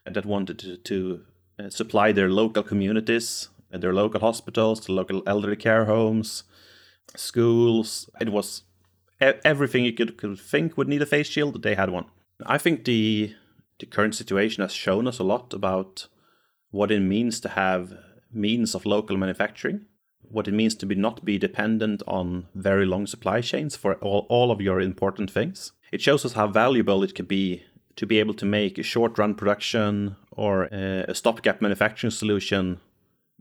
and 0.05 0.15
that 0.15 0.25
wanted 0.25 0.59
to, 0.59 0.77
to 0.77 1.21
uh, 1.59 1.69
supply 1.69 2.11
their 2.11 2.29
local 2.29 2.63
communities, 2.63 3.49
their 3.71 3.93
local 3.93 4.19
hospitals, 4.19 4.81
the 4.81 4.91
local 4.91 5.23
elderly 5.25 5.55
care 5.55 5.85
homes, 5.85 6.43
schools. 7.15 8.09
It 8.19 8.29
was 8.29 8.63
everything 9.21 9.85
you 9.85 9.93
could, 9.93 10.17
could 10.17 10.39
think 10.39 10.77
would 10.77 10.89
need 10.89 11.01
a 11.01 11.05
face 11.05 11.27
shield. 11.27 11.63
They 11.63 11.75
had 11.75 11.89
one. 11.89 12.05
I 12.45 12.57
think 12.57 12.83
the 12.83 13.35
the 13.79 13.85
current 13.85 14.15
situation 14.15 14.61
has 14.61 14.71
shown 14.71 15.07
us 15.07 15.19
a 15.19 15.23
lot 15.23 15.53
about 15.53 16.07
what 16.71 16.91
it 16.91 16.99
means 16.99 17.39
to 17.41 17.49
have 17.49 17.97
means 18.31 18.75
of 18.75 18.85
local 18.85 19.17
manufacturing, 19.17 19.85
what 20.21 20.47
it 20.47 20.53
means 20.53 20.75
to 20.75 20.85
be 20.85 20.95
not 20.95 21.25
be 21.25 21.37
dependent 21.37 22.01
on 22.07 22.47
very 22.55 22.85
long 22.85 23.05
supply 23.07 23.41
chains 23.41 23.75
for 23.75 23.95
all, 23.95 24.25
all 24.29 24.51
of 24.51 24.61
your 24.61 24.79
important 24.79 25.31
things. 25.31 25.71
It 25.93 26.01
shows 26.01 26.25
us 26.25 26.33
how 26.33 26.47
valuable 26.47 27.03
it 27.03 27.13
can 27.13 27.27
be 27.27 27.63
to 27.97 28.07
be 28.07 28.19
able 28.19 28.33
to 28.33 28.45
make 28.45 28.79
a 28.79 28.83
short 28.83 29.19
run 29.19 29.35
production 29.35 30.15
or 30.31 30.63
a, 30.71 31.05
a 31.07 31.13
stopgap 31.13 31.61
manufacturing 31.61 32.09
solution 32.09 32.79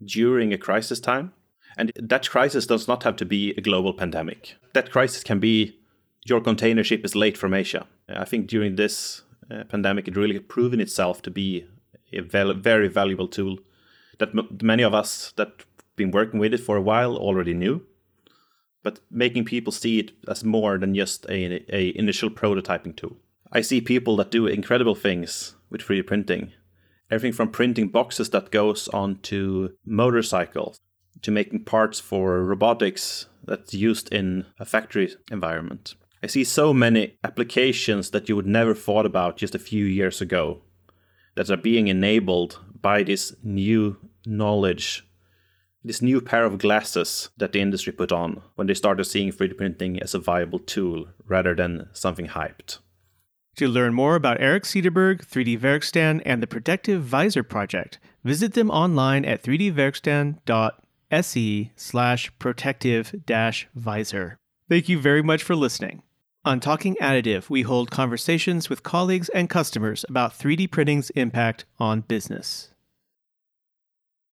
during 0.04 0.52
a 0.52 0.58
crisis 0.58 1.00
time 1.00 1.32
and 1.78 1.92
that 1.96 2.28
crisis 2.28 2.66
does 2.66 2.86
not 2.86 3.04
have 3.04 3.16
to 3.16 3.24
be 3.24 3.54
a 3.56 3.62
global 3.62 3.94
pandemic. 3.94 4.56
That 4.74 4.90
crisis 4.90 5.24
can 5.24 5.40
be 5.40 5.78
your 6.26 6.42
container 6.42 6.84
ship 6.84 7.06
is 7.06 7.16
late 7.16 7.38
from 7.38 7.54
Asia. 7.54 7.86
I 8.06 8.26
think 8.26 8.48
during 8.48 8.76
this 8.76 9.22
uh, 9.50 9.64
pandemic, 9.64 10.06
it 10.06 10.16
really 10.16 10.38
proven 10.38 10.78
itself 10.78 11.22
to 11.22 11.30
be 11.30 11.66
a 12.12 12.20
very 12.20 12.88
valuable 12.88 13.28
tool 13.28 13.60
that 14.18 14.62
many 14.62 14.82
of 14.82 14.92
us 14.92 15.32
that 15.36 15.64
been 15.96 16.10
working 16.10 16.38
with 16.38 16.52
it 16.52 16.60
for 16.60 16.76
a 16.76 16.82
while 16.82 17.16
already 17.16 17.54
knew. 17.54 17.80
But 18.82 19.00
making 19.10 19.44
people 19.44 19.72
see 19.72 19.98
it 19.98 20.12
as 20.28 20.44
more 20.44 20.78
than 20.78 20.94
just 20.94 21.24
a, 21.28 21.64
a 21.74 21.96
initial 21.96 22.30
prototyping 22.30 22.96
tool. 22.96 23.16
I 23.52 23.60
see 23.60 23.80
people 23.80 24.16
that 24.16 24.30
do 24.30 24.46
incredible 24.46 24.94
things 24.94 25.54
with 25.70 25.82
3D 25.82 26.06
printing. 26.06 26.52
Everything 27.10 27.34
from 27.34 27.50
printing 27.50 27.88
boxes 27.88 28.30
that 28.30 28.50
goes 28.50 28.88
onto 28.88 29.70
motorcycles 29.84 30.80
to 31.20 31.30
making 31.30 31.64
parts 31.64 32.00
for 32.00 32.42
robotics 32.42 33.26
that's 33.44 33.74
used 33.74 34.12
in 34.12 34.46
a 34.58 34.64
factory 34.64 35.14
environment. 35.30 35.94
I 36.22 36.28
see 36.28 36.44
so 36.44 36.72
many 36.72 37.18
applications 37.24 38.10
that 38.10 38.28
you 38.28 38.36
would 38.36 38.46
never 38.46 38.74
thought 38.74 39.06
about 39.06 39.36
just 39.36 39.54
a 39.54 39.58
few 39.58 39.84
years 39.84 40.20
ago 40.20 40.62
that 41.34 41.50
are 41.50 41.56
being 41.56 41.88
enabled 41.88 42.60
by 42.80 43.02
this 43.02 43.34
new 43.42 43.96
knowledge, 44.24 45.06
this 45.84 46.02
new 46.02 46.20
pair 46.20 46.44
of 46.44 46.58
glasses 46.58 47.30
that 47.36 47.52
the 47.52 47.60
industry 47.60 47.92
put 47.92 48.12
on 48.12 48.42
when 48.54 48.66
they 48.66 48.74
started 48.74 49.04
seeing 49.04 49.32
3D 49.32 49.56
printing 49.56 50.00
as 50.00 50.14
a 50.14 50.18
viable 50.18 50.58
tool 50.58 51.06
rather 51.26 51.54
than 51.54 51.88
something 51.92 52.28
hyped. 52.28 52.78
To 53.56 53.68
learn 53.68 53.92
more 53.92 54.14
about 54.14 54.40
Eric 54.40 54.62
Cederberg, 54.64 55.26
3D 55.26 55.58
Verkstan, 55.58 56.22
and 56.24 56.42
the 56.42 56.46
Protective 56.46 57.02
Visor 57.02 57.42
Project, 57.42 57.98
visit 58.24 58.54
them 58.54 58.70
online 58.70 59.24
at 59.24 59.42
3dverkstan.com 59.42 60.72
se 61.20 61.72
slash 61.76 62.32
protective 62.38 63.14
visor. 63.74 64.38
Thank 64.68 64.88
you 64.88 64.98
very 64.98 65.22
much 65.22 65.42
for 65.42 65.54
listening. 65.54 66.02
On 66.44 66.58
Talking 66.58 66.96
Additive, 67.00 67.50
we 67.50 67.62
hold 67.62 67.90
conversations 67.90 68.68
with 68.68 68.82
colleagues 68.82 69.28
and 69.28 69.50
customers 69.50 70.04
about 70.08 70.36
3D 70.36 70.70
printing's 70.70 71.10
impact 71.10 71.66
on 71.78 72.00
business. 72.00 72.71